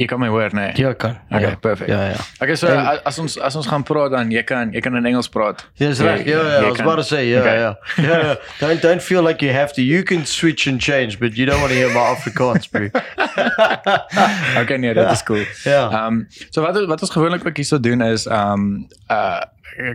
Jy, 0.00 0.06
kan 0.08 0.20
my 0.20 0.28
hoor, 0.32 0.48
nee. 0.56 0.70
Ja, 0.80 0.92
kan. 0.96 1.18
Okay, 1.28 1.40
ja. 1.50 1.56
perfect. 1.60 1.90
Ja, 1.90 2.04
ja. 2.14 2.16
Okay, 2.40 2.54
so 2.56 2.66
En- 2.72 3.02
as 3.04 3.18
ons 3.20 3.34
as 3.38 3.56
ons 3.56 3.66
gaan 3.68 3.82
praat 3.84 4.10
dan 4.14 4.30
jy 4.32 4.42
kan 4.48 4.72
jy 4.72 4.80
kan 4.80 4.96
in 4.96 5.04
Engels 5.06 5.28
praat. 5.28 5.66
Jy- 5.76 5.90
right. 6.00 6.24
Yeah, 6.24 6.40
yeah. 6.40 6.60
jy 6.60 6.66
I 6.66 6.70
was 6.70 6.80
about 6.80 6.96
to 6.96 7.02
say, 7.02 7.26
yeah, 7.28 7.40
Okay. 7.44 7.58
yeah, 7.58 7.74
yeah, 7.96 8.22
yeah. 8.24 8.34
Don't 8.60 8.80
don't 8.82 9.02
feel 9.02 9.22
like 9.22 9.44
you 9.44 9.52
have 9.52 9.72
to. 9.76 9.82
You 9.82 10.02
can 10.02 10.24
switch 10.26 10.66
and 10.66 10.80
change, 10.80 11.18
but 11.20 11.36
you 11.36 11.44
don't 11.46 11.60
want 11.60 11.72
to 11.72 11.78
hear 11.78 11.92
my 11.92 12.14
Afrikaans, 12.16 12.70
bro. 12.72 12.88
Okay, 14.62 14.76
nee, 14.76 14.94
dit 14.94 15.10
is 15.10 15.22
cool. 15.22 15.44
Ja. 15.64 15.90
Ehm 15.90 16.06
um, 16.06 16.26
so 16.50 16.62
wat 16.62 16.84
wat 16.86 17.00
ons 17.00 17.10
gewoonlik 17.10 17.46
ook 17.46 17.56
hierso 17.56 17.80
doen 17.80 18.00
is 18.00 18.26
ehm 18.26 18.52
um, 18.52 18.86
uh 19.10 19.40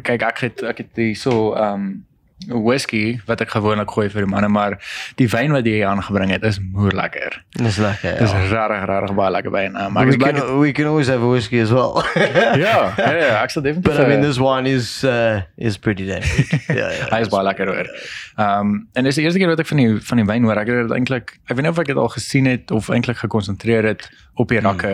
kyk 0.02 0.22
ek 0.22 0.40
het 0.40 0.62
ek 0.64 0.78
het 0.78 0.94
hierso 0.96 1.54
ehm 1.54 1.74
um, 1.74 2.06
whisky 2.48 3.20
wat 3.28 3.42
ek 3.42 3.54
gewoonlik 3.56 3.92
gooi 3.92 4.08
vir 4.10 4.26
die 4.26 4.32
manne, 4.32 4.50
maar 4.52 4.78
die 5.20 5.28
wyn 5.32 5.54
wat 5.56 5.68
jy 5.68 5.82
aangebring 5.88 6.34
het 6.34 6.44
is 6.48 6.60
moer 6.60 6.96
lekker. 6.96 7.38
It's 7.60 7.78
like 7.78 8.02
Dit 8.02 8.22
is 8.22 8.32
yeah. 8.32 8.50
regtig 8.52 8.86
regtig 8.90 9.16
baie 9.18 9.32
lekker 9.32 9.52
wyn. 9.52 9.76
Um, 9.76 9.94
maar 9.94 10.06
We 10.06 10.18
can, 10.18 10.60
we 10.60 10.72
can 10.72 10.88
always 10.88 11.08
have 11.08 11.22
a 11.22 11.30
whiskey 11.30 11.60
as 11.62 11.72
well. 11.72 12.04
ja, 12.66 12.94
ja, 12.98 13.12
ja, 13.12 13.42
ek 13.42 13.54
sal 13.54 13.64
definitief 13.66 13.92
But 13.92 14.00
I 14.00 14.08
mean, 14.08 14.20
eh, 14.20 14.28
this 14.28 14.40
one 14.40 14.70
is 14.70 15.04
uh, 15.04 15.42
is 15.58 15.78
pretty 15.78 16.06
damn 16.06 16.22
good. 16.22 16.60
Yeah, 16.70 16.92
yeah. 16.98 17.10
Hy 17.12 17.22
is 17.26 17.32
baie 17.34 17.46
lekker 17.48 17.72
hoor. 17.72 17.90
Ehm 18.36 18.60
um, 18.60 18.78
en 18.94 19.08
dis 19.08 19.18
die 19.20 19.26
eerste 19.26 19.40
keer 19.42 19.52
wat 19.54 19.64
ek 19.64 19.72
van 19.72 19.82
die 19.82 19.90
van 20.10 20.22
die 20.22 20.28
wyn 20.30 20.48
hoor. 20.48 20.62
Ek 20.62 20.72
het 20.72 20.86
dit 20.88 20.96
eintlik 21.00 21.36
ek 21.48 21.56
weet 21.56 21.66
nie 21.68 21.74
of 21.74 21.82
ek 21.82 21.92
dit 21.92 22.04
al 22.04 22.14
gesien 22.16 22.50
het 22.50 22.72
of 22.76 22.90
eintlik 22.94 23.22
gekonsentreer 23.24 23.88
het 23.94 24.10
op 24.36 24.52
die 24.54 24.62
rakke 24.64 24.94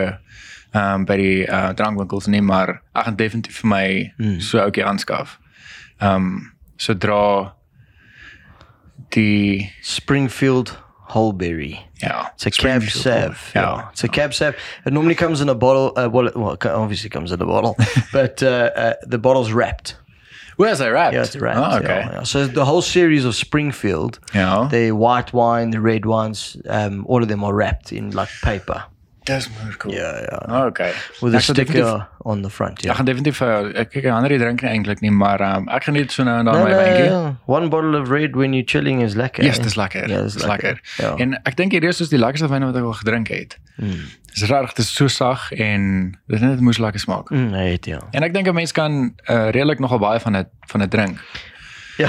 ehm 0.72 1.02
um, 1.02 1.04
by 1.08 1.16
die 1.20 1.38
uh, 1.44 1.68
drankwinkels 1.76 2.30
nie, 2.32 2.40
maar 2.40 2.78
ek 2.96 3.08
gaan 3.08 3.20
definitief 3.20 3.60
vir 3.60 3.72
my 3.74 3.86
so 4.40 4.62
ouetjie 4.62 4.86
aanskaf. 4.88 5.38
Ehm 6.00 6.32
um, 6.32 6.51
sodra 6.86 7.52
die 9.10 9.70
Springfield 9.82 10.76
Whole 11.14 11.32
Berry. 11.32 11.78
ja, 12.00 12.30
It's 12.34 12.46
a 12.46 12.50
cab 12.50 12.82
sav. 12.84 13.52
Yeah. 13.54 13.90
It's 13.92 14.02
a 14.04 14.08
cab 14.08 14.32
sav. 14.32 14.54
It 14.86 14.92
normally 14.92 15.14
comes 15.14 15.40
in 15.40 15.48
a 15.48 15.54
bottle. 15.54 15.92
Uh, 15.96 16.08
well, 16.08 16.26
it, 16.28 16.36
well, 16.36 16.52
it 16.52 16.64
obviously 16.66 17.10
comes 17.10 17.30
in 17.32 17.40
a 17.42 17.46
bottle, 17.46 17.76
but 18.12 18.42
uh, 18.42 18.70
uh, 18.74 18.94
the 19.02 19.18
bottle's 19.18 19.52
wrapped. 19.52 19.96
Where's 20.56 20.80
I 20.80 20.88
wrapped? 20.90 21.14
Yeah, 21.14 21.22
it's 21.22 21.36
wrapped. 21.36 21.58
Oh, 21.58 21.78
okay. 21.78 22.00
yeah, 22.00 22.12
yeah. 22.12 22.22
So 22.24 22.46
the 22.46 22.64
whole 22.64 22.82
series 22.82 23.24
of 23.24 23.34
Springfield, 23.34 24.18
Ja. 24.34 24.68
the 24.68 24.92
white 24.92 25.32
wine, 25.32 25.70
the 25.70 25.80
red 25.80 26.04
ones, 26.06 26.56
um, 26.68 27.04
all 27.06 27.22
of 27.22 27.28
them 27.28 27.44
are 27.44 27.54
wrapped 27.54 27.92
in 27.92 28.10
like 28.10 28.28
paper. 28.42 28.84
Dis 29.24 29.48
moeilik 29.54 29.78
cool. 29.78 29.92
Yeah, 29.94 30.18
yeah. 30.20 30.48
Oh, 30.60 30.66
okay. 30.66 30.92
With 31.22 31.34
a 31.34 31.36
Ek 31.38 31.42
sal 31.44 31.54
definitief- 31.54 31.86
sticker 31.86 32.06
on 32.24 32.42
the 32.42 32.50
front. 32.50 32.78
Ek 32.78 32.84
Yeah. 32.84 32.96
gaan 32.96 33.04
definitief 33.06 33.40
uh, 33.42 33.70
ek 33.78 33.90
kyk 33.92 34.06
ander 34.10 34.36
drink 34.38 34.62
nie 34.62 34.70
eintlik 34.70 35.00
nie, 35.00 35.10
maar 35.10 35.40
um, 35.40 35.68
ek 35.68 35.84
geniet 35.84 36.10
so 36.10 36.24
nou 36.24 36.38
en 36.40 36.44
dan 36.44 36.54
No, 36.58 36.64
my 36.64 36.70
no, 36.70 36.76
wyntjie. 36.76 37.04
yeah. 37.04 37.32
One 37.46 37.68
bottle 37.68 37.94
of 38.00 38.08
red 38.10 38.34
when 38.36 38.52
you're 38.52 38.66
chilling 38.66 39.00
is 39.02 39.14
lekker. 39.14 39.42
Ja, 39.44 39.50
yes, 39.50 39.58
eh? 39.58 39.62
dis 39.62 39.76
lekker. 39.76 40.08
Ja, 40.10 40.22
dis 40.22 40.34
lekker. 40.44 40.80
Ja. 40.98 41.14
En 41.22 41.38
ek 41.44 41.56
dink 41.56 41.72
hierdie 41.72 41.88
is 41.88 41.96
soos 42.02 42.08
die 42.10 42.18
lekkerste 42.18 42.48
wyn 42.50 42.64
wat 42.66 42.76
ek 42.76 42.82
al 42.82 42.92
gedrink 42.98 43.28
het. 43.28 43.58
Mm. 43.78 44.02
Dis 44.34 44.42
regtig, 44.48 44.74
dis 44.74 44.90
so 44.94 45.06
sag 45.08 45.52
en 45.52 46.18
dit 46.28 46.40
net 46.40 46.60
moes 46.60 46.78
lekker 46.78 47.00
smaak. 47.00 47.30
Mm, 47.30 47.50
nee, 47.50 47.78
ja. 47.86 48.00
En 48.12 48.22
ek 48.26 48.32
dink 48.34 48.48
'n 48.48 48.54
mens 48.54 48.72
kan 48.72 49.14
uh, 49.30 49.50
redelik 49.50 49.78
nogal 49.78 49.98
baie 49.98 50.18
van 50.20 50.32
dit 50.32 50.46
van 50.66 50.80
dit 50.80 50.90
drink. 50.90 51.18
Ja, 52.00 52.08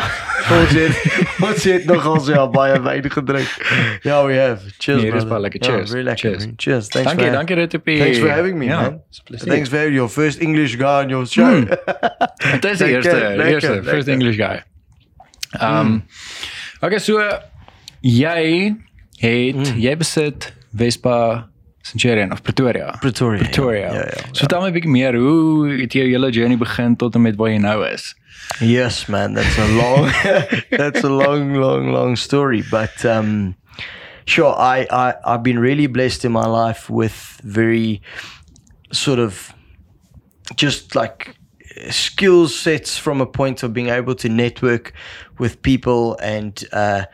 ons 0.52 0.70
het 0.72 0.96
ons 1.44 1.64
het 1.64 1.86
nogal 1.86 2.20
so 2.24 2.32
ja, 2.32 2.48
baie 2.48 2.78
wyn 2.82 3.10
gedrink. 3.12 3.50
Ja, 4.04 4.22
we 4.26 4.34
have. 4.40 4.64
Cheers, 4.78 5.02
Nee, 5.02 5.12
dit 5.12 5.22
is 5.22 5.26
brother. 5.26 5.28
baie 5.30 5.42
lekker. 5.42 5.60
Ja, 5.64 5.68
Cheers. 5.76 5.92
very 5.92 6.04
lekker. 6.04 6.30
Cheers. 6.30 6.46
man. 6.46 6.54
Cheers. 6.58 6.88
Thanks 6.88 7.10
Dankie, 7.10 7.26
for 7.26 7.34
dankie 7.36 7.56
Retopie. 7.56 7.98
Thanks 8.00 8.18
for 8.20 8.30
having 8.30 8.58
me, 8.58 8.66
ja. 8.66 8.82
man. 8.82 9.02
Plesier. 9.26 9.48
Thanks 9.52 9.70
for 9.70 9.90
your 9.92 10.10
first 10.10 10.40
English 10.42 10.76
guy 10.78 11.04
on 11.04 11.10
your 11.10 11.26
show. 11.28 11.50
Mm. 11.52 11.68
Dit 11.68 12.72
is 12.72 12.78
die 12.78 12.88
Lekker, 12.88 12.96
eerste, 12.96 13.10
die 13.12 13.38
lekker, 13.38 13.54
eerste 13.54 13.70
lekker. 13.74 13.92
first 13.94 14.08
English 14.08 14.38
guy. 14.38 14.62
Um 15.62 16.04
Okay, 16.84 17.00
so 17.00 17.20
jy 18.02 18.76
het 19.24 19.74
jy 19.80 19.94
besit 19.98 20.50
Vespa 20.76 21.48
Centurion 21.84 22.32
of 22.32 22.42
Pretoria. 22.44 22.96
Pretoria. 23.00 23.40
Pretoria. 23.44 23.86
Ja, 23.88 23.94
ja, 23.94 24.10
ja. 24.18 24.24
So 24.32 24.44
vertel 24.48 24.62
my 24.62 24.68
'n 24.70 24.74
bietjie 24.74 24.92
meer, 24.92 25.16
hoe 25.16 25.70
het 25.82 25.94
jou 25.94 26.04
hele 26.08 26.30
journey 26.32 26.58
begin 26.58 26.96
tot 26.96 27.16
en 27.16 27.22
met 27.22 27.36
waar 27.36 27.50
jy 27.50 27.58
nou 27.60 27.86
is? 27.88 28.16
Yes, 28.62 29.10
man, 29.10 29.34
that's 29.34 29.58
a 29.58 29.68
long, 29.68 30.12
that's 30.70 31.04
a 31.04 31.10
long, 31.10 31.54
long, 31.56 31.92
long 31.92 32.16
story. 32.16 32.64
But 32.70 33.04
um, 33.06 33.56
sure, 34.26 34.54
I, 34.56 34.88
I, 34.92 35.16
I've 35.26 35.44
been 35.44 35.60
really 35.60 35.88
blessed 35.88 36.24
in 36.26 36.32
my 36.32 36.46
life 36.46 36.90
with 36.90 37.42
very 37.44 38.02
sort 38.92 39.20
of 39.20 39.54
just 40.56 40.96
like 40.96 41.36
skill 41.90 42.48
sets 42.48 42.98
from 42.98 43.22
a 43.22 43.26
point 43.26 43.64
of 43.64 43.74
being 43.74 43.90
able 43.90 44.14
to 44.16 44.30
network 44.30 44.94
with 45.40 45.62
people 45.64 46.16
and 46.22 46.64
uh, 46.72 47.06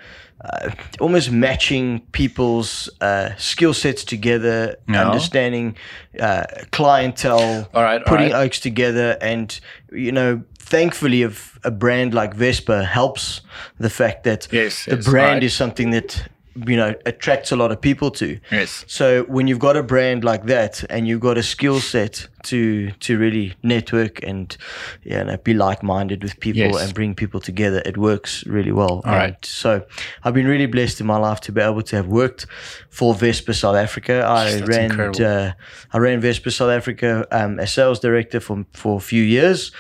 uh, 0.44 0.70
almost 1.00 1.32
matching 1.32 2.00
people's 2.12 2.90
uh, 3.02 3.30
skill 3.38 3.74
sets 3.74 4.04
together, 4.04 4.76
Yeah. 4.90 5.06
understanding 5.08 5.78
uh, 6.20 6.44
clientele, 6.72 7.70
All 7.74 7.84
right, 7.84 8.06
putting 8.06 8.32
right. 8.32 8.46
oaks 8.46 8.60
together, 8.60 9.18
and 9.22 9.58
you 9.92 10.12
know, 10.12 10.44
thankfully, 10.70 11.24
if 11.24 11.58
a 11.64 11.72
brand 11.72 12.14
like 12.14 12.34
Vespa 12.34 12.84
helps 12.86 13.42
the 13.80 13.90
fact 13.90 14.24
that 14.24 14.48
Yes, 14.52 14.86
the 14.86 14.96
yes, 14.96 15.06
brand 15.06 15.34
right. 15.36 15.44
is 15.44 15.54
something 15.56 15.92
that 15.92 16.28
you 16.68 16.76
know 16.76 16.94
attracts 17.06 17.52
a 17.52 17.56
lot 17.56 17.72
of 17.72 17.80
people 17.82 18.12
to. 18.12 18.40
Yes. 18.52 18.84
So 18.88 19.24
when 19.28 19.48
you've 19.48 19.60
got 19.60 19.76
a 19.78 19.84
brand 19.84 20.24
like 20.24 20.46
that 20.46 20.84
and 20.90 21.08
you've 21.08 21.22
got 21.22 21.38
a 21.38 21.44
skill 21.44 21.80
set 21.80 22.28
to 22.44 22.92
to 22.92 23.18
really 23.18 23.54
network 23.64 24.24
and 24.24 24.56
you 25.04 25.24
know 25.24 25.38
be 25.38 25.54
like 25.54 25.84
minded 25.84 26.24
with 26.24 26.40
people 26.40 26.60
Yes. 26.62 26.82
and 26.84 26.94
bring 26.94 27.16
people 27.16 27.40
together, 27.40 27.82
it 27.86 27.98
works 27.98 28.46
really 28.48 28.72
well. 28.72 29.02
All 29.06 29.14
right. 29.16 29.44
So 29.46 29.84
I've 30.24 30.34
been 30.34 30.48
really 30.48 30.66
blessed 30.68 31.00
in 31.02 31.08
my 31.08 31.18
life 31.18 31.40
to 31.42 31.52
be 31.52 31.62
able 31.62 31.82
to 31.84 31.96
have 31.96 32.08
worked 32.08 32.46
for 32.90 33.14
Vespa 33.14 33.54
South 33.54 33.76
Africa. 33.76 34.26
I 34.26 34.52
That's 34.60 34.68
ran 34.68 34.92
uh, 35.22 35.54
I 35.94 35.98
ran 35.98 36.20
Vespa 36.22 36.52
South 36.52 36.72
Africa 36.72 37.26
um, 37.32 37.60
as 37.60 37.72
sales 37.74 38.00
director 38.00 38.40
for 38.40 38.66
for 38.74 38.98
a 38.98 39.02
few 39.02 39.24
years. 39.24 39.72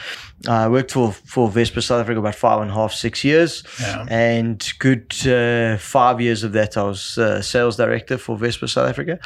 I 0.48 0.70
worked 0.70 0.92
for 0.92 1.12
for 1.12 1.50
Vespa 1.50 1.82
South 1.82 2.02
Africa 2.02 2.20
about 2.20 2.36
five 2.36 2.62
and 2.62 2.72
a 2.72 2.74
half 2.74 2.94
six 2.94 3.24
years, 3.24 3.64
Yeah. 3.82 4.06
and 4.10 4.74
good 4.80 5.14
uh, 5.28 5.78
five 5.78 6.22
years 6.22 6.44
of 6.44 6.52
that 6.54 6.78
I 6.78 6.84
was 6.84 7.18
uh, 7.18 7.42
sales 7.42 7.76
director 7.76 8.18
for 8.18 8.38
Vespa 8.38 8.68
South 8.68 8.90
Africa. 8.90 9.20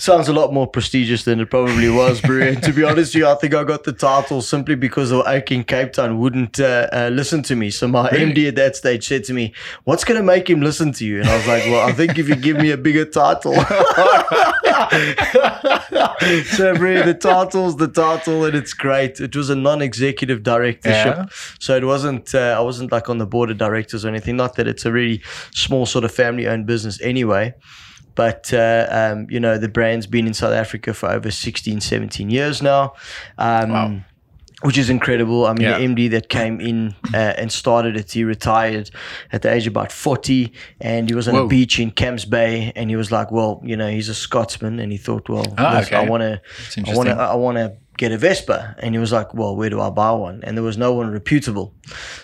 Sounds 0.00 0.28
a 0.28 0.32
lot 0.32 0.52
more 0.52 0.66
prestigious 0.68 1.24
than 1.24 1.40
it 1.40 1.50
probably 1.50 1.90
was, 1.90 2.20
bro. 2.20 2.40
and 2.40 2.62
to 2.62 2.72
be 2.72 2.84
honest 2.84 3.14
with 3.14 3.22
you, 3.22 3.28
I 3.28 3.34
think 3.34 3.52
I 3.54 3.64
got 3.64 3.82
the 3.82 3.92
title 3.92 4.40
simply 4.42 4.76
because 4.76 5.10
the 5.10 5.22
Oak 5.28 5.50
in 5.50 5.64
Cape 5.64 5.92
Town 5.92 6.20
wouldn't 6.20 6.60
uh, 6.60 6.88
uh, 6.92 7.10
listen 7.12 7.42
to 7.44 7.56
me. 7.56 7.70
So 7.70 7.88
my 7.88 8.08
Really? 8.10 8.32
MD 8.32 8.48
at 8.48 8.54
that 8.56 8.76
stage 8.76 9.06
said 9.08 9.24
to 9.24 9.32
me, 9.34 9.52
"What's 9.84 10.04
going 10.04 10.18
to 10.20 10.24
make 10.24 10.48
him 10.48 10.60
listen 10.60 10.92
to 10.92 11.04
you?" 11.04 11.20
And 11.20 11.28
I 11.28 11.36
was 11.36 11.46
like, 11.48 11.64
"Well, 11.64 11.86
I 11.86 11.92
think 11.92 12.16
if 12.16 12.28
you 12.28 12.36
give 12.36 12.56
me 12.58 12.70
a 12.70 12.76
bigger 12.76 13.04
title." 13.04 13.54
so, 16.54 16.74
bro, 16.76 17.02
the 17.04 17.16
title's 17.20 17.76
the 17.76 17.88
title, 17.88 18.44
and 18.44 18.54
it's 18.54 18.72
great. 18.72 19.20
It 19.20 19.34
was 19.34 19.50
a 19.50 19.56
non-executive 19.56 20.42
directorship, 20.42 21.16
Yeah. 21.16 21.26
so 21.58 21.76
it 21.76 21.84
wasn't. 21.84 22.34
Uh, 22.34 22.54
I 22.56 22.60
wasn't 22.60 22.92
like 22.92 23.08
on 23.08 23.18
the 23.18 23.26
board 23.26 23.50
of 23.50 23.58
directors 23.58 24.04
or 24.04 24.08
anything. 24.08 24.36
Not 24.36 24.56
that 24.56 24.66
it's 24.68 24.84
a 24.86 24.92
really 24.92 25.22
small 25.54 25.86
sort 25.86 26.04
of 26.04 26.12
family-owned 26.12 26.66
business 26.66 27.00
anyway. 27.00 27.54
But, 28.18 28.52
uh, 28.52 28.86
um, 28.90 29.26
you 29.30 29.38
know, 29.38 29.58
the 29.58 29.68
brand's 29.68 30.08
been 30.08 30.26
in 30.26 30.34
South 30.34 30.52
Africa 30.64 30.92
for 30.92 31.08
over 31.08 31.30
16, 31.30 31.80
17 31.80 32.30
years 32.30 32.60
now. 32.60 32.94
Um, 33.38 33.70
Wow. 33.70 34.00
Which 34.62 34.76
is 34.76 34.90
incredible. 34.90 35.46
I 35.46 35.52
mean, 35.52 35.62
Yeah. 35.68 35.78
the 35.78 35.84
MD 35.84 36.08
that 36.10 36.28
came 36.28 36.60
in 36.60 36.96
uh, 37.14 37.40
and 37.40 37.52
started 37.52 37.96
it, 37.96 38.10
he 38.10 38.24
retired 38.24 38.90
at 39.30 39.42
the 39.42 39.52
age 39.54 39.68
of 39.68 39.72
about 39.72 39.92
40 39.92 40.52
and 40.80 41.08
he 41.08 41.14
was 41.14 41.28
on 41.28 41.34
Whoa. 41.34 41.44
a 41.44 41.48
beach 41.48 41.78
in 41.78 41.92
Camps 41.92 42.24
Bay 42.24 42.72
and 42.74 42.90
he 42.90 42.96
was 42.96 43.12
like, 43.12 43.30
well, 43.30 43.60
you 43.64 43.76
know, 43.76 43.88
he's 43.88 44.08
a 44.08 44.14
Scotsman 44.14 44.80
and 44.80 44.90
he 44.90 44.98
thought, 44.98 45.28
well, 45.28 45.46
Ah, 45.58 45.80
okay. 45.82 45.94
I 45.94 46.02
want 46.12 46.22
to, 46.22 46.40
I 46.90 46.94
want 46.96 47.08
to, 47.08 47.14
I 47.14 47.36
want 47.36 47.56
to 47.58 47.66
get 47.98 48.12
a 48.12 48.16
Vespa. 48.16 48.74
And 48.78 48.94
he 48.94 48.98
was 48.98 49.12
like, 49.12 49.34
well, 49.34 49.54
where 49.54 49.68
do 49.68 49.80
I 49.80 49.90
buy 49.90 50.12
one? 50.12 50.40
And 50.44 50.56
there 50.56 50.64
was 50.64 50.78
no 50.78 50.94
one 50.94 51.10
reputable. 51.10 51.74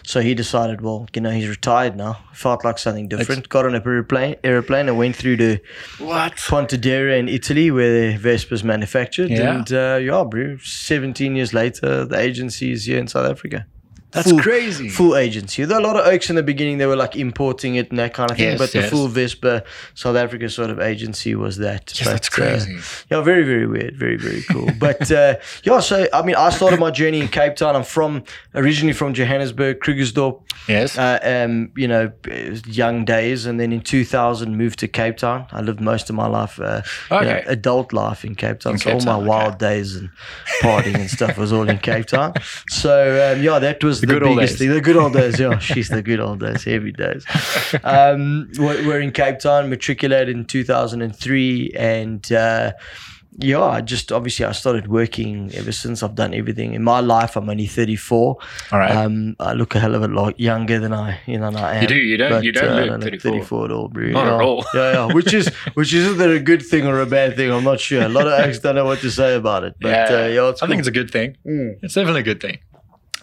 So 0.05 0.21
he 0.21 0.35
decided, 0.35 0.81
well, 0.81 1.07
you 1.15 1.21
know, 1.21 1.31
he's 1.31 1.49
retired 1.49 1.97
now. 1.97 2.19
Felt 2.33 2.65
like 2.65 2.79
something 2.79 3.09
different. 3.09 3.49
Got 3.49 3.67
on 3.67 3.75
a 3.75 3.83
airplane, 3.85 4.37
airplane 4.43 4.89
and 4.89 4.97
went 4.97 5.17
through 5.17 5.37
to 5.39 5.59
What? 5.99 6.37
Pontedera 6.37 7.19
in 7.19 7.29
Italy, 7.29 7.71
where 7.71 8.13
the 8.13 8.17
Vespa's 8.17 8.65
manufactured. 8.65 9.31
Yeah. 9.31 9.57
And 9.57 9.73
uh, 9.73 9.99
yeah, 10.01 10.25
bro, 10.25 10.57
17 10.63 11.37
years 11.37 11.53
later, 11.53 12.05
the 12.05 12.19
agency 12.19 12.73
is 12.73 12.87
here 12.87 12.99
in 12.99 13.09
South 13.09 13.31
Africa. 13.31 13.67
That's 14.15 14.31
Full- 14.31 14.39
crazy. 14.41 14.89
Full 14.89 15.17
agency. 15.17 15.65
There 15.65 15.77
were 15.77 15.83
a 15.83 15.87
lot 15.87 15.97
of 15.97 16.07
oaks 16.07 16.31
in 16.31 16.37
the 16.37 16.43
beginning. 16.43 16.79
They 16.79 16.87
were 16.87 16.97
like 16.97 17.17
importing 17.17 17.75
it 17.75 17.91
and 17.91 17.99
that 17.99 18.15
kind 18.15 18.31
of 18.31 18.37
thing. 18.37 18.51
Yes, 18.51 18.59
but 18.59 18.73
the 18.73 18.83
full 18.85 19.09
Vespa 19.09 19.65
South 19.95 20.17
Africa 20.17 20.49
sort 20.49 20.71
of 20.71 20.79
agency 20.81 21.35
was 21.35 21.57
that. 21.59 21.93
Yes, 21.97 22.05
But, 22.07 22.11
that's 22.13 22.29
uh, 22.29 22.33
crazy. 22.33 22.79
yeah, 23.11 23.21
very, 23.23 23.43
very 23.43 23.67
weird. 23.67 23.97
Very, 23.97 24.17
very 24.17 24.43
cool. 24.43 24.71
but 24.79 25.11
uh, 25.11 25.35
yeah, 25.65 25.81
so 25.81 26.07
I 26.13 26.23
mean, 26.23 26.37
I 26.37 26.51
started 26.51 26.79
my 26.79 26.91
journey 26.93 27.21
in 27.21 27.29
Cape 27.29 27.57
Town. 27.57 27.75
I'm 27.75 27.83
from 27.85 28.23
originally 28.55 28.93
from 28.95 29.15
Johannesburg, 29.15 29.81
Krugersdorp. 29.81 30.43
yes. 30.69 30.97
Uh, 30.97 31.19
um, 31.23 31.73
you 31.77 31.89
know, 31.89 32.13
young 32.67 33.05
days, 33.05 33.47
and 33.47 33.59
then 33.59 33.73
in 33.73 33.81
2000 33.81 34.57
moved 34.57 34.79
to 34.79 34.89
Cape 34.89 35.17
Town. 35.17 35.47
I 35.51 35.61
lived 35.61 35.81
most 35.81 36.09
of 36.09 36.15
my 36.17 36.27
life, 36.29 36.61
uh, 36.61 36.83
you 37.11 37.17
know, 37.17 37.23
Okay. 37.25 37.45
adult 37.47 37.93
life 37.93 38.25
in 38.25 38.35
Cape 38.37 38.61
Town. 38.61 38.75
In 38.75 38.79
so 38.79 38.91
Cape 38.91 39.01
all 39.01 39.07
my 39.07 39.17
okay. 39.19 39.27
wild 39.29 39.59
days 39.59 39.97
and 39.97 40.11
partying 40.63 40.95
and 40.95 41.11
stuff 41.11 41.37
was 41.37 41.53
all 41.53 41.69
in 41.69 41.79
Cape 41.79 42.07
Town. 42.07 42.33
So 42.69 43.33
um, 43.35 43.43
yeah, 43.43 43.59
that 43.59 43.83
was 43.83 44.04
the, 44.07 44.15
good 44.15 44.23
old 44.23 44.39
days. 44.39 44.59
thing. 44.59 44.71
The 44.71 44.81
good 44.81 44.97
old 44.97 45.13
days, 45.13 45.39
yeah. 45.39 45.59
She's 45.71 45.89
the 45.89 46.03
good 46.03 46.21
old 46.21 46.41
days, 46.41 46.65
heavy 46.65 46.93
days. 46.93 47.25
Um, 47.83 48.51
we're, 48.59 49.01
in 49.01 49.11
Cape 49.11 49.41
Town, 49.41 49.69
matriculated 49.69 50.35
in 50.37 50.45
2003, 50.45 51.73
and. 51.77 52.33
Uh, 52.33 52.73
yeah, 53.39 53.63
I 53.63 53.81
just 53.81 54.13
obviously 54.13 54.45
I 54.47 54.53
started 54.53 54.87
working 54.89 55.51
ever 55.55 55.73
since. 55.73 56.03
I've 56.03 56.15
done 56.15 56.35
everything 56.35 56.75
in 56.75 56.85
my 56.85 57.01
life. 57.01 57.37
I'm 57.37 57.49
only 57.51 57.67
34. 57.67 58.37
All 58.71 58.79
right. 58.79 58.91
Um, 58.91 59.35
I 59.41 59.55
look 59.55 59.75
a 59.75 59.81
hell 59.81 59.95
of 59.95 60.03
a 60.03 60.09
lot 60.09 60.39
younger 60.39 60.79
than 60.79 60.93
I, 60.93 61.21
you 61.27 61.39
know, 61.39 61.51
than 61.51 61.57
I 61.57 61.77
am. 61.77 61.83
You 61.83 61.89
do, 61.89 61.97
you 61.97 62.17
don't- 62.17 62.45
you 62.45 62.53
don't 62.53 62.79
uh, 62.79 62.93
look 62.93 63.03
34. 63.03 63.33
34 63.33 63.65
at 63.65 63.71
all, 63.73 63.89
bro. 63.89 64.07
Not 64.07 64.27
at 64.27 64.41
all. 64.41 64.65
Yeah, 64.75 64.93
yeah. 64.93 65.13
Which 65.13 65.35
is, 65.35 65.49
which 65.75 65.93
is 65.93 66.13
either 66.13 66.33
a 66.33 66.41
good 66.41 66.63
thing 66.63 66.87
or 66.87 67.01
a 67.01 67.07
bad 67.07 67.37
thing. 67.37 67.51
I'm 67.51 67.65
not 67.65 67.81
sure. 67.81 68.03
A 68.03 68.09
lot 68.09 68.27
of 68.27 68.35
acts 68.35 68.61
don't 68.61 68.77
know 68.77 68.85
what 68.85 69.01
to 69.01 69.11
say 69.11 69.35
about 69.35 69.65
it. 69.65 69.75
But 69.81 69.89
yeah, 69.89 70.17
uh, 70.17 70.27
yeah 70.27 70.49
it's 70.51 70.63
I 70.63 70.69
think 70.69 70.79
it's 70.79 70.89
a 70.89 70.93
good 70.93 71.11
thing. 71.11 71.37
Mm. 71.47 71.79
It's 71.83 71.95
definitely 71.95 72.21
a 72.21 72.25
good 72.25 72.41
thing. 72.41 72.59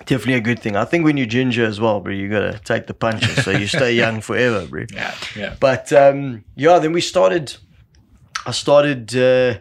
Definitely 0.05 0.35
a 0.35 0.41
good 0.41 0.59
thing. 0.59 0.75
I 0.75 0.85
think 0.85 1.05
when 1.05 1.17
you're 1.17 1.25
ginger 1.27 1.65
as 1.65 1.79
well, 1.79 1.99
bro, 1.99 2.13
you 2.13 2.29
gotta 2.29 2.59
take 2.63 2.87
the 2.87 2.93
punches 2.93 3.43
so 3.43 3.51
you 3.51 3.67
stay 3.67 3.93
young 3.93 4.21
forever, 4.29 4.65
bro. 4.67 4.85
Yeah, 4.93 5.15
yeah. 5.35 5.55
But 5.59 5.91
um, 5.93 6.43
yeah, 6.55 6.79
then 6.79 6.91
we 6.93 7.01
started. 7.01 7.55
I 8.45 8.51
started. 8.51 9.15
Uh, 9.15 9.59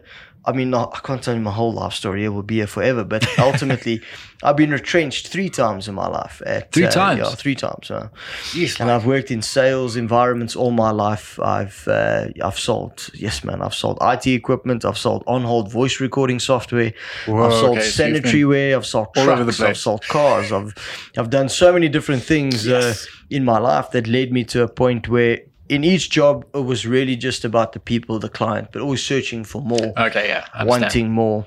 I 0.50 0.52
mean, 0.52 0.74
I 0.74 0.86
can't 1.04 1.22
tell 1.22 1.34
you 1.34 1.40
my 1.40 1.52
whole 1.52 1.72
life 1.72 1.92
story. 1.92 2.24
It 2.24 2.28
will 2.30 2.42
be 2.42 2.56
here 2.56 2.66
forever. 2.66 3.04
But 3.04 3.26
ultimately, 3.38 4.00
I've 4.42 4.56
been 4.56 4.70
retrenched 4.70 5.28
three 5.28 5.48
times 5.48 5.86
in 5.86 5.94
my 5.94 6.08
life. 6.08 6.42
At, 6.44 6.72
Three 6.72 6.86
uh, 6.86 6.90
times? 6.90 7.20
Yeah, 7.20 7.30
three 7.30 7.54
times. 7.54 7.90
Uh, 7.90 8.08
Jeez, 8.52 8.80
and 8.80 8.90
I've 8.90 9.06
worked 9.06 9.30
in 9.30 9.42
sales 9.42 9.96
environments 9.96 10.56
all 10.56 10.70
my 10.70 10.90
life. 10.90 11.38
I've 11.40 11.86
uh, 11.86 12.26
I've 12.42 12.58
sold 12.58 13.10
yes, 13.14 13.44
man. 13.44 13.62
I've 13.62 13.74
sold 13.74 13.98
IT 14.00 14.26
equipment. 14.26 14.84
I've 14.84 14.98
sold 14.98 15.22
on-hold 15.26 15.70
voice 15.70 16.00
recording 16.00 16.40
software. 16.40 16.92
Whoa, 17.26 17.46
I've 17.46 17.52
sold 17.52 17.78
okay, 17.78 17.86
sanitary 17.86 18.44
ware. 18.44 18.76
I've 18.76 18.86
sold 18.86 19.08
all 19.16 19.24
trucks. 19.24 19.40
over 19.40 19.52
the 19.52 19.66
I've 19.68 19.76
sold 19.78 20.02
cars. 20.08 20.50
I've 20.52 20.74
I've 21.16 21.30
done 21.30 21.48
so 21.48 21.72
many 21.72 21.88
different 21.88 22.22
things 22.22 22.66
uh, 22.66 22.80
Yes. 22.80 23.06
in 23.28 23.44
my 23.44 23.58
life 23.58 23.90
that 23.92 24.06
led 24.06 24.32
me 24.32 24.42
to 24.44 24.62
a 24.62 24.68
point 24.68 25.08
where 25.08 25.40
in 25.70 25.84
each 25.84 26.10
job 26.10 26.44
it 26.54 26.64
was 26.72 26.84
really 26.86 27.16
just 27.16 27.44
about 27.44 27.72
the 27.72 27.80
people, 27.80 28.18
the 28.18 28.28
client, 28.28 28.68
but 28.72 28.82
always 28.82 29.02
searching 29.02 29.44
for 29.44 29.62
more 29.62 29.92
Okay, 29.96 30.26
yeah. 30.28 30.64
Wanting 30.64 31.10
more. 31.10 31.46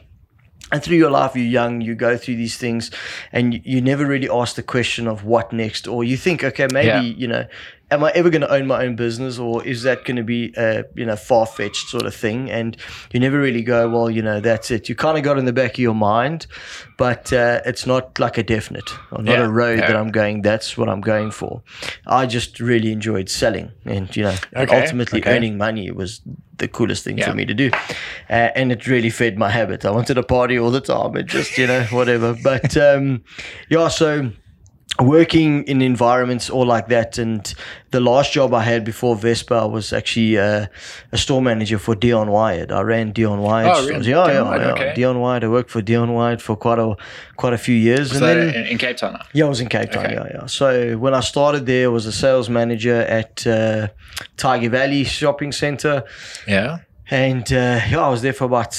And 0.72 0.82
through 0.82 0.98
your 0.98 1.12
life, 1.12 1.36
you're 1.36 1.46
young, 1.62 1.82
you 1.82 1.94
go 1.94 2.18
through 2.18 2.38
these 2.38 2.58
things, 2.58 2.90
and 3.32 3.54
you, 3.54 3.62
you 3.64 3.82
never 3.82 4.06
really 4.08 4.30
ask 4.30 4.56
the 4.56 4.64
question 4.64 5.08
of 5.08 5.24
what 5.24 5.52
next, 5.54 5.88
or 5.88 6.04
you 6.04 6.18
think, 6.18 6.44
okay, 6.44 6.68
maybe 6.72 6.88
Yeah. 6.88 7.02
you 7.22 7.28
know, 7.28 7.46
am 7.94 8.04
I 8.04 8.12
ever 8.12 8.30
going 8.30 8.42
to 8.42 8.52
own 8.52 8.68
my 8.68 8.86
own 8.86 8.96
business, 8.96 9.38
or 9.40 9.64
is 9.66 9.84
that 9.84 10.06
going 10.06 10.18
to 10.18 10.24
be 10.24 10.54
a 10.58 10.84
you 10.96 11.06
know 11.06 11.16
far 11.16 11.46
fetched 11.46 11.88
sort 11.90 12.06
of 12.06 12.14
thing? 12.16 12.50
And 12.52 12.76
you 13.12 13.20
never 13.20 13.40
really 13.40 13.62
go, 13.64 13.90
well, 13.90 14.10
you 14.10 14.22
know, 14.22 14.40
that's 14.40 14.72
it. 14.72 14.90
You 14.90 14.96
kind 14.96 15.18
of 15.18 15.24
got 15.24 15.38
in 15.38 15.46
the 15.46 15.54
back 15.54 15.72
of 15.74 15.80
your 15.80 15.96
mind, 15.96 16.48
but 16.98 17.32
uh, 17.34 17.62
it's 17.66 17.86
not 17.86 18.20
like 18.20 18.38
a 18.38 18.44
definite, 18.44 18.90
or 19.12 19.22
not 19.24 19.32
Yeah, 19.40 19.46
a 19.46 19.50
road 19.50 19.80
yeah. 19.80 19.88
that 19.88 19.96
I'm 19.96 20.12
going. 20.12 20.42
That's 20.42 20.78
what 20.78 20.90
I'm 20.90 21.02
going 21.02 21.32
for. 21.32 21.62
I 22.08 22.26
just 22.26 22.60
really 22.60 22.92
enjoyed 22.92 23.30
selling, 23.30 23.72
and 23.86 24.16
you 24.16 24.24
know, 24.24 24.36
Okay, 24.56 24.82
ultimately 24.82 25.22
okay. 25.22 25.36
earning 25.36 25.58
money 25.58 25.90
was 25.92 26.22
the 26.58 26.68
coolest 26.68 27.04
thing 27.04 27.18
Yeah. 27.18 27.30
for 27.30 27.36
me 27.36 27.46
to 27.46 27.54
do. 27.54 27.72
Uh, 28.30 28.50
and 28.56 28.72
it 28.72 28.86
really 28.88 29.10
fed 29.10 29.38
my 29.40 29.50
habit. 29.50 29.86
I 29.86 29.92
wanted 29.92 30.14
to 30.16 30.24
party 30.24 30.58
all 30.60 30.70
the 30.70 30.82
time 30.82 31.16
and 31.16 31.28
just, 31.28 31.58
you 31.58 31.66
know, 31.66 31.84
whatever. 31.86 32.36
But 32.44 32.78
um, 32.78 33.24
yeah, 33.70 33.88
so 33.88 34.30
working 35.00 35.64
in 35.64 35.82
environments 35.82 36.50
all 36.50 36.66
like 36.66 36.88
that. 36.90 37.18
And 37.18 37.54
the 37.92 38.00
last 38.00 38.34
job 38.34 38.54
I 38.54 38.62
had 38.64 38.84
before 38.84 39.16
Vespa 39.16 39.56
I 39.56 39.66
was 39.66 39.92
actually 39.92 40.38
uh, 40.38 40.68
a 41.12 41.18
store 41.18 41.42
manager 41.42 41.80
for 41.80 41.96
Dion 41.96 42.30
Wired. 42.30 42.72
I 42.72 42.82
ran 42.82 43.12
Dion 43.12 43.42
Wired. 43.42 43.72
Oh, 43.74 43.88
really? 43.88 44.08
Yeah, 44.08 44.28
Dion 44.28 44.30
yeah, 44.30 44.42
Wyatt, 44.44 44.62
yeah. 44.62 44.72
okay. 44.74 44.94
Dion 44.96 45.20
Wired. 45.20 45.44
I 45.44 45.48
worked 45.48 45.72
for 45.72 45.82
Dion 45.82 46.14
Wired 46.14 46.42
for 46.42 46.56
quite 46.56 46.80
a 46.80 46.96
quite 47.38 47.54
a 47.54 47.58
few 47.58 47.76
years. 47.76 48.12
So 48.12 48.18
and 48.18 48.26
then 48.26 48.56
in, 48.56 48.68
in 48.74 48.78
Cape 48.78 48.98
Town 48.98 49.14
now. 49.14 49.26
yeah, 49.34 49.46
I 49.46 49.50
was 49.50 49.62
in 49.62 49.70
Cape 49.70 49.92
Town. 49.92 50.06
Okay. 50.06 50.14
Yeah, 50.14 50.28
yeah. 50.34 50.46
So 50.46 50.98
when 50.98 51.14
I 51.14 51.22
started 51.22 51.66
there, 51.66 51.86
I 51.86 51.90
was 51.90 52.06
a 52.06 52.12
sales 52.12 52.50
manager 52.50 53.02
at 53.02 53.46
uh, 53.48 53.88
Tyger 54.38 54.70
Valley 54.70 55.04
Shopping 55.04 55.52
Centre, 55.52 56.04
Yeah. 56.48 56.80
And 57.14 57.44
uh, 57.54 57.80
yeah, 57.92 58.00
I 58.02 58.10
was 58.10 58.24
there 58.24 58.34
for 58.34 58.46
about 58.46 58.76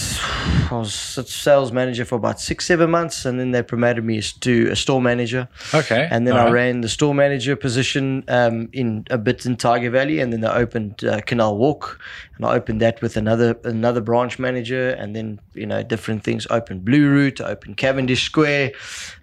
I 0.68 0.76
was 0.76 1.16
a 1.18 1.22
sales 1.24 1.70
manager 1.70 2.04
for 2.04 2.16
about 2.16 2.40
six, 2.40 2.66
seven 2.66 2.90
months, 2.90 3.24
and 3.24 3.38
then 3.38 3.52
they 3.52 3.62
promoted 3.62 4.02
me 4.02 4.20
to 4.20 4.70
a 4.72 4.74
store 4.76 5.00
manager. 5.00 5.46
Okay. 5.72 6.08
And 6.10 6.26
then 6.26 6.34
all 6.34 6.40
I 6.40 6.44
right. 6.46 6.52
ran 6.52 6.80
the 6.80 6.88
store 6.88 7.14
manager 7.14 7.54
position 7.54 8.24
um, 8.26 8.68
in 8.72 9.06
a 9.08 9.18
bit 9.18 9.46
in 9.46 9.56
Tyger 9.56 9.92
Valley, 9.92 10.18
and 10.18 10.32
then 10.32 10.40
they 10.40 10.48
opened 10.48 11.04
uh, 11.04 11.20
Canal 11.20 11.56
Walk, 11.56 12.00
and 12.36 12.44
I 12.44 12.54
opened 12.56 12.80
that 12.80 13.00
with 13.00 13.16
another 13.16 13.56
another 13.62 14.00
branch 14.00 14.40
manager, 14.40 14.90
and 14.90 15.14
then 15.14 15.38
you 15.54 15.66
know 15.66 15.84
different 15.84 16.24
things. 16.24 16.44
Opened 16.50 16.84
Blue 16.84 17.08
Route, 17.08 17.40
opened 17.40 17.76
Cavendish 17.76 18.24
Square, 18.24 18.72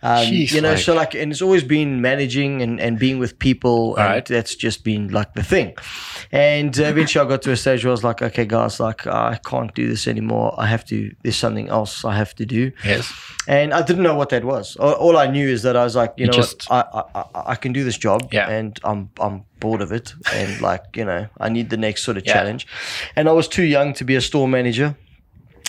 um, 0.04 0.26
Jeez, 0.28 0.54
you 0.54 0.62
know. 0.62 0.70
like- 0.70 0.78
so 0.78 0.94
like, 0.94 1.16
and 1.16 1.34
it's 1.34 1.42
always 1.42 1.66
been 1.66 2.00
managing 2.00 2.62
and, 2.62 2.80
and 2.80 2.98
being 2.98 3.20
with 3.20 3.38
people, 3.40 3.98
and 3.98 4.06
Right. 4.06 4.26
that's 4.26 4.56
just 4.56 4.86
been 4.86 5.10
like 5.10 5.34
the 5.34 5.44
thing. 5.44 5.74
And 6.32 6.80
uh, 6.80 6.84
eventually, 6.84 7.26
I 7.26 7.28
got 7.28 7.42
to 7.42 7.52
a 7.52 7.58
stage 7.58 7.84
where 7.84 7.90
I 7.92 7.92
was 7.92 8.06
like, 8.06 8.22
okay, 8.22 8.46
guys, 8.46 8.80
like 8.80 9.01
I 9.08 9.40
can't 9.46 9.74
do 9.76 9.88
this 9.88 10.08
anymore. 10.08 10.54
I 10.58 10.66
have 10.68 10.84
to. 10.86 11.14
There's 11.24 11.36
something 11.36 11.70
else 11.70 12.04
I 12.06 12.16
have 12.16 12.34
to 12.36 12.46
do 12.46 12.72
Yes. 12.86 13.12
and 13.48 13.74
I 13.74 13.82
didn't 13.82 14.04
know 14.04 14.16
what 14.16 14.30
that 14.30 14.44
was. 14.44 14.76
All, 14.78 14.94
all 14.94 15.18
I 15.18 15.28
knew 15.28 15.48
is 15.48 15.62
that 15.64 15.76
I 15.76 15.84
was 15.84 15.96
like, 15.96 16.14
you, 16.18 16.26
You 16.26 16.28
know, 16.32 16.34
just- 16.38 16.70
what? 16.70 16.88
I, 16.94 17.00
I 17.00 17.22
I 17.30 17.52
I 17.52 17.56
can 17.56 17.74
do 17.74 17.84
this 17.84 17.98
job, 17.98 18.30
Yeah. 18.34 18.50
and 18.50 18.80
I'm 18.84 19.10
I'm 19.20 19.44
bored 19.60 19.82
of 19.82 19.92
it, 19.92 20.14
and 20.34 20.62
like 20.70 20.84
you 20.96 21.06
know, 21.06 21.28
I 21.40 21.50
need 21.50 21.70
the 21.70 21.78
next 21.78 22.04
sort 22.04 22.18
of 22.18 22.24
Yeah. 22.26 22.34
challenge. 22.34 22.68
And 23.16 23.28
I 23.30 23.32
was 23.32 23.48
too 23.48 23.64
young 23.64 23.94
to 23.96 24.04
be 24.06 24.16
a 24.16 24.22
store 24.22 24.48
manager. 24.48 24.96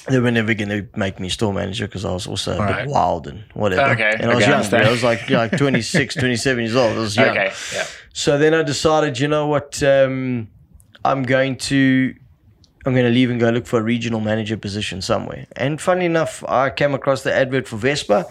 They 0.08 0.18
were 0.18 0.32
never 0.32 0.52
going 0.54 0.68
to 0.70 0.98
make 0.98 1.20
me 1.20 1.28
store 1.28 1.52
manager 1.54 1.86
because 1.86 2.04
I 2.04 2.10
was 2.12 2.26
also 2.26 2.58
a 2.60 2.66
bit 2.66 2.88
wild 2.88 3.28
and 3.28 3.44
whatever. 3.54 3.92
Okay, 3.92 4.10
And 4.18 4.32
I 4.32 4.34
was 4.34 4.42
okay, 4.44 4.50
young. 4.52 4.68
bro. 4.70 4.78
I 4.80 4.90
was 4.90 5.04
like, 5.04 5.30
like 5.30 5.56
26, 5.56 6.14
27 6.22 6.64
years 6.64 6.74
old. 6.74 6.96
I 6.96 7.00
was 7.00 7.14
young. 7.16 7.28
Okay. 7.28 7.52
Yeah. 7.72 7.86
So 8.12 8.36
then 8.36 8.52
I 8.52 8.64
decided, 8.64 9.20
you 9.20 9.28
know 9.28 9.46
what, 9.46 9.80
um, 9.84 10.48
I'm 11.04 11.22
going 11.22 11.54
to 11.70 12.14
I'm 12.84 12.94
going 12.94 13.06
to 13.06 13.12
leave 13.12 13.30
and 13.30 13.38
go 13.38 13.50
look 13.50 13.66
for 13.66 13.78
a 13.78 13.82
regional 13.82 14.20
manager 14.20 14.56
position 14.56 15.02
somewhere. 15.02 15.46
And 15.56 15.80
funny 15.80 16.04
enough, 16.06 16.42
I 16.48 16.70
came 16.70 16.94
across 16.94 17.22
the 17.22 17.32
advert 17.32 17.68
for 17.68 17.76
Vespa, 17.76 18.26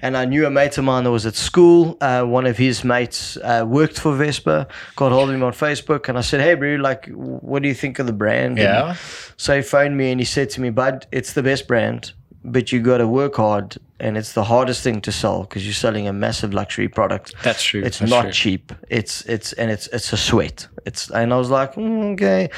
and 0.00 0.16
I 0.16 0.24
knew 0.24 0.46
a 0.46 0.50
mate 0.50 0.78
of 0.78 0.84
mine 0.84 1.04
that 1.04 1.10
was 1.10 1.26
at 1.26 1.34
school. 1.34 1.96
Uh, 2.00 2.22
one 2.24 2.46
of 2.46 2.56
his 2.56 2.84
mates 2.84 3.36
uh, 3.38 3.64
worked 3.66 3.98
for 3.98 4.14
Vespa. 4.14 4.68
Got 4.94 5.10
hold 5.10 5.30
of 5.30 5.34
him 5.34 5.42
on 5.42 5.52
Facebook, 5.52 6.08
and 6.08 6.16
I 6.16 6.20
said, 6.20 6.40
"Hey, 6.40 6.54
bro, 6.54 6.76
like, 6.76 7.06
what 7.08 7.62
do 7.62 7.68
you 7.68 7.74
think 7.74 7.98
of 7.98 8.06
the 8.06 8.12
brand?" 8.12 8.58
And 8.58 8.68
Yeah. 8.68 8.96
so 9.36 9.56
he 9.56 9.62
phoned 9.62 9.96
me 9.96 10.12
and 10.12 10.20
he 10.20 10.24
said 10.24 10.50
to 10.50 10.60
me, 10.60 10.70
Bud, 10.70 11.06
it's 11.10 11.32
the 11.32 11.42
best 11.42 11.66
brand, 11.66 12.12
but 12.44 12.70
you 12.70 12.80
got 12.80 12.98
to 12.98 13.08
work 13.08 13.34
hard 13.36 13.76
and 14.00 14.16
it's 14.16 14.32
the 14.32 14.44
hardest 14.44 14.82
thing 14.82 15.00
to 15.02 15.12
sell 15.12 15.42
because 15.42 15.64
you're 15.66 15.74
selling 15.74 16.06
a 16.08 16.12
massive 16.12 16.54
luxury 16.54 16.88
product. 16.88 17.34
That's 17.42 17.62
true. 17.62 17.82
It's 17.82 17.98
That's 17.98 18.10
not 18.10 18.22
true. 18.22 18.32
cheap. 18.32 18.72
It's 18.88 19.22
it's 19.22 19.52
and 19.54 19.70
it's 19.70 19.86
it's 19.88 20.12
a 20.12 20.16
sweat. 20.16 20.68
It's 20.86 21.10
and 21.10 21.32
I 21.32 21.36
was 21.36 21.50
like, 21.50 21.74
mm, 21.74 22.12
okay, 22.14 22.48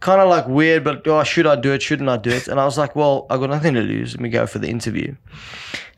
kind 0.00 0.20
of 0.20 0.28
like 0.28 0.46
weird, 0.46 0.84
but 0.84 1.06
oh, 1.06 1.22
should 1.24 1.46
I 1.46 1.56
do 1.56 1.72
it? 1.72 1.82
Shouldn't 1.82 2.08
I 2.08 2.16
do 2.16 2.30
it? 2.30 2.48
And 2.48 2.60
I 2.60 2.64
was 2.64 2.76
like, 2.78 2.94
well, 2.94 3.26
I 3.30 3.36
got 3.38 3.50
nothing 3.50 3.74
to 3.74 3.80
lose. 3.82 4.12
Let 4.14 4.20
me 4.20 4.28
go 4.28 4.46
for 4.46 4.58
the 4.58 4.68
interview. 4.68 5.14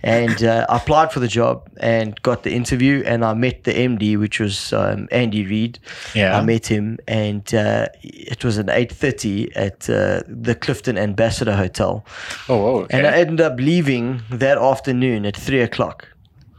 And 0.05 0.43
uh, 0.43 0.67
I 0.69 0.79
applied 0.79 1.13
for 1.13 1.21
the 1.21 1.29
job 1.29 1.71
and 1.77 2.21
got 2.23 2.43
the 2.43 2.53
interview, 2.53 3.05
and 3.07 3.25
I 3.25 3.35
met 3.35 3.63
the 3.63 3.73
MD, 3.73 4.19
which 4.19 4.41
was 4.41 4.73
um, 4.73 5.07
Andy 5.13 5.47
Reid. 5.47 5.79
Yeah. 6.13 6.37
I 6.37 6.43
met 6.43 6.67
him, 6.67 6.99
and 7.07 7.55
uh, 7.55 7.87
it 8.03 8.45
was 8.45 8.59
at 8.59 8.69
eight 8.69 8.91
thirty 8.93 9.55
at 9.55 9.89
uh, 9.89 10.23
the 10.27 10.57
Clifton 10.57 10.99
Ambassador 10.99 11.55
Hotel, 11.55 12.05
Oh, 12.49 12.57
whoa, 12.59 12.77
okay. 12.83 12.99
and 12.99 13.07
I 13.07 13.13
ended 13.13 13.41
up 13.43 13.61
leaving 13.61 14.23
that 14.31 14.59
afternoon 14.59 14.92
at 15.01 15.37
three 15.37 15.61
o'clock. 15.61 16.09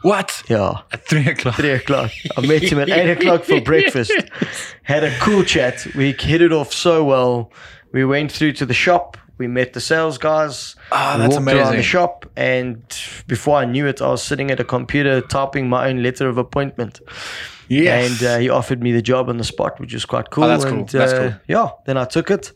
what? 0.01 0.43
Yeah, 0.49 0.79
At 0.91 1.05
three 1.07 1.27
o'clock. 1.27 1.55
three 1.55 1.71
o'clock. 1.71 2.11
I 2.37 2.41
met 2.41 2.63
him 2.63 2.79
at 2.79 2.89
eight 2.89 3.11
o'clock 3.11 3.43
for 3.43 3.61
breakfast. 3.71 4.11
Had 4.83 5.03
a 5.03 5.15
cool 5.19 5.43
chat. 5.43 5.85
We 5.95 6.13
hit 6.13 6.41
it 6.41 6.51
off 6.51 6.73
so 6.73 7.03
well. 7.03 7.51
We 7.91 8.03
went 8.05 8.31
through 8.31 8.53
to 8.53 8.65
the 8.65 8.73
shop. 8.73 9.17
We 9.37 9.47
met 9.47 9.73
the 9.73 9.79
sales 9.81 10.17
guys. 10.17 10.75
Ah, 10.91 11.13
we 11.15 11.21
that's 11.23 11.35
walked 11.35 11.47
around 11.47 11.57
amazing. 11.57 11.77
the 11.77 11.83
shop, 11.83 12.25
and 12.35 12.83
before 13.27 13.57
I 13.57 13.65
knew 13.65 13.87
it, 13.87 14.01
I 14.01 14.07
was 14.09 14.21
sitting 14.23 14.51
at 14.51 14.59
a 14.59 14.63
computer 14.63 15.21
typing 15.21 15.69
my 15.69 15.89
own 15.89 16.01
letter 16.03 16.27
of 16.27 16.37
appointment. 16.37 16.99
Yes. 17.81 18.21
And 18.21 18.27
uh, 18.29 18.37
he 18.39 18.49
offered 18.49 18.81
me 18.81 18.91
the 18.91 19.01
job 19.01 19.29
on 19.29 19.37
the 19.37 19.43
spot, 19.43 19.79
which 19.79 19.93
was 19.93 20.05
quite 20.05 20.29
cool. 20.29 20.43
Oh, 20.43 20.47
that's 20.47 20.65
cool. 20.65 20.85
That's 20.85 21.13
uh, 21.13 21.17
cool. 21.19 21.33
Yeah, 21.47 21.69
then 21.85 21.97
I 21.97 22.05
took 22.05 22.29
it. 22.31 22.51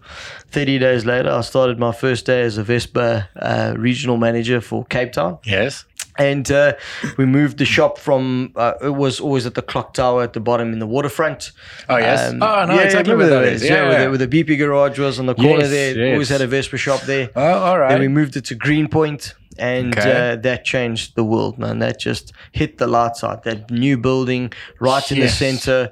30 0.51 0.79
days 0.79 1.05
later, 1.05 1.29
I 1.31 1.41
started 1.41 1.79
my 1.79 1.91
first 1.91 2.25
day 2.25 2.41
as 2.41 2.57
a 2.57 2.63
Vespa 2.63 3.29
uh, 3.35 3.73
regional 3.77 4.17
manager 4.17 4.61
for 4.61 4.85
Cape 4.85 5.11
Town 5.13 5.39
yes. 5.43 5.85
and 6.17 6.49
uh, 6.51 6.73
we 7.17 7.25
moved 7.25 7.57
the 7.57 7.65
shop 7.65 7.97
from 7.99 8.53
uh, 8.55 8.73
it 8.81 8.95
was 8.95 9.19
always 9.19 9.45
at 9.45 9.55
the 9.55 9.61
clock 9.61 9.93
tower 9.93 10.23
at 10.23 10.33
the 10.33 10.39
bottom 10.39 10.71
in 10.73 10.79
the 10.79 10.87
waterfront. 10.87 11.51
Oh, 11.89 11.97
yes. 11.97 12.31
Um, 12.31 12.41
Oh, 12.41 12.65
no, 12.65 12.75
yeah, 12.75 12.81
exactly 12.81 13.15
where 13.15 13.27
that 13.29 13.43
is. 13.43 13.63
Yeah, 13.63 13.69
Yeah, 13.75 13.89
where. 13.89 14.03
The, 14.03 14.09
where 14.09 14.27
the 14.27 14.43
BP 14.43 14.57
garage 14.57 14.97
was 14.99 15.19
on 15.19 15.25
the 15.25 15.35
corner 15.35 15.59
Yes, 15.61 15.69
there. 15.69 15.97
yes. 15.97 16.13
Always 16.13 16.29
had 16.29 16.41
a 16.41 16.47
Vespa 16.47 16.77
shop 16.77 17.01
there. 17.01 17.29
Oh, 17.35 17.41
all 17.59 17.79
right. 17.79 17.89
Then 17.89 17.99
we 18.01 18.07
moved 18.07 18.35
it 18.37 18.45
to 18.45 18.55
Greenpoint, 18.55 19.33
and 19.59 19.97
Okay. 19.97 20.31
uh, 20.31 20.35
that 20.37 20.65
changed 20.65 21.15
the 21.15 21.23
world, 21.23 21.57
man. 21.57 21.79
That 21.79 21.99
just 21.99 22.33
hit 22.51 22.77
the 22.77 22.87
lights 22.87 23.23
out. 23.23 23.43
That 23.43 23.69
new 23.71 23.97
building 23.97 24.51
right 24.79 25.11
in 25.11 25.19
the 25.19 25.29
center, 25.29 25.89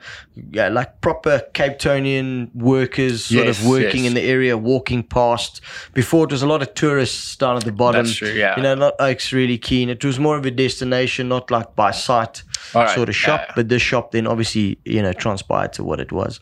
yeah, 0.51 0.69
like 0.69 1.01
proper 1.01 1.41
Cape 1.53 1.77
Townian 1.79 2.53
workers 2.55 3.25
sort 3.25 3.45
Yes, 3.47 3.59
of 3.61 3.67
working 3.67 4.03
yes. 4.03 4.07
in 4.09 4.13
the 4.13 4.21
area, 4.21 4.57
walking 4.57 5.03
past. 5.03 5.61
Before 5.93 6.25
it 6.25 6.31
was 6.31 6.41
a 6.41 6.47
lot 6.47 6.61
of 6.61 6.73
tourists 6.73 7.35
down 7.35 7.57
at 7.57 7.63
the 7.63 7.71
bottom. 7.71 8.05
That's 8.05 8.15
true, 8.17 8.29
yeah. 8.29 8.55
You 8.57 8.63
know, 8.63 8.75
not 8.75 8.93
Oaks 8.99 9.31
really 9.33 9.57
keen. 9.57 9.89
It 9.89 10.03
was 10.03 10.19
more 10.19 10.37
of 10.37 10.45
a 10.45 10.51
destination, 10.51 11.27
not 11.29 11.51
like 11.51 11.75
by 11.75 11.91
sight. 11.91 12.43
Right. 12.73 12.89
sort 12.95 13.09
of 13.09 13.15
shop. 13.15 13.39
Yeah, 13.41 13.45
yeah. 13.49 13.53
But 13.55 13.69
this 13.69 13.81
shop 13.81 14.11
then 14.11 14.27
obviously, 14.27 14.77
you 14.85 15.01
know, 15.01 15.13
transpired 15.13 15.73
to 15.73 15.83
what 15.83 15.99
it 15.99 16.11
was. 16.11 16.39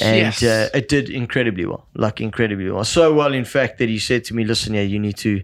And 0.00 0.16
Yes. 0.16 0.42
uh, 0.42 0.68
it 0.74 0.88
did 0.88 1.08
incredibly 1.10 1.64
well, 1.66 1.86
like 1.94 2.20
incredibly 2.20 2.70
well. 2.70 2.84
So 2.84 3.12
well, 3.14 3.32
in 3.32 3.44
fact, 3.44 3.78
that 3.78 3.88
he 3.88 3.98
said 3.98 4.24
to 4.24 4.34
me, 4.34 4.44
listen, 4.44 4.74
yeah, 4.74 4.82
you 4.82 4.98
need 4.98 5.16
to 5.18 5.42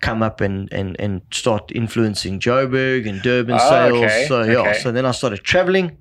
come 0.00 0.22
up 0.22 0.40
and, 0.40 0.72
and, 0.72 0.96
and 1.00 1.22
start 1.30 1.72
influencing 1.74 2.40
Joburg 2.40 3.08
and 3.08 3.20
Durban 3.22 3.56
Oh, 3.60 3.70
sales. 3.70 3.98
okay, 4.04 4.24
So, 4.28 4.42
yeah, 4.42 4.58
okay. 4.58 4.78
so 4.80 4.92
then 4.92 5.04
I 5.06 5.10
started 5.12 5.42
traveling. 5.42 5.96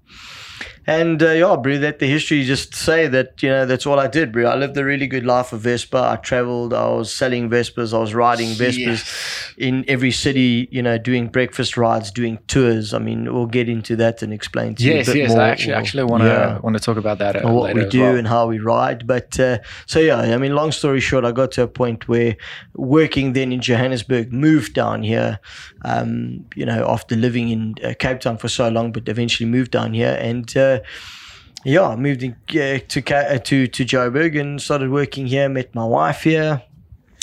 And 0.87 1.21
uh, 1.23 1.31
yeah, 1.31 1.55
bro, 1.55 1.73
let 1.77 1.97
the 1.97 2.05
history 2.05 2.43
just 2.43 2.75
say 2.75 3.07
that, 3.07 3.41
you 3.41 3.49
know, 3.49 3.65
that's 3.65 3.87
all 3.87 3.99
I 3.99 4.05
did, 4.07 4.31
bro. 4.31 4.45
I 4.45 4.55
lived 4.55 4.77
a 4.77 4.85
really 4.85 5.07
good 5.07 5.25
life 5.25 5.51
of 5.51 5.61
Vespa. 5.61 5.97
I 5.97 6.15
traveled, 6.17 6.75
I 6.75 6.87
was 6.89 7.11
selling 7.11 7.49
Vespas, 7.49 7.91
I 7.91 7.97
was 7.97 8.13
riding 8.13 8.49
Vespas 8.49 8.77
Yes. 8.77 9.53
in 9.57 9.83
every 9.87 10.11
city, 10.11 10.67
you 10.71 10.83
know, 10.83 10.99
doing 10.99 11.27
breakfast 11.27 11.75
rides, 11.75 12.11
doing 12.11 12.37
tours. 12.47 12.93
I 12.93 12.99
mean, 12.99 13.33
we'll 13.33 13.47
get 13.47 13.67
into 13.67 13.95
that 13.95 14.21
and 14.21 14.31
explain 14.31 14.75
to 14.75 14.83
Yes, 14.83 15.07
you 15.07 15.13
a 15.13 15.15
bit 15.15 15.21
yes. 15.21 15.29
more. 15.31 15.41
I 15.41 15.49
actually 15.49 15.73
or- 15.73 15.77
actually 15.77 16.03
want 16.03 16.21
to 16.21 16.27
yeah, 16.29 16.59
want 16.59 16.77
to 16.77 16.83
talk 16.83 16.97
about 16.97 17.17
that 17.17 17.43
uh, 17.43 17.49
what 17.51 17.73
we 17.73 17.85
do 17.89 18.01
well. 18.01 18.15
and 18.15 18.27
how 18.27 18.47
we 18.47 18.59
ride. 18.59 19.07
But 19.07 19.39
uh, 19.39 19.57
so 19.87 19.99
yeah, 19.99 20.19
I 20.19 20.37
mean, 20.37 20.53
long 20.53 20.71
story 20.71 20.99
short, 20.99 21.25
I 21.25 21.31
got 21.31 21.51
to 21.53 21.63
a 21.63 21.67
point 21.67 22.07
where 22.07 22.37
working 22.75 23.33
then 23.33 23.51
in 23.51 23.59
Johannesburg, 23.59 24.31
moved 24.31 24.73
down 24.75 25.01
here. 25.01 25.39
Um, 25.83 26.45
you 26.55 26.65
know, 26.65 26.83
after 26.89 27.15
living 27.15 27.49
in 27.49 27.75
uh, 27.83 27.93
Cape 27.99 28.19
Town 28.19 28.37
for 28.37 28.47
so 28.49 28.69
long, 28.69 28.91
but 28.91 29.07
eventually 29.07 29.49
moved 29.49 29.71
down 29.71 29.93
here 29.95 30.15
and. 30.21 30.55
Uh, 30.55 30.74
yeah, 31.63 31.87
I 31.87 31.95
moved 31.95 32.23
in, 32.23 32.31
uh, 32.49 32.79
to 32.87 33.15
uh, 33.15 33.37
to 33.39 33.67
to 33.67 33.85
Joburg 33.85 34.39
and 34.39 34.61
started 34.61 34.89
working 34.91 35.27
here. 35.27 35.49
Met 35.49 35.73
my 35.75 35.85
wife 35.85 36.21
here. 36.23 36.61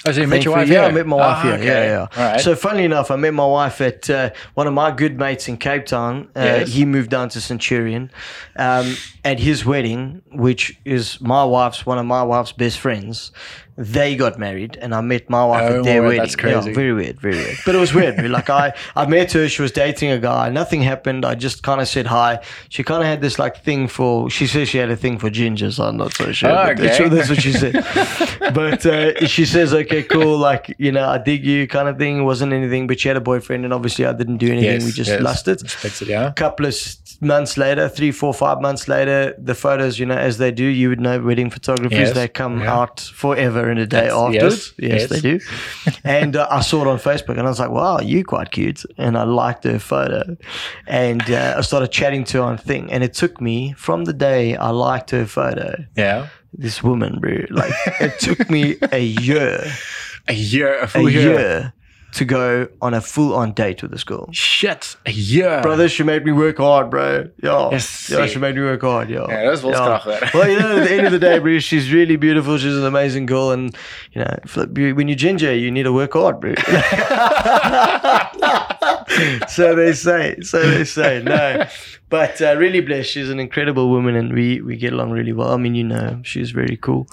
Oh, 0.04 0.10
so 0.10 0.20
you 0.20 0.26
met 0.26 0.44
your 0.44 0.56
wife 0.56 0.66
yeah, 0.66 0.80
here? 0.80 0.88
I 0.88 0.90
met 0.90 1.06
my 1.06 1.14
wife 1.16 1.36
Ah, 1.38 1.42
here. 1.44 1.52
okay. 1.54 1.64
Yeah, 1.66 2.08
yeah. 2.16 2.30
Right. 2.32 2.40
So 2.40 2.56
funnily 2.56 2.84
enough, 2.84 3.12
I 3.12 3.16
met 3.16 3.34
my 3.34 3.46
wife 3.46 3.80
at 3.80 4.10
uh, 4.10 4.30
one 4.54 4.66
of 4.66 4.74
my 4.74 4.90
good 4.90 5.16
mates 5.16 5.46
in 5.46 5.56
Cape 5.58 5.86
Town. 5.86 6.28
Uh, 6.34 6.40
Yes. 6.42 6.72
He 6.72 6.84
moved 6.84 7.08
down 7.10 7.28
to 7.28 7.40
Centurion, 7.40 8.10
um, 8.56 8.96
at 9.24 9.38
his 9.38 9.64
wedding, 9.64 10.22
which 10.32 10.76
is 10.84 11.20
my 11.20 11.44
wife's 11.44 11.86
one 11.86 11.98
of 11.98 12.06
my 12.06 12.24
wife's 12.24 12.50
best 12.50 12.80
friends. 12.80 13.30
They 13.76 14.16
got 14.16 14.38
married, 14.38 14.76
and 14.80 14.94
I 14.94 15.00
met 15.00 15.30
my 15.30 15.44
wife 15.46 15.70
Oh, 15.70 15.78
at 15.78 15.84
their 15.84 16.02
my- 16.02 16.08
wedding. 16.08 16.20
that's 16.22 16.36
crazy. 16.36 16.68
Yeah, 16.68 16.74
very 16.74 16.92
weird, 16.92 17.20
very 17.20 17.36
weird. 17.36 17.56
But 17.64 17.74
it 17.74 17.78
was 17.78 17.94
weird. 17.94 18.20
like 18.30 18.50
I, 18.50 18.74
I 18.94 19.06
met 19.06 19.32
her. 19.32 19.48
She 19.48 19.62
was 19.62 19.72
dating 19.72 20.10
a 20.10 20.18
guy. 20.18 20.50
Nothing 20.50 20.82
happened. 20.82 21.24
I 21.24 21.34
just 21.34 21.62
kind 21.62 21.80
of 21.80 21.88
said 21.88 22.06
hi. 22.06 22.40
She 22.68 22.82
kind 22.84 23.02
of 23.02 23.06
had 23.08 23.20
this 23.22 23.38
like 23.38 23.62
thing 23.64 23.88
for. 23.88 24.28
She 24.28 24.46
says 24.46 24.68
she 24.68 24.78
had 24.78 24.90
a 24.90 24.96
thing 24.96 25.18
for 25.18 25.30
gingers. 25.30 25.82
I'm 25.82 25.96
not 25.96 26.12
so 26.12 26.32
sure. 26.32 26.50
Oh, 26.50 26.66
but 26.66 26.76
that's, 26.76 27.00
okay. 27.00 27.08
that's 27.08 27.28
what 27.30 27.40
she 27.40 27.52
said. 27.52 27.72
but 28.54 28.84
uh, 28.84 29.26
she 29.26 29.46
says, 29.46 29.72
okay, 29.72 30.02
cool. 30.02 30.36
Like 30.36 30.74
you 30.78 30.92
know, 30.92 31.08
I 31.08 31.18
dig 31.18 31.44
you, 31.44 31.66
kind 31.66 31.88
of 31.88 31.96
thing. 31.98 32.18
It 32.18 32.22
wasn't 32.24 32.52
anything, 32.52 32.86
but 32.86 33.00
she 33.00 33.08
had 33.08 33.16
a 33.16 33.20
boyfriend, 33.22 33.64
and 33.64 33.72
obviously 33.72 34.04
I 34.04 34.12
didn't 34.12 34.36
do 34.36 34.48
anything. 34.48 34.64
yes, 34.80 34.84
we 34.84 34.92
just 34.92 35.10
yes. 35.10 35.20
lusted 35.22 35.62
Respected, 35.62 36.08
yeah. 36.08 36.32
couple 36.32 36.66
of 36.66 36.74
months 37.20 37.56
later, 37.56 37.88
three, 37.88 38.10
four, 38.10 38.34
five 38.34 38.60
months 38.60 38.88
later, 38.88 39.34
the 39.38 39.54
photos, 39.54 39.98
you 39.98 40.06
know, 40.06 40.16
as 40.16 40.38
they 40.38 40.50
do, 40.50 40.64
you 40.64 40.88
would 40.88 41.00
know 41.00 41.20
wedding 41.20 41.50
photographers, 41.50 41.98
Yes, 41.98 42.14
they 42.14 42.28
come 42.28 42.60
yeah. 42.60 42.74
out 42.74 43.00
forever 43.00 43.61
and 43.70 43.78
a 43.80 43.86
day 43.86 44.04
Yes, 44.04 44.12
afterwards. 44.12 44.74
yes, 44.78 44.90
Yes, 44.92 45.00
yes. 45.00 45.10
they 45.10 45.20
do. 45.20 45.40
and 46.04 46.36
uh, 46.36 46.46
I 46.50 46.60
saw 46.60 46.82
it 46.82 46.88
on 46.88 46.98
Facebook 46.98 47.36
and 47.38 47.40
I 47.40 47.50
was 47.50 47.58
like, 47.60 47.70
wow, 47.70 47.98
you 48.00 48.24
quite 48.24 48.50
cute. 48.50 48.82
And 48.98 49.16
I 49.16 49.24
liked 49.24 49.64
her 49.64 49.78
photo. 49.78 50.36
And 50.86 51.22
uh, 51.30 51.54
I 51.58 51.60
started 51.62 51.88
chatting 51.92 52.24
to 52.24 52.38
her 52.38 52.44
on 52.44 52.58
thing. 52.58 52.92
And 52.92 53.02
it 53.04 53.14
took 53.14 53.40
me 53.40 53.72
from 53.76 54.04
the 54.04 54.12
day 54.12 54.56
I 54.56 54.70
liked 54.70 55.10
her 55.10 55.26
photo, 55.26 55.84
Yeah. 55.96 56.28
this 56.52 56.82
woman, 56.82 57.18
bro, 57.20 57.44
like 57.50 57.72
it 58.00 58.18
took 58.20 58.50
me 58.50 58.76
a 58.92 59.00
year, 59.02 59.64
A 60.28 60.34
year, 60.34 60.78
a 60.78 60.84
a 60.84 60.86
full 60.86 61.10
year. 61.10 61.22
year 61.38 61.72
to 62.12 62.24
go 62.24 62.68
on 62.80 62.94
a 62.94 63.00
full 63.00 63.34
on 63.34 63.52
date 63.52 63.82
with 63.82 63.90
this 63.90 64.04
girl. 64.04 64.28
Shit, 64.32 64.96
a 65.06 65.10
year. 65.10 65.60
Brother, 65.62 65.88
she 65.88 66.02
made 66.02 66.24
me 66.24 66.32
work 66.32 66.58
hard, 66.58 66.90
bro. 66.90 67.28
Yeah, 67.42 67.70
Yes, 67.70 68.10
yeah, 68.10 68.26
see. 68.26 68.32
she 68.34 68.38
made 68.38 68.54
me 68.54 68.62
work 68.62 68.82
hard. 68.82 69.08
Yeah, 69.10 69.26
Yeah, 69.28 69.44
dat 69.44 69.54
is 69.54 69.62
wel. 69.62 69.72
Well, 70.34 70.48
you 70.48 70.58
know, 70.58 70.78
at 70.78 70.88
the 70.88 70.92
end 70.94 71.06
of 71.06 71.12
the 71.12 71.18
day, 71.18 71.38
bro, 71.40 71.58
she's 71.58 71.92
really 71.92 72.16
beautiful. 72.16 72.58
She's 72.58 72.76
an 72.76 72.84
amazing 72.84 73.26
girl, 73.26 73.50
and 73.50 73.74
you 74.12 74.20
know, 74.22 74.36
if- 74.44 74.56
when 74.96 75.08
you're 75.08 75.16
ginger, 75.16 75.54
you 75.54 75.70
need 75.70 75.84
to 75.84 75.92
work 75.92 76.12
hard, 76.12 76.40
bro. 76.40 76.54
so 79.48 79.74
they 79.74 79.92
say. 79.92 80.36
So 80.42 80.62
they 80.70 80.84
say. 80.84 81.22
No, 81.24 81.66
but 82.12 82.42
uh, 82.42 82.54
really 82.58 82.82
blessed. 82.82 83.08
She's 83.08 83.30
an 83.30 83.40
incredible 83.40 83.88
woman, 83.88 84.14
and 84.16 84.34
we 84.34 84.60
we 84.60 84.76
get 84.76 84.92
along 84.92 85.12
really 85.12 85.32
well. 85.32 85.50
I 85.50 85.56
mean, 85.56 85.74
you 85.74 85.82
know, 85.82 86.20
she's 86.22 86.50
very 86.50 86.76
cool. 86.76 87.06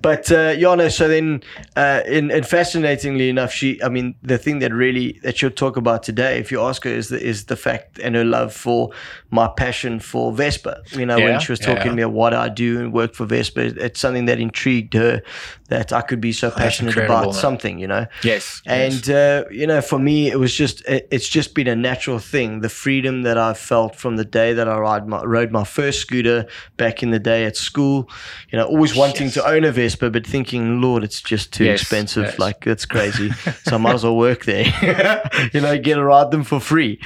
But 0.00 0.32
uh, 0.32 0.54
yeah, 0.56 0.74
no. 0.74 0.88
So 0.88 1.08
then, 1.08 1.42
uh, 1.76 2.00
in, 2.06 2.30
and 2.30 2.46
fascinatingly 2.46 3.28
enough, 3.28 3.52
she. 3.52 3.82
I 3.82 3.90
mean, 3.90 4.14
the 4.22 4.38
thing 4.38 4.60
that 4.60 4.72
really 4.72 5.20
that 5.24 5.36
she'll 5.36 5.50
talk 5.50 5.76
about 5.76 6.02
today, 6.02 6.38
if 6.38 6.50
you 6.50 6.62
ask 6.62 6.84
her, 6.84 6.90
is 6.90 7.10
the 7.10 7.22
is 7.22 7.44
the 7.44 7.56
fact 7.56 7.98
and 7.98 8.16
her 8.16 8.24
love 8.24 8.54
for 8.54 8.92
my 9.30 9.46
passion 9.46 10.00
for 10.00 10.32
Vespa. 10.32 10.80
You 10.92 11.04
know, 11.04 11.18
Yeah, 11.18 11.24
when 11.26 11.40
she 11.40 11.52
was 11.52 11.60
talking 11.60 11.76
yeah. 11.76 11.90
to 11.90 11.92
me 11.92 12.02
about 12.02 12.14
what 12.14 12.32
I 12.32 12.48
do 12.48 12.80
and 12.80 12.94
work 12.94 13.12
for 13.12 13.26
Vespa, 13.26 13.60
it's 13.84 14.00
something 14.00 14.24
that 14.24 14.40
intrigued 14.40 14.94
her 14.94 15.20
that 15.68 15.92
I 15.92 16.00
could 16.00 16.22
be 16.22 16.32
so 16.32 16.50
passionate 16.50 16.96
about 16.96 17.26
man. 17.26 17.34
something. 17.34 17.78
You 17.78 17.88
know. 17.88 18.06
Yes. 18.24 18.62
And 18.64 19.10
uh, 19.10 19.44
you 19.50 19.66
know, 19.66 19.82
for 19.82 19.98
me, 19.98 20.30
it 20.30 20.38
was 20.38 20.54
just 20.54 20.82
it, 20.88 21.06
it's 21.10 21.28
just 21.28 21.54
been 21.54 21.68
a 21.68 21.76
natural 21.76 22.18
thing. 22.18 22.60
The 22.60 22.70
freedom 22.70 23.20
that 23.24 23.36
I 23.36 23.52
felt 23.52 23.96
from 23.96 24.16
the 24.16 24.29
day 24.30 24.52
that 24.52 24.68
I 24.68 24.78
ride 24.78 25.06
my, 25.08 25.22
rode 25.24 25.50
my 25.50 25.64
first 25.64 26.00
scooter 26.00 26.46
back 26.76 27.02
in 27.02 27.10
the 27.10 27.18
day 27.18 27.44
at 27.44 27.56
school. 27.56 28.08
You 28.50 28.58
know, 28.58 28.66
always 28.66 28.94
wanting 28.94 29.26
Yes. 29.26 29.34
to 29.34 29.46
own 29.46 29.64
a 29.64 29.72
Vespa, 29.72 30.10
but 30.10 30.26
thinking, 30.26 30.80
Lord, 30.80 31.04
it's 31.04 31.20
just 31.20 31.52
too 31.52 31.64
Yes, 31.64 31.80
expensive. 31.82 32.24
yes. 32.24 32.38
Like 32.38 32.64
that's 32.64 32.84
crazy. 32.86 33.30
so 33.64 33.74
I 33.74 33.78
might 33.78 33.94
as 33.94 34.04
well 34.04 34.16
work 34.16 34.44
there. 34.44 34.64
you 35.52 35.60
know, 35.60 35.78
get 35.78 35.94
to 35.96 36.04
ride 36.04 36.30
them 36.30 36.44
for 36.44 36.60
free. 36.60 37.00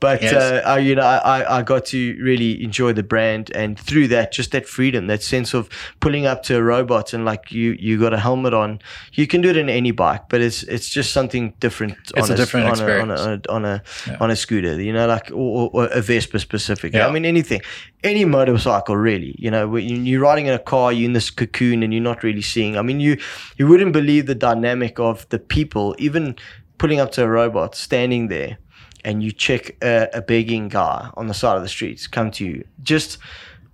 But 0.00 0.22
Yes. 0.22 0.32
uh, 0.32 0.62
I, 0.66 0.78
you 0.78 0.94
know, 0.94 1.02
I, 1.02 1.58
I- 1.58 1.62
got 1.62 1.84
to 1.86 2.18
really 2.22 2.64
enjoy 2.64 2.94
the 2.94 3.02
brand, 3.02 3.50
and 3.54 3.78
through 3.78 4.08
that, 4.08 4.32
just 4.32 4.50
that 4.52 4.66
freedom, 4.66 5.06
that 5.08 5.22
sense 5.22 5.52
of 5.54 5.68
pulling 6.00 6.24
up 6.24 6.42
to 6.44 6.56
a 6.56 6.62
robot 6.62 7.12
and 7.12 7.24
like 7.26 7.52
you, 7.52 7.76
you 7.78 7.98
got 8.00 8.14
a 8.14 8.18
helmet 8.18 8.54
on. 8.54 8.80
You 9.12 9.26
can 9.26 9.42
do 9.42 9.50
it 9.50 9.58
in 9.58 9.68
any 9.68 9.90
bike, 9.92 10.22
but 10.30 10.40
it's 10.40 10.62
it's 10.64 10.88
just 10.88 11.12
something 11.12 11.52
different. 11.60 11.96
It's 12.16 12.30
on 12.30 12.34
a 12.34 12.36
different 12.36 12.66
on 12.66 12.72
experience. 12.72 13.20
a, 13.20 13.52
on 13.52 13.64
a 13.66 13.66
on 13.68 13.82
a, 14.16 14.16
on 14.20 14.30
a 14.30 14.36
scooter. 14.36 14.80
You 14.80 14.92
know, 14.94 15.06
like 15.06 15.30
or, 15.30 15.70
or 15.74 15.86
a 15.88 16.00
Vespa 16.00 16.38
specifically. 16.38 16.98
Yeah. 16.98 17.06
I 17.06 17.12
mean, 17.12 17.26
anything, 17.26 17.60
any 18.02 18.24
motorcycle 18.24 18.96
really. 18.96 19.34
You 19.38 19.50
know, 19.50 19.76
you're 19.76 20.22
riding 20.22 20.46
in 20.46 20.54
a 20.54 20.58
car, 20.58 20.92
you're 20.94 21.04
in 21.04 21.12
this 21.12 21.30
cocoon, 21.30 21.82
and 21.82 21.92
you're 21.92 22.02
not 22.02 22.22
really 22.22 22.42
seeing. 22.42 22.78
I 22.78 22.82
mean, 22.82 23.00
you 23.00 23.18
you 23.58 23.68
wouldn't 23.68 23.92
believe 23.92 24.24
the 24.26 24.34
dynamic 24.34 24.98
of 24.98 25.28
the 25.28 25.38
people, 25.38 25.94
even 25.98 26.36
pulling 26.78 27.00
up 27.00 27.12
to 27.12 27.22
a 27.24 27.28
robot, 27.28 27.74
standing 27.74 28.28
there 28.28 28.56
and 29.04 29.22
you 29.22 29.32
check 29.32 29.76
a, 29.82 30.08
a 30.14 30.20
begging 30.22 30.68
guy 30.68 31.10
on 31.14 31.26
the 31.26 31.34
side 31.34 31.56
of 31.56 31.62
the 31.62 31.68
streets 31.68 32.06
come 32.06 32.30
to 32.32 32.44
you. 32.44 32.64
Just 32.82 33.18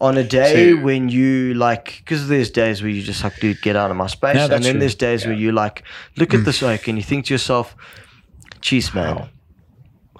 on 0.00 0.18
a 0.18 0.24
day 0.24 0.72
So- 0.72 0.82
when 0.82 1.08
you 1.08 1.54
like 1.54 2.02
because 2.04 2.28
there's 2.28 2.50
days 2.50 2.82
where 2.82 2.90
you 2.90 3.02
just 3.02 3.24
like 3.24 3.38
dude 3.40 3.60
get 3.62 3.76
out 3.76 3.90
of 3.90 3.96
my 3.96 4.06
space. 4.06 4.36
Yeah, 4.36 4.44
and 4.44 4.64
then 4.64 4.72
true. 4.72 4.80
there's 4.80 4.94
days 4.94 5.24
where 5.24 5.34
Yeah. 5.34 5.40
you 5.40 5.52
like 5.52 5.82
look 6.16 6.34
at 6.34 6.44
this 6.44 6.60
mm. 6.60 6.74
oak 6.74 6.88
and 6.88 6.98
you 6.98 7.04
think 7.04 7.26
to 7.26 7.34
yourself 7.34 7.76
jeez 8.60 8.94
man. 8.94 9.28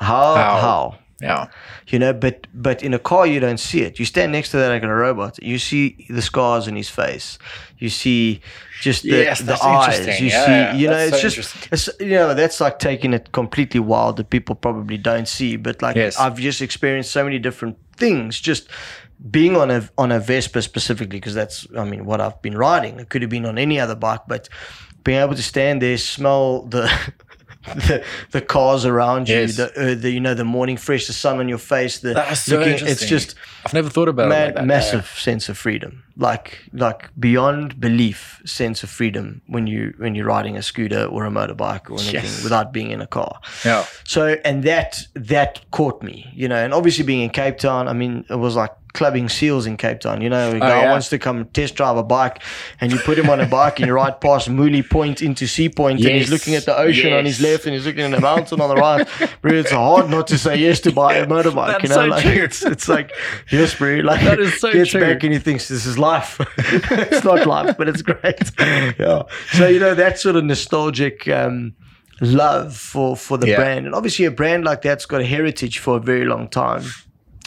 How? 0.00 0.34
How? 0.34 0.60
how, 0.60 0.98
Yeah. 1.20 1.46
you 1.88 1.98
know 1.98 2.12
but 2.12 2.46
but 2.54 2.82
in 2.82 2.94
a 2.94 2.98
car 2.98 3.26
you 3.26 3.40
don't 3.40 3.60
see 3.60 3.82
it. 3.82 3.98
You 3.98 4.04
stand 4.04 4.32
next 4.32 4.50
to 4.50 4.56
that 4.58 4.68
like 4.68 4.82
a 4.82 4.94
robot. 4.94 5.42
You 5.42 5.58
see 5.58 6.06
the 6.08 6.22
scars 6.22 6.66
in 6.68 6.76
his 6.76 6.88
face 6.88 7.38
you 7.78 7.88
see 7.88 8.40
just 8.80 9.02
the, 9.02 9.08
Yes, 9.08 9.40
the 9.40 9.58
eyes. 9.62 10.20
You 10.20 10.28
Yeah, 10.28 10.72
see 10.72 10.78
you 10.80 10.88
know 10.88 10.96
it's 10.98 11.20
so 11.20 11.28
just 11.28 11.72
it's, 11.72 11.88
you 12.00 12.10
know 12.10 12.34
that's 12.34 12.60
like 12.60 12.78
taking 12.78 13.12
it 13.12 13.32
completely 13.32 13.80
wild 13.80 14.16
that 14.16 14.30
people 14.30 14.54
probably 14.54 14.96
don't 14.98 15.28
see 15.28 15.56
but 15.56 15.82
like 15.82 15.96
Yes. 15.96 16.18
i've 16.18 16.36
just 16.36 16.60
experienced 16.62 17.10
so 17.10 17.24
many 17.24 17.38
different 17.38 17.76
things 17.96 18.40
just 18.40 18.68
being 19.30 19.56
on 19.56 19.70
a 19.70 19.88
on 19.96 20.12
a 20.12 20.20
vespa 20.20 20.60
specifically 20.62 21.18
because 21.18 21.34
that's 21.34 21.66
i 21.76 21.84
mean 21.84 22.04
what 22.04 22.20
i've 22.20 22.40
been 22.42 22.56
riding. 22.56 23.00
It 23.00 23.08
could 23.08 23.22
have 23.22 23.30
been 23.30 23.46
on 23.46 23.58
any 23.58 23.80
other 23.80 23.94
bike 23.94 24.20
but 24.28 24.48
being 25.04 25.18
able 25.18 25.34
to 25.34 25.42
stand 25.42 25.80
there 25.82 25.96
smell 25.98 26.62
the 26.62 26.90
the, 27.88 28.04
the 28.30 28.40
cars 28.40 28.84
around 28.84 29.28
you 29.28 29.36
Yes. 29.36 29.56
the, 29.56 29.66
uh, 29.92 29.94
the 29.94 30.10
you 30.10 30.20
know 30.20 30.34
the 30.34 30.44
morning 30.44 30.76
fresh 30.76 31.06
the 31.06 31.12
sun 31.12 31.38
on 31.38 31.48
your 31.48 31.58
face 31.58 31.98
the 32.00 32.34
so 32.34 32.58
looking 32.58 32.86
it's 32.86 33.04
just 33.06 33.34
I've 33.64 33.74
never 33.74 33.90
thought 33.90 34.08
about 34.08 34.26
it 34.30 34.34
like 34.34 34.54
that. 34.54 34.64
massive 34.66 35.06
sense 35.06 35.48
of 35.48 35.58
freedom 35.58 36.04
like 36.16 36.60
like 36.72 37.10
beyond 37.18 37.80
belief 37.80 38.40
sense 38.44 38.82
of 38.82 38.90
freedom 38.90 39.42
when 39.48 39.66
you 39.66 39.94
when 39.98 40.14
you're 40.14 40.26
riding 40.26 40.56
a 40.56 40.62
scooter 40.62 41.04
or 41.06 41.24
a 41.26 41.30
motorbike 41.30 41.90
or 41.90 41.94
anything 41.98 42.14
Yes. 42.22 42.42
without 42.44 42.72
being 42.72 42.90
in 42.90 43.00
a 43.00 43.06
car 43.06 43.40
Yeah. 43.64 43.84
so 44.04 44.36
and 44.44 44.62
that 44.64 45.02
that 45.14 45.60
caught 45.72 46.02
me 46.02 46.30
you 46.34 46.48
know 46.48 46.56
and 46.64 46.72
obviously 46.72 47.04
being 47.04 47.22
in 47.22 47.30
cape 47.30 47.58
town 47.58 47.88
i 47.88 47.92
mean 47.92 48.24
it 48.30 48.36
was 48.36 48.54
like 48.56 48.72
clubbing 48.96 49.28
seals 49.28 49.66
in 49.66 49.76
cape 49.76 50.00
town. 50.00 50.20
You 50.22 50.30
know 50.30 50.50
a 50.56 50.58
guy 50.58 50.78
Oh, 50.78 50.80
yeah. 50.82 50.90
wants 50.90 51.08
to 51.10 51.18
come 51.18 51.44
test 51.58 51.74
drive 51.76 51.96
a 51.96 52.02
bike 52.02 52.42
and 52.80 52.90
you 52.92 52.98
put 52.98 53.18
him 53.18 53.28
on 53.30 53.40
a 53.40 53.46
bike 53.46 53.78
and 53.78 53.86
you 53.86 53.92
ride 53.92 54.20
past 54.20 54.48
Mouille 54.48 54.82
Point 54.88 55.20
into 55.22 55.46
Sea 55.46 55.68
Point 55.68 56.00
and 56.00 56.08
he's 56.18 56.30
looking 56.30 56.54
at 56.54 56.64
the 56.64 56.76
ocean 56.76 57.12
on 57.12 57.24
his 57.24 57.40
left 57.40 57.66
and 57.66 57.74
he's 57.74 57.84
looking 57.86 58.04
at 58.08 58.10
the 58.10 58.20
mountain 58.20 58.60
on 58.60 58.68
the 58.68 58.76
right. 58.76 59.06
Bro 59.42 59.52
it's 59.52 59.70
hard 59.70 60.08
not 60.10 60.26
to 60.28 60.38
say 60.38 60.56
yes 60.56 60.80
to 60.80 60.92
buy 60.92 61.14
a 61.16 61.26
motorbike 61.34 61.66
That's 61.72 61.82
you 61.84 61.88
know 61.90 61.94
so 61.96 62.06
like 62.06 62.22
true. 62.24 62.42
it's 62.44 62.64
it's 62.64 62.88
like 62.88 63.12
yes 63.50 63.74
bro 63.78 63.96
like 64.10 64.22
That 64.24 64.40
is 64.40 64.58
so 64.60 64.72
gets 64.72 64.90
true. 64.90 65.00
back 65.02 65.22
and 65.24 65.32
he 65.32 65.38
thinks 65.38 65.68
this 65.68 65.84
is 65.86 65.98
life. 65.98 66.40
It's 67.12 67.24
not 67.24 67.46
life 67.46 67.76
but 67.76 67.88
it's 67.88 68.02
great. 68.02 68.50
Yeah. 68.98 69.22
So 69.52 69.68
you 69.68 69.78
know 69.78 69.94
that 69.94 70.18
sort 70.18 70.36
of 70.36 70.44
nostalgic 70.44 71.28
um 71.28 71.74
love 72.20 72.74
for 72.76 73.16
for 73.16 73.36
the 73.36 73.48
Yeah. 73.48 73.56
brand. 73.56 73.86
And 73.86 73.94
obviously 73.94 74.24
a 74.24 74.30
brand 74.30 74.64
like 74.64 74.80
that's 74.82 75.04
got 75.06 75.20
a 75.20 75.24
heritage 75.26 75.78
for 75.78 75.96
a 75.98 76.00
very 76.00 76.24
long 76.24 76.48
time 76.48 76.82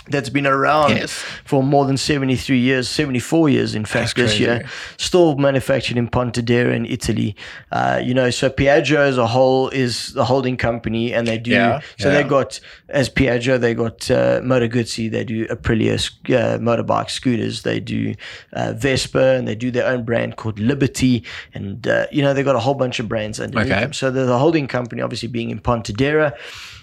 that's 0.09 0.29
been 0.29 0.47
around 0.47 0.91
Yes. 0.91 1.11
for 1.45 1.63
more 1.63 1.85
than 1.85 1.97
73 1.97 2.57
years, 2.57 2.89
74 2.89 3.49
years, 3.49 3.75
in 3.75 3.85
fact, 3.85 4.15
That's 4.15 4.31
this 4.31 4.31
crazy. 4.31 4.43
year. 4.43 4.65
Still 4.97 5.37
manufactured 5.37 5.97
in 5.97 6.07
Pontedera 6.09 6.73
in 6.75 6.85
Italy. 6.85 7.35
Uh, 7.71 7.99
you 8.03 8.13
know, 8.13 8.29
so 8.29 8.49
Piaggio 8.49 8.97
as 8.97 9.17
a 9.17 9.27
whole 9.27 9.69
is 9.69 10.13
the 10.13 10.25
holding 10.25 10.57
company, 10.57 11.13
and 11.13 11.27
they 11.27 11.37
do. 11.37 11.51
Yeah, 11.51 11.81
so 11.97 12.09
yeah. 12.09 12.21
they 12.21 12.29
got, 12.29 12.59
as 12.89 13.09
Piaggio, 13.09 13.59
they 13.59 13.73
got 13.73 14.09
uh, 14.11 14.41
Moto 14.43 14.67
Guzzi, 14.67 15.09
they 15.11 15.23
do 15.23 15.45
Aprilia 15.47 15.93
uh, 16.29 16.57
motorbike 16.59 17.09
scooters, 17.09 17.63
they 17.63 17.79
do 17.79 18.13
uh, 18.53 18.73
Vespa, 18.73 19.35
and 19.37 19.47
they 19.47 19.55
do 19.55 19.71
their 19.71 19.85
own 19.87 20.03
brand 20.03 20.35
called 20.37 20.59
Liberty. 20.59 21.23
And, 21.53 21.87
uh, 21.87 22.07
you 22.11 22.21
know, 22.21 22.33
they 22.33 22.43
got 22.43 22.55
a 22.55 22.59
whole 22.59 22.73
bunch 22.75 22.99
of 22.99 23.07
brands 23.07 23.39
underneath 23.39 23.71
Okay. 23.71 23.79
them. 23.81 23.93
So 23.93 24.09
the, 24.11 24.25
the 24.25 24.37
holding 24.37 24.67
company, 24.67 25.01
obviously 25.01 25.27
being 25.27 25.49
in 25.49 25.59
Pontedera, 25.59 26.33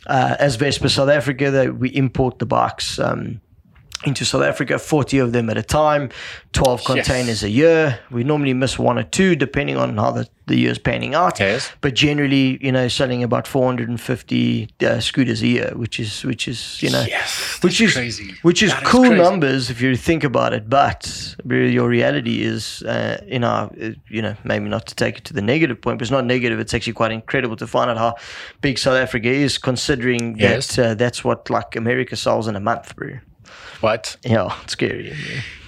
uh, 0.07 0.37
as 0.39 0.57
Vespa 0.57 0.89
South 0.89 1.09
Africa, 1.09 1.51
they, 1.51 1.69
we 1.69 1.89
import 1.91 2.39
the 2.39 2.47
bikes 2.47 2.99
um, 2.99 3.41
into 4.05 4.25
South 4.25 4.43
Africa, 4.43 4.79
40 4.79 5.19
of 5.19 5.33
them 5.33 5.49
at 5.51 5.57
a 5.57 5.63
time, 5.63 6.11
12 6.53 6.85
containers 6.85 7.43
a 7.43 7.49
year. 7.51 7.99
We 8.11 8.25
normally 8.25 8.53
miss 8.55 8.79
one 8.79 8.99
or 8.99 9.03
two 9.03 9.35
depending 9.37 9.77
on 9.77 9.97
how 9.97 10.11
the, 10.13 10.29
the 10.47 10.57
year's 10.57 10.79
panning 10.79 11.15
out. 11.15 11.41
Yes. 11.41 11.73
But 11.81 11.95
generally, 11.95 12.59
you 12.65 12.71
know, 12.73 12.89
selling 12.89 13.23
about 13.25 13.47
450 13.49 14.69
uh, 14.83 15.01
scooters 15.01 15.43
a 15.43 15.47
year, 15.47 15.73
which 15.75 15.99
is, 15.99 16.25
which 16.25 16.47
is, 16.47 16.83
you 16.83 16.91
know, 16.91 17.05
Yes, 17.09 17.59
which 17.63 17.81
is 17.81 17.95
crazy. 17.95 18.35
which 18.43 18.63
is 18.63 18.71
That 18.71 18.83
is 18.83 18.89
cool 18.89 19.01
crazy. 19.07 19.23
numbers 19.23 19.71
if 19.71 19.81
you 19.81 19.97
think 19.97 20.25
about 20.25 20.53
it. 20.53 20.69
But 20.69 21.35
your 21.45 21.89
reality 21.89 22.43
is, 22.43 22.83
uh, 22.83 23.23
you 23.27 23.39
know, 23.39 23.71
uh, 23.83 23.91
you 24.09 24.23
know, 24.23 24.37
maybe 24.45 24.69
not 24.69 24.87
to 24.87 24.95
take 24.95 25.19
it 25.19 25.25
to 25.25 25.33
the 25.33 25.43
negative 25.43 25.81
point, 25.81 25.99
but 25.99 26.03
it's 26.03 26.11
not 26.13 26.25
negative. 26.27 26.61
It's 26.61 26.75
actually 26.75 26.93
quite 26.93 27.13
incredible 27.13 27.57
to 27.57 27.67
find 27.67 27.91
out 27.91 27.97
how 27.99 28.15
big 28.61 28.79
South 28.79 28.97
Africa 28.97 29.29
is, 29.29 29.59
considering 29.59 30.37
Yes. 30.39 30.77
that 30.77 30.87
uh, 30.91 30.95
that's 30.95 31.25
what 31.25 31.49
like 31.51 31.77
America 31.77 32.15
sells 32.15 32.47
in 32.47 32.57
a 32.57 32.61
month, 32.61 32.95
bro. 32.95 33.19
What? 33.81 34.17
Yeah, 34.25 34.57
it's 34.63 34.73
scary. 34.73 35.15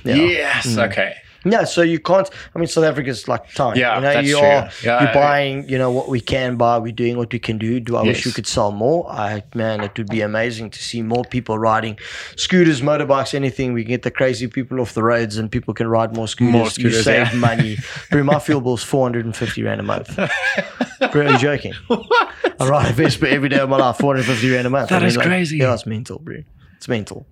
Yeah. 0.05 0.15
Yes. 0.15 0.67
Mm. 0.67 0.91
Okay. 0.91 1.15
Yeah, 1.45 1.65
so 1.65 1.83
you 1.83 2.01
can't. 2.01 2.29
I 2.55 2.59
mean, 2.59 2.67
South 2.67 2.85
Africa's 2.85 3.29
like 3.29 3.53
time. 3.55 3.77
Yeah, 3.77 3.97
you 3.97 4.01
know, 4.01 4.13
that's 4.13 4.27
you 4.27 4.39
true. 4.39 4.47
are 4.47 4.71
Yeah, 4.83 5.05
you're 5.05 5.15
buying. 5.15 5.69
You 5.69 5.79
know 5.79 5.91
what 5.91 6.09
we 6.09 6.21
can 6.21 6.57
buy. 6.57 6.79
We're 6.79 6.93
doing 6.93 7.17
what 7.17 7.33
we 7.33 7.39
can 7.39 7.59
do. 7.59 7.79
Do 7.79 7.97
I 7.97 8.03
wish 8.03 8.27
we 8.27 8.33
could 8.33 8.47
sell 8.47 8.73
more? 8.73 9.09
I 9.11 9.45
man, 9.55 9.83
it 9.83 9.97
would 9.97 10.09
be 10.09 10.21
amazing 10.21 10.71
to 10.71 10.83
see 10.83 11.01
more 11.01 11.25
people 11.25 11.59
riding 11.59 11.97
scooters, 12.37 12.83
motorbikes, 12.83 13.35
anything. 13.35 13.73
We 13.73 13.85
can 13.85 13.91
get 13.91 14.03
the 14.03 14.11
crazy 14.11 14.49
people 14.49 14.81
off 14.81 14.95
the 14.95 15.05
roads, 15.05 15.37
and 15.37 15.51
people 15.51 15.75
can 15.75 15.87
ride 15.87 16.15
more 16.15 16.27
scooters. 16.27 16.53
More 16.53 16.65
you 16.65 16.71
scooters, 16.71 17.05
save 17.05 17.33
yeah. 17.33 17.39
money. 17.39 17.77
Bro, 18.11 18.25
my 18.25 18.41
fuel 18.41 18.61
bill's 18.61 18.83
four 18.83 19.05
hundred 19.05 19.25
and 19.25 19.37
fifty 19.37 19.63
rand 19.63 19.81
a 19.81 19.85
month. 19.85 20.17
Bro, 20.17 21.27
are 21.27 21.33
you 21.33 21.39
joking? 21.39 21.73
I 21.91 22.69
ride 22.69 22.91
a 22.91 22.93
Vespa 22.93 23.31
every 23.31 23.49
day 23.49 23.61
of 23.61 23.69
my 23.69 23.77
life, 23.77 23.99
four 23.99 24.15
hundred 24.17 24.27
fifty 24.27 24.51
rand 24.51 24.67
a 24.67 24.71
month. 24.71 24.91
That 24.91 25.05
I 25.05 25.07
is 25.07 25.17
like, 25.17 25.27
crazy. 25.27 25.59
Yeah, 25.59 25.75
it's 25.75 25.87
mental, 25.87 26.19
bro. 26.19 26.43
It's 26.77 26.89
mental. 26.89 27.27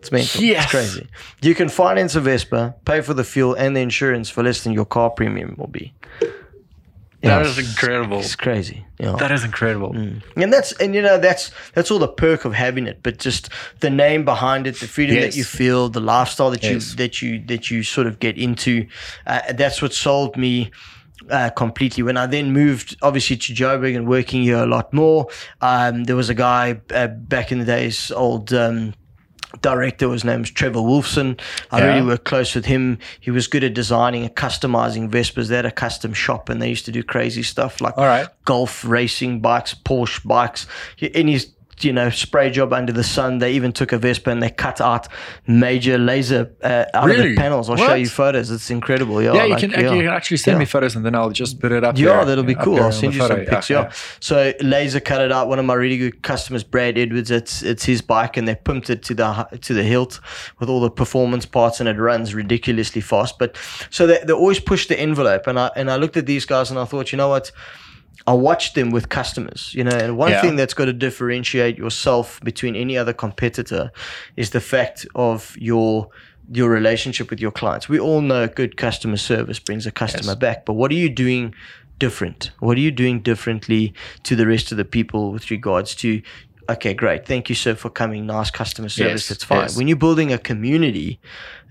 It's 0.00 0.12
mental. 0.12 0.42
Yes. 0.42 0.64
It's 0.64 0.70
crazy. 0.70 1.08
You 1.42 1.54
can 1.54 1.68
finance 1.68 2.14
a 2.14 2.20
Vespa, 2.20 2.74
pay 2.84 3.00
for 3.00 3.14
the 3.14 3.24
fuel 3.24 3.54
and 3.54 3.74
the 3.76 3.80
insurance 3.80 4.30
for 4.30 4.42
less 4.42 4.62
than 4.64 4.72
your 4.72 4.84
car 4.86 5.10
premium 5.10 5.54
will 5.58 5.66
be. 5.66 5.92
That 6.20 7.42
Yeah, 7.42 7.48
is 7.48 7.58
incredible. 7.58 8.20
It's 8.20 8.36
crazy. 8.36 8.86
Yeah. 9.00 9.16
That 9.18 9.32
is 9.32 9.42
incredible. 9.42 9.90
and 9.96 10.52
that's 10.52 10.70
and 10.80 10.94
you 10.94 11.02
know 11.02 11.18
that's 11.18 11.50
that's 11.74 11.90
all 11.90 11.98
the 11.98 12.06
perk 12.06 12.44
of 12.44 12.54
having 12.54 12.86
it, 12.86 13.00
but 13.02 13.18
just 13.18 13.48
the 13.80 13.90
name 13.90 14.24
behind 14.24 14.68
it, 14.68 14.78
the 14.78 14.86
freedom 14.86 15.16
Yes. 15.16 15.24
that 15.34 15.36
you 15.38 15.42
feel, 15.42 15.88
the 15.88 15.98
lifestyle 16.00 16.50
that 16.52 16.62
Yes. 16.62 16.90
you 16.90 16.96
that 16.96 17.20
you 17.20 17.44
that 17.46 17.70
you 17.72 17.82
sort 17.82 18.06
of 18.06 18.20
get 18.20 18.38
into. 18.38 18.86
Uh, 19.26 19.40
that's 19.54 19.82
what 19.82 19.92
sold 19.92 20.36
me 20.36 20.70
uh, 21.28 21.50
completely. 21.50 22.04
When 22.04 22.16
I 22.16 22.26
then 22.26 22.52
moved, 22.52 22.96
obviously, 23.02 23.36
to 23.36 23.52
Joburg 23.52 23.96
and 23.96 24.06
working 24.06 24.44
here 24.44 24.58
a 24.58 24.66
lot 24.66 24.92
more, 24.94 25.26
um, 25.60 26.04
there 26.04 26.14
was 26.16 26.30
a 26.30 26.34
guy 26.34 26.80
uh, 26.94 27.08
back 27.08 27.50
in 27.50 27.58
the 27.58 27.64
days, 27.64 28.12
old. 28.12 28.52
Um, 28.52 28.94
director 29.62 30.10
his 30.12 30.24
name's 30.24 30.50
Trevor 30.50 30.80
Wolfson. 30.80 31.40
I 31.70 31.78
Yeah. 31.78 31.86
really 31.86 32.06
worked 32.06 32.24
close 32.24 32.54
with 32.54 32.66
him. 32.66 32.98
He 33.20 33.30
was 33.30 33.46
good 33.46 33.64
at 33.64 33.74
designing 33.74 34.24
and 34.24 34.34
customizing 34.34 35.08
Vespas. 35.10 35.48
They 35.48 35.56
had 35.56 35.66
a 35.66 35.70
custom 35.70 36.12
shop 36.12 36.48
and 36.48 36.60
they 36.60 36.68
used 36.68 36.84
to 36.84 36.92
do 36.92 37.02
crazy 37.02 37.42
stuff 37.42 37.80
like 37.80 37.96
right. 37.96 38.28
golf 38.44 38.84
racing 38.84 39.40
bikes, 39.40 39.74
Porsche 39.74 40.26
bikes. 40.26 40.66
Any 41.14 41.40
you 41.84 41.92
know 41.92 42.10
spray 42.10 42.50
job 42.50 42.72
under 42.72 42.92
the 42.92 43.04
sun. 43.04 43.38
They 43.38 43.52
even 43.52 43.72
took 43.72 43.92
a 43.92 43.98
Vespa 43.98 44.30
and 44.30 44.42
they 44.42 44.50
cut 44.50 44.80
out 44.80 45.08
major 45.46 45.98
laser 45.98 46.54
uh, 46.62 46.84
out 46.94 47.10
of 47.10 47.16
the 47.16 47.36
panels. 47.36 47.70
I'll 47.70 47.76
show 47.76 47.94
you 47.94 48.08
photos. 48.08 48.50
It's 48.50 48.70
incredible. 48.70 49.22
Yeah, 49.22 49.34
Yeah, 49.34 49.44
you 49.44 49.50
like, 49.50 49.60
can 49.60 49.70
yeah. 49.70 49.92
you 49.92 50.02
can 50.02 50.08
actually 50.08 50.38
send 50.38 50.56
Yeah. 50.56 50.58
me 50.60 50.64
photos 50.64 50.96
and 50.96 51.04
then 51.04 51.14
I'll 51.14 51.30
just 51.30 51.60
put 51.60 51.72
it 51.72 51.84
up. 51.84 51.98
Yeah, 51.98 52.16
there, 52.18 52.24
that'll 52.26 52.44
be 52.44 52.54
cool. 52.54 52.80
I'll 52.80 52.92
send 52.92 53.14
you 53.14 53.20
some 53.20 53.28
photo. 53.30 53.50
pics. 53.50 53.70
Yeah. 53.70 53.92
So 54.20 54.52
laser 54.60 55.00
cut 55.00 55.20
it 55.20 55.32
out. 55.32 55.48
One 55.48 55.58
of 55.58 55.64
my 55.64 55.74
really 55.74 55.98
good 55.98 56.22
customers, 56.22 56.64
Brad 56.64 56.98
Edwards. 56.98 57.30
It's 57.30 57.62
it's 57.62 57.84
his 57.84 58.02
bike, 58.02 58.36
and 58.36 58.46
they 58.48 58.54
pumped 58.54 58.90
it 58.90 59.02
to 59.04 59.14
the 59.14 59.48
to 59.62 59.74
the 59.74 59.82
hilt 59.82 60.20
with 60.58 60.68
all 60.68 60.80
the 60.80 60.90
performance 60.90 61.46
parts, 61.46 61.80
and 61.80 61.88
it 61.88 61.96
runs 61.96 62.34
ridiculously 62.34 63.00
fast. 63.00 63.38
But 63.38 63.56
so 63.90 64.06
they, 64.06 64.18
they 64.26 64.32
always 64.32 64.60
push 64.60 64.86
the 64.86 64.98
envelope, 64.98 65.46
and 65.46 65.58
I 65.58 65.70
and 65.76 65.90
I 65.90 65.96
looked 65.96 66.16
at 66.16 66.26
these 66.26 66.44
guys, 66.44 66.70
and 66.70 66.78
I 66.78 66.84
thought, 66.84 67.12
you 67.12 67.16
know 67.18 67.28
what. 67.28 67.50
I 68.26 68.32
watch 68.34 68.74
them 68.74 68.90
with 68.90 69.08
customers, 69.08 69.72
you 69.74 69.84
know, 69.84 69.96
and 69.96 70.16
one 70.16 70.32
Yeah. 70.32 70.40
thing 70.42 70.56
that's 70.56 70.74
got 70.74 70.86
to 70.86 70.92
differentiate 70.92 71.78
yourself 71.78 72.40
between 72.44 72.76
any 72.76 72.98
other 72.98 73.12
competitor 73.12 73.90
is 74.36 74.50
the 74.50 74.60
fact 74.60 75.06
of 75.14 75.54
your 75.58 76.08
your 76.50 76.70
relationship 76.70 77.28
with 77.28 77.40
your 77.40 77.50
clients. 77.50 77.90
We 77.90 78.00
all 78.00 78.22
know 78.22 78.46
good 78.48 78.78
customer 78.78 79.18
service 79.18 79.58
brings 79.58 79.86
a 79.86 79.90
customer 79.90 80.32
Yes. 80.32 80.38
back, 80.38 80.64
but 80.64 80.72
what 80.74 80.90
are 80.90 80.94
you 80.94 81.10
doing 81.10 81.54
different? 81.98 82.52
What 82.60 82.78
are 82.78 82.80
you 82.80 82.90
doing 82.90 83.20
differently 83.20 83.92
to 84.22 84.34
the 84.34 84.46
rest 84.46 84.72
of 84.72 84.78
the 84.78 84.84
people 84.86 85.30
with 85.30 85.50
regards 85.50 85.94
to 85.96 86.22
okay, 86.68 86.94
great. 86.94 87.26
Thank 87.26 87.48
you, 87.48 87.54
sir, 87.54 87.74
for 87.74 87.90
coming. 87.90 88.26
Nice 88.26 88.50
customer 88.50 88.88
service. 88.88 89.22
Yes, 89.22 89.28
That's 89.28 89.44
fine. 89.44 89.60
yes. 89.62 89.76
When 89.76 89.88
you're 89.88 89.96
building 89.96 90.32
a 90.32 90.38
community, 90.38 91.20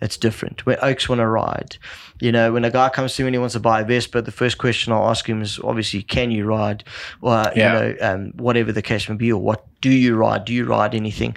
it's 0.02 0.18
different. 0.18 0.66
Where 0.66 0.84
Oaks 0.84 1.08
want 1.10 1.20
to 1.20 1.28
ride, 1.28 1.78
you 2.20 2.32
know, 2.32 2.52
when 2.54 2.66
a 2.66 2.72
guy 2.72 2.90
comes 2.90 3.16
to 3.16 3.24
me 3.24 3.28
and 3.28 3.36
he 3.36 3.40
wants 3.40 3.54
to 3.54 3.60
buy 3.60 3.82
a 3.82 3.86
Vespa, 3.86 4.22
the 4.22 4.32
first 4.32 4.58
question 4.58 4.94
I'll 4.94 5.10
ask 5.10 5.28
him 5.28 5.42
is 5.42 5.60
obviously, 5.64 6.02
can 6.04 6.32
you 6.32 6.46
ride? 6.46 6.84
Or, 7.22 7.52
Yeah. 7.56 7.74
you 7.74 7.80
know, 7.80 7.96
um, 8.02 8.32
whatever 8.36 8.72
the 8.72 8.82
case 8.82 9.08
may 9.10 9.16
be, 9.16 9.32
or 9.32 9.42
what 9.42 9.66
do 9.82 9.90
you 9.90 10.16
ride? 10.16 10.46
Do 10.46 10.54
you 10.54 10.66
ride 10.66 10.94
anything? 10.96 11.36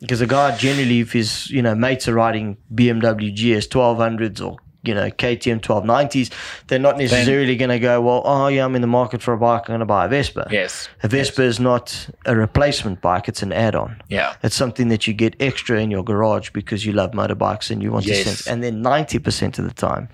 Because 0.00 0.20
a 0.20 0.26
guy 0.26 0.56
generally, 0.56 1.00
if 1.00 1.12
his, 1.12 1.50
you 1.50 1.60
know, 1.60 1.74
mates 1.74 2.06
are 2.08 2.14
riding 2.14 2.56
BMW 2.74 3.32
GS 3.34 3.66
1200s 3.66 4.40
or, 4.40 4.56
you 4.84 4.94
know, 4.94 5.10
KTM 5.10 5.60
1290s, 5.60 6.30
they're 6.68 6.78
not 6.78 6.96
necessarily 6.98 7.56
going 7.56 7.70
to 7.70 7.78
go, 7.80 8.00
well, 8.00 8.22
oh, 8.24 8.46
yeah, 8.46 8.64
I'm 8.64 8.74
in 8.76 8.80
the 8.80 8.86
market 8.86 9.20
for 9.22 9.34
a 9.34 9.38
bike. 9.38 9.62
I'm 9.62 9.72
going 9.72 9.80
to 9.80 9.86
buy 9.86 10.06
a 10.06 10.08
Vespa. 10.08 10.46
Yes. 10.50 10.88
A 11.02 11.08
Vespa 11.08 11.42
is 11.42 11.58
not 11.58 12.08
a 12.26 12.36
replacement 12.36 13.00
bike, 13.00 13.28
it's 13.28 13.42
an 13.42 13.52
add 13.52 13.74
on. 13.74 14.00
Yeah. 14.08 14.34
It's 14.42 14.54
something 14.54 14.88
that 14.88 15.06
you 15.06 15.14
get 15.14 15.34
extra 15.40 15.80
in 15.80 15.90
your 15.90 16.04
garage 16.04 16.50
because 16.50 16.86
you 16.86 16.92
love 16.92 17.10
motorbikes 17.10 17.70
and 17.70 17.82
you 17.82 17.90
want 17.90 18.06
Yes. 18.06 18.18
to 18.18 18.24
sense. 18.28 18.46
And 18.46 18.62
then 18.62 18.82
90% 18.82 19.58
of 19.58 19.64
the 19.64 19.74
time, 19.74 20.08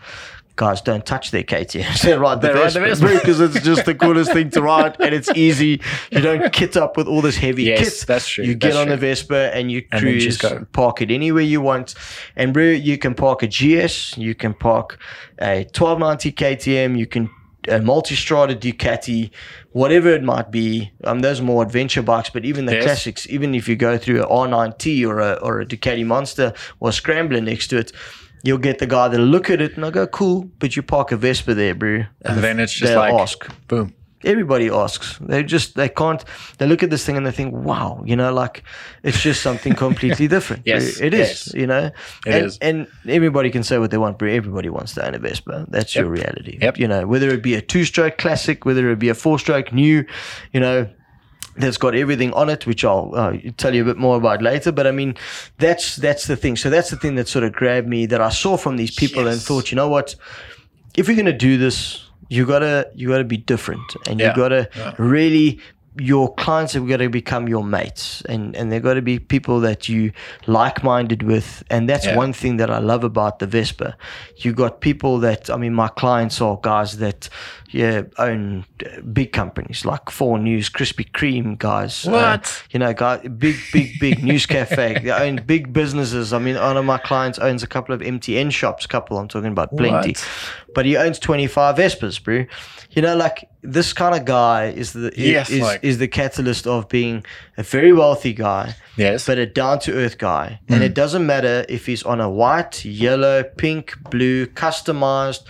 guys 0.56 0.80
don't 0.80 1.04
touch 1.04 1.30
their 1.32 1.42
KTMs. 1.42 2.02
They 2.02 2.16
ride 2.16 2.40
the 2.40 2.48
They 2.48 2.54
ride 2.54 2.72
the 2.72 2.80
Vespa 2.80 3.06
Vespa. 3.08 3.18
because 3.20 3.40
it's 3.40 3.60
just 3.64 3.84
the 3.86 3.94
coolest 4.04 4.32
thing 4.32 4.50
to 4.50 4.62
ride 4.62 4.96
and 5.00 5.14
it's 5.14 5.28
easy. 5.34 5.80
You 6.12 6.20
don't 6.20 6.52
kit 6.52 6.76
up 6.76 6.96
with 6.96 7.08
all 7.08 7.22
this 7.22 7.36
heavy 7.36 7.64
Yes, 7.64 8.00
kit. 8.00 8.06
that's 8.06 8.28
true, 8.28 8.44
You 8.44 8.54
get 8.54 8.68
that's 8.68 8.76
on 8.76 8.86
true. 8.86 8.96
the 8.96 9.00
Vespa 9.00 9.54
and 9.56 9.70
you 9.72 9.84
And 9.90 10.00
cruise, 10.00 10.36
go. 10.36 10.64
park 10.72 11.02
it 11.02 11.10
anywhere 11.10 11.42
you 11.42 11.60
want. 11.60 11.94
And 12.36 12.52
bro, 12.54 12.64
you 12.64 12.98
can 12.98 13.14
park 13.14 13.42
a 13.42 13.48
GS, 13.48 14.16
you 14.16 14.34
can 14.34 14.54
park 14.54 14.98
a 15.40 15.64
1290 15.74 16.32
KTM, 16.32 16.98
you 16.98 17.06
can 17.06 17.30
a 17.66 17.80
multi-strada 17.80 18.54
Ducati, 18.54 19.30
whatever 19.72 20.10
it 20.10 20.22
might 20.22 20.50
be. 20.50 20.92
Um, 21.02 21.20
those 21.20 21.40
are 21.40 21.44
more 21.44 21.62
adventure 21.62 22.02
bikes, 22.02 22.28
but 22.28 22.44
even 22.44 22.66
the 22.66 22.74
Yes. 22.74 22.84
classics, 22.84 23.26
even 23.30 23.54
if 23.54 23.66
you 23.70 23.74
go 23.74 23.96
through 23.96 24.22
an 24.22 24.28
R9T 24.28 25.02
or 25.08 25.18
a 25.20 25.32
or 25.42 25.60
a 25.62 25.66
Ducati 25.66 26.04
Monster 26.04 26.52
or 26.80 26.90
a 26.90 26.92
Scrambler 26.92 27.40
next 27.40 27.68
to 27.68 27.78
it, 27.78 27.90
you'll 28.44 28.58
get 28.58 28.78
the 28.78 28.86
guy 28.86 29.08
that'll 29.08 29.26
look 29.26 29.50
at 29.50 29.60
it 29.60 29.74
and 29.76 29.84
I 29.84 29.90
go, 29.90 30.06
cool, 30.06 30.44
but 30.60 30.76
you 30.76 30.82
park 30.82 31.10
a 31.12 31.16
Vespa 31.16 31.54
there, 31.54 31.74
bro. 31.74 32.04
And 32.22 32.38
then 32.44 32.60
it's 32.60 32.72
just 32.72 32.94
like 32.94 33.12
ask. 33.14 33.44
boom. 33.66 33.92
Everybody 34.22 34.70
asks. 34.70 35.18
They 35.20 35.42
just 35.42 35.74
they 35.74 35.90
can't. 35.90 36.24
They 36.56 36.66
look 36.66 36.82
at 36.82 36.88
this 36.88 37.04
thing 37.04 37.18
and 37.18 37.26
they 37.26 37.30
think, 37.30 37.52
"Wow, 37.52 38.02
you 38.06 38.16
know, 38.16 38.32
like 38.32 38.62
it's 39.02 39.20
just 39.20 39.42
something 39.42 39.74
completely 39.86 40.28
different." 40.28 40.62
Yes, 40.64 40.98
it 40.98 41.12
is. 41.12 41.18
yes. 41.48 41.54
You 41.54 41.66
know, 41.66 41.90
It 42.26 42.34
and, 42.34 42.46
is. 42.46 42.58
and 42.62 42.86
everybody 43.06 43.50
can 43.50 43.62
say 43.62 43.76
what 43.76 43.90
they 43.90 43.98
want, 43.98 44.18
but 44.18 44.28
everybody 44.30 44.70
wants 44.70 44.94
to 44.94 45.06
own 45.06 45.14
a 45.14 45.18
Vespa. 45.18 45.66
That's 45.68 45.94
your 45.94 46.06
reality. 46.06 46.56
Yep. 46.62 46.78
You 46.78 46.88
know, 46.88 47.06
whether 47.06 47.28
it 47.28 47.42
be 47.42 47.54
a 47.54 47.60
two-stroke 47.60 48.16
classic, 48.16 48.64
whether 48.64 48.90
it 48.90 48.98
be 48.98 49.10
a 49.10 49.14
four-stroke 49.14 49.74
new, 49.74 50.06
you 50.54 50.60
know, 50.60 50.88
that's 51.56 51.76
got 51.76 51.94
everything 51.94 52.32
on 52.32 52.48
it, 52.50 52.66
which 52.66 52.84
I'll 52.84 53.12
uh, 53.14 53.36
tell 53.56 53.74
you 53.74 53.82
a 53.82 53.84
bit 53.84 53.96
more 53.96 54.16
about 54.16 54.42
later. 54.42 54.72
But 54.72 54.86
I 54.86 54.90
mean, 54.90 55.14
that's 55.58 55.96
that's 55.96 56.26
the 56.26 56.36
thing. 56.36 56.56
So 56.56 56.70
that's 56.70 56.90
the 56.90 56.96
thing 56.96 57.14
that 57.16 57.28
sort 57.28 57.44
of 57.44 57.52
grabbed 57.52 57.88
me 57.88 58.06
that 58.06 58.20
I 58.20 58.30
saw 58.30 58.56
from 58.56 58.76
these 58.76 58.90
people 58.94 59.26
and 59.26 59.40
thought, 59.40 59.70
you 59.70 59.76
know 59.76 59.88
what, 59.88 60.16
if 60.96 61.06
you're 61.08 61.16
gonna 61.16 61.32
do 61.36 61.56
this, 61.58 62.04
you 62.28 62.46
gotta 62.46 62.88
you 62.94 63.08
gotta 63.08 63.24
be 63.24 63.36
different, 63.36 63.82
and 64.08 64.20
you 64.20 64.26
Yeah. 64.26 64.34
gotta 64.36 64.68
Yeah. 64.76 64.94
really. 64.98 65.60
Your 65.96 66.34
clients 66.34 66.72
have 66.72 66.88
got 66.88 66.96
to 66.96 67.08
become 67.08 67.46
your 67.48 67.62
mates, 67.62 68.20
and 68.28 68.56
and 68.56 68.72
they've 68.72 68.82
got 68.82 68.94
to 68.94 69.00
be 69.02 69.20
people 69.20 69.60
that 69.60 69.88
you 69.88 70.10
like-minded 70.48 71.22
with, 71.22 71.62
and 71.70 71.88
that's 71.88 72.06
Yeah. 72.06 72.16
one 72.16 72.32
thing 72.32 72.56
that 72.56 72.68
I 72.68 72.78
love 72.78 73.04
about 73.04 73.38
the 73.38 73.46
Vespa. 73.46 73.96
You 74.38 74.52
got 74.54 74.80
people 74.80 75.20
that 75.20 75.48
I 75.50 75.56
mean, 75.56 75.72
my 75.72 75.86
clients 75.86 76.40
are 76.40 76.58
guys 76.60 76.96
that 76.98 77.28
yeah, 77.74 78.02
own 78.18 78.64
uh, 78.86 79.00
big 79.00 79.32
companies 79.32 79.84
like 79.84 80.08
Four 80.08 80.38
News, 80.38 80.70
Krispy 80.70 81.10
Kreme 81.10 81.58
guys. 81.58 82.06
uh, 82.06 82.10
What? 82.12 82.62
you 82.70 82.78
know, 82.78 82.94
guy, 82.94 83.16
big, 83.16 83.56
big, 83.72 83.98
big 83.98 84.22
news 84.22 84.46
cafe. 84.46 85.00
They 85.02 85.10
own 85.10 85.42
big 85.44 85.72
businesses. 85.72 86.32
I 86.32 86.38
mean, 86.38 86.54
one 86.56 86.76
of 86.76 86.84
my 86.84 86.98
clients 86.98 87.38
owns 87.40 87.62
a 87.64 87.66
couple 87.66 87.92
of 87.94 88.00
MTN 88.00 88.52
shops. 88.52 88.86
Couple, 88.86 89.18
I'm 89.18 89.26
talking 89.28 89.50
about 89.50 89.76
plenty. 89.76 90.10
What? 90.12 90.28
But 90.74 90.86
he 90.86 90.96
owns 90.96 91.18
25 91.18 91.76
Vespas, 91.76 92.22
bro. 92.22 92.46
You 92.92 93.02
know, 93.02 93.16
like 93.16 93.48
this 93.62 93.92
kind 93.92 94.14
of 94.14 94.24
guy 94.24 94.66
is 94.66 94.92
the 94.92 95.12
Yes, 95.16 95.50
is, 95.50 95.60
like- 95.60 95.80
is 95.82 95.98
the 95.98 96.06
catalyst 96.08 96.66
of 96.68 96.88
being 96.88 97.24
a 97.58 97.62
very 97.64 97.92
wealthy 97.92 98.32
guy 98.34 98.76
Yes. 98.96 99.26
but 99.26 99.38
a 99.38 99.46
down 99.46 99.80
to 99.80 99.92
earth 99.94 100.18
guy. 100.18 100.60
And 100.68 100.80
Mm. 100.82 100.86
it 100.86 100.94
doesn't 100.94 101.26
matter 101.26 101.64
if 101.68 101.86
he's 101.86 102.04
on 102.04 102.20
a 102.20 102.30
white, 102.30 102.84
yellow, 102.84 103.42
pink, 103.42 103.94
blue, 104.10 104.46
customized 104.46 105.40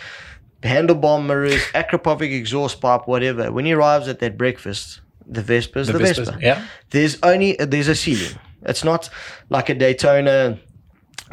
handlebar 0.64 1.24
mirrors, 1.24 1.62
Akrapovic 1.74 2.32
exhaust 2.34 2.80
pipe, 2.80 3.06
whatever. 3.06 3.52
When 3.52 3.64
he 3.64 3.72
arrives 3.72 4.08
at 4.08 4.18
that 4.20 4.36
breakfast, 4.38 5.00
the 5.26 5.42
Vespa's 5.42 5.88
the, 5.88 5.94
Vespas, 5.94 6.16
Vespa. 6.26 6.38
Yeah. 6.40 6.64
There's 6.90 7.18
only 7.22 7.56
there's 7.56 7.88
a 7.88 7.94
ceiling. 7.94 8.38
It's 8.62 8.84
not 8.84 9.08
like 9.50 9.68
a 9.68 9.74
Daytona 9.74 10.58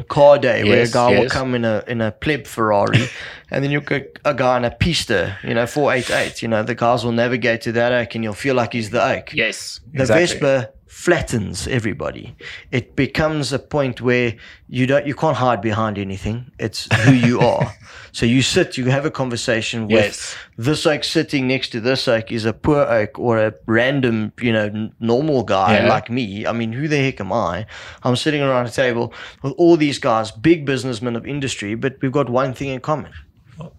car 0.08 0.38
day 0.38 0.64
where 0.64 0.74
a 0.74 0.80
Yes, 0.80 0.92
guy 0.92 1.18
will 1.18 1.28
come 1.28 1.54
in 1.54 1.64
a 1.64 1.84
in 1.86 2.00
a 2.00 2.10
pleb 2.12 2.46
Ferrari 2.46 3.06
and 3.50 3.62
then 3.62 3.70
you'll 3.70 3.82
get 3.82 4.18
a 4.24 4.34
guy 4.34 4.56
in 4.56 4.64
a 4.64 4.70
pista, 4.70 5.36
you 5.44 5.54
know, 5.54 5.66
488. 5.66 6.42
You 6.42 6.48
know, 6.48 6.62
the 6.62 6.74
guys 6.74 7.04
will 7.04 7.12
navigate 7.12 7.60
to 7.62 7.72
that 7.72 7.92
oak 7.92 8.14
and 8.14 8.24
you'll 8.24 8.32
feel 8.32 8.54
like 8.54 8.72
he's 8.72 8.90
the 8.90 9.02
oak 9.04 9.32
Yes. 9.34 9.80
the 9.92 10.06
Vespa 10.06 10.70
flattens 10.92 11.66
everybody. 11.68 12.36
It 12.70 12.94
becomes 12.96 13.50
a 13.50 13.58
point 13.58 14.02
where 14.02 14.34
you 14.68 14.86
don't 14.86 15.06
you 15.06 15.14
can't 15.14 15.38
hide 15.38 15.62
behind 15.62 15.96
anything. 15.96 16.50
It's 16.58 16.86
who 17.04 17.12
you 17.14 17.40
are. 17.52 17.72
so 18.12 18.26
you 18.26 18.42
sit, 18.42 18.76
you 18.76 18.84
have 18.90 19.06
a 19.06 19.10
conversation 19.10 19.82
with 19.84 19.92
Yes. 19.92 20.36
this 20.58 20.86
oak 20.86 21.02
sitting 21.02 21.48
next 21.48 21.70
to 21.70 21.80
this 21.80 22.06
oak 22.08 22.30
is 22.30 22.44
a 22.44 22.52
poor 22.52 22.82
oak 22.82 23.18
or 23.18 23.38
a 23.38 23.54
random, 23.66 24.32
you 24.38 24.52
know, 24.52 24.66
n- 24.66 24.92
normal 25.00 25.44
guy 25.44 25.78
Yeah. 25.78 25.88
like 25.88 26.10
me. 26.10 26.46
I 26.46 26.52
mean, 26.52 26.72
who 26.74 26.86
the 26.88 26.98
heck 26.98 27.20
am 27.20 27.32
I? 27.32 27.64
I'm 28.02 28.16
sitting 28.16 28.42
around 28.42 28.66
a 28.66 28.70
table 28.70 29.14
with 29.42 29.54
all 29.56 29.78
these 29.78 29.98
guys, 29.98 30.30
big 30.30 30.66
businessmen 30.66 31.16
of 31.16 31.26
industry, 31.26 31.74
but 31.74 31.96
we've 32.02 32.12
got 32.12 32.28
one 32.28 32.52
thing 32.52 32.68
in 32.68 32.80
common 32.80 33.12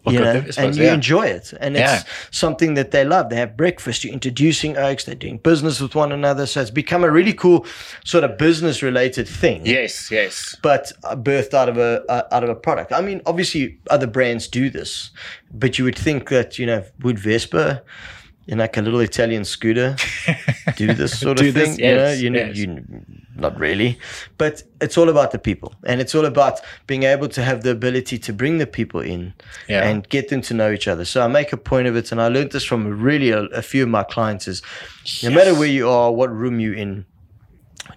you 0.05 0.19
know, 0.19 0.43
and 0.57 0.75
you 0.75 0.83
yeah. 0.83 0.93
enjoy 0.93 1.23
it, 1.23 1.53
and 1.59 1.75
it's 1.75 1.81
Yeah. 1.81 2.03
something 2.31 2.75
that 2.75 2.91
they 2.91 3.03
love. 3.03 3.29
They 3.29 3.37
have 3.37 3.57
breakfast. 3.57 4.03
You're 4.03 4.13
introducing 4.13 4.77
oaks. 4.77 5.05
They're 5.05 5.15
doing 5.15 5.37
business 5.37 5.79
with 5.79 5.95
one 5.95 6.11
another. 6.11 6.45
So 6.45 6.61
it's 6.61 6.69
become 6.69 7.03
a 7.03 7.11
really 7.11 7.33
cool 7.33 7.65
sort 8.05 8.23
of 8.23 8.37
business-related 8.37 9.27
thing. 9.27 9.65
Yes. 9.65 10.11
Yes. 10.11 10.55
But 10.61 10.91
uh, 11.03 11.15
birthed 11.15 11.53
out 11.53 11.69
of 11.69 11.77
a 11.77 12.03
uh, 12.09 12.27
out 12.31 12.43
of 12.43 12.49
a 12.49 12.55
product. 12.55 12.93
I 12.93 13.01
mean, 13.01 13.21
obviously, 13.25 13.79
other 13.89 14.07
brands 14.07 14.47
do 14.47 14.69
this, 14.69 15.11
but 15.51 15.77
you 15.77 15.85
would 15.85 15.97
think 15.97 16.29
that 16.29 16.59
you 16.59 16.65
know, 16.65 16.83
would 17.01 17.17
Vespa, 17.19 17.81
know, 18.47 18.61
like 18.63 18.77
a 18.77 18.81
little 18.81 18.99
Italian 18.99 19.45
scooter, 19.45 19.95
do 20.75 20.93
this 20.93 21.19
sort 21.19 21.39
of 21.39 21.53
this, 21.53 21.75
thing? 21.75 21.79
you 21.79 21.95
know, 21.95 22.11
you 22.11 22.29
know, 22.29 22.39
yes. 22.39 22.57
you 22.57 22.85
not 23.35 23.57
really, 23.59 23.97
but 24.37 24.63
it's 24.81 24.97
all 24.97 25.09
about 25.09 25.31
the 25.31 25.39
people, 25.39 25.73
and 25.85 26.01
it's 26.01 26.13
all 26.13 26.25
about 26.25 26.59
being 26.87 27.03
able 27.03 27.27
to 27.29 27.41
have 27.41 27.63
the 27.63 27.71
ability 27.71 28.17
to 28.19 28.33
bring 28.33 28.57
the 28.57 28.67
people 28.67 28.99
in 28.99 29.33
Yeah. 29.67 29.87
and 29.87 30.07
get 30.09 30.29
them 30.29 30.41
to 30.41 30.53
know 30.53 30.71
each 30.71 30.87
other. 30.87 31.05
So 31.05 31.21
I 31.23 31.27
make 31.27 31.53
a 31.53 31.57
point 31.57 31.87
of 31.87 31.95
it, 31.95 32.11
and 32.11 32.21
I 32.21 32.27
learned 32.27 32.51
this 32.51 32.63
from 32.63 33.01
really 33.01 33.31
a, 33.31 33.43
a 33.45 33.61
few 33.61 33.83
of 33.83 33.89
my 33.89 34.03
clients: 34.03 34.47
is 34.47 34.61
no 35.23 35.29
matter 35.31 35.53
where 35.53 35.67
you 35.67 35.89
are, 35.89 36.11
what 36.11 36.31
room 36.31 36.59
you're 36.59 36.75
in, 36.75 37.05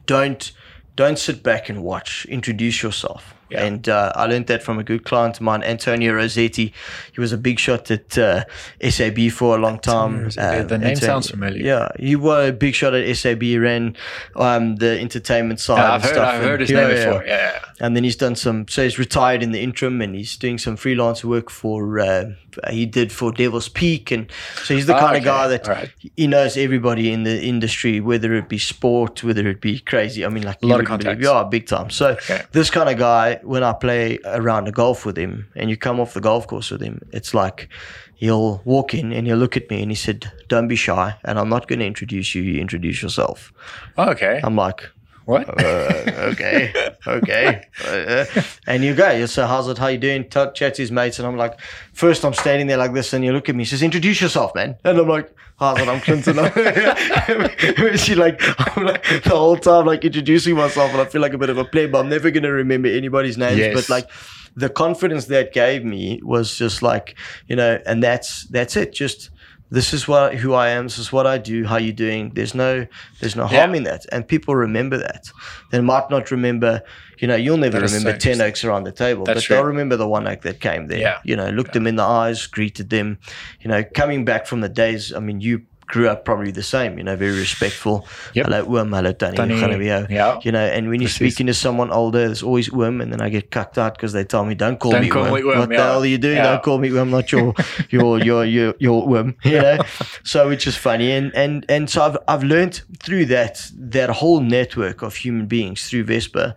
don't 0.06 0.52
don't 0.96 1.18
sit 1.18 1.42
back 1.42 1.68
and 1.68 1.82
watch. 1.82 2.24
Introduce 2.26 2.82
yourself. 2.82 3.35
Yeah. 3.50 3.64
And 3.64 3.88
uh, 3.88 4.12
I 4.16 4.26
learned 4.26 4.48
that 4.48 4.62
from 4.62 4.78
a 4.78 4.82
good 4.82 5.04
client 5.04 5.37
of 5.37 5.42
mine, 5.42 5.62
Antonio 5.62 6.12
Rossetti. 6.14 6.72
He 7.12 7.20
was 7.20 7.32
a 7.32 7.38
big 7.38 7.59
shot 7.59 7.90
at 7.90 8.18
uh, 8.18 8.44
SAB 8.88 9.30
for 9.30 9.56
a 9.56 9.61
long 9.61 9.78
time. 9.78 10.26
Uh, 10.37 10.62
The 10.62 10.78
name 10.78 10.88
Antonio- 10.90 10.94
sounds 10.94 11.30
familiar. 11.30 11.64
Yeah, 11.64 11.88
he 11.98 12.16
was 12.16 12.48
a 12.48 12.52
big 12.52 12.74
shot 12.74 12.94
at 12.94 13.16
SAB. 13.16 13.42
Ran 13.42 13.96
um, 14.35 14.76
the 14.76 14.98
entertainment 15.00 15.61
side. 15.61 15.78
Yeah, 15.78 15.92
I've 15.92 15.94
and 15.94 16.02
heard. 16.04 16.12
stuff. 16.14 16.35
I've 16.35 16.42
heard 16.42 16.61
his 16.61 16.70
And- 16.70 16.78
name 16.80 16.88
yeah, 16.90 16.96
yeah. 16.96 17.06
before. 17.06 17.24
Yeah. 17.26 17.59
And 17.78 17.94
then 17.94 18.04
he's 18.04 18.16
done 18.16 18.35
some. 18.37 18.66
So 18.68 18.82
he's 18.82 18.98
retired 18.98 19.42
in 19.42 19.52
the 19.52 19.61
interim, 19.62 20.00
and 20.00 20.14
he's 20.14 20.37
doing 20.37 20.59
some 20.59 20.76
freelance 20.76 21.24
work 21.24 21.50
for. 21.50 22.00
Uh, 22.00 22.24
he 22.70 22.87
did 22.87 23.12
for 23.12 23.32
Devil's 23.32 23.68
Peak, 23.68 24.11
and 24.11 24.32
so 24.64 24.74
he's 24.74 24.87
the 24.87 24.94
Ah, 24.96 25.00
kind 25.00 25.16
of 25.18 25.22
guy 25.24 25.46
that 25.48 25.68
Alright. 25.68 25.90
he 26.16 26.26
knows 26.26 26.56
everybody 26.56 27.12
in 27.12 27.24
the 27.24 27.42
industry, 27.44 28.00
whether 28.00 28.32
it 28.35 28.48
be 28.48 28.56
sport, 28.56 29.22
whether 29.22 29.46
it 29.46 29.61
be 29.61 29.78
crazy. 29.80 30.24
I 30.24 30.30
mean, 30.30 30.42
like 30.44 30.62
A 30.62 30.66
lot 30.66 30.80
of 30.80 30.87
contacts. 30.87 31.22
Yeah, 31.22 31.44
big 31.44 31.66
time. 31.66 31.90
So 31.90 32.12
Okay. 32.12 32.42
this 32.52 32.70
kind 32.70 32.88
of 32.88 32.96
guy, 32.96 33.36
when 33.42 33.62
I 33.62 33.72
play 33.72 34.18
around 34.25 34.66
the 34.66 34.72
golf 34.72 35.05
with 35.07 35.16
him, 35.16 35.46
and 35.55 35.70
you 35.70 35.77
come 35.77 36.01
off 36.01 36.14
the 36.14 36.20
golf 36.20 36.46
course 36.46 36.70
with 36.70 36.81
him, 36.83 37.01
it's 37.12 37.35
like 37.35 37.68
he'll 38.14 38.62
walk 38.64 38.94
in 38.94 39.12
and 39.12 39.27
he'll 39.27 39.37
look 39.37 39.57
at 39.57 39.70
me 39.70 39.83
and 39.83 39.90
he 39.90 39.94
said, 39.94 40.31
"Don't 40.49 40.68
be 40.68 40.77
shy," 40.77 41.14
and 41.25 41.38
I'm 41.38 41.49
not 41.49 41.68
going 41.68 41.81
to 41.81 41.87
introduce 41.87 42.35
you. 42.35 42.42
You 42.42 42.61
introduce 42.61 43.03
yourself. 43.03 43.53
Oh, 43.96 44.11
okay. 44.11 44.40
I'm 44.42 44.57
like, 44.57 44.90
what? 45.27 45.49
uh, 45.62 46.03
okay, 46.33 46.73
okay. 47.07 47.62
Uh, 47.87 48.25
and 48.67 48.83
you 48.83 48.95
go, 48.95 49.11
you 49.11 49.27
say, 49.27 49.47
how's 49.47 49.69
it, 49.69 49.79
how 49.79 49.89
you 49.89 49.99
doing? 49.99 50.25
T- 50.25 50.47
chat 50.55 50.75
to 50.75 50.83
his 50.83 50.91
mates. 50.91 51.19
And 51.19 51.29
I'm 51.29 51.37
like, 51.37 51.61
first 51.93 52.25
I'm 52.25 52.33
standing 52.35 52.67
there 52.67 52.79
like 52.79 52.95
this 52.95 53.12
and 53.12 53.25
you 53.25 53.33
look 53.33 53.49
at 53.49 53.55
me, 53.55 53.62
he 53.65 53.69
says, 53.69 53.83
introduce 53.83 54.21
yourself, 54.21 54.55
man. 54.55 54.77
And 54.85 54.99
I'm 54.99 55.09
like, 55.09 55.31
how's 55.59 55.79
it, 55.79 55.89
I'm 55.89 56.01
Clinton. 56.01 56.37
she 57.99 58.15
like, 58.15 58.41
I'm 58.77 58.87
like, 58.87 59.03
the 59.25 59.31
whole 59.31 59.57
time 59.57 59.87
like 59.87 60.05
introducing 60.05 60.57
myself 60.57 60.91
and 60.93 61.01
I 61.01 61.05
feel 61.05 61.21
like 61.21 61.35
a 61.35 61.39
bit 61.39 61.51
of 61.51 61.59
a 61.59 61.65
pleb. 61.65 61.95
I'm 61.95 62.09
never 62.09 62.31
going 62.31 62.43
to 62.45 62.53
remember 62.53 62.89
anybody's 62.89 63.37
names, 63.39 63.59
Yes. 63.59 63.75
but 63.75 63.89
like, 63.89 64.11
the 64.57 64.71
confidence 64.71 65.27
that 65.27 65.53
gave 65.53 65.85
me 65.85 66.19
was 66.25 66.57
just 66.57 66.81
like, 66.83 67.15
you 67.47 67.55
know, 67.57 67.79
and 67.85 68.03
that's 68.03 68.45
that's 68.47 68.75
it. 68.75 68.95
Just 68.95 69.29
this 69.70 69.92
is 69.92 70.07
what 70.07 70.35
who 70.37 70.55
I 70.55 70.68
am. 70.68 70.85
This 70.85 70.98
is 70.98 71.12
what 71.12 71.26
I 71.26 71.38
do. 71.38 71.64
How 71.64 71.76
you 71.76 71.92
doing? 71.92 72.31
There's 72.35 72.55
no 72.55 72.87
there's 73.20 73.35
no 73.37 73.46
harm 73.46 73.72
Yeah. 73.72 73.76
in 73.79 73.83
that, 73.85 74.07
and 74.12 74.26
people 74.26 74.55
remember 74.55 74.96
that. 74.98 75.31
They 75.72 75.81
might 75.81 76.09
not 76.11 76.31
remember. 76.31 76.83
You 77.18 77.29
know, 77.29 77.37
you'll 77.37 77.57
never 77.57 77.81
remember 77.81 78.12
so 78.12 78.18
ten 78.18 78.40
oaks 78.40 78.62
around 78.64 78.85
the 78.85 78.92
table, 78.92 79.24
That's 79.24 79.48
but 79.48 79.55
they'll 79.55 79.64
remember 79.64 79.96
the 79.96 80.07
one 80.07 80.29
oak 80.29 80.42
that 80.42 80.61
came 80.61 80.87
there. 80.87 80.98
Yeah. 80.98 81.18
You 81.24 81.35
know, 81.37 81.48
looked 81.48 81.72
them 81.72 81.87
in 81.87 81.96
the 81.96 82.02
eyes, 82.05 82.46
greeted 82.46 82.90
them. 82.90 83.18
You 83.61 83.68
know, 83.70 83.83
coming 83.83 84.24
back 84.24 84.46
from 84.46 84.61
the 84.61 84.68
days. 84.68 85.12
I 85.14 85.18
mean, 85.20 85.40
you 85.40 85.62
grew 85.87 86.09
up 86.09 86.25
probably 86.25 86.51
the 86.51 86.62
same. 86.62 86.99
You 86.99 87.05
know, 87.05 87.16
very 87.16 87.37
respectful. 87.38 88.07
Yep. 88.35 88.46
Hello, 88.46 88.77
Oom. 88.77 88.92
Hello, 88.92 89.12
Gaan 89.12 89.79
we 89.79 89.87
yeah. 89.87 90.40
You 90.42 90.53
know, 90.53 90.64
and 90.64 90.88
when 90.88 91.01
you're 91.01 91.09
Precies. 91.09 91.35
speaking 91.35 91.46
to 91.46 91.55
someone 91.55 91.90
older, 91.90 92.27
there's 92.27 92.42
always 92.42 92.72
Oom, 92.72 93.01
and 93.01 93.12
then 93.12 93.20
I 93.20 93.29
get 93.29 93.51
cucked 93.51 93.79
out 93.79 93.94
because 93.96 94.12
they 94.12 94.25
tell 94.25 94.44
me, 94.44 94.55
"Don't 94.55 94.79
call 94.79 94.92
Don't 94.92 95.03
me 95.03 95.09
call 95.09 95.25
me 95.25 95.44
What 95.44 95.68
the 95.68 95.77
hell 95.77 96.03
are 96.03 96.07
you 96.07 96.18
doing? 96.18 96.37
Yeah. 96.37 96.51
Don't 96.53 96.62
call 96.62 96.79
me 96.79 96.88
Oom. 96.90 97.11
Not 97.11 97.33
your 97.33 97.55
your 97.90 98.22
your 98.22 98.44
your 98.44 98.75
your 98.79 99.03
Oom." 99.09 99.37
You 99.44 99.61
know. 99.61 99.79
so 100.25 100.49
which 100.49 100.66
is 100.66 100.77
funny, 100.77 101.12
and 101.12 101.35
and 101.35 101.64
and 101.68 101.88
so 101.88 102.03
I've 102.03 102.18
I've 102.29 102.42
learned 102.44 102.83
through 103.03 103.27
that 103.27 103.70
that 103.75 104.11
whole 104.11 104.40
network 104.40 105.03
of 105.03 105.16
human 105.16 105.46
beings 105.46 105.88
through 105.88 106.05
Vespa 106.05 106.55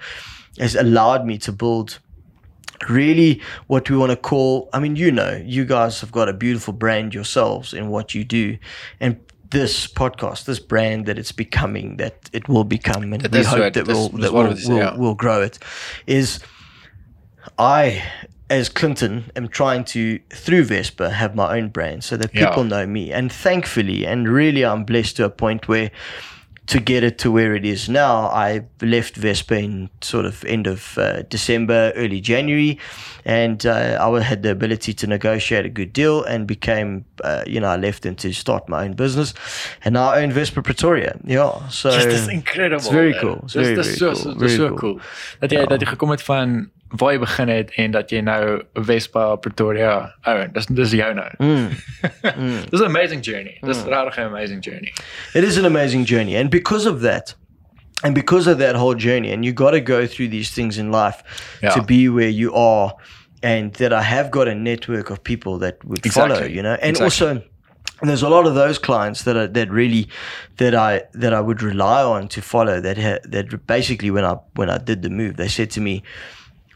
has 0.57 0.75
allowed 0.75 1.25
me 1.25 1.37
to 1.37 1.51
build 1.51 1.99
really 2.87 3.41
what 3.67 3.89
we 3.89 3.97
want 3.97 4.11
to 4.11 4.15
call 4.15 4.69
i 4.73 4.79
mean 4.79 4.95
you 4.95 5.11
know 5.11 5.41
you 5.45 5.65
guys 5.65 5.99
have 6.01 6.11
got 6.11 6.29
a 6.29 6.33
beautiful 6.33 6.71
brand 6.73 7.13
yourselves 7.13 7.73
in 7.73 7.89
what 7.89 8.13
you 8.15 8.23
do 8.23 8.57
and 8.99 9.19
this 9.49 9.87
podcast 9.87 10.45
this 10.45 10.59
brand 10.59 11.05
that 11.07 11.17
it's 11.17 11.31
becoming 11.31 11.97
that 11.97 12.29
it 12.31 12.47
will 12.47 12.63
become 12.63 13.11
and 13.13 13.21
That 13.21 13.31
we 13.31 13.43
hope 13.43 13.59
right. 13.59 13.73
that 13.73 13.87
we'll 13.87 14.09
that 14.09 14.31
we'll, 14.31 14.53
we'll, 14.65 14.77
yeah. 14.77 14.95
we'll 14.95 15.15
grow 15.15 15.41
it 15.41 15.57
is 16.05 16.39
i 17.57 18.03
as 18.49 18.69
clinton 18.69 19.31
am 19.35 19.47
trying 19.47 19.83
to 19.85 20.19
through 20.31 20.63
vespa 20.65 21.09
have 21.09 21.35
my 21.35 21.57
own 21.57 21.69
brand 21.69 22.03
so 22.03 22.15
that 22.17 22.33
Yeah. 22.33 22.49
people 22.49 22.63
know 22.63 22.85
me 22.85 23.11
and 23.11 23.31
thankfully 23.31 24.05
and 24.05 24.29
really 24.29 24.63
i'm 24.63 24.83
blessed 24.83 25.17
to 25.17 25.25
a 25.25 25.29
point 25.29 25.67
where 25.67 25.89
to 26.69 26.79
get 26.79 27.03
it 27.03 27.17
to 27.17 27.31
where 27.31 27.55
it 27.55 27.65
is 27.65 27.89
now, 27.89 28.27
I 28.29 28.61
left 28.81 29.15
Vespa 29.17 29.57
in 29.57 29.89
sort 30.01 30.25
of 30.25 30.43
end 30.45 30.67
of 30.67 30.97
uh, 30.97 31.23
December, 31.23 31.91
early 31.95 32.21
January, 32.21 32.77
and 33.25 33.65
uh, 33.65 33.97
I 33.99 34.21
had 34.21 34.43
the 34.43 34.51
ability 34.51 34.93
to 34.93 35.07
negotiate 35.07 35.65
a 35.65 35.69
good 35.69 35.93
deal 35.93 36.23
and 36.23 36.45
became, 36.45 37.05
uh, 37.23 37.43
you 37.47 37.59
know, 37.59 37.69
I 37.69 37.77
left 37.77 38.05
and 38.05 38.15
to 38.19 38.31
start 38.33 38.69
my 38.69 38.85
own 38.85 38.93
business, 38.93 39.33
and 39.83 39.93
now 39.93 40.09
I 40.13 40.21
own 40.21 40.31
Vespa 40.31 40.61
Pretoria. 40.61 41.17
Yeah, 41.25 41.67
so 41.69 41.89
Just 41.89 42.29
incredible. 42.29 42.85
It's 42.85 42.89
very 42.89 43.13
man. 43.13 43.21
cool. 43.21 43.39
It's 43.45 43.53
very, 43.53 43.75
very 43.75 43.97
cool. 43.97 44.13
dis 44.13 44.23
Very 44.23 44.57
so 44.57 44.67
cool. 44.69 44.77
cool. 44.77 45.01
Dat 45.41 45.51
jy 45.51 45.65
dat 45.65 45.81
jy 45.81 45.87
gekom 45.87 46.09
het 46.13 46.21
van 46.21 46.69
waar 46.97 47.13
jy 47.13 47.19
begin 47.19 47.47
het 47.47 47.71
en 47.77 47.91
dat 47.91 48.09
jy 48.09 48.21
nou 48.21 48.61
Vespa 48.73 49.35
Pretoria 49.35 50.15
own. 50.25 50.49
Dis 50.53 50.65
dis 50.65 50.91
jou 50.91 51.13
nou. 51.13 51.29
Mm. 51.39 51.69
Dis 52.71 52.79
'n 52.81 52.85
amazing 52.85 53.21
journey. 53.25 53.57
Dis 53.61 53.83
regtig 53.85 54.17
'n 54.17 54.21
amazing 54.27 54.63
journey. 54.63 54.93
It 55.35 55.43
is 55.43 55.57
an 55.57 55.65
amazing 55.65 56.05
journey. 56.07 56.35
And 56.35 56.49
because 56.49 56.85
of 56.89 57.01
that, 57.01 57.35
and 58.03 58.15
because 58.15 58.47
of 58.51 58.57
that 58.57 58.75
whole 58.75 58.95
journey, 58.95 59.31
and 59.33 59.43
you 59.45 59.53
got 59.53 59.71
to 59.71 59.81
go 59.81 60.07
through 60.07 60.29
these 60.29 60.51
things 60.53 60.77
in 60.77 60.91
life 60.91 61.23
Yeah. 61.61 61.73
to 61.75 61.81
be 61.83 62.09
where 62.09 62.29
you 62.31 62.53
are, 62.55 62.93
and 63.43 63.73
that 63.75 63.91
I 63.93 64.01
have 64.01 64.29
got 64.31 64.47
a 64.47 64.55
network 64.55 65.09
of 65.09 65.19
people 65.23 65.59
that 65.59 65.75
would 65.85 66.11
follow, 66.11 66.35
Exactly. 66.35 66.55
you 66.55 66.61
know, 66.61 66.73
and 66.81 66.89
Exactly. 66.97 67.05
also. 67.05 67.41
There's 68.01 68.23
a 68.23 68.29
lot 68.29 68.45
of 68.47 68.53
those 68.55 68.79
clients 68.79 69.23
that 69.23 69.35
are 69.35 69.47
that 69.47 69.69
really 69.69 70.07
that 70.57 70.73
I 70.73 71.01
that 71.19 71.33
I 71.33 71.41
would 71.41 71.61
rely 71.61 72.01
on 72.01 72.27
to 72.29 72.41
follow 72.41 72.79
that 72.81 72.97
ha, 72.97 73.17
that 73.31 73.67
basically 73.67 74.09
when 74.09 74.23
I 74.23 74.35
when 74.55 74.69
I 74.69 74.77
did 74.77 75.01
the 75.01 75.09
move 75.09 75.33
they 75.35 75.49
said 75.49 75.69
to 75.71 75.81
me 75.81 76.01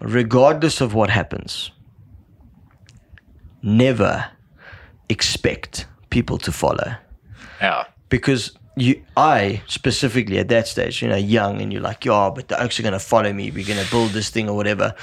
regardless 0.04 0.82
of 0.82 0.94
what 0.94 1.10
happens 1.10 1.72
never 3.62 4.26
expect 5.10 5.88
people 6.10 6.38
to 6.38 6.52
follow 6.52 6.94
Ja. 7.62 7.86
because 8.10 8.52
you 8.76 9.02
I 9.16 9.62
specifically 9.68 10.40
at 10.40 10.48
that 10.50 10.68
stage, 10.68 11.02
you 11.02 11.08
know, 11.08 11.16
young 11.16 11.62
and 11.62 11.72
you're 11.72 11.82
like, 11.82 12.04
yeah, 12.06 12.32
but 12.34 12.48
the 12.48 12.62
Oaks 12.62 12.80
are 12.80 12.84
gonna 12.84 13.00
follow 13.00 13.32
me, 13.32 13.52
we're 13.52 13.66
gonna 13.68 13.86
build 13.92 14.12
this 14.12 14.30
thing 14.30 14.50
or 14.50 14.56
whatever. 14.56 14.94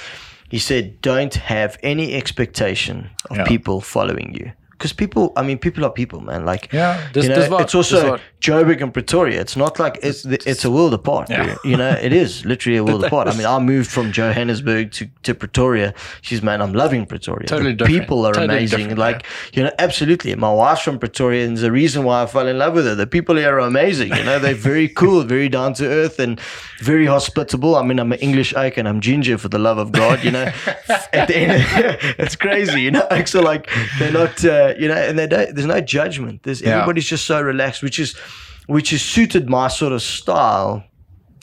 He 0.51 0.59
said, 0.59 1.01
Don't 1.01 1.35
have 1.35 1.79
any 1.83 2.15
expectation 2.15 3.11
of 3.31 3.37
Yeah. 3.37 3.45
people 3.45 3.81
following 3.81 4.35
you. 4.35 4.51
Because 4.81 4.95
people, 4.95 5.35
I 5.37 5.43
mean, 5.43 5.59
people 5.59 5.85
are 5.85 5.91
people, 5.91 6.23
man. 6.23 6.47
Like, 6.47 6.73
Yeah, 6.73 7.07
dis- 7.13 7.25
you 7.25 7.29
know, 7.29 7.51
wat, 7.51 7.61
it's 7.61 7.75
also. 7.75 8.19
Joburg 8.41 8.81
and 8.81 8.93
Pretoria. 8.93 9.39
It's 9.41 9.55
not 9.55 9.79
like 9.79 9.99
it's 10.03 10.25
it's 10.25 10.65
a 10.65 10.71
world 10.71 10.95
apart. 10.95 11.29
Yeah. 11.29 11.57
You 11.63 11.77
know, 11.77 11.91
it 11.91 12.13
is 12.13 12.45
literally 12.47 12.79
a 12.79 12.85
world 12.85 13.05
apart. 13.05 13.29
I 13.29 13.37
mean, 13.37 13.47
I 13.55 13.59
moved 13.59 13.91
from 13.91 14.13
Johannesburg 14.13 14.93
to, 14.93 15.11
to 15.25 15.35
Pretoria. 15.35 15.93
She's 16.23 16.43
man, 16.43 16.63
I'm 16.63 16.73
loving 16.73 17.05
Pretoria. 17.05 17.47
Totally 17.47 17.73
The 17.73 17.85
different. 17.85 18.01
People 18.01 18.25
are 18.25 18.33
Totally 18.33 18.57
amazing. 18.59 18.97
Like, 18.97 19.27
you 19.53 19.63
know, 19.63 19.71
absolutely. 19.79 20.35
My 20.37 20.53
wife's 20.53 20.81
from 20.81 20.99
Pretoria, 20.99 21.47
and 21.47 21.59
the 21.59 21.71
reason 21.71 22.05
why 22.05 22.23
I 22.23 22.27
fell 22.27 22.49
in 22.49 22.57
love 22.57 22.75
with 22.75 22.87
her. 22.87 22.95
The 22.95 23.07
people 23.07 23.37
here 23.37 23.57
are 23.57 23.61
amazing. 23.61 24.15
You 24.15 24.25
know, 24.25 24.39
they're 24.39 24.55
very 24.55 24.89
cool, 25.01 25.23
very 25.25 25.51
down 25.51 25.75
to 25.75 25.87
earth, 25.87 26.19
and 26.19 26.41
very 26.81 27.05
hospitable. 27.05 27.77
I 27.77 27.83
mean, 27.83 27.99
I'm 27.99 28.13
an 28.13 28.21
English 28.21 28.55
and 28.57 28.89
I'm 28.89 29.01
ginger 29.01 29.37
for 29.37 29.49
the 29.49 29.59
love 29.59 29.77
of 29.77 29.93
God. 29.93 30.25
You 30.25 30.31
know, 30.31 30.45
at 31.13 31.29
the 31.29 31.37
end, 31.37 31.99
it's 32.19 32.37
crazy. 32.37 32.81
You 32.81 32.93
know, 32.93 33.07
so 33.27 33.41
like 33.41 33.69
they're 33.99 34.13
not, 34.13 34.43
uh, 34.45 34.70
you 34.79 34.89
know, 34.89 34.95
and 35.09 35.19
they 35.19 35.27
don't. 35.27 35.55
There's 35.55 35.67
no 35.67 35.81
judgment. 35.81 36.43
There's 36.43 36.61
Yeah. 36.61 36.75
everybody's 36.77 37.07
just 37.11 37.25
so 37.27 37.41
relaxed, 37.43 37.83
which 37.83 37.99
is, 37.99 38.15
which 38.67 38.93
is 38.93 39.03
suited 39.03 39.49
my 39.49 39.69
sort 39.69 39.93
of 39.93 40.03
style 40.03 40.83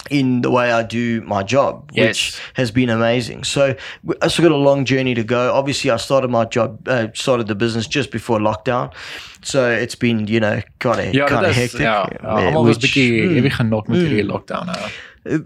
in 0.09 0.41
the 0.41 0.49
way 0.49 0.71
I 0.71 0.83
do 0.83 1.21
my 1.27 1.43
job, 1.43 1.91
which 1.93 2.39
has 2.53 2.71
been 2.71 2.89
amazing. 2.89 3.43
So 3.43 3.75
I 4.21 4.27
still 4.29 4.43
got 4.49 4.51
a 4.55 4.55
long 4.55 4.85
journey 4.85 5.13
to 5.15 5.23
go. 5.23 5.51
Obviously, 5.53 5.91
I 5.91 5.97
started 5.97 6.29
my 6.29 6.45
job, 6.45 6.87
uh, 6.87 7.07
started 7.13 7.47
the 7.47 7.55
business 7.55 7.87
just 7.87 8.09
before 8.11 8.39
lockdown, 8.39 8.93
so 9.41 9.69
it's 9.69 9.95
been 9.95 10.27
you 10.27 10.39
know 10.39 10.61
kind 10.79 10.99
of 11.09 11.13
Ja, 11.13 11.27
kind 11.27 11.45
of 11.45 11.55
hectic. 11.55 11.81
ja. 11.81 12.07
ja 12.23 12.39
Yeah, 12.39 12.55
was 12.55 12.77
which- 12.77 12.93
bietjie 12.93 13.23
mm. 13.23 13.35
ewig 13.41 13.51
genok 13.57 13.87
met 13.87 13.97
hierdie 13.99 14.23
lockdown. 14.23 14.67
Ja. 14.67 15.39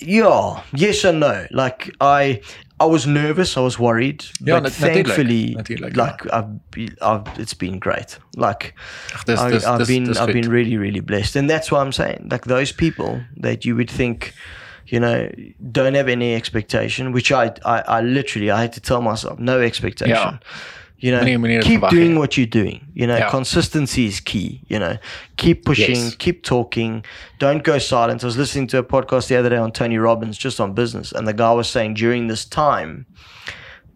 Yeah, 0.00 0.60
yes 0.74 1.04
and 1.04 1.20
no. 1.20 1.46
Like 1.50 1.90
I, 2.00 2.40
I 2.78 2.84
was 2.84 3.06
nervous. 3.06 3.56
I 3.56 3.60
was 3.60 3.78
worried. 3.78 4.24
Ja, 4.40 4.60
but 4.60 4.72
thankfully, 4.72 5.54
Natuurlijk, 5.54 5.96
like 5.96 6.26
I've, 6.32 6.70
be- 6.70 6.92
I've, 7.00 7.22
it's 7.38 7.54
been 7.54 7.78
great. 7.78 8.18
Like 8.36 8.74
dis 9.26 9.40
I, 9.40 9.46
I've 9.46 9.78
dis 9.78 9.88
been, 9.88 10.04
dis 10.04 10.18
I've 10.18 10.32
been 10.32 10.50
really, 10.50 10.76
really 10.76 11.00
blessed, 11.00 11.36
and 11.36 11.48
that's 11.48 11.70
why 11.70 11.80
I'm 11.80 11.92
saying, 11.92 12.28
like 12.30 12.44
those 12.44 12.72
people 12.72 13.22
that 13.40 13.64
you 13.64 13.76
would 13.76 13.90
think, 13.90 14.34
you 14.86 15.00
know, 15.00 15.30
don't 15.72 15.94
have 15.94 16.08
any 16.08 16.34
expectation. 16.34 17.12
Which 17.12 17.32
I, 17.32 17.52
I, 17.64 17.80
I 17.98 18.00
literally, 18.02 18.50
I 18.50 18.60
had 18.60 18.72
to 18.74 18.80
tell 18.80 19.00
myself, 19.00 19.38
no 19.38 19.60
expectation. 19.60 20.14
Ja. 20.14 20.38
You 20.98 21.12
know, 21.12 21.20
Moenie- 21.20 21.38
moenie 21.38 21.60
dit 21.60 21.64
keep 21.64 21.88
doing 21.90 22.16
what 22.18 22.36
you're 22.38 22.46
doing. 22.46 22.80
You 22.94 23.06
know, 23.06 23.18
Ja. 23.18 23.28
consistency 23.30 24.06
is 24.06 24.18
key. 24.20 24.60
You 24.68 24.78
know, 24.78 24.96
keep 25.36 25.64
pushing, 25.64 25.94
Yes. 26.04 26.14
keep 26.16 26.42
talking. 26.42 27.04
Don't 27.38 27.62
go 27.62 27.78
silent. 27.78 28.22
I 28.22 28.26
was 28.26 28.36
listening 28.38 28.66
to 28.68 28.78
a 28.78 28.82
podcast 28.82 29.28
the 29.28 29.36
other 29.36 29.50
day 29.50 29.58
on 29.58 29.72
Tony 29.72 29.98
Robbins, 29.98 30.38
just 30.38 30.58
on 30.60 30.72
business, 30.72 31.12
and 31.12 31.26
the 31.28 31.34
guy 31.34 31.52
was 31.52 31.68
saying 31.68 31.94
during 31.94 32.28
this 32.28 32.46
time, 32.46 33.04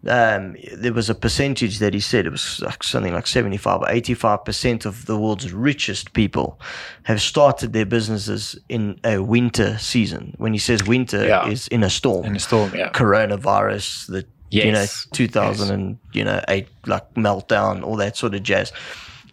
um, 0.07 0.55
there 0.75 0.93
was 0.93 1.09
a 1.09 1.15
percentage 1.15 1.77
that 1.79 1.93
he 1.93 1.99
said 1.99 2.25
it 2.25 2.31
was 2.31 2.59
like 2.65 2.83
something 2.83 3.13
like 3.13 3.27
75 3.27 3.81
or 3.81 3.89
85 3.89 4.43
percent 4.45 4.85
of 4.85 5.05
the 5.05 5.15
world's 5.17 5.51
richest 5.53 6.13
people 6.13 6.59
have 7.03 7.21
started 7.21 7.71
their 7.73 7.85
businesses 7.85 8.55
in 8.67 8.99
a 9.03 9.19
winter 9.19 9.77
season. 9.79 10.33
When 10.37 10.53
he 10.53 10.59
says 10.59 10.83
winter, 10.87 11.25
Yeah. 11.27 11.47
is 11.47 11.67
in 11.67 11.83
a 11.83 11.89
storm, 11.89 12.25
In 12.25 12.33
'n 12.33 12.39
storm, 12.39 12.73
ja. 12.75 12.89
coronavirus, 12.91 14.07
the 14.07 14.25
you 14.51 14.71
know 14.71 14.79
Yes. 14.81 15.07
2000 15.11 15.71
and 15.71 15.97
you 16.13 16.23
know 16.23 16.39
eight 16.47 16.67
like 16.85 17.05
meltdown, 17.15 17.83
all 17.83 17.97
that 17.97 18.17
sort 18.17 18.33
of 18.35 18.41
jazz. 18.43 18.71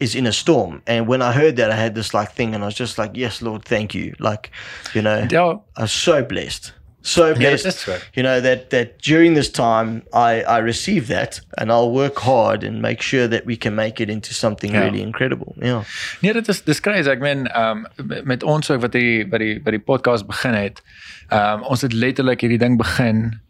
Is 0.00 0.14
in 0.14 0.26
a 0.26 0.32
storm, 0.32 0.80
and 0.86 1.08
when 1.08 1.22
I 1.22 1.32
heard 1.32 1.56
that, 1.56 1.70
I 1.72 1.74
had 1.74 1.94
this 1.96 2.14
like 2.14 2.30
thing, 2.32 2.54
and 2.54 2.62
I 2.62 2.66
was 2.66 2.78
just 2.78 2.98
like, 2.98 3.16
"Yes, 3.18 3.42
Lord, 3.42 3.64
thank 3.64 3.94
you." 3.94 4.12
Like, 4.20 4.50
you 4.94 5.02
know, 5.02 5.26
Ja, 5.28 5.58
I 5.76 5.80
was 5.82 5.90
so 5.92 6.22
blessed, 6.22 6.72
so 7.02 7.34
blessed. 7.34 7.66
is 7.66 7.74
so. 7.80 7.96
You 8.14 8.22
know 8.22 8.40
that 8.40 8.70
that 8.70 9.02
during 9.02 9.34
this 9.34 9.50
time, 9.50 10.02
I 10.14 10.44
I 10.56 10.58
receive 10.62 11.08
that, 11.08 11.40
and 11.56 11.72
I'll 11.72 11.90
work 11.90 12.16
hard 12.18 12.62
and 12.62 12.80
make 12.80 13.02
sure 13.02 13.26
that 13.28 13.44
we 13.44 13.56
can 13.56 13.74
make 13.74 13.98
it 14.02 14.08
into 14.08 14.32
something 14.34 14.72
Ja. 14.72 14.84
really 14.84 15.00
incredible. 15.02 15.56
Yeah, 15.60 15.82
Nee, 16.22 16.32
dit 16.32 16.48
is 16.48 16.62
dis 16.62 16.80
crazy. 16.80 17.10
Ek 17.10 17.18
meen, 17.20 17.46
ehm 17.48 17.86
um, 17.98 18.22
met 18.24 18.42
ons 18.42 18.70
ook 18.70 18.80
wat 18.80 18.92
die 18.92 19.26
by 19.26 19.38
die 19.38 19.58
by 19.60 19.70
die 19.70 19.80
podcast 19.82 20.26
begin 20.26 20.54
het. 20.54 20.80
Ehm 21.28 21.58
um, 21.58 21.62
ons 21.64 21.82
het 21.82 21.92
letterlik 21.92 22.40
hierdie 22.40 22.58
ding 22.58 22.78
begin 22.78 23.40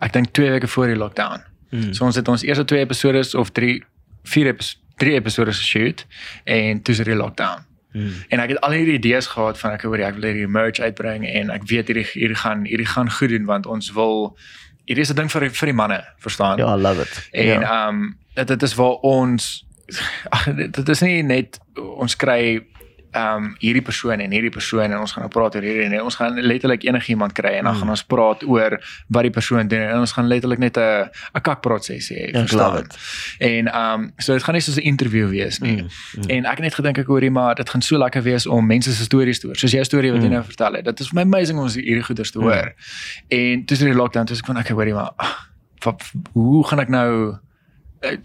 ek 0.00 0.12
dink 0.12 0.32
2 0.36 0.50
weke 0.56 0.68
voor 0.68 0.86
die 0.86 0.96
lockdown. 0.96 1.42
Mm. 1.70 1.92
So 1.94 2.04
ons 2.04 2.16
het 2.18 2.28
ons 2.28 2.42
eerste 2.42 2.64
twee 2.64 2.80
episodes 2.80 3.34
of 3.34 3.52
3 3.56 3.82
4 4.24 4.46
episodes 4.46 4.78
3 5.00 5.14
episodes 5.16 5.58
geshoot 5.58 6.06
en 6.44 6.82
toe 6.82 6.94
is 6.94 7.00
die 7.04 7.16
lockdown. 7.16 7.64
Mm. 7.92 8.12
En 8.28 8.42
ek 8.44 8.52
het 8.54 8.60
al 8.60 8.76
hierdie 8.76 8.98
idees 8.98 9.26
gehad 9.26 9.58
van 9.58 9.72
ek 9.74 9.86
hoor 9.88 10.02
ek 10.04 10.18
wil 10.18 10.28
hierdie 10.28 10.50
merch 10.50 10.80
uitbring 10.80 11.24
en 11.26 11.50
ek 11.54 11.64
weet 11.70 11.88
hierdie 11.90 12.06
hierdie 12.12 12.38
gaan 12.42 12.66
hierdie 12.68 12.88
gaan 12.90 13.10
goed 13.10 13.32
doen 13.32 13.48
want 13.48 13.66
ons 13.66 13.90
wil 13.96 14.36
hierdie 14.84 15.06
is 15.06 15.12
'n 15.12 15.18
ding 15.22 15.30
vir 15.32 15.48
vir 15.50 15.72
die 15.72 15.78
manne, 15.80 16.00
verstaan? 16.18 16.58
yeah, 16.58 16.76
I 16.76 16.78
love 16.80 17.00
it. 17.02 17.28
En 17.32 17.46
yeah. 17.46 17.64
ehm 17.64 17.88
um, 17.88 18.18
dit 18.34 18.48
dit 18.48 18.62
is 18.62 18.74
waar 18.74 19.00
ons 19.02 19.66
ag 20.36 20.44
dit 20.54 20.74
dit 20.74 20.88
is 20.88 21.00
nie 21.00 21.22
net 21.22 21.58
ons 21.74 22.16
kry 22.16 22.60
ehm 23.12 23.36
um, 23.44 23.54
hierdie 23.58 23.82
persoon 23.82 24.20
en 24.20 24.30
hierdie 24.30 24.50
persoon 24.50 24.82
en 24.92 24.98
ons 25.00 25.12
gaan 25.12 25.22
nou 25.22 25.30
praat 25.32 25.54
oor 25.56 25.62
hierdie 25.62 25.84
en 25.84 26.02
ons 26.02 26.14
gaan 26.14 26.34
letterlik 26.40 26.82
enigiemand 26.84 27.32
kry 27.32 27.50
en 27.58 27.64
dan 27.64 27.72
Hmm. 27.72 27.80
gaan 27.80 27.90
ons 27.90 28.04
praat 28.04 28.44
oor 28.46 28.80
wat 29.08 29.22
die 29.22 29.30
persoon 29.30 29.68
doen 29.68 29.80
en 29.80 29.98
ons 29.98 30.12
gaan 30.12 30.26
letterlik 30.26 30.58
net 30.58 30.76
'n 30.76 31.08
'n 31.34 31.40
kakpraat 31.42 31.84
sessie 31.84 32.16
hê, 32.16 32.30
Ja, 32.32 32.40
verstaan? 32.40 32.72
love 32.72 32.84
it. 32.84 32.96
En 33.38 33.66
ehm 33.72 34.00
um, 34.00 34.12
so 34.18 34.32
dit 34.32 34.42
gaan 34.42 34.54
nie 34.54 34.62
soos 34.62 34.76
'n 34.76 34.80
interview 34.86 35.28
wees 35.30 35.58
nie. 35.58 35.76
Hmm, 35.78 36.28
En 36.30 36.44
ek 36.44 36.50
het 36.50 36.60
net 36.60 36.74
gedink 36.74 36.98
ek 36.98 37.06
hoor 37.06 37.20
hier 37.20 37.32
maar 37.32 37.54
dit 37.54 37.70
gaan 37.70 37.82
so 37.82 37.98
lekker 37.98 38.22
wees 38.22 38.46
om 38.46 38.66
mense 38.66 38.92
se 38.94 39.02
stories 39.02 39.38
te 39.40 39.46
hoor. 39.46 39.56
Soos 39.56 39.70
jou 39.72 39.84
storie 39.84 40.12
wat 40.12 40.20
jy 40.20 40.26
Hmm. 40.26 40.34
nou 40.36 40.44
vertel 40.44 40.72
het. 40.74 40.84
Dit 40.84 41.00
is 41.00 41.08
vir 41.08 41.14
my 41.14 41.22
amazing 41.36 41.58
om 41.58 41.68
hierdie 41.68 42.02
goeders 42.02 42.30
te 42.30 42.38
hoor. 42.38 42.72
En 43.28 43.64
tussen 43.64 43.86
die 43.86 43.96
lockdown 43.96 44.24
tussen 44.26 44.44
ek 44.44 44.52
van 44.54 44.56
ek 44.62 44.68
hoor 44.68 44.84
hier 44.84 44.94
maar 44.94 45.12
ag, 45.16 45.48
wat 45.84 46.02
hoe 46.32 46.66
gaan 46.66 46.80
ek 46.80 46.88
nou 46.88 47.34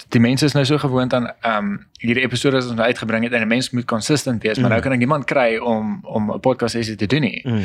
die 0.09 0.19
mense 0.19 0.45
is 0.45 0.53
nou 0.55 0.65
so 0.65 0.77
gewoond 0.77 1.13
aan 1.13 1.27
ehm 1.41 1.65
um, 1.65 1.87
hierdie 1.99 2.23
episode 2.23 2.55
wat 2.55 2.65
ons 2.65 2.75
nou 2.75 2.87
uitgebring 2.87 3.23
het 3.23 3.33
en 3.33 3.41
'n 3.41 3.47
mens 3.47 3.69
moet 3.69 3.85
consistent 3.85 4.43
wees, 4.43 4.59
maar 4.59 4.69
nou 4.69 4.81
kan 4.81 4.91
ek 4.91 4.97
niemand 4.97 5.25
kry 5.25 5.57
om 5.57 5.99
om 6.03 6.31
'n 6.31 6.39
podcast 6.39 6.75
sessie 6.75 6.95
te 6.95 7.05
doen 7.05 7.21
nie. 7.21 7.41
Mm. 7.43 7.63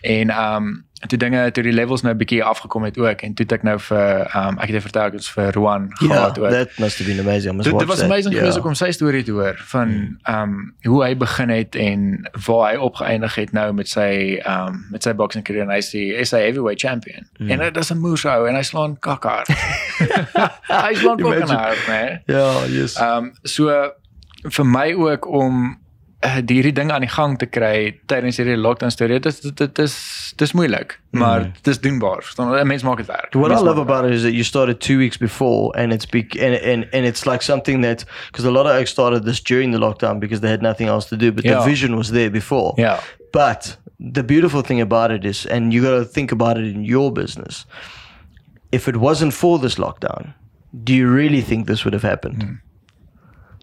En 0.00 0.30
ehm 0.30 0.56
um, 0.56 0.84
toe 1.08 1.18
dinge 1.18 1.50
toe 1.50 1.62
die 1.62 1.72
levels 1.72 2.02
nou 2.02 2.14
'n 2.14 2.18
bietjie 2.18 2.44
afgekom 2.44 2.82
het 2.84 2.98
ook 2.98 3.22
en 3.22 3.34
toe 3.34 3.44
het 3.44 3.52
ek 3.52 3.62
nou 3.62 3.78
vir 3.78 4.26
ehm 4.26 4.48
um, 4.48 4.58
ek 4.58 4.68
het 4.68 4.76
dit 4.76 4.82
vertel 4.82 5.04
ek 5.04 5.12
het 5.12 5.28
vir 5.28 5.52
Roan 5.52 5.88
yeah, 5.88 6.12
gehad 6.12 6.38
ook. 6.38 6.50
that 6.50 6.78
must 6.78 6.98
have 6.98 7.10
been 7.10 7.20
amazing. 7.20 7.60
I 7.60 7.62
Dit, 7.62 7.86
was 7.86 7.98
that. 7.98 8.10
amazing 8.10 8.34
yeah. 8.34 8.42
geweest 8.42 8.58
ook 8.58 8.66
om 8.66 8.74
sy 8.74 8.90
storie 8.90 9.22
te 9.22 9.32
hoor 9.32 9.56
van 9.56 10.18
ehm 10.22 10.42
um, 10.42 10.74
hoe 10.82 11.04
hy 11.04 11.16
begin 11.16 11.48
het 11.48 11.74
en 11.74 12.28
waar 12.46 12.70
hy 12.70 12.76
opgeëindig 12.76 13.34
het 13.34 13.52
nou 13.52 13.72
met 13.72 13.88
sy 13.88 14.40
ehm 14.44 14.66
um, 14.66 14.86
met 14.90 15.02
sy 15.02 15.14
boxing 15.14 15.44
carrière 15.44 15.64
en 15.64 15.74
hy's 15.74 15.90
die 15.90 16.24
SA 16.24 16.36
heavyweight 16.36 16.80
champion. 16.80 17.26
Mm. 17.38 17.50
En 17.50 17.58
dit 17.58 17.76
is 17.76 17.90
'n 17.92 17.98
moesou 17.98 18.48
en 18.48 18.54
hy 18.54 18.62
slaan 18.62 18.98
kakhard. 18.98 19.48
hy 20.86 20.94
slaan 20.94 21.18
Imagine. 21.18 21.46
kakhard, 21.46 21.86
nee. 21.88 22.20
Yeah, 22.26 22.66
yes. 22.68 22.96
Ehm 22.96 23.24
um, 23.24 23.32
so 23.42 23.92
vir 24.42 24.66
my 24.66 24.92
ook 24.92 25.26
om 25.26 25.78
hierdie 26.20 26.72
ding 26.72 26.90
aan 26.92 27.00
die 27.00 27.08
gang 27.10 27.38
te 27.38 27.46
kry 27.46 27.94
tydens 28.06 28.36
hierdie 28.36 28.56
lockdown 28.56 28.90
storie. 28.92 29.20
Dit 29.20 29.26
is 29.32 29.40
dit 29.40 29.78
is 29.78 29.94
dis 30.36 30.52
moeilik, 30.52 30.98
maar 31.16 31.42
dit 31.52 31.66
is 31.72 31.80
doenbaar. 31.80 32.22
Verstaan? 32.22 32.66
maak 32.66 32.96
dit 32.96 33.06
werk. 33.06 33.34
What 33.34 33.50
I 33.52 33.60
love 33.64 33.80
about 33.80 34.04
it 34.04 34.12
is 34.12 34.22
that 34.22 34.32
you 34.32 34.44
started 34.44 34.80
two 34.80 34.98
weeks 34.98 35.16
before, 35.16 35.72
and 35.76 35.92
it's 35.92 36.06
big, 36.06 36.36
and 36.36 36.54
and, 36.54 36.86
and 36.92 37.06
it's 37.06 37.24
like 37.24 37.42
something 37.42 37.82
that 37.82 38.04
because 38.30 38.44
a 38.48 38.50
lot 38.52 38.66
of 38.66 38.72
oaks 38.72 38.90
started 38.90 39.24
this 39.24 39.40
during 39.40 39.72
the 39.72 39.78
lockdown 39.78 40.20
because 40.20 40.40
they 40.40 40.50
had 40.50 40.62
nothing 40.62 40.88
else 40.88 41.08
to 41.08 41.16
do, 41.16 41.32
but 41.32 41.44
Yeah. 41.44 41.58
the 41.58 41.64
vision 41.70 41.96
was 41.96 42.10
there 42.10 42.30
before. 42.30 42.74
yeah 42.76 43.00
But 43.32 43.78
the 44.12 44.22
beautiful 44.22 44.62
thing 44.62 44.80
about 44.80 45.10
it 45.10 45.24
is, 45.24 45.46
and 45.46 45.72
you 45.72 45.82
got 45.82 45.98
to 45.98 46.04
think 46.04 46.32
about 46.32 46.58
it 46.58 46.64
in 46.74 46.84
your 46.84 47.12
business. 47.12 47.66
If 48.72 48.88
it 48.88 48.96
wasn't 48.96 49.32
for 49.32 49.58
this 49.58 49.76
lockdown, 49.78 50.34
do 50.84 50.92
you 50.92 51.08
really 51.14 51.42
think 51.42 51.66
this 51.66 51.84
would 51.84 51.92
have 51.94 52.08
happened? 52.08 52.42
Hmm. 52.42 52.54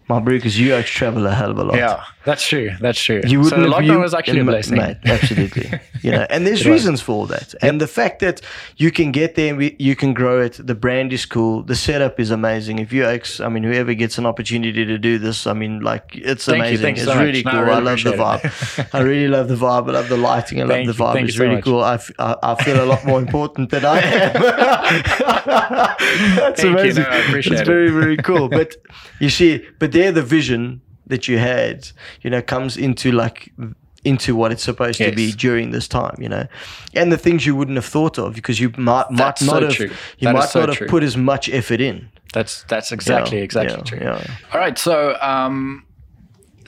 My 0.08 0.20
bro, 0.20 0.34
because 0.36 0.58
you 0.58 0.72
actually 0.74 0.96
travel 0.96 1.26
a 1.26 1.30
hell 1.34 1.50
of 1.50 1.58
a 1.58 1.64
lot. 1.64 1.76
Yeah, 1.76 2.02
that's 2.24 2.46
true. 2.46 2.70
That's 2.80 2.98
true. 2.98 3.20
You 3.26 3.44
so 3.44 3.56
wouldn't 3.56 3.72
have- 3.74 3.84
lockdown 3.84 4.00
was 4.00 4.14
actually 4.14 4.40
a 4.40 4.44
blessing. 4.44 4.78
mate, 4.78 4.96
absolutely. 5.04 5.70
you 6.02 6.12
know, 6.12 6.26
and 6.30 6.46
there's 6.46 6.60
It 6.64 6.70
was. 6.70 6.80
reasons 6.80 7.02
for 7.02 7.12
all 7.12 7.26
that. 7.26 7.54
And 7.60 7.78
the 7.78 7.86
fact 7.86 8.20
that 8.20 8.40
you 8.78 8.90
can 8.90 9.12
get 9.12 9.34
there, 9.34 9.54
we, 9.54 9.76
you 9.78 9.94
can 9.96 10.14
grow 10.14 10.40
it. 10.40 10.54
The 10.66 10.74
brand 10.74 11.12
is 11.12 11.26
cool. 11.26 11.62
The 11.62 11.76
setup 11.76 12.18
is 12.18 12.30
amazing. 12.30 12.78
If 12.78 12.90
you, 12.92 13.04
ex, 13.04 13.38
I 13.40 13.48
mean, 13.50 13.64
whoever 13.64 13.92
gets 13.92 14.16
an 14.16 14.24
opportunity 14.24 14.84
to 14.86 14.96
do 14.96 15.18
this, 15.18 15.46
I 15.46 15.52
mean, 15.52 15.80
like 15.80 16.04
it's 16.14 16.46
Thank 16.46 16.58
you, 16.58 16.64
amazing. 16.68 16.94
it's 16.96 17.04
so 17.04 17.14
much. 17.14 17.24
really 17.24 17.42
No, 17.42 17.50
I 17.50 17.64
cool. 17.64 17.74
I, 17.74 17.78
love 17.80 18.02
the 18.02 18.12
vibe. 18.12 18.88
I 18.94 19.00
really 19.02 19.28
love 19.28 19.48
the 19.48 19.56
vibe. 19.56 19.88
I 19.88 19.92
love 19.92 20.08
the 20.08 20.16
lighting. 20.16 20.58
I 20.60 20.62
love 20.62 20.70
Thank 20.70 20.86
the 20.86 20.92
vibe. 20.94 21.22
It's 21.24 21.36
so 21.36 21.42
really 21.42 21.56
much. 21.56 21.64
cool. 21.64 21.82
I, 21.84 21.94
f- 21.94 22.10
I, 22.18 22.34
I 22.42 22.54
feel 22.64 22.82
a 22.82 22.86
lot 22.86 23.04
more 23.04 23.18
important 23.20 23.70
than 23.70 23.84
I 23.84 23.98
am. 24.00 24.32
That's 25.48 26.60
Thank 26.60 26.62
you. 26.62 26.68
amazing. 26.78 27.02
No, 27.04 27.10
I 27.10 27.16
appreciate 27.18 27.52
it's 27.52 27.62
it. 27.62 27.66
very, 27.66 27.90
very 27.90 28.16
cool. 28.16 28.48
But 28.48 28.76
you 29.20 29.28
see, 29.28 29.64
but 29.78 29.92
there 29.98 30.12
the 30.12 30.22
vision 30.22 30.80
that 31.06 31.26
you 31.28 31.38
had, 31.38 31.88
you 32.22 32.30
know, 32.30 32.42
comes 32.42 32.76
into 32.76 33.10
like 33.12 33.52
into 34.04 34.34
what 34.36 34.52
it's 34.52 34.62
supposed 34.62 34.98
to 34.98 35.10
be 35.12 35.32
during 35.32 35.72
this 35.72 35.88
time, 35.88 36.14
you 36.20 36.28
know, 36.28 36.46
and 36.94 37.10
the 37.12 37.18
things 37.18 37.44
you 37.46 37.54
wouldn't 37.56 37.76
have 37.76 37.84
thought 37.84 38.16
of 38.18 38.34
because 38.34 38.60
you 38.60 38.68
might 38.76 39.10
might 39.10 39.16
That's 39.18 39.42
not 39.42 39.60
so 39.60 39.66
have 39.66 39.74
true. 39.74 39.90
you 40.18 40.24
That 40.26 40.34
might 40.34 40.48
so 40.48 40.60
not 40.60 40.68
have 40.68 40.78
true. 40.78 40.86
put 40.88 41.02
as 41.02 41.16
much 41.16 41.48
effort 41.50 41.80
in. 41.80 42.08
That's 42.32 42.62
that's 42.68 42.92
exactly 42.92 43.38
Yeah, 43.38 43.44
exactly 43.44 43.76
yeah, 43.78 43.82
true. 43.90 43.98
yeah. 44.00 44.36
All 44.52 44.60
right, 44.60 44.78
so 44.78 45.16
um, 45.20 45.84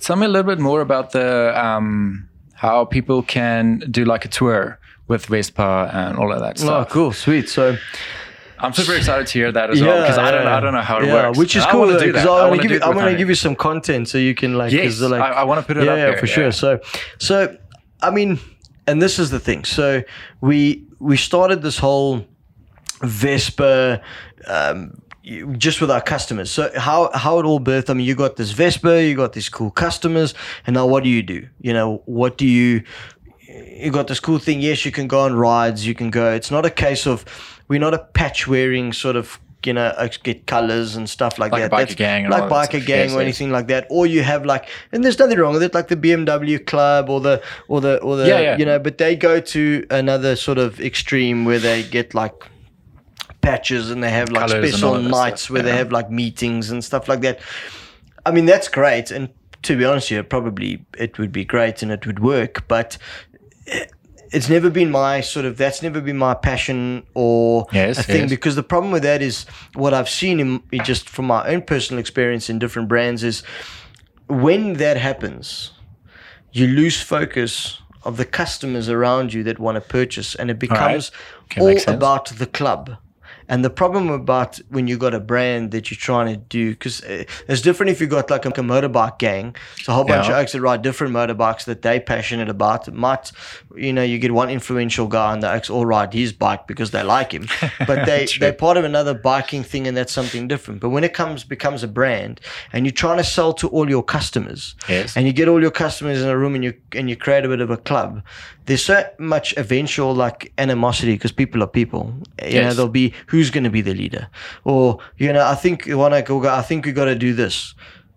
tell 0.01 0.17
me 0.17 0.25
a 0.27 0.29
little 0.29 0.51
bit 0.55 0.59
more 0.59 0.81
about 0.81 1.13
the 1.13 1.53
um, 1.67 2.29
how 2.55 2.85
people 2.85 3.23
can 3.23 3.79
do 3.91 4.05
like 4.05 4.25
a 4.25 4.29
tour 4.29 4.79
with 5.09 5.27
Vespa 5.27 5.91
and 5.93 6.17
all 6.19 6.33
of 6.33 6.41
that 6.41 6.59
stuff. 6.59 6.87
Oh, 6.89 6.93
cool, 6.93 7.13
sweet. 7.13 7.49
So 7.49 7.77
I'm 8.63 8.73
super 8.73 8.95
excited 8.95 9.27
to 9.27 9.33
hear 9.33 9.53
that 9.53 9.71
as 9.71 9.81
well 9.83 10.03
because 10.03 10.19
I 10.19 10.31
don't 10.31 10.47
I 10.47 10.61
don't 10.61 10.75
know 10.75 10.81
how 10.83 10.99
it 10.99 11.07
yeah, 11.07 11.15
works. 11.29 11.39
Which 11.39 11.57
is 11.57 11.63
And 11.63 11.69
I 11.69 11.73
cool 11.73 11.81
wanna 11.81 11.99
do 11.99 12.07
because 12.07 12.25
that. 12.25 12.31
I 12.31 12.35
I'm 12.45 12.51
wanna 12.51 12.57
gonna 12.57 12.63
give 12.63 12.71
you 12.71 12.83
I'm 12.87 12.95
gonna 12.95 13.17
give 13.17 13.29
you 13.29 13.35
some 13.35 13.57
content 13.57 14.09
so 14.09 14.19
you 14.19 14.35
can 14.35 14.57
like 14.59 14.73
Yes, 14.73 15.01
like 15.01 15.21
I- 15.21 15.33
I 15.33 15.45
wanna 15.45 15.63
put 15.63 15.77
it 15.77 15.85
yeah, 15.85 15.91
up 15.93 15.97
there, 15.97 16.19
for 16.19 16.27
yeah. 16.27 16.35
sure. 16.35 16.53
So 16.53 16.81
so 17.19 17.57
I 18.03 18.11
mean, 18.11 18.39
and 18.87 19.01
this 19.01 19.19
is 19.19 19.31
the 19.31 19.41
thing. 19.41 19.65
So 19.65 20.03
we 20.41 20.85
we 20.99 21.17
started 21.17 21.63
this 21.63 21.79
whole 21.79 22.27
Vespa. 23.03 24.01
Um, 24.47 25.01
just 25.59 25.81
with 25.81 25.91
our 25.91 26.01
customers. 26.01 26.51
So 26.51 26.71
how 26.77 27.11
how 27.15 27.39
it 27.39 27.45
all 27.45 27.61
birthed? 27.61 27.91
I 27.91 27.95
mean, 27.95 28.07
you 28.07 28.15
got 28.15 28.37
this 28.37 28.53
Vespa, 28.53 29.03
you 29.05 29.15
got 29.15 29.33
these 29.35 29.49
cool 29.49 29.71
customers, 29.71 30.35
and 30.67 30.75
now 30.75 30.87
what 30.87 31.05
do 31.05 31.11
you 31.11 31.23
do? 31.23 31.47
You 31.61 31.73
know, 31.75 32.03
what 32.07 32.39
do 32.39 32.47
you 32.47 32.83
you 33.49 33.91
got 33.91 34.07
this 34.07 34.21
cool 34.21 34.39
thing. 34.39 34.61
Yes, 34.61 34.85
you 34.85 34.93
can 34.93 35.07
go 35.09 35.21
on 35.21 35.35
rides. 35.35 35.87
You 35.87 35.95
can 35.95 36.11
go. 36.11 36.33
It's 36.33 36.51
not 36.51 36.65
a 36.65 36.71
case 36.71 37.07
of 37.07 37.25
we're 37.71 37.79
not 37.81 37.95
a 37.95 37.99
patch 37.99 38.47
wearing 38.49 38.93
sort 38.93 39.15
of 39.17 39.39
you 39.65 39.73
know 39.75 39.87
uh, 39.87 40.09
get 40.23 40.47
colors 40.47 40.97
and 40.97 41.09
stuff 41.09 41.39
like, 41.39 41.53
Like 41.53 41.63
that. 41.63 41.71
biker 41.71 41.79
That's- 41.89 41.95
gang 41.95 42.29
like 42.31 42.45
biker 42.51 42.85
gang 42.85 43.09
Yes, 43.09 43.13
or 43.15 43.21
yes. 43.21 43.27
anything 43.29 43.51
like 43.51 43.67
that. 43.69 43.87
Or 43.91 44.07
you 44.07 44.23
have 44.23 44.45
like, 44.45 44.69
and 44.93 45.05
there's 45.05 45.19
nothing 45.19 45.39
wrong 45.39 45.53
with 45.53 45.63
it, 45.63 45.73
like 45.75 45.89
the 45.89 45.97
BMW 45.97 46.59
club 46.67 47.09
or 47.09 47.21
the 47.21 47.43
or 47.69 47.81
the 47.81 47.99
or 48.03 48.17
the 48.17 48.27
Yeah, 48.27 48.41
yeah. 48.41 48.57
you 48.59 48.65
know. 48.65 48.79
But 48.79 48.99
they 48.99 49.15
go 49.17 49.39
to 49.41 49.87
another 49.91 50.35
sort 50.37 50.59
of 50.59 50.81
extreme 50.81 51.45
where 51.45 51.59
they 51.59 51.83
get 51.83 52.15
like 52.15 52.35
patches 53.43 53.91
and 53.91 54.03
they 54.03 54.11
have 54.11 54.31
like 54.31 54.49
Colours 54.49 54.71
special 54.71 54.89
all 54.91 54.97
of 54.97 55.05
that 55.05 55.11
nights 55.11 55.43
stuff, 55.43 55.55
where 55.55 55.63
they 55.63 55.77
have 55.77 55.93
like 55.93 56.11
meetings 56.11 56.71
and 56.71 56.83
stuff 56.85 57.09
like 57.09 57.21
that. 57.21 57.39
I 58.27 58.31
mean, 58.33 58.47
that's 58.47 58.69
great. 58.69 59.11
And 59.11 59.29
to 59.63 59.77
be 59.77 59.85
honest, 59.85 60.11
yeah, 60.11 60.23
probably 60.23 60.85
it 60.99 61.19
would 61.19 61.33
be 61.33 61.45
great 61.45 61.83
and 61.83 61.93
it 61.93 62.07
would 62.07 62.19
work. 62.21 62.67
But 62.67 62.99
it's 64.33 64.49
never 64.49 64.71
been 64.71 64.91
my 64.91 65.21
sort 65.21 65.45
of, 65.47 65.57
that's 65.57 65.83
never 65.83 66.01
been 66.01 66.17
my 66.17 66.35
passion 66.35 67.05
or 67.15 67.67
Yes, 67.73 67.99
a 67.99 68.03
thing. 68.03 68.21
yes. 68.23 68.31
Because 68.31 68.55
the 68.57 68.63
problem 68.63 68.93
with 68.93 69.03
that 69.03 69.23
is 69.23 69.45
what 69.75 69.93
I've 69.95 70.09
seen 70.09 70.41
in, 70.41 70.63
just 70.85 71.09
from 71.09 71.27
my 71.27 71.47
own 71.49 71.63
personal 71.63 71.99
experience 72.01 72.49
in 72.49 72.59
different 72.59 72.89
brands 72.89 73.23
is 73.25 73.43
when 74.29 74.75
that 74.75 74.97
happens, 74.97 75.73
you 76.53 76.67
lose 76.67 77.01
focus 77.03 77.81
of 78.05 78.17
the 78.17 78.25
customers 78.25 78.89
around 78.89 79.33
you 79.35 79.43
that 79.45 79.59
want 79.59 79.77
to 79.77 79.81
purchase 79.81 80.35
and 80.35 80.51
it 80.51 80.59
becomes 80.59 81.11
Okay, 81.45 81.61
all 81.61 81.95
about 81.95 82.27
the 82.31 82.47
club. 82.47 82.97
And 83.51 83.63
the 83.65 83.69
problem 83.71 84.09
about 84.09 84.59
when 84.71 84.87
you 84.89 84.97
got 84.97 85.13
a 85.13 85.21
brand 85.21 85.73
that 85.73 85.91
you're 85.91 85.99
trying 85.99 86.29
to 86.33 86.37
do, 86.39 86.71
because 86.71 87.03
uh, 87.05 87.25
it's 87.49 87.61
different 87.61 87.91
if 87.91 88.01
you 88.01 88.07
got 88.07 88.31
like 88.31 88.47
a, 88.47 88.49
a 88.49 88.53
motorbike 88.53 89.19
gang. 89.19 89.55
It's 89.79 89.89
a 89.89 89.93
whole 89.93 90.05
bunch 90.05 90.27
Yeah. 90.29 90.35
of 90.39 90.43
oaks 90.43 90.53
that 90.53 90.61
ride 90.63 90.83
different 90.83 91.13
motorbikes 91.13 91.65
that 91.65 91.83
they're 91.83 92.01
passionate 92.01 92.49
about. 92.49 92.89
It 92.89 92.95
might, 92.95 93.33
you 93.77 93.93
know, 93.93 94.03
you 94.03 94.19
get 94.19 94.33
one 94.33 94.49
influential 94.51 95.07
guy 95.09 95.33
and 95.35 95.43
the 95.43 95.53
oaks 95.53 95.69
all 95.69 95.85
ride 95.85 96.13
his 96.15 96.33
bike 96.33 96.67
because 96.67 96.91
they 96.93 97.03
like 97.03 97.33
him, 97.33 97.49
but 97.87 98.07
they, 98.07 98.27
they're 98.39 98.53
part 98.53 98.77
of 98.77 98.85
another 98.85 99.15
biking 99.15 99.63
thing 99.65 99.87
and 99.89 99.97
that's 99.97 100.13
something 100.13 100.49
different. 100.49 100.81
But 100.81 100.91
when 100.91 101.05
it 101.05 101.13
comes 101.13 101.45
becomes 101.45 101.83
a 101.83 101.89
brand 101.89 102.41
and 102.73 102.87
you're 102.87 102.93
trying 102.93 103.19
to 103.19 103.25
sell 103.25 103.53
to 103.55 103.69
all 103.69 103.91
your 103.91 104.03
customers, 104.05 104.77
Yes. 104.89 105.17
and 105.17 105.27
you 105.27 105.33
get 105.33 105.49
all 105.49 105.61
your 105.61 105.71
customers 105.73 106.23
in 106.23 106.29
a 106.29 106.39
room 106.39 106.55
and 106.55 106.63
you 106.65 106.75
and 106.95 107.11
you 107.11 107.17
create 107.17 107.45
a 107.45 107.49
bit 107.49 107.61
of 107.61 107.71
a 107.71 107.77
club. 107.77 108.23
There's 108.67 108.85
so 108.85 109.03
much 109.19 109.53
eventual 109.57 110.15
like 110.15 110.53
animosity 110.59 111.15
because 111.15 111.33
people 111.33 111.61
are 111.63 111.67
people. 111.67 112.15
You 112.47 112.63
know, 112.63 112.73
there'll 112.73 112.89
be 112.89 113.13
who's 113.41 113.51
going 113.51 113.65
to 113.65 113.71
be 113.71 113.81
the 113.81 113.95
leader, 113.95 114.29
or 114.65 114.99
you 115.17 115.33
know, 115.33 115.47
I 115.47 115.55
think 115.55 115.87
one 115.87 116.13
I 116.13 116.21
go, 116.21 116.47
I 116.47 116.61
think 116.61 116.85
we 116.85 116.93
got 116.93 117.07
to 117.07 117.15
do 117.15 117.33
this, 117.33 117.75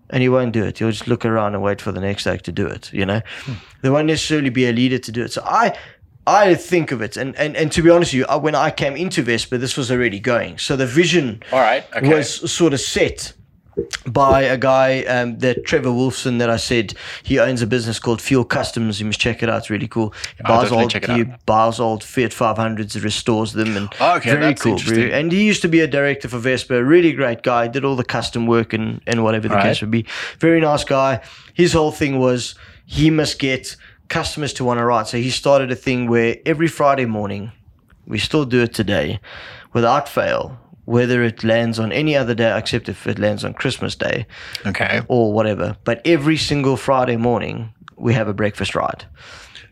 and 0.10 0.22
he 0.22 0.28
won't 0.28 0.52
do 0.52 0.64
it. 0.66 0.80
He'll 0.80 0.92
just 0.92 1.08
look 1.08 1.24
around 1.24 1.56
and 1.56 1.64
wait 1.64 1.80
for 1.82 1.94
the 1.94 2.02
next 2.02 2.28
act 2.28 2.44
to 2.46 2.52
do 2.52 2.68
it. 2.68 2.92
You 2.92 3.06
know, 3.06 3.22
hmm. 3.46 3.54
there 3.82 3.94
won't 3.94 4.08
necessarily 4.08 4.50
be 4.50 4.68
a 4.68 4.74
leader 4.74 5.00
to 5.00 5.12
do 5.12 5.24
it. 5.24 5.32
So 5.32 5.42
I. 5.46 5.78
I 6.26 6.56
think 6.56 6.94
of 6.94 7.02
it, 7.02 7.18
and, 7.18 7.36
and, 7.36 7.54
and 7.58 7.70
to 7.74 7.82
be 7.82 7.90
honest 7.90 8.14
with 8.14 8.20
you, 8.20 8.26
I- 8.28 8.38
when 8.38 8.56
I 8.56 8.72
came 8.72 8.96
into 8.96 9.22
Vespa, 9.24 9.58
this 9.58 9.76
was 9.76 9.92
already 9.92 10.22
going. 10.22 10.58
So 10.58 10.78
the 10.78 10.86
vision 10.88 11.44
All 11.52 11.60
right. 11.60 11.84
Okay. 11.94 12.08
was 12.08 12.50
sort 12.50 12.72
of 12.72 12.80
set 12.80 13.34
by 14.08 14.42
a 14.42 14.58
guy 14.58 15.04
um, 15.04 15.40
that 15.40 15.66
Trevor 15.66 15.90
Wolfson 15.90 16.40
that 16.40 16.50
I 16.50 16.58
said 16.58 16.94
he 17.24 17.40
owns 17.40 17.62
a 17.62 17.68
business 17.68 18.00
called 18.00 18.22
Fuel 18.22 18.46
Customs. 18.46 19.00
You 19.00 19.06
must 19.06 19.20
check 19.20 19.44
it 19.44 19.50
out; 19.50 19.60
it's 19.60 19.70
really 19.70 19.88
cool. 19.88 20.14
He 20.38 20.44
buys 20.44 20.72
old, 20.72 20.94
he 20.94 21.24
buys 21.46 21.80
old 21.80 22.04
Fiat 22.04 22.32
500s, 22.32 23.02
restores 23.04 23.54
them, 23.54 23.76
and 23.78 23.94
Okay, 24.00 24.32
very 24.32 24.46
that's 24.54 24.62
cool. 24.62 24.80
And 25.12 25.32
he 25.32 25.46
used 25.46 25.62
to 25.62 25.68
be 25.68 25.80
a 25.80 25.88
director 25.88 26.28
for 26.28 26.38
Vespa. 26.38 26.84
Really 26.84 27.14
great 27.14 27.44
guy. 27.44 27.68
Did 27.68 27.86
all 27.86 27.96
the 27.96 28.04
custom 28.04 28.48
work 28.48 28.74
and 28.74 29.02
and 29.08 29.24
whatever 29.24 29.48
the 29.48 29.60
case 29.60 29.82
would 29.82 29.92
be. 29.92 30.06
Very 30.40 30.60
nice 30.60 30.84
guy. 30.84 31.22
His 31.54 31.74
whole 31.74 31.92
thing 31.92 32.20
was 32.20 32.56
he 32.86 33.10
must 33.10 33.40
get 33.40 33.76
customers 34.10 34.54
to 34.54 34.64
want 34.64 34.80
to 34.80 34.86
ride. 34.86 35.08
So 35.08 35.18
he 35.18 35.30
started 35.30 35.72
a 35.72 35.76
thing 35.76 36.08
where 36.08 36.38
every 36.46 36.68
Friday 36.68 37.06
morning, 37.06 37.52
we 38.06 38.20
still 38.20 38.46
do 38.46 38.62
it 38.62 38.74
today, 38.74 39.20
without 39.74 40.08
fail. 40.08 40.58
Whether 40.86 41.24
it 41.24 41.44
lands 41.44 41.80
on 41.80 41.92
any 41.92 42.16
other 42.16 42.36
day 42.36 42.58
except 42.58 42.90
if 42.90 43.08
it 43.08 43.18
lands 43.18 43.44
on 43.46 43.54
Christmas 43.54 43.96
Day, 43.96 44.26
okay. 44.66 45.02
or 45.08 45.32
whatever. 45.32 45.78
But 45.84 46.02
every 46.06 46.38
single 46.38 46.76
Friday 46.78 47.16
morning, 47.18 47.74
we 47.96 48.14
have 48.14 48.28
a 48.28 48.34
breakfast 48.34 48.76
ride. 48.76 49.06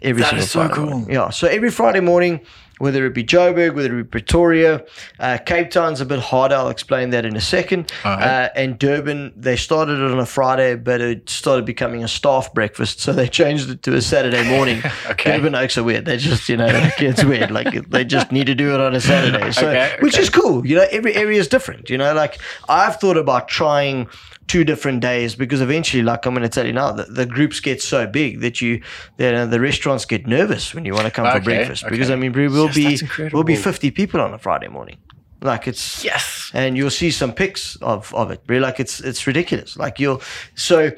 Every 0.01 0.21
That 0.21 0.29
single 0.29 0.43
is 0.45 0.51
so 0.51 0.59
Friday 0.59 0.73
cool. 0.73 0.85
morning. 0.85 1.11
Yeah. 1.11 1.29
So 1.29 1.47
every 1.47 1.69
Friday 1.69 1.99
morning, 1.99 2.39
whether 2.81 3.05
it 3.05 3.13
be 3.13 3.23
Joburg, 3.23 3.75
whether 3.75 3.97
it 3.97 4.03
be 4.03 4.09
Pretoria, 4.09 4.83
uh, 5.19 5.37
Cape 5.45 5.69
Town's 5.69 6.01
a 6.01 6.05
bit 6.05 6.19
harder. 6.19 6.55
I'll 6.55 6.69
explain 6.69 7.11
that 7.11 7.25
in 7.25 7.35
a 7.35 7.41
second. 7.41 7.91
Alright. 8.03 8.27
Uh, 8.27 8.49
and 8.55 8.79
Durban, 8.79 9.33
they 9.37 9.55
started 9.55 9.99
it 9.99 10.11
on 10.11 10.19
a 10.19 10.25
Friday, 10.25 10.75
but 10.75 10.99
it 10.99 11.29
started 11.29 11.63
becoming 11.65 12.03
a 12.03 12.07
staff 12.07 12.53
breakfast, 12.53 12.99
so 12.99 13.13
they 13.13 13.27
changed 13.27 13.69
it 13.69 13.83
to 13.83 13.95
a 13.95 14.01
Saturday 14.01 14.47
morning. 14.49 14.81
Okay. 15.11 15.37
Durban 15.37 15.55
Oaks 15.55 15.77
are 15.77 15.83
weird. 15.83 16.05
They 16.05 16.17
just, 16.17 16.47
you 16.47 16.55
know, 16.55 16.67
like, 16.67 17.01
it's 17.01 17.23
weird. 17.23 17.51
Like 17.51 17.89
they 17.89 18.05
just 18.05 18.31
need 18.31 18.45
to 18.47 18.55
do 18.55 18.73
it 18.73 18.79
on 18.79 18.95
a 18.95 19.01
Saturday. 19.01 19.51
So, 19.51 19.67
Okay, 19.67 19.95
which 19.99 20.17
is 20.17 20.29
cool. 20.29 20.65
You 20.65 20.75
know, 20.75 20.85
every 20.89 21.13
area 21.15 21.39
is 21.39 21.47
different. 21.47 21.89
You 21.89 21.97
know, 21.97 22.13
like 22.13 22.39
I've 22.69 22.97
thought 22.99 23.17
about 23.17 23.47
trying 23.47 24.07
two 24.51 24.63
different 24.71 24.99
days 25.01 25.35
because 25.43 25.61
eventually, 25.61 26.03
like 26.03 26.25
I'm 26.25 26.33
going 26.33 26.43
to 26.51 26.55
tell 26.57 26.65
you 26.69 26.73
now, 26.73 26.91
the, 26.99 27.05
the 27.19 27.25
groups 27.25 27.59
get 27.61 27.81
so 27.81 27.99
big 28.07 28.41
that 28.41 28.55
you, 28.61 28.81
that 29.17 29.33
uh, 29.33 29.45
the 29.53 29.59
restaurants 29.59 30.05
get 30.05 30.27
nervous 30.27 30.73
when 30.75 30.83
you 30.85 30.93
want 30.93 31.05
to 31.05 31.11
come 31.11 31.25
for 31.31 31.37
Okay, 31.37 31.45
breakfast 31.51 31.85
because. 31.89 32.09
I 32.11 32.15
mean 32.15 32.33
we 32.33 32.47
will 32.47 32.69
Yes, 32.73 32.75
be 32.75 33.29
we'll 33.33 33.43
be 33.43 33.55
50 33.55 33.91
people 33.91 34.19
on 34.21 34.33
a 34.33 34.37
Friday 34.37 34.67
morning. 34.67 34.97
Like 35.41 35.67
it's 35.71 36.03
Yes. 36.03 36.51
and 36.53 36.77
you'll 36.77 36.89
see 37.03 37.11
some 37.11 37.31
pics 37.33 37.75
of, 37.81 38.13
of 38.13 38.31
it. 38.31 38.41
Really, 38.47 38.61
like 38.67 38.79
it's 38.79 38.99
it's 39.09 39.25
ridiculous. 39.25 39.77
Like 39.77 39.99
you'll 40.01 40.21
so 40.55 40.91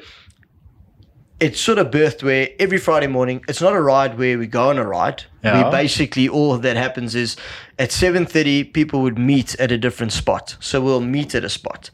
it's 1.40 1.60
sort 1.60 1.78
of 1.78 1.90
birthed 1.90 2.22
where 2.22 2.48
every 2.58 2.78
Friday 2.78 3.06
morning 3.06 3.44
it's 3.48 3.60
not 3.60 3.74
a 3.74 3.80
ride 3.80 4.16
where 4.18 4.38
we 4.38 4.46
go 4.46 4.70
on 4.70 4.78
a 4.78 4.86
ride. 4.86 5.24
Yeah. 5.42 5.64
We 5.64 5.70
basically 5.70 6.28
all 6.28 6.56
that 6.56 6.76
happens 6.76 7.14
is 7.14 7.36
at 7.78 7.92
seven 7.92 8.24
thirty 8.24 8.64
people 8.64 9.02
would 9.02 9.18
meet 9.18 9.54
at 9.56 9.72
a 9.72 9.78
different 9.78 10.12
spot. 10.12 10.56
So 10.60 10.80
we'll 10.80 11.00
meet 11.00 11.34
at 11.34 11.44
a 11.44 11.48
spot, 11.48 11.90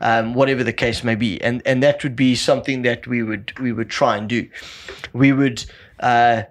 um, 0.00 0.34
whatever 0.34 0.62
the 0.62 0.72
case 0.72 1.02
may 1.02 1.14
be, 1.16 1.42
and 1.42 1.60
and 1.66 1.82
that 1.82 2.02
would 2.02 2.16
be 2.16 2.34
something 2.34 2.82
that 2.82 3.06
we 3.06 3.22
would 3.22 3.52
we 3.58 3.72
would 3.72 3.90
try 3.90 4.16
and 4.16 4.28
do. 4.28 4.48
We 5.12 5.32
would. 5.32 5.64
Uh, 6.00 6.42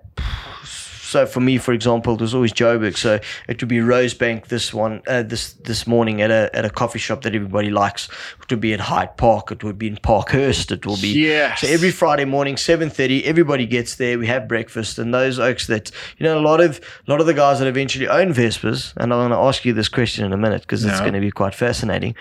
so 1.13 1.27
for 1.27 1.39
me, 1.41 1.59
for 1.59 1.73
example, 1.73 2.15
there's 2.17 2.33
always 2.33 2.51
Joburg. 2.51 2.97
So 2.97 3.19
it 3.47 3.61
would 3.61 3.69
be 3.69 3.77
Rosebank 3.77 4.47
this 4.47 4.73
one, 4.73 5.03
uh, 5.07 5.21
this 5.21 5.53
this 5.53 5.85
morning 5.85 6.21
at 6.23 6.31
a 6.31 6.49
at 6.53 6.65
a 6.65 6.71
coffee 6.71 6.97
shop 6.97 7.21
that 7.21 7.35
everybody 7.35 7.69
likes. 7.69 8.09
It 8.41 8.49
would 8.49 8.59
be 8.59 8.73
at 8.73 8.79
Hyde 8.79 9.15
Park. 9.15 9.51
It 9.51 9.63
would 9.63 9.77
be 9.77 9.87
in 9.87 9.97
Parkhurst. 9.97 10.71
It 10.71 10.87
will 10.87 10.97
be. 10.97 11.09
Yes. 11.09 11.61
So 11.61 11.67
every 11.67 11.91
Friday 11.91 12.25
morning, 12.25 12.57
seven 12.57 12.89
thirty, 12.89 13.23
everybody 13.25 13.67
gets 13.67 13.95
there. 13.95 14.17
We 14.17 14.25
have 14.25 14.47
breakfast, 14.47 14.97
and 14.97 15.13
those 15.13 15.37
oaks 15.37 15.67
that 15.67 15.91
you 16.17 16.23
know 16.23 16.39
a 16.39 16.41
lot 16.41 16.59
of 16.59 16.81
a 17.07 17.11
lot 17.11 17.21
of 17.21 17.27
the 17.27 17.35
guys 17.35 17.59
that 17.59 17.67
eventually 17.67 18.07
own 18.07 18.33
Vespas, 18.33 18.93
and 18.97 19.13
I'm 19.13 19.19
going 19.19 19.31
to 19.31 19.37
ask 19.37 19.63
you 19.65 19.73
this 19.73 19.89
question 19.89 20.25
in 20.25 20.33
a 20.33 20.37
minute 20.37 20.63
because 20.63 20.83
it's 20.83 20.99
going 20.99 21.13
to 21.13 21.19
be 21.19 21.31
quite 21.31 21.53
fascinating. 21.53 22.15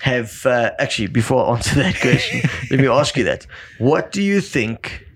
Have 0.00 0.46
uh, 0.46 0.72
actually 0.78 1.08
before 1.08 1.44
I 1.44 1.56
answer 1.56 1.76
that 1.76 2.00
question, 2.00 2.40
let 2.70 2.80
me 2.80 2.88
ask 2.88 3.14
you 3.16 3.24
that. 3.24 3.46
What 3.78 4.10
do 4.10 4.22
you 4.22 4.40
think? 4.40 5.06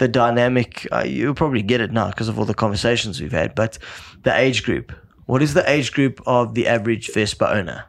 The 0.00 0.08
dynamic 0.08 0.88
uh, 0.90 1.04
you'll 1.06 1.34
probably 1.34 1.62
get 1.62 1.80
it 1.82 1.92
now 1.92 2.08
because 2.08 2.26
of 2.26 2.38
all 2.38 2.46
the 2.46 2.54
conversations 2.54 3.20
we've 3.20 3.32
had 3.32 3.54
but 3.54 3.78
the 4.24 4.34
age 4.36 4.64
group. 4.64 4.92
What 5.26 5.42
is 5.42 5.52
the 5.54 5.70
age 5.70 5.92
group 5.92 6.20
of 6.26 6.54
the 6.54 6.66
average 6.66 7.12
vespa 7.12 7.52
owner? 7.52 7.84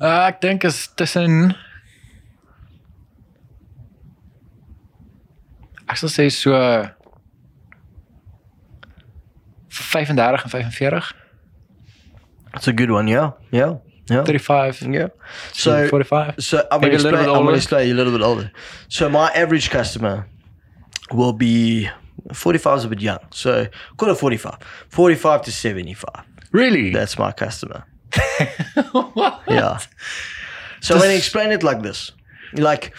Uh, 0.00 0.28
ek 0.28 0.40
dink 0.40 0.64
is 0.64 0.88
tussen 0.96 1.54
Ek 5.86 6.00
sal 6.00 6.10
sê 6.10 6.26
so 6.32 6.56
35 9.70 10.10
en 10.10 10.48
45, 10.48 11.12
that's 12.52 12.66
a 12.66 12.72
good 12.72 12.90
one 12.90 13.06
yeah 13.06 13.32
yeah 13.52 13.76
yeah 14.08 14.24
35 14.24 14.82
yeah 14.82 15.08
so 15.52 15.84
so 15.84 15.88
45. 15.88 16.34
so 16.38 16.66
I'm 16.70 16.80
going 16.80 16.92
to 16.92 16.96
a 16.96 16.98
little 16.98 17.10
explain, 17.10 17.24
bit 17.24 17.36
I'm 17.36 17.44
gonna 17.44 17.56
explain 17.56 17.88
you 17.88 17.94
a 17.94 17.96
little 17.96 18.12
bit 18.12 18.22
older 18.22 18.50
so 18.88 19.08
my 19.08 19.30
average 19.32 19.70
customer 19.70 20.26
will 21.12 21.32
be 21.32 21.88
45 22.32 22.78
is 22.78 22.84
a 22.84 22.88
bit 22.88 23.00
young 23.00 23.18
so 23.30 23.66
call 23.96 24.10
it 24.10 24.18
45 24.18 24.58
45 24.88 25.42
to 25.42 25.52
75 25.52 26.24
Really? 26.56 26.90
That's 26.90 27.18
my 27.18 27.32
customer. 27.32 27.84
what? 28.92 29.42
Yeah. 29.46 29.78
So 30.80 30.98
when 30.98 31.10
I 31.10 31.14
explain 31.14 31.52
it 31.52 31.62
like 31.62 31.82
this, 31.82 32.12
like 32.54 32.94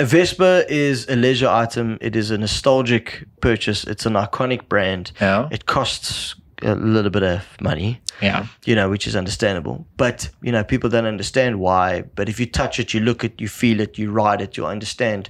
a 0.00 0.06
Vespa 0.06 0.64
is 0.72 1.06
a 1.08 1.16
leisure 1.16 1.48
item. 1.48 1.98
It 2.00 2.16
is 2.16 2.30
a 2.30 2.38
nostalgic 2.38 3.26
purchase. 3.40 3.84
It's 3.84 4.06
an 4.06 4.14
iconic 4.14 4.68
brand. 4.68 5.12
Yeah. 5.20 5.48
It 5.50 5.66
costs 5.66 6.34
a 6.62 6.74
little 6.74 7.10
bit 7.10 7.22
of 7.22 7.44
money, 7.60 8.00
Yeah. 8.20 8.46
you 8.64 8.74
know, 8.74 8.88
which 8.90 9.06
is 9.06 9.16
understandable. 9.16 9.86
But 9.96 10.28
you 10.42 10.52
know, 10.52 10.64
people 10.64 10.90
don't 10.90 11.06
understand 11.06 11.58
why. 11.60 12.02
But 12.14 12.28
if 12.28 12.38
you 12.40 12.46
touch 12.46 12.78
it, 12.80 12.94
you 12.94 13.00
look 13.00 13.24
it, 13.24 13.40
you 13.40 13.48
feel 13.48 13.80
it, 13.80 13.98
you 13.98 14.10
ride 14.10 14.40
it, 14.40 14.56
you 14.56 14.66
understand 14.66 15.28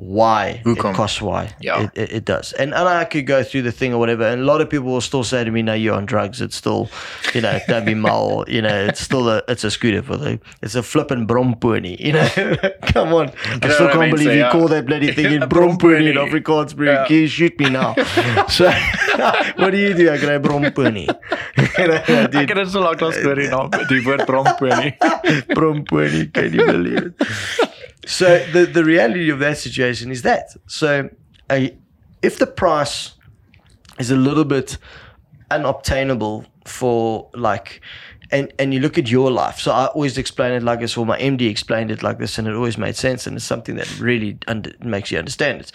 why 0.00 0.62
Hoekom? 0.64 0.90
it 0.90 0.94
costs 0.94 1.20
why 1.20 1.50
Yeah. 1.60 1.82
it, 1.82 1.90
it, 1.94 2.12
it 2.12 2.24
does 2.24 2.52
and 2.52 2.72
and 2.72 2.86
I 2.88 3.04
could 3.04 3.26
go 3.26 3.42
through 3.42 3.62
the 3.62 3.72
thing 3.72 3.92
or 3.92 3.98
whatever 3.98 4.22
and 4.22 4.40
a 4.42 4.44
lot 4.44 4.60
of 4.60 4.70
people 4.70 4.86
will 4.86 5.00
still 5.00 5.24
say 5.24 5.42
to 5.42 5.50
me 5.50 5.60
no 5.60 5.74
you're 5.74 5.96
on 5.96 6.06
drugs 6.06 6.40
it's 6.40 6.54
still 6.54 6.88
you 7.34 7.40
know 7.40 7.58
don't 7.66 7.84
be 7.84 7.94
mal 8.06 8.44
you 8.46 8.62
know 8.62 8.76
it's 8.86 9.00
still 9.00 9.28
a 9.28 9.42
it's 9.48 9.64
a 9.64 9.70
scooter 9.72 10.00
for 10.02 10.16
the 10.16 10.38
it's 10.62 10.76
a 10.76 10.84
flipping 10.84 11.26
brompony 11.26 11.96
you 11.98 12.12
know 12.12 12.28
come 12.94 13.12
on 13.12 13.32
I 13.60 13.68
still 13.70 13.88
can't 13.88 14.00
mean, 14.00 14.10
believe 14.10 14.26
so, 14.28 14.32
you 14.32 14.38
yeah. 14.38 14.52
call 14.52 14.68
that 14.68 14.86
bloody 14.86 15.10
thing 15.12 15.32
in 15.32 15.42
A 15.48 15.48
brompony 15.48 16.10
in 16.10 16.14
brompony. 16.14 16.30
Afrikaans 16.42 16.76
bro 16.76 16.92
Yeah. 16.92 17.06
can 17.06 17.16
you 17.16 17.26
shoot 17.26 17.58
me 17.58 17.68
now 17.70 17.94
so 18.48 18.70
what 19.56 19.70
do 19.70 19.78
you 19.78 19.94
do 19.94 20.12
I 20.12 20.38
brompony 20.38 21.08
you 21.78 21.88
know, 21.88 21.94
Ek 21.94 22.30
dude, 22.30 22.46
het 22.46 22.54
dit 22.54 22.70
so 22.70 22.80
lank 22.80 23.00
lank 23.02 23.14
gehoor 23.18 23.34
die 23.40 23.48
naam, 23.50 23.68
die 23.90 23.98
woord 24.06 24.24
brompony. 24.26 24.92
Brompony, 25.54 26.26
can 26.32 26.52
you 26.54 26.64
believe 26.66 27.06
it? 27.06 27.67
So 28.08 28.38
the 28.52 28.64
the 28.64 28.84
reality 28.84 29.28
of 29.28 29.38
that 29.40 29.58
situation 29.58 30.10
is 30.10 30.22
that. 30.22 30.56
So 30.66 31.10
uh, 31.50 31.66
if 32.22 32.38
the 32.38 32.46
price 32.46 33.12
is 33.98 34.10
a 34.10 34.16
little 34.16 34.46
bit 34.46 34.78
unobtainable 35.50 36.46
for 36.64 37.28
like 37.34 37.82
and 38.30 38.52
and 38.58 38.74
you 38.74 38.80
look 38.80 38.98
at 38.98 39.10
your 39.10 39.30
life. 39.30 39.58
So 39.58 39.72
i 39.72 39.86
always 39.86 40.18
explain 40.18 40.52
it 40.52 40.62
like 40.62 40.80
this 40.80 40.96
or 40.96 41.06
my 41.06 41.18
md 41.18 41.48
explained 41.48 41.90
it 41.90 42.02
like 42.02 42.18
this 42.18 42.38
and 42.38 42.46
it 42.48 42.54
always 42.54 42.76
made 42.78 42.96
sense 42.96 43.26
and 43.26 43.36
it's 43.36 43.44
something 43.44 43.76
that 43.76 43.98
really 44.00 44.38
under, 44.46 44.72
makes 44.80 45.10
you 45.10 45.18
understand 45.18 45.60
it. 45.60 45.70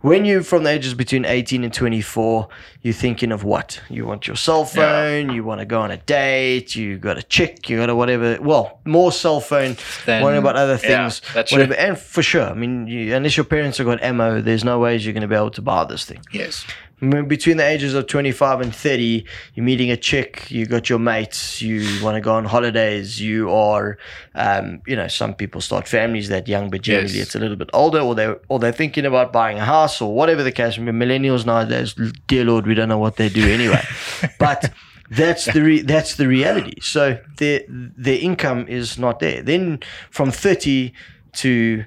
When 0.00 0.24
you 0.24 0.42
from 0.42 0.62
the 0.64 0.70
ages 0.70 0.94
between 0.94 1.24
18 1.24 1.64
and 1.64 1.72
24 1.72 2.48
you're 2.82 2.94
thinking 2.94 3.32
of 3.32 3.42
what? 3.42 3.80
You 3.90 4.06
want 4.06 4.26
your 4.26 4.36
cell 4.36 4.64
phone 4.64 5.30
you 5.30 5.42
want 5.44 5.60
to 5.60 5.66
go 5.66 5.80
on 5.80 5.90
a 5.90 5.96
date 5.96 6.76
you 6.76 6.98
got 6.98 7.18
a 7.18 7.22
chick 7.22 7.68
you 7.68 7.76
got 7.78 7.90
a 7.90 7.94
whatever 7.94 8.38
well 8.40 8.80
more 8.84 9.10
cell 9.12 9.40
phone 9.40 9.76
Then- 10.04 10.22
worrying 10.22 10.40
about 10.42 10.56
other 10.56 10.78
yeah, 10.82 11.08
things 11.08 11.22
that's 11.34 11.50
whatever. 11.52 11.74
true. 11.74 11.82
and 11.82 11.98
for 11.98 12.22
sure 12.22 12.44
i 12.44 12.54
mean 12.54 12.86
you, 12.86 13.14
unless 13.14 13.36
your 13.36 13.44
parents 13.44 13.78
have 13.78 13.86
got 13.86 14.02
ammo 14.02 14.40
there's 14.40 14.64
no 14.64 14.78
ways 14.78 15.04
you're 15.04 15.12
going 15.14 15.22
to 15.22 15.28
be 15.28 15.34
able 15.34 15.50
to 15.50 15.62
buy 15.62 15.84
this 15.84 16.04
thing. 16.04 16.20
Yes. 16.32 16.64
Between 17.00 17.58
the 17.58 17.64
ages 17.66 17.92
of 17.94 18.06
25 18.06 18.60
and 18.62 18.74
30 18.74 19.24
you're 19.54 19.64
meeting 19.64 19.90
a 19.90 19.98
chick 19.98 20.50
you 20.50 20.64
got 20.64 20.88
your 20.88 20.98
mates 20.98 21.60
you 21.60 21.84
want 22.02 22.14
to 22.14 22.22
go 22.22 22.32
on 22.34 22.46
holidays 22.46 23.20
you 23.20 23.50
are 23.52 23.98
um, 24.34 24.80
you 24.86 24.96
know 24.96 25.06
some 25.06 25.34
people 25.34 25.60
start 25.60 25.86
families 25.86 26.28
that 26.30 26.48
young 26.48 26.70
but 26.70 26.80
generally 26.80 27.12
Yes. 27.18 27.26
it's 27.26 27.34
a 27.34 27.38
little 27.38 27.56
bit 27.56 27.68
older 27.74 28.00
or 28.00 28.14
they're 28.14 28.38
or 28.48 28.58
they're 28.58 28.72
thinking 28.72 29.04
about 29.04 29.30
buying 29.30 29.58
a 29.58 29.64
house 29.64 30.00
or 30.00 30.14
whatever 30.14 30.42
the 30.42 30.52
case 30.52 30.78
may 30.78 30.90
be. 30.90 30.96
millennials 31.04 31.44
nowadays 31.44 31.94
dear 32.28 32.44
lord 32.44 32.66
we 32.66 32.74
don't 32.74 32.88
know 32.88 32.98
what 32.98 33.16
they 33.16 33.28
do 33.28 33.46
anyway 33.46 33.82
but 34.38 34.72
that's 35.10 35.44
the 35.52 35.62
re- 35.62 35.82
that's 35.82 36.14
the 36.16 36.26
reality 36.26 36.80
so 36.80 37.18
their 37.36 37.60
their 37.68 38.18
income 38.18 38.66
is 38.68 38.98
not 38.98 39.20
there 39.20 39.42
then 39.42 39.78
from 40.10 40.30
30 40.30 40.92
to 41.34 41.84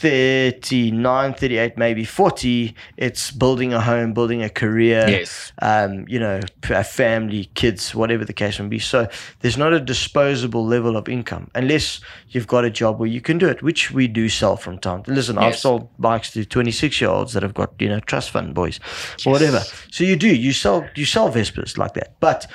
39 0.00 1.34
38 1.34 1.76
maybe 1.78 2.04
40 2.04 2.74
it's 2.96 3.30
building 3.30 3.72
a 3.72 3.80
home 3.80 4.12
building 4.12 4.42
a 4.42 4.48
career 4.50 5.06
Yes. 5.08 5.52
um, 5.62 6.04
you 6.08 6.18
know 6.18 6.40
a 6.70 6.84
family 6.84 7.46
kids 7.54 7.94
whatever 7.94 8.24
the 8.24 8.32
case 8.32 8.58
may 8.58 8.66
be. 8.68 8.78
So 8.78 9.08
there's 9.40 9.56
not 9.56 9.72
a 9.72 9.80
disposable 9.80 10.64
level 10.66 10.96
of 10.96 11.08
income 11.08 11.50
unless 11.54 12.00
you've 12.30 12.46
got 12.46 12.64
a 12.64 12.70
job 12.70 12.98
where 12.98 13.08
you 13.08 13.20
can 13.20 13.38
do 13.38 13.48
it 13.48 13.62
which 13.62 13.90
we 13.92 14.08
do 14.08 14.28
sell 14.28 14.56
from 14.56 14.78
time 14.78 15.02
to 15.04 15.10
listen 15.12 15.38
i've 15.38 15.56
sold 15.56 15.88
bikes 15.98 16.32
to 16.32 16.44
26 16.44 17.00
year 17.00 17.10
olds 17.10 17.32
that 17.32 17.42
have 17.42 17.54
got 17.54 17.72
you 17.78 17.88
know 17.88 18.00
trust 18.00 18.30
fund 18.30 18.54
boys 18.54 18.80
or 19.26 19.32
whatever 19.32 19.60
so 19.90 20.04
you 20.04 20.16
do 20.16 20.28
you 20.34 20.52
sell 20.52 20.86
you 20.94 21.04
sell 21.04 21.30
Vespas 21.30 21.78
like 21.78 21.94
that. 21.94 22.18
But 22.20 22.46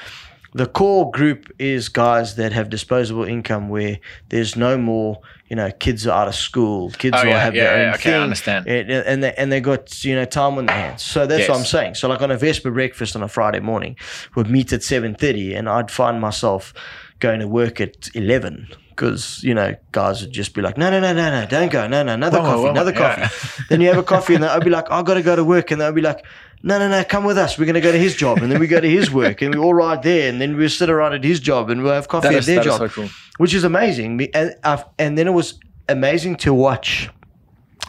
the 0.54 0.66
core 0.66 1.12
group 1.12 1.52
is 1.60 1.90
guys 1.90 2.36
that 2.36 2.52
have 2.54 2.70
disposable 2.70 3.24
income 3.24 3.70
where 3.70 4.00
there's 4.30 4.56
no 4.56 4.78
more, 4.78 5.20
you 5.48 5.56
know, 5.56 5.70
kids 5.72 6.08
are 6.08 6.22
out 6.22 6.28
of 6.28 6.36
school, 6.36 6.90
kids 6.92 7.18
Oh, 7.20 7.26
will 7.26 7.34
have 7.34 7.54
yeah, 7.56 7.64
their 7.64 7.78
yeah, 7.78 7.88
own 7.90 7.94
okay, 7.96 8.10
I 8.10 8.14
thing, 8.14 8.22
understand. 8.22 8.68
and, 8.68 8.90
and 8.92 9.24
they 9.24 9.34
and 9.36 9.52
they 9.52 9.62
got 9.62 10.04
you 10.04 10.16
know 10.16 10.26
time 10.26 10.58
on 10.58 10.66
their 10.66 10.76
hands. 10.76 11.04
So 11.04 11.28
that's 11.28 11.48
what 11.48 11.58
I'm 11.60 11.66
saying. 11.66 11.96
So 11.96 12.08
like 12.08 12.22
on 12.22 12.32
a 12.32 12.38
Vespa 12.38 12.72
breakfast 12.72 13.16
on 13.16 13.24
a 13.24 13.28
Friday 13.28 13.60
morning, 13.60 13.96
we'd 14.36 14.50
meet 14.50 14.74
at 14.74 14.84
seven 14.84 15.14
thirty, 15.16 15.54
and 15.54 15.70
I'd 15.70 15.92
find 15.92 16.20
myself 16.20 16.74
going 17.20 17.40
to 17.42 17.48
work 17.48 17.80
at 17.80 18.10
eleven. 18.16 18.68
Because 18.90 19.42
you 19.46 19.54
know, 19.54 19.76
guys 19.94 20.22
would 20.22 20.34
just 20.34 20.54
be 20.54 20.62
like, 20.62 20.78
"No, 20.78 20.90
no, 20.90 21.00
no, 21.00 21.14
no, 21.14 21.30
no, 21.32 21.46
don't 21.48 21.72
go, 21.72 21.88
no, 21.88 22.04
no, 22.04 22.14
another 22.16 22.40
Whoa, 22.40 22.46
coffee, 22.46 22.64
whoa, 22.64 22.70
another 22.72 22.92
yeah. 22.92 23.16
coffee." 23.30 23.64
then 23.70 23.80
you 23.80 23.88
have 23.88 23.98
a 23.98 24.04
coffee, 24.04 24.36
and 24.36 24.44
I'd 24.44 24.64
be 24.66 24.70
like, 24.70 24.92
"I 24.92 25.02
got 25.04 25.14
to 25.14 25.22
go 25.22 25.38
to 25.38 25.44
work," 25.46 25.72
and 25.72 25.80
they'll 25.80 25.94
be 25.94 26.02
like, 26.02 26.26
"No, 26.62 26.80
no, 26.80 26.90
no, 26.90 27.04
come 27.04 27.24
with 27.24 27.38
us. 27.38 27.58
We're 27.58 27.66
going 27.66 27.76
to 27.76 27.82
go 27.82 27.92
to 27.92 27.98
his 27.98 28.16
job," 28.16 28.40
and 28.40 28.52
then 28.52 28.60
we 28.60 28.68
go 28.68 28.80
to 28.80 28.90
his 28.90 29.12
work, 29.22 29.42
and 29.42 29.54
we 29.54 29.60
all 29.60 29.74
ride 29.74 30.04
there, 30.04 30.30
and 30.30 30.40
then 30.42 30.58
we 30.58 30.68
sit 30.70 30.90
around 30.90 31.14
at 31.14 31.24
his 31.24 31.40
job, 31.40 31.70
and 31.70 31.84
we'll 31.84 31.94
have 31.94 32.08
coffee 32.08 32.30
That 32.30 32.34
at 32.36 32.40
is, 32.40 32.46
their 32.46 32.64
job, 32.64 32.80
so 32.80 32.90
cool. 32.90 33.10
which 33.38 33.54
is 33.54 33.64
amazing. 33.64 34.28
And 34.34 34.56
I've, 34.64 34.84
and 34.98 35.18
then 35.18 35.28
it 35.28 35.34
was 35.34 35.60
amazing 35.88 36.36
to 36.38 36.54
watch 36.54 37.10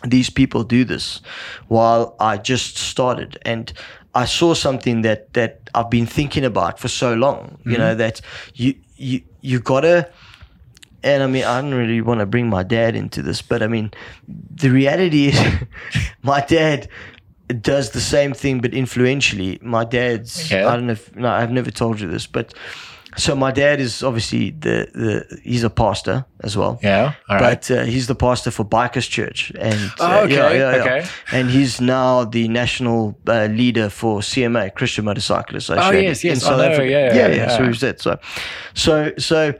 these 0.05 0.31
people 0.31 0.64
do 0.64 0.85
this 0.85 1.21
while 1.68 2.16
I 2.18 2.39
just 2.39 2.77
started 2.79 3.39
and 3.43 3.73
I 4.14 4.25
saw 4.25 4.55
something 4.55 5.03
that 5.03 5.35
that 5.35 5.61
I've 5.75 5.91
been 5.91 6.07
thinking 6.07 6.45
about 6.45 6.79
for 6.79 6.89
so 6.89 7.14
long 7.14 7.59
you 7.64 7.77
know 7.77 7.91
mm-hmm. 7.91 7.99
that 7.99 8.21
you 8.55 8.75
you 8.97 9.21
you 9.43 9.61
gotta 9.61 10.11
and 11.03 11.23
I 11.23 11.27
mean 11.27 11.45
I 11.45 11.61
don't 11.61 11.75
really 11.75 12.01
want 12.01 12.21
to 12.21 12.27
bring 12.27 12.49
my 12.49 12.62
dad 12.62 12.97
into 12.97 13.23
this 13.23 13.43
but 13.43 13.62
I 13.62 13.66
mean 13.66 13.91
the 14.27 14.71
reality 14.71 15.29
is 15.29 15.41
my 16.23 16.41
dad 16.41 16.89
does 17.53 17.90
the 17.90 18.01
same 18.01 18.32
thing 18.34 18.61
but 18.61 18.72
influentially 18.74 19.59
my 19.62 19.84
dad's 19.84 20.51
Yeah. 20.51 20.68
I 20.68 20.76
don't 20.76 20.86
know 20.86 20.92
if 20.92 21.14
no 21.16 21.28
I've 21.28 21.51
never 21.53 21.70
told 21.70 22.01
you 22.01 22.09
this 22.09 22.26
but 22.26 22.55
so 23.16 23.34
my 23.34 23.51
dad 23.51 23.80
is 23.80 24.03
obviously 24.05 24.51
the 24.51 24.86
the 24.94 25.40
he's 25.42 25.64
a 25.64 25.70
pastor 25.70 26.24
as 26.44 26.57
well 26.57 26.78
Yeah. 26.82 27.14
All 27.28 27.36
right. 27.40 27.55
but 27.68 27.70
uh, 27.70 27.82
he's 27.84 28.07
the 28.07 28.14
pastor 28.14 28.51
for 28.53 28.64
Bikers 28.64 29.09
Church, 29.11 29.51
and 29.59 29.90
Oh, 29.98 30.07
uh, 30.07 30.24
okay, 30.24 30.80
okay. 30.80 31.07
and 31.32 31.51
he's 31.51 31.80
now 31.80 32.24
the 32.24 32.46
national 32.48 33.18
uh, 33.26 33.46
leader 33.46 33.90
for 33.90 34.20
CMA 34.20 34.70
Christian 34.74 35.05
Motorcycle 35.05 35.57
Association. 35.57 35.94
Oh, 35.96 35.98
yes, 36.09 36.22
yes, 36.24 36.38
in 36.38 36.46
I 36.46 36.51
South 36.51 36.59
know, 36.59 36.70
Africa. 36.72 36.90
yeah, 36.90 37.14
yeah, 37.14 37.28
yeah, 37.34 37.48
So 37.57 37.62
yeah. 37.62 37.68
he's 37.68 37.80
that. 37.80 38.01
So, 38.01 38.18
so, 38.74 39.12
so. 39.18 39.55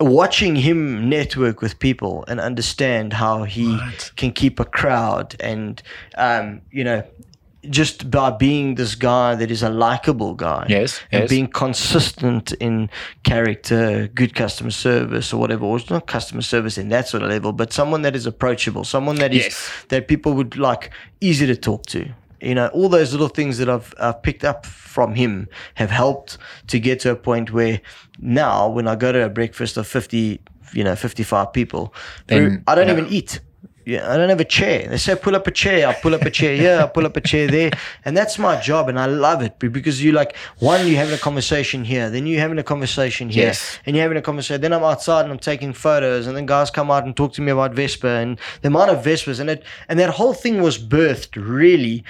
Watching 0.00 0.56
him 0.56 1.08
network 1.08 1.62
with 1.62 1.78
people 1.78 2.24
and 2.26 2.40
understand 2.40 3.12
how 3.12 3.44
he 3.44 3.76
Right. 3.76 4.10
can 4.16 4.32
keep 4.32 4.58
a 4.58 4.64
crowd, 4.64 5.36
and 5.40 5.80
um, 6.18 6.62
you 6.72 6.82
know, 6.82 7.04
just 7.70 8.10
by 8.10 8.30
being 8.30 8.74
this 8.74 8.94
guy 8.96 9.36
that 9.36 9.50
is 9.50 9.62
a 9.62 9.70
likable 9.70 10.34
guy, 10.34 10.66
Yes, 10.68 11.00
and 11.12 11.22
yes. 11.22 11.30
being 11.30 11.46
consistent 11.46 12.52
in 12.60 12.90
character, 13.22 14.08
good 14.14 14.34
customer 14.34 14.70
service 14.72 15.32
or 15.32 15.38
whatever, 15.40 15.64
or 15.64 15.76
it's 15.78 15.88
not 15.88 16.06
customer 16.06 16.42
service 16.42 16.76
in 16.76 16.88
that 16.88 17.06
sort 17.08 17.22
of 17.22 17.28
level, 17.30 17.52
but 17.52 17.72
someone 17.72 18.02
that 18.02 18.14
is 18.16 18.26
approachable, 18.26 18.84
someone 18.84 19.16
that 19.16 19.32
is 19.32 19.44
Yes. 19.44 19.70
that 19.88 20.08
people 20.08 20.32
would 20.34 20.56
like 20.58 20.90
easy 21.20 21.46
to 21.46 21.56
talk 21.56 21.86
to. 21.86 22.08
You 22.44 22.54
know, 22.54 22.68
all 22.68 22.88
those 22.88 23.12
little 23.12 23.28
things 23.28 23.58
that 23.58 23.68
I've, 23.68 23.94
I've 23.98 24.22
picked 24.22 24.44
up 24.44 24.66
from 24.66 25.14
him 25.14 25.48
have 25.74 25.90
helped 25.90 26.38
to 26.68 26.78
get 26.78 27.00
to 27.00 27.10
a 27.10 27.16
point 27.16 27.52
where 27.52 27.80
now 28.18 28.68
when 28.68 28.86
I 28.86 28.96
go 28.96 29.12
to 29.12 29.24
a 29.24 29.28
breakfast 29.28 29.76
of 29.76 29.86
50, 29.86 30.40
you 30.72 30.84
know, 30.84 30.94
55 30.94 31.52
people, 31.52 31.94
Then, 32.26 32.62
I 32.66 32.74
don't 32.74 32.88
yeah. 32.88 32.92
even 32.92 33.06
eat. 33.08 33.40
Yeah, 33.86 34.10
I 34.10 34.16
don't 34.16 34.30
have 34.30 34.40
a 34.40 34.44
chair. 34.46 34.88
They 34.88 34.96
say 34.96 35.14
pull 35.14 35.36
up 35.36 35.46
a 35.46 35.50
chair. 35.50 35.86
I 35.88 35.92
pull 35.92 36.14
up 36.14 36.22
a 36.22 36.30
chair 36.30 36.56
here. 36.56 36.80
I 36.82 36.86
pull 36.86 37.04
up 37.04 37.16
a 37.18 37.20
chair 37.20 37.46
there, 37.48 37.70
and 38.04 38.16
that's 38.16 38.38
my 38.38 38.58
job, 38.58 38.88
and 38.88 38.98
I 38.98 39.04
love 39.06 39.42
it 39.42 39.58
be- 39.58 39.68
because 39.68 40.02
you 40.02 40.12
like 40.12 40.34
one, 40.58 40.86
you're 40.86 40.96
having 40.96 41.12
a 41.14 41.18
conversation 41.18 41.84
here, 41.84 42.08
then 42.08 42.26
you're 42.26 42.40
having 42.40 42.58
a 42.58 42.62
conversation 42.62 43.28
here, 43.28 43.46
Yes. 43.48 43.78
and 43.84 43.94
you're 43.94 44.02
having 44.02 44.16
a 44.16 44.22
conversation. 44.22 44.62
Then 44.62 44.72
I'm 44.72 44.82
outside 44.84 45.24
and 45.24 45.32
I'm 45.32 45.38
taking 45.38 45.74
photos, 45.74 46.26
and 46.26 46.34
then 46.36 46.46
guys 46.46 46.70
come 46.70 46.90
out 46.90 47.04
and 47.04 47.14
talk 47.14 47.34
to 47.34 47.42
me 47.42 47.52
about 47.52 47.74
Vespa 47.74 48.08
and 48.08 48.38
the 48.62 48.68
amount 48.68 48.90
of 48.90 49.04
Vespas, 49.04 49.38
and 49.38 49.50
it 49.50 49.62
and 49.88 49.98
that 49.98 50.10
whole 50.10 50.32
thing 50.32 50.62
was 50.62 50.78
birthed 50.78 51.36
really. 51.36 52.04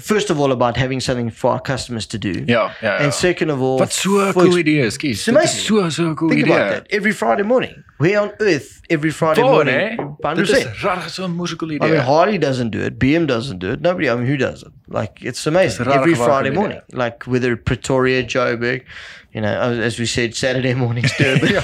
First 0.00 0.30
of 0.30 0.38
all, 0.40 0.50
about 0.52 0.76
having 0.76 1.00
something 1.00 1.30
for 1.30 1.50
our 1.52 1.60
customers 1.62 2.06
to 2.06 2.18
do. 2.18 2.32
Ja, 2.46 2.70
ja. 2.82 2.96
And 2.96 3.12
second 3.14 3.50
of 3.50 3.60
all, 3.60 3.78
Wat 3.78 3.92
so 3.92 4.32
cool 4.32 4.56
idee, 4.58 4.90
skus. 4.90 5.10
It's 5.10 5.28
amazing. 5.28 5.60
so 5.60 5.88
so 5.90 6.14
cool 6.14 6.28
Think 6.28 6.40
idee. 6.46 6.52
about 6.54 6.70
that. 6.70 6.86
Every 6.92 7.12
Friday 7.12 7.44
morning. 7.44 7.84
Where 7.98 8.18
on 8.20 8.30
earth 8.40 8.80
every 8.88 9.10
Friday 9.10 9.42
Voor, 9.42 9.50
morning? 9.52 9.76
hè? 9.76 9.94
100%. 10.22 10.36
Dit 10.36 10.48
is 10.48 10.82
regtig 10.82 11.10
so 11.10 11.24
'n 11.26 11.34
moeë 11.36 11.56
cool 11.56 11.70
I 11.72 11.78
mean, 11.78 11.96
Harley 12.00 12.38
doesn't 12.38 12.70
do 12.70 12.78
it. 12.80 12.98
BM 12.98 13.26
doesn't 13.26 13.58
do 13.60 13.70
it. 13.72 13.80
Nobody. 13.80 14.08
I 14.08 14.14
mean, 14.14 14.26
who 14.26 14.36
does 14.36 14.62
it? 14.62 14.72
Like 14.90 15.22
it's 15.22 15.46
amazing. 15.46 15.86
rarig 15.86 15.96
Every 15.96 16.14
Friday 16.14 16.50
morning. 16.50 16.80
Like 16.92 17.26
whether 17.26 17.56
Pretoria, 17.56 18.24
Joburg, 18.24 18.82
you 19.32 19.40
know, 19.40 19.48
as 19.48 19.98
we 20.00 20.06
said, 20.06 20.34
Saturday 20.34 20.74
mornings 20.74 21.12
Durban. 21.16 21.54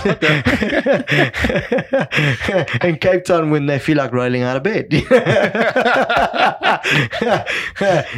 and 2.81 3.01
Cape 3.01 3.25
Town 3.25 3.51
when 3.51 3.67
they 3.67 3.81
feel 3.81 3.97
like 3.97 4.13
rolling 4.13 4.43
out 4.43 4.57
of 4.57 4.63
bed. 4.63 4.87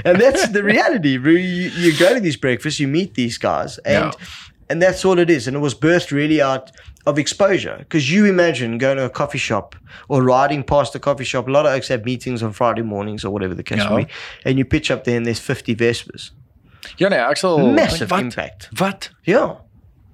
and 0.05 0.21
that's 0.21 0.49
the 0.49 0.63
reality. 0.63 1.13
You, 1.13 1.31
you 1.31 1.99
go 1.99 2.13
to 2.13 2.21
these 2.21 2.37
breakfasts, 2.37 2.79
you 2.79 2.89
meet 2.89 3.15
these 3.15 3.39
guys, 3.39 3.79
and 3.79 4.13
Yeah. 4.13 4.27
And 4.71 4.83
that's 4.83 5.05
all 5.05 5.19
it 5.19 5.31
is. 5.31 5.47
And 5.47 5.57
it 5.57 5.61
was 5.61 5.75
birthed 5.75 6.11
really 6.11 6.43
out 6.43 6.71
of 7.07 7.19
exposure. 7.19 7.77
Because 7.79 8.13
you 8.13 8.27
imagine 8.27 8.79
going 8.79 8.97
to 8.99 9.05
a 9.05 9.11
coffee 9.11 9.39
shop 9.39 9.75
or 10.09 10.23
riding 10.23 10.63
past 10.63 10.95
a 10.95 10.99
coffee 10.99 11.25
shop. 11.25 11.49
A 11.49 11.51
lot 11.51 11.65
of 11.67 11.73
oaks 11.73 11.89
have 11.89 12.05
meetings 12.05 12.43
on 12.43 12.53
Friday 12.53 12.83
mornings 12.83 13.25
or 13.25 13.31
whatever 13.31 13.55
the 13.55 13.63
case 13.63 13.79
Yeah. 13.79 13.97
may 13.97 14.05
be. 14.05 14.11
And 14.45 14.59
you 14.59 14.65
pitch 14.65 14.91
up 14.91 15.05
there 15.05 15.17
and 15.17 15.25
there's 15.27 15.41
50 15.41 15.75
Vespas. 15.75 16.31
Ja 16.99 17.09
nee, 17.09 17.19
ek 17.19 17.37
sal 17.37 17.59
Massive 17.73 18.11
wat, 18.11 18.21
impact. 18.21 18.69
Wat? 18.79 19.11
Yeah. 19.25 19.55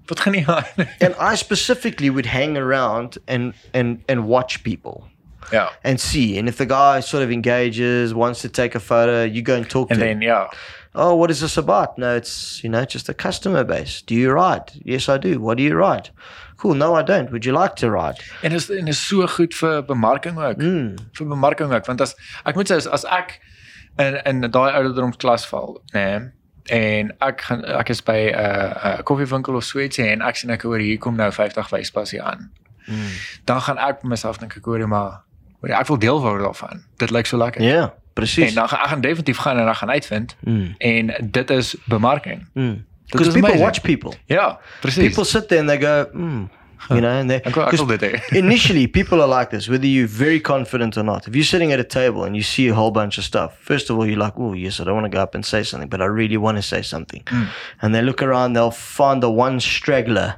Wat 0.07 0.21
gaan 0.21 0.33
nie 0.33 0.45
aan? 0.47 0.65
And 1.01 1.15
I 1.19 1.35
specifically 1.37 2.11
would 2.11 2.27
hang 2.27 2.57
around 2.57 3.19
and, 3.27 3.55
and, 3.73 4.03
and 4.09 4.27
watch 4.27 4.63
people 4.63 5.09
ja. 5.53 5.69
and 5.83 6.01
see. 6.01 6.39
And 6.39 6.49
if 6.49 6.57
the 6.57 6.67
guy 6.67 7.01
sort 7.01 7.23
of 7.23 7.31
engages, 7.31 8.13
wants 8.15 8.41
to 8.43 8.49
take 8.49 8.75
a 8.75 8.81
photo, 8.81 9.25
you 9.25 9.43
go 9.43 9.55
and 9.55 9.69
talk 9.69 9.91
En 9.91 9.99
to 9.99 10.05
him. 10.05 10.21
dan 10.21 10.29
ja. 10.29 10.51
Oh, 10.97 11.17
what 11.17 11.31
is 11.31 11.41
this 11.41 11.57
about? 11.57 11.99
No, 11.99 12.15
it's 12.15 12.63
you 12.63 12.71
know 12.71 12.85
just 12.85 13.09
a 13.09 13.15
customer 13.15 13.65
base. 13.65 14.03
Do 14.03 14.15
you 14.15 14.31
ride? 14.31 14.71
Yes, 14.85 15.09
I 15.09 15.19
do. 15.19 15.41
What 15.41 15.57
do 15.57 15.65
you 15.65 15.75
ride? 15.75 16.11
Cool. 16.57 16.75
No, 16.75 16.95
I 16.95 17.03
don't. 17.03 17.33
Would 17.33 17.45
you 17.45 17.53
like 17.53 17.75
to 17.77 17.91
ride? 17.91 18.23
En 18.43 18.53
is 18.53 18.71
en 18.71 18.87
is 18.87 19.07
so 19.07 19.27
goed 19.27 19.55
vir 19.55 19.83
bemarking 19.83 20.39
ook. 20.39 20.57
Mm. 20.57 20.95
Vir 21.13 21.27
bemarking 21.27 21.73
ook 21.73 21.87
want 21.87 22.01
as 22.01 22.15
ek 22.45 22.55
moet 22.55 22.71
sê 22.71 22.79
as, 22.79 22.87
as 22.87 23.05
ek 23.05 23.41
in 23.99 24.21
in 24.25 24.47
daai 24.51 24.71
ouderdomsklas 24.71 25.47
val, 25.51 25.81
nê, 25.95 26.05
nee, 26.05 26.31
en 26.65 27.11
ek 27.21 27.43
gaan 27.49 27.65
ek 27.65 27.91
is 27.91 28.01
by 28.03 28.31
'n 28.31 28.39
uh, 28.39 28.99
'n 28.99 29.03
koffiewinkel 29.03 29.55
of 29.55 29.65
so 29.65 29.79
ietsie 29.79 30.07
en 30.07 30.23
ek 30.23 30.37
sien 30.37 30.51
ek 30.51 30.63
hoor 30.63 30.79
hier 30.79 30.99
kom 30.99 31.17
nou 31.17 31.31
50 31.33 31.71
wyspas 31.71 32.11
hier 32.11 32.23
aan. 32.23 32.51
Mm. 32.87 33.11
Dan 33.45 33.61
gaan 33.61 33.79
ek 33.79 34.03
myself 34.03 34.39
dink 34.39 34.57
ek 34.57 34.65
hoor 34.65 34.89
maar 34.89 35.23
hoor 35.61 35.75
ek 35.75 35.87
wil 35.87 35.99
deel 35.99 36.21
word 36.23 36.43
daarvan. 36.43 36.85
Dit 36.99 37.11
lyk 37.11 37.27
so 37.27 37.37
lekker. 37.37 37.63
Yeah, 37.63 37.91
En 38.15 38.23
precies. 38.23 38.55
dan 38.55 38.69
gaan 38.69 38.89
gaan 38.89 39.01
definitief 39.01 39.37
gaan 39.37 39.59
en 39.59 39.65
dan 39.65 39.75
gaan 39.75 39.91
uitvind 39.91 40.37
Mm. 40.41 40.75
en 40.79 41.15
dit 41.31 41.51
is 41.51 41.75
bemarking. 41.85 42.47
Mm. 42.53 42.85
Because 43.07 43.27
is 43.29 43.33
people 43.33 43.49
amazing. 43.49 43.65
watch 43.65 43.81
people. 43.81 44.13
Ja, 44.25 44.59
presies. 44.81 45.07
People 45.07 45.25
sit 45.25 45.49
there 45.49 45.61
and 45.61 45.69
they 45.69 45.81
go, 45.81 46.09
mm, 46.19 46.49
you 46.91 47.01
know, 47.01 47.09
and 47.11 47.31
they. 47.31 47.37
Ek 47.37 47.55
wil 47.57 47.65
ek 47.65 47.71
'cause 47.71 47.81
wil 47.83 47.97
dit 47.97 48.21
initially, 48.33 48.87
people 48.87 49.21
are 49.23 49.29
like 49.29 49.51
this, 49.51 49.69
whether 49.69 49.87
you're 49.87 50.07
very 50.07 50.41
confident 50.41 50.97
or 50.97 51.03
not. 51.03 51.27
If 51.29 51.35
you're 51.35 51.45
sitting 51.45 51.73
at 51.73 51.81
a 51.81 51.85
table 51.85 52.25
and 52.25 52.37
you 52.37 52.43
see 52.43 52.69
a 52.69 52.75
whole 52.75 52.91
bunch 52.91 53.19
of 53.19 53.25
stuff, 53.25 53.57
first 53.61 53.91
of 53.91 53.97
all, 53.97 54.07
you're 54.07 54.19
like, 54.19 54.35
oh, 54.39 54.53
yes, 54.53 54.81
I 54.81 54.85
don't 54.85 54.95
want 54.95 55.05
to 55.07 55.17
go 55.17 55.23
up 55.23 55.35
and 55.35 55.45
say 55.45 55.63
something, 55.63 55.89
but 55.89 56.01
I 56.01 56.07
really 56.07 56.37
want 56.37 56.57
to 56.59 56.63
say 56.63 56.83
something. 56.83 57.23
And 57.83 57.95
they 57.95 58.03
look 58.03 58.23
around, 58.23 58.53
they'll 58.55 58.71
find 58.71 59.23
the 59.23 59.31
one 59.31 59.61
straggler 59.61 60.37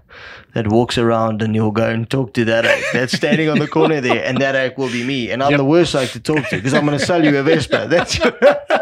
that 0.54 0.68
walks 0.68 0.96
around 0.96 1.42
and 1.42 1.54
you'll 1.54 1.70
go 1.70 1.86
and 1.88 2.08
talk 2.08 2.32
to 2.32 2.44
that 2.46 2.64
that's 2.92 3.12
standing 3.14 3.48
on 3.50 3.58
the 3.58 3.68
corner 3.68 4.00
there, 4.00 4.24
and 4.24 4.38
that 4.38 4.54
oak 4.56 4.78
will 4.78 4.90
be 4.90 5.02
me. 5.04 5.30
And 5.30 5.42
I'm 5.42 5.50
Yep. 5.50 5.58
the 5.58 5.64
worst 5.64 5.94
oak 5.94 6.10
to 6.10 6.20
talk 6.20 6.48
to 6.48 6.56
because 6.56 6.72
I'm 6.72 6.86
going 6.86 6.98
to 6.98 7.04
sell 7.04 7.22
you 7.24 7.36
a 7.38 7.42
Vespa. 7.42 7.86
That's 7.90 8.18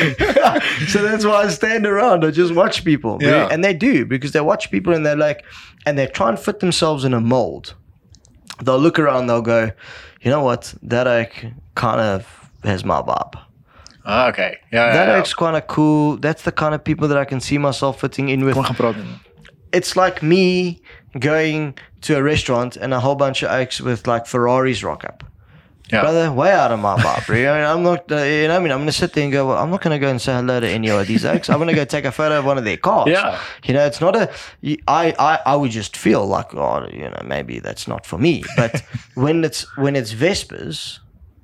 so 0.88 1.02
that's 1.02 1.24
why 1.24 1.44
I 1.44 1.48
stand 1.48 1.86
around. 1.86 2.24
I 2.24 2.30
just 2.30 2.54
watch 2.54 2.84
people. 2.84 3.18
Yeah. 3.20 3.48
And 3.50 3.62
they 3.64 3.74
do 3.74 4.04
because 4.04 4.32
they 4.32 4.40
watch 4.40 4.70
people 4.70 4.94
and 4.94 5.04
they're 5.04 5.16
like, 5.16 5.44
and 5.86 5.98
they 5.98 6.06
try 6.06 6.28
and 6.28 6.38
fit 6.38 6.60
themselves 6.60 7.04
in 7.04 7.14
a 7.14 7.20
mold. 7.20 7.74
They'll 8.62 8.78
look 8.78 8.98
around, 8.98 9.26
they'll 9.26 9.42
go, 9.42 9.70
you 10.20 10.30
know 10.30 10.42
what, 10.42 10.74
that 10.82 11.06
oak 11.06 11.32
kind 11.74 12.00
of 12.00 12.50
has 12.62 12.84
my 12.84 13.00
vibe. 13.00 13.40
Ah, 14.04 14.28
okay. 14.28 14.58
Ja. 14.72 14.92
That 14.92 15.08
ja. 15.08 15.14
oak's 15.16 15.34
kind 15.34 15.56
of 15.56 15.66
cool. 15.66 16.16
That's 16.16 16.42
the 16.42 16.52
kind 16.52 16.74
of 16.74 16.82
people 16.82 17.08
that 17.08 17.18
I 17.18 17.24
can 17.24 17.40
see 17.40 17.58
myself 17.58 18.00
fitting 18.00 18.28
in 18.28 18.44
with. 18.44 18.54
Kom 18.54 18.64
gaan 18.64 18.76
praat 18.76 18.96
met 18.96 19.04
hom. 19.04 19.20
It's 19.72 19.94
like 19.94 20.22
me 20.22 20.80
going 21.18 21.74
to 22.02 22.16
a 22.16 22.22
restaurant 22.22 22.76
and 22.76 22.92
a 22.92 23.00
whole 23.00 23.14
bunch 23.14 23.42
of 23.42 23.50
oaks 23.50 23.80
with 23.80 24.06
like 24.06 24.26
Ferraris 24.26 24.82
rock 24.82 25.04
up. 25.04 25.24
Ja. 25.92 26.02
Brother, 26.02 26.32
way 26.32 26.52
out 26.52 26.70
of 26.72 26.78
my 26.78 26.96
bro. 27.26 27.36
I 27.36 27.58
mean, 27.58 27.64
I'm 27.64 27.82
not, 27.82 28.10
uh, 28.12 28.16
you 28.22 28.48
know, 28.48 28.56
I 28.56 28.58
mean, 28.58 28.70
I'm 28.72 28.78
going 28.78 28.86
to 28.86 28.92
sit 28.92 29.12
there 29.12 29.24
and 29.24 29.32
go, 29.32 29.46
well, 29.48 29.58
I'm 29.58 29.70
not 29.70 29.80
going 29.80 29.92
to 29.94 29.98
go 29.98 30.08
and 30.10 30.20
say 30.20 30.32
hello 30.32 30.60
to 30.60 30.68
any 30.68 30.90
of 30.90 31.06
these 31.06 31.24
oaks. 31.24 31.48
I'm 31.50 31.58
going 31.58 31.68
to 31.68 31.74
go 31.74 31.84
take 31.84 32.04
a 32.04 32.12
photo 32.12 32.38
of 32.38 32.44
one 32.44 32.58
of 32.58 32.64
their 32.64 32.76
cars. 32.76 33.08
Yeah. 33.08 33.38
You 33.64 33.74
know, 33.74 33.84
it's 33.86 34.00
not 34.00 34.14
a, 34.16 34.30
I, 34.86 35.14
I, 35.18 35.38
I 35.46 35.56
would 35.56 35.70
just 35.70 35.96
feel 35.96 36.26
like, 36.26 36.54
oh, 36.54 36.86
you 36.92 37.08
know, 37.10 37.22
maybe 37.24 37.58
that's 37.60 37.88
not 37.88 38.06
for 38.06 38.18
me. 38.18 38.44
But 38.56 38.82
when 39.14 39.44
it's, 39.44 39.66
when 39.76 39.96
it's 39.96 40.12
Vespas, 40.14 41.00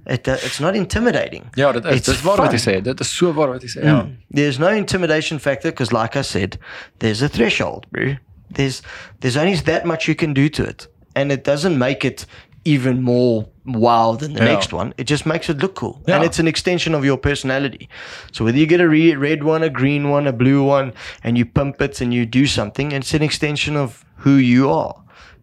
it, 0.07 0.29
uh, 0.29 0.37
it's 0.43 0.61
not 0.61 0.77
intimidating. 0.77 1.51
Yeah, 1.57 1.71
is 1.77 1.85
It's 1.85 2.07
dis 2.07 2.23
waar 2.23 2.39
wat 2.39 2.53
jy 2.53 2.59
fun. 2.59 2.75
sê. 2.75 2.83
Dit 2.83 3.01
is 3.01 3.11
so 3.11 3.33
waar 3.33 3.49
wat 3.49 3.63
jy 3.63 3.69
sê. 3.69 3.85
Ja. 3.85 4.07
There's 4.31 4.59
no 4.59 4.69
intimidation 4.69 5.39
factor 5.39 5.71
because, 5.73 5.93
like 5.93 6.15
I 6.17 6.23
said, 6.23 6.59
there's 7.01 7.23
a 7.23 7.29
threshold, 7.29 7.87
bro. 7.91 8.15
There's 8.51 8.83
there's 9.21 9.37
only 9.37 9.57
that 9.57 9.85
much 9.85 10.07
you 10.07 10.15
can 10.15 10.33
do 10.33 10.49
to 10.49 10.63
it, 10.63 10.87
and 11.17 11.33
it 11.33 11.43
doesn't 11.43 11.77
make 11.77 12.05
it 12.05 12.25
even 12.67 13.03
more 13.03 13.47
wow 13.65 14.17
than 14.19 14.33
the 14.35 14.43
Yeah. 14.45 14.53
next 14.55 14.73
one. 14.73 14.93
It 14.97 15.11
just 15.11 15.25
makes 15.27 15.49
it 15.49 15.59
look 15.63 15.75
cool, 15.75 16.01
Yeah. 16.07 16.17
and 16.17 16.25
it's 16.25 16.39
an 16.39 16.47
extension 16.47 16.95
of 16.95 17.05
your 17.05 17.19
personality. 17.19 17.89
So 18.33 18.45
whether 18.45 18.59
you 18.59 18.67
get 18.67 18.81
a 18.81 18.89
re- 18.89 19.15
red 19.17 19.43
one, 19.43 19.65
a 19.65 19.71
green 19.71 20.11
one, 20.11 20.29
a 20.29 20.33
blue 20.33 20.63
one, 20.69 20.93
and 21.25 21.37
you 21.39 21.45
pump 21.47 21.81
it 21.83 22.01
and 22.01 22.13
you 22.13 22.27
do 22.27 22.47
something, 22.47 22.93
it's 22.93 23.15
an 23.15 23.23
extension 23.23 23.77
of 23.77 24.05
who 24.25 24.37
you 24.37 24.71
are. 24.71 24.95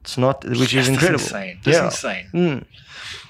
It's 0.01 0.17
not, 0.17 0.43
which 0.45 0.73
Yes, 0.73 0.83
is 0.83 0.89
incredible. 0.89 1.23
insane. 1.23 1.57
Dis 1.63 1.75
Yeah. 1.75 1.85
insane. 1.85 2.25
Mm. 2.33 2.61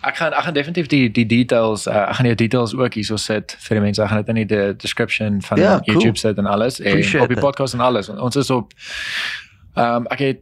Ek 0.04 0.16
gaan 0.18 0.34
ek 0.34 0.44
gaan 0.44 0.54
definitief 0.54 0.88
die 0.88 1.10
die 1.12 1.26
details 1.26 1.88
uh, 1.88 2.10
ek 2.10 2.16
gaan 2.16 2.26
die 2.28 2.36
details 2.36 2.74
ook 2.76 2.94
hierso 2.94 3.16
sit 3.18 3.56
vir 3.60 3.76
die 3.78 3.84
mense. 3.84 4.02
Ek 4.04 4.10
gaan 4.10 4.18
dit 4.18 4.30
in 4.30 4.36
die 4.36 4.46
de- 4.46 4.74
description 4.78 5.42
van 5.42 5.58
cool. 5.58 5.80
YouTube 5.86 6.18
sit 6.18 6.38
en 6.38 6.46
alles 6.46 6.80
en 6.82 6.88
Appreciate 6.92 7.24
op 7.24 7.28
die 7.30 7.38
that. 7.38 7.46
podcast 7.46 7.74
en 7.74 7.80
alles. 7.80 8.10
Ons 8.10 8.36
is 8.36 8.50
op 8.50 8.74
ehm 9.76 9.96
um, 9.96 10.08
ek 10.12 10.20
het 10.20 10.40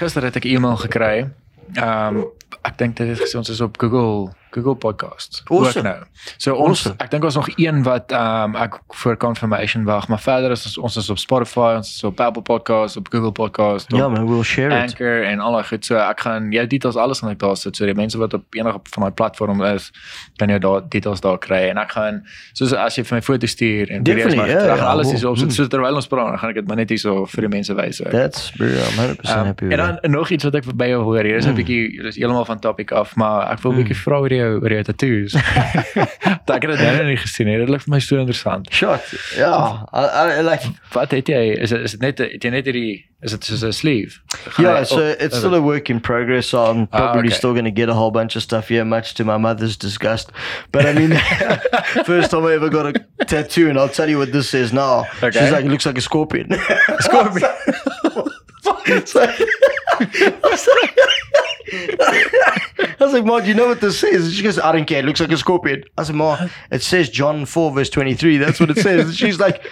gister 0.00 0.22
het 0.24 0.36
ek 0.36 0.44
'n 0.44 0.54
e-mail 0.56 0.76
gekry. 0.76 1.28
Ehm 1.74 2.16
um, 2.16 2.26
ek 2.62 2.78
dink 2.78 2.96
dit 2.96 3.08
het 3.08 3.20
gesê 3.20 3.38
ons 3.40 3.48
is 3.48 3.60
op 3.64 3.78
Google 3.80 4.32
Google 4.50 4.74
Podcasts. 4.74 5.42
Awesome. 5.50 5.78
Ook 5.78 5.82
nou. 5.84 6.04
So 6.36 6.54
ons 6.54 6.68
Awesome. 6.68 6.94
ek 6.98 7.10
dink 7.10 7.24
ons 7.24 7.34
nog 7.34 7.48
een 7.56 7.82
wat 7.82 8.12
ehm 8.12 8.54
um, 8.54 8.56
ek 8.56 8.78
vir 9.02 9.16
confirmation 9.16 9.84
wag, 9.84 10.08
maar 10.08 10.20
verder 10.20 10.50
is 10.50 10.64
ons 10.66 10.78
ons 10.78 10.96
is 10.96 11.10
op 11.10 11.18
Spotify, 11.18 11.74
ons 11.76 11.88
is 11.96 12.04
op 12.04 12.20
Apple 12.20 12.42
Podcasts, 12.42 12.96
op 12.96 13.08
Google 13.10 13.32
Podcasts, 13.32 13.86
Yeah, 13.94 14.08
man, 14.12 14.26
we'll 14.26 14.42
share 14.42 14.70
it. 14.70 14.82
Anchor 14.90 15.22
en 15.24 15.40
al 15.40 15.52
daai 15.52 15.64
goed. 15.64 15.84
So 15.84 15.96
ek 15.96 16.20
gaan 16.20 16.50
jou 16.52 16.66
details 16.66 16.96
alles 16.96 17.20
gaan 17.20 17.30
ek 17.30 17.38
daar 17.38 17.56
sit. 17.56 17.76
So 17.76 17.84
die 17.86 17.94
mense 17.94 18.18
wat 18.18 18.34
op 18.34 18.44
enige 18.54 18.80
van 18.90 19.02
daai 19.02 19.12
platform 19.14 19.62
is, 19.62 19.90
kan 20.36 20.48
jou 20.48 20.58
daar 20.58 20.88
details 20.88 21.20
daar 21.20 21.38
kry 21.38 21.68
en 21.68 21.78
ek 21.78 21.90
gaan 21.90 22.22
soos 22.52 22.72
as 22.72 22.96
jy 22.96 23.04
vir 23.04 23.16
my 23.16 23.22
foto 23.22 23.46
stuur 23.46 23.90
en 23.90 24.04
video's 24.04 24.34
maak, 24.34 24.48
ja, 24.48 24.58
dan 24.58 24.66
ja, 24.68 24.76
gaan 24.76 24.86
alles 24.88 25.06
wel, 25.06 25.12
hierso 25.14 25.30
op 25.30 25.36
sit. 25.38 25.46
mm. 25.48 25.54
So 25.54 25.66
terwyl 25.66 25.94
ons 25.94 26.06
praat, 26.06 26.38
gaan 26.40 26.50
ek 26.50 26.54
dit 26.54 26.66
maar 26.68 26.76
net 26.76 26.88
hierso 26.90 27.26
vir 27.26 27.40
die 27.40 27.48
mense 27.56 27.74
wys. 27.74 28.00
That's, 28.10 28.50
bro, 28.56 28.66
I'm 28.66 28.98
100% 29.16 29.36
Um, 29.38 29.44
happy 29.46 29.64
en 29.68 29.76
dan 29.78 30.10
nog 30.10 30.30
iets 30.30 30.44
wat 30.44 30.54
ek 30.54 30.64
by 30.76 30.86
jou 30.88 31.02
hoor. 31.02 31.22
Hier 31.24 31.36
is 31.36 31.46
'n 31.46 31.54
bietjie 31.54 32.02
dis 32.02 32.16
heeltemal 32.16 32.44
van 32.44 32.58
topic 32.58 32.92
af, 32.92 33.16
maar 33.16 33.50
ek 33.52 33.60
wil 33.62 33.72
'n 33.72 33.76
bietjie 33.82 33.96
vra 33.96 34.16
oor 34.18 34.28
jou 34.38 34.50
oor 34.62 34.74
jou 34.76 34.84
tattoos. 34.88 35.36
dat 36.48 36.54
ek 36.56 36.66
dit 36.70 36.80
nou 36.84 37.04
nie 37.10 37.18
gesien 37.20 37.50
het. 37.52 37.60
Dit 37.64 37.72
lyk 37.74 37.84
vir 37.84 37.94
my 37.94 38.00
so 38.04 38.20
interessant. 38.22 38.70
Shot. 38.74 39.04
Yeah. 39.36 39.84
I, 39.92 40.06
I, 40.06 40.24
I 40.38 40.46
like, 40.46 40.72
Wat 40.94 41.12
het 41.14 41.28
jy? 41.30 41.44
Is 41.58 41.74
dit 41.74 41.84
is 41.84 41.96
dit 41.96 42.06
net 42.06 42.22
het 42.24 42.44
jy 42.44 42.52
net 42.54 42.68
hierdie 42.70 43.04
is 43.20 43.34
dit 43.34 43.44
soos 43.44 43.64
'n 43.66 43.72
sleeve? 43.72 44.20
Yeah, 44.58 44.78
jy- 44.78 44.84
so 44.84 45.00
it's 45.00 45.36
still 45.36 45.54
it? 45.54 45.58
a 45.58 45.62
work 45.62 45.90
in 45.90 46.00
progress. 46.00 46.48
So 46.48 46.64
I'm 46.64 46.86
ah, 46.92 47.12
probably 47.12 47.28
okay. 47.28 47.36
still 47.36 47.52
going 47.52 47.64
to 47.64 47.74
get 47.74 47.88
a 47.88 47.94
whole 47.94 48.10
bunch 48.10 48.36
of 48.36 48.42
stuff 48.42 48.68
here, 48.68 48.84
much 48.84 49.14
to 49.14 49.24
my 49.24 49.36
mother's 49.36 49.76
disgust. 49.76 50.30
But 50.70 50.86
I 50.86 50.92
mean, 50.92 51.18
first 52.04 52.30
time 52.30 52.46
I 52.46 52.54
ever 52.54 52.68
got 52.70 52.86
a 52.86 53.24
tattoo, 53.24 53.68
and 53.68 53.78
I'll 53.78 53.88
tell 53.88 54.08
you 54.08 54.18
what 54.18 54.32
this 54.32 54.50
says 54.50 54.72
now. 54.72 55.06
Okay. 55.22 55.38
She's 55.38 55.50
like, 55.50 55.64
it 55.64 55.70
looks 55.70 55.86
like 55.86 55.98
a 55.98 56.02
scorpion. 56.02 56.48
Scorpion. 57.00 57.50
So- 59.04 59.26
I 62.00 62.96
was 63.00 63.12
like, 63.12 63.24
I 63.24 63.26
Ma, 63.26 63.40
do 63.40 63.48
you 63.48 63.54
know 63.54 63.66
what 63.68 63.80
this 63.80 63.98
says? 64.00 64.26
And 64.26 64.34
she 64.34 64.42
goes, 64.42 64.58
I 64.58 64.72
don't 64.72 64.84
care. 64.86 65.00
It 65.00 65.04
looks 65.04 65.20
like 65.20 65.30
a 65.32 65.36
scorpion. 65.36 65.84
I 65.96 66.02
said, 66.04 66.16
Ma, 66.16 66.48
it 66.70 66.82
says 66.82 67.08
John 67.10 67.46
4, 67.46 67.72
verse 67.72 67.90
23. 67.90 68.38
That's 68.38 68.60
what 68.60 68.70
it 68.70 68.78
says. 68.78 69.06
And 69.08 69.14
she's 69.16 69.38
like, 69.38 69.66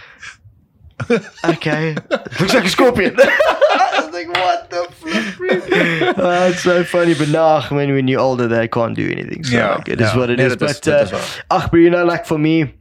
okay. 1.44 1.90
It 2.10 2.40
looks 2.40 2.54
like 2.54 2.64
a 2.64 2.68
scorpion. 2.68 3.16
I 3.18 4.02
was 4.04 4.12
like, 4.12 4.28
what 4.28 4.70
the 4.70 4.88
flip? 4.92 6.18
Uh, 6.18 6.50
it's 6.52 6.62
so 6.62 6.84
funny. 6.84 7.14
But 7.14 7.28
nah, 7.28 7.66
when, 7.68 7.92
when 7.92 8.08
you're 8.08 8.20
older, 8.20 8.46
they 8.48 8.68
can't 8.68 8.94
do 8.94 9.08
anything. 9.10 9.44
So 9.44 9.56
Yeah, 9.56 9.74
like, 9.76 9.88
it 9.88 10.00
is 10.00 10.10
yeah. 10.12 10.16
what 10.16 10.30
it 10.30 10.38
Nee, 10.38 10.44
is. 10.46 10.56
But, 10.56 10.80
dit 10.82 10.88
uh, 10.94 11.02
is 11.02 11.12
waar. 11.12 11.20
ach, 11.50 11.70
but 11.70 11.76
you 11.78 11.90
know, 11.90 12.04
like 12.04 12.24
for 12.26 12.38
me, 12.38 12.74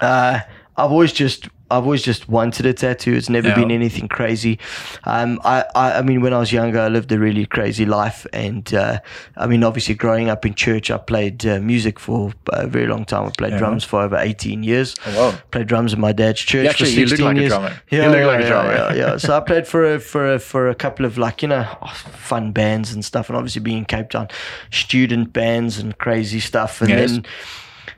uh, 0.00 0.40
I've 0.76 0.90
always 0.90 1.12
just 1.12 1.48
I've 1.72 1.84
always 1.84 2.02
just 2.02 2.28
wanted 2.28 2.66
a 2.66 2.72
tattoo. 2.72 3.14
It's 3.14 3.28
never 3.28 3.48
Yeah. 3.48 3.54
been 3.54 3.70
anything 3.70 4.08
crazy. 4.08 4.58
Um, 5.04 5.40
I, 5.44 5.64
I 5.74 5.92
I 5.98 6.02
mean, 6.02 6.20
when 6.20 6.32
I 6.34 6.38
was 6.38 6.52
younger, 6.52 6.80
I 6.80 6.88
lived 6.88 7.10
a 7.12 7.18
really 7.18 7.46
crazy 7.46 7.86
life, 7.86 8.26
and 8.32 8.72
uh, 8.74 8.98
I 9.36 9.46
mean, 9.46 9.64
obviously, 9.64 9.94
growing 9.94 10.28
up 10.28 10.44
in 10.46 10.54
church, 10.54 10.90
I 10.90 10.98
played 10.98 11.46
uh, 11.46 11.60
music 11.60 11.98
for 11.98 12.32
a 12.52 12.66
very 12.66 12.86
long 12.86 13.04
time. 13.04 13.24
I 13.26 13.30
played 13.36 13.52
Yeah. 13.52 13.58
drums 13.58 13.84
for 13.84 14.02
over 14.02 14.16
eighteen 14.18 14.62
years. 14.62 14.94
Oh, 15.06 15.30
wow. 15.30 15.38
Played 15.50 15.66
drums 15.68 15.92
in 15.92 16.00
my 16.00 16.12
dad's 16.12 16.40
church 16.40 16.66
actually- 16.68 16.94
for 16.94 17.00
you 17.00 17.06
look 17.06 17.20
like 17.20 17.36
a 17.36 17.40
years. 17.40 17.52
drummer. 17.52 17.72
Yeah, 17.90 18.02
You 18.04 18.08
look 18.10 18.18
yeah, 18.18 18.26
like 18.26 18.40
a 18.40 18.42
yeah, 18.42 18.48
drummer. 18.48 18.72
Yeah, 18.74 18.94
yeah. 18.94 19.16
So 19.24 19.36
I 19.36 19.40
played 19.40 19.66
for 19.66 19.94
a, 19.94 19.98
for 20.00 20.34
a, 20.34 20.38
for 20.38 20.68
a 20.68 20.74
couple 20.74 21.06
of 21.06 21.16
like 21.18 21.42
you 21.42 21.48
know 21.48 21.64
fun 22.30 22.52
bands 22.52 22.92
and 22.92 23.04
stuff, 23.04 23.28
and 23.28 23.36
obviously 23.36 23.62
being 23.62 23.78
in 23.78 23.84
Cape 23.86 24.10
Town, 24.10 24.28
student 24.70 25.32
bands 25.32 25.78
and 25.78 25.96
crazy 25.98 26.40
stuff, 26.40 26.80
and 26.80 26.90
Yes. 26.90 27.10
then 27.12 27.24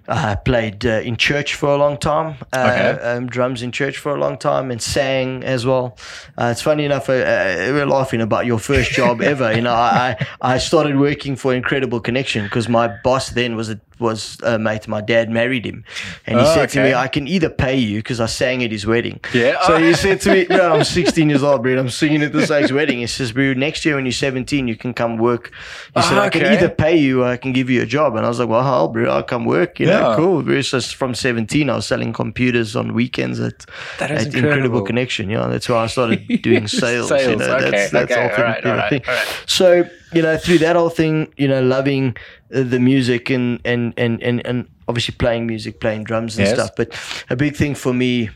I 0.06 0.34
played 0.34 0.84
uh, 0.84 1.00
in 1.02 1.16
church 1.16 1.54
for 1.54 1.70
a 1.70 1.76
long 1.76 1.96
time, 1.96 2.36
uh, 2.52 2.70
Okay. 2.70 3.02
um, 3.02 3.26
drums 3.26 3.62
in 3.62 3.72
church 3.72 3.96
for 3.96 4.14
a 4.14 4.20
long 4.20 4.36
time, 4.36 4.70
and 4.70 4.80
sang 4.82 5.42
as 5.44 5.64
well. 5.64 5.96
Uh, 6.36 6.46
it's 6.52 6.60
funny 6.60 6.84
enough, 6.84 7.08
uh, 7.08 7.12
uh, 7.14 7.70
we're 7.72 7.86
laughing 7.86 8.20
about 8.20 8.44
your 8.44 8.58
first 8.58 8.90
job 8.92 9.22
ever. 9.32 9.52
You 9.54 9.62
know, 9.62 9.72
I, 9.72 10.16
I 10.42 10.58
started 10.58 10.98
working 10.98 11.36
for 11.36 11.54
Incredible 11.54 12.00
Connection 12.00 12.44
because 12.44 12.68
my 12.68 12.88
boss 13.02 13.30
then 13.30 13.56
was 13.56 13.70
a 13.70 13.80
was 14.00 14.38
a 14.42 14.58
mate. 14.58 14.88
My 14.88 15.00
dad 15.00 15.30
married 15.30 15.64
him, 15.64 15.84
and 16.26 16.40
he 16.40 16.44
Oh, 16.44 16.52
said 16.54 16.68
to 16.70 16.82
me, 16.82 16.92
"I 16.94 17.06
can 17.06 17.28
either 17.28 17.48
pay 17.48 17.76
you 17.78 18.00
because 18.00 18.18
I 18.20 18.26
sang 18.26 18.64
at 18.64 18.72
his 18.72 18.84
wedding." 18.84 19.20
Yeah. 19.32 19.54
So 19.68 19.74
Oh. 19.74 19.78
he 19.78 19.94
said 20.04 20.20
to 20.22 20.32
me, 20.32 20.46
"No, 20.50 20.72
I'm 20.74 20.82
16 20.82 21.30
years 21.30 21.44
old, 21.44 21.62
bro. 21.62 21.78
I'm 21.78 21.88
singing 21.88 22.20
at 22.24 22.32
this 22.32 22.50
age 22.50 22.72
wedding." 22.72 22.98
He 22.98 23.06
says, 23.06 23.30
"Bro, 23.30 23.52
next 23.54 23.84
year 23.84 23.94
when 23.94 24.04
you're 24.04 24.12
17, 24.12 24.66
you 24.66 24.74
can 24.74 24.94
come 24.94 25.16
work." 25.16 25.52
He 25.94 26.02
said, 26.02 26.18
Ah, 26.18 26.22
"I 26.22 26.28
can 26.28 26.44
either 26.44 26.68
pay 26.68 26.96
you 26.96 27.22
or 27.22 27.26
I 27.28 27.36
can 27.36 27.52
give 27.52 27.70
you 27.70 27.82
a 27.82 27.86
job." 27.86 28.16
And 28.16 28.26
I 28.26 28.28
was 28.28 28.40
like, 28.40 28.48
"Well, 28.48 28.64
hell, 28.64 28.88
bro, 28.88 29.08
I'll 29.08 29.22
come 29.22 29.44
work." 29.44 29.78
You 29.78 29.86
know, 29.86 29.93
Yeah. 30.00 30.16
cool. 30.16 30.62
So 30.62 30.80
from 30.80 31.14
17, 31.14 31.70
I 31.70 31.76
was 31.76 31.86
selling 31.86 32.12
computers 32.12 32.76
on 32.76 32.94
weekends 32.94 33.40
at, 33.40 33.66
That 33.98 34.10
is 34.10 34.26
at 34.26 34.34
Incredible 34.34 34.48
incredible. 34.48 34.82
Connection. 34.82 35.30
Yeah, 35.30 35.46
that's 35.48 35.68
why 35.68 35.84
I 35.84 35.86
started 35.86 36.26
doing 36.42 36.66
sales. 36.68 37.10
you 37.10 37.18
Sales, 37.18 37.38
know, 37.40 37.54
okay, 37.56 37.70
that's 37.70 37.90
that's 37.92 38.12
okay, 38.12 38.22
all, 38.22 38.28
right, 38.44 38.64
all, 38.66 38.72
right, 38.76 38.90
thing. 38.90 39.02
alright. 39.06 39.26
So 39.46 39.84
you 40.12 40.22
know, 40.22 40.36
through 40.36 40.58
that 40.58 40.76
whole 40.76 40.90
thing, 40.90 41.32
you 41.36 41.48
know, 41.48 41.62
loving 41.62 42.16
uh, 42.54 42.62
the 42.62 42.78
music 42.78 43.30
and 43.30 43.60
and 43.64 43.92
and 43.96 44.22
and 44.22 44.46
and 44.46 44.68
obviously 44.86 45.14
playing 45.18 45.46
music, 45.46 45.80
playing 45.80 46.04
drums 46.04 46.38
and 46.38 46.46
Yes. 46.46 46.54
stuff. 46.54 46.70
But 46.76 46.92
a 47.30 47.36
big 47.36 47.56
thing 47.56 47.74
for 47.74 47.92
me 47.92 48.30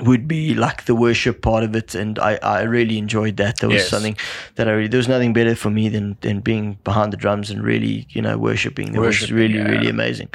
would 0.00 0.28
be 0.28 0.54
like 0.54 0.84
the 0.84 0.94
worship 0.94 1.40
part 1.42 1.64
of 1.64 1.74
it, 1.74 1.94
and 1.94 2.18
I, 2.18 2.38
I 2.42 2.62
really 2.62 2.98
enjoyed 2.98 3.36
that. 3.38 3.58
There 3.60 3.68
was 3.70 3.82
Yes. 3.82 3.88
something 3.88 4.16
that 4.56 4.68
I 4.68 4.72
really, 4.72 4.88
there 4.88 4.98
was 4.98 5.08
nothing 5.08 5.32
better 5.32 5.54
for 5.56 5.70
me 5.70 5.88
than 5.88 6.16
than 6.20 6.40
being 6.40 6.78
behind 6.84 7.12
the 7.12 7.16
drums 7.16 7.50
and 7.50 7.62
really 7.62 8.06
you 8.10 8.20
know 8.20 8.36
worshiping. 8.36 8.94
It 8.94 9.00
was 9.00 9.32
really 9.32 9.54
yeah. 9.56 9.68
really 9.70 9.88
amazing. 9.88 10.28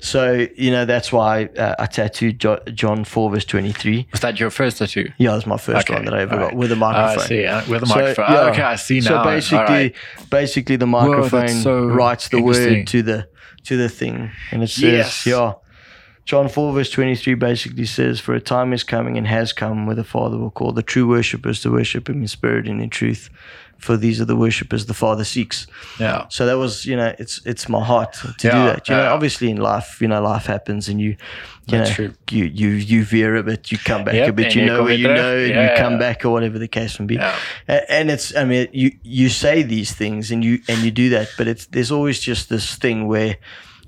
So 0.00 0.46
you 0.56 0.70
know 0.70 0.84
that's 0.84 1.12
why 1.12 1.44
uh, 1.58 1.74
I 1.78 1.86
tattooed 1.86 2.38
jo- 2.40 2.60
John 2.74 3.04
four 3.04 3.30
verse 3.30 3.44
twenty 3.44 3.72
three. 3.72 4.06
Was 4.12 4.20
that 4.20 4.38
your 4.38 4.50
first 4.50 4.78
tattoo? 4.78 5.10
Yeah, 5.18 5.32
it 5.32 5.36
was 5.36 5.46
my 5.46 5.56
first 5.56 5.86
Okay, 5.88 5.94
one 5.94 6.04
that 6.04 6.14
I 6.14 6.20
ever 6.22 6.36
got 6.36 6.54
with 6.54 6.70
a 6.72 6.76
Ah, 6.76 6.78
microphone. 6.78 7.24
I 7.24 7.26
see. 7.26 7.46
uh, 7.46 7.62
with 7.70 7.82
a 7.82 7.86
So, 7.86 7.94
microphone. 7.94 8.26
yeah. 8.32 8.40
Oh, 8.40 8.48
okay, 8.50 8.62
I 8.62 8.76
see 8.76 9.00
now. 9.00 9.22
So 9.22 9.24
basically, 9.24 9.58
Alright. 9.58 9.94
basically 10.30 10.76
the 10.76 10.86
that's 10.86 10.90
microphone 11.06 11.48
so 11.48 11.86
writes 11.86 12.28
the 12.28 12.40
word 12.42 12.86
to 12.88 13.02
the 13.02 13.28
to 13.64 13.76
the 13.76 13.88
thing, 13.88 14.30
and 14.52 14.62
it 14.62 14.68
says, 14.70 14.82
Yes. 14.82 15.26
"Yeah." 15.26 15.52
John 16.26 16.48
four 16.48 16.72
verse 16.74 16.90
twenty 16.90 17.14
three 17.14 17.34
basically 17.34 17.86
says, 17.86 18.18
"For 18.20 18.34
a 18.34 18.40
time 18.40 18.72
is 18.72 18.82
coming 18.82 19.16
and 19.16 19.26
has 19.28 19.52
come, 19.52 19.86
where 19.86 19.94
the 19.96 20.04
Father 20.04 20.36
will 20.36 20.50
call 20.50 20.72
the 20.72 20.82
true 20.82 21.06
worshippers 21.08 21.62
to 21.62 21.70
worship 21.70 22.08
Him 22.08 22.20
in 22.22 22.28
spirit 22.28 22.66
and 22.68 22.82
in 22.82 22.90
truth, 22.90 23.30
for 23.78 23.96
these 23.96 24.20
are 24.20 24.24
the 24.24 24.34
worshippers 24.34 24.86
the 24.86 24.94
Father 24.94 25.22
seeks." 25.22 25.68
Yeah. 26.00 26.26
So 26.28 26.44
that 26.46 26.58
was, 26.58 26.84
you 26.84 26.96
know, 26.96 27.14
it's 27.20 27.40
it's 27.46 27.68
my 27.68 27.82
heart 27.84 28.14
to 28.14 28.34
do 28.38 28.48
Yeah, 28.48 28.66
that. 28.72 28.88
You 28.88 28.96
know, 28.96 29.12
obviously 29.14 29.50
in 29.50 29.58
life, 29.58 30.00
you 30.00 30.08
know, 30.08 30.20
life 30.20 30.46
happens 30.46 30.88
and 30.88 31.00
you, 31.00 31.10
you 31.10 31.16
That's 31.78 31.90
know, 31.90 31.94
true. 32.08 32.14
you 32.32 32.44
you 32.46 32.68
you 32.70 33.04
veer 33.04 33.36
a 33.36 33.44
bit, 33.44 33.70
you 33.70 33.78
come 33.78 34.02
back 34.02 34.14
Yep, 34.14 34.28
a 34.28 34.32
bit, 34.32 34.54
you 34.56 34.62
you 34.62 34.66
know 34.66 34.82
where 34.82 34.94
you 34.94 35.06
know, 35.06 35.36
and 35.38 35.50
Yeah. 35.50 35.70
you 35.70 35.76
come 35.78 35.96
back 35.96 36.24
or 36.24 36.30
whatever 36.30 36.58
the 36.58 36.66
case 36.68 36.98
may 36.98 37.06
be. 37.06 37.14
Yeah. 37.14 37.36
And 37.88 38.10
it's, 38.10 38.34
I 38.34 38.42
mean, 38.44 38.66
you 38.72 38.90
you 39.04 39.28
say 39.28 39.62
these 39.62 39.92
things 39.94 40.32
and 40.32 40.44
you 40.44 40.58
and 40.68 40.78
you 40.82 40.90
do 40.90 41.08
that, 41.10 41.28
but 41.38 41.46
it's 41.46 41.66
there's 41.66 41.92
always 41.92 42.18
just 42.18 42.48
this 42.48 42.74
thing 42.74 43.06
where 43.06 43.36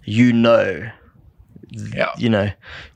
you 0.04 0.32
know, 0.32 0.88
Ja. 1.70 2.14
you 2.18 2.28
know, 2.28 2.50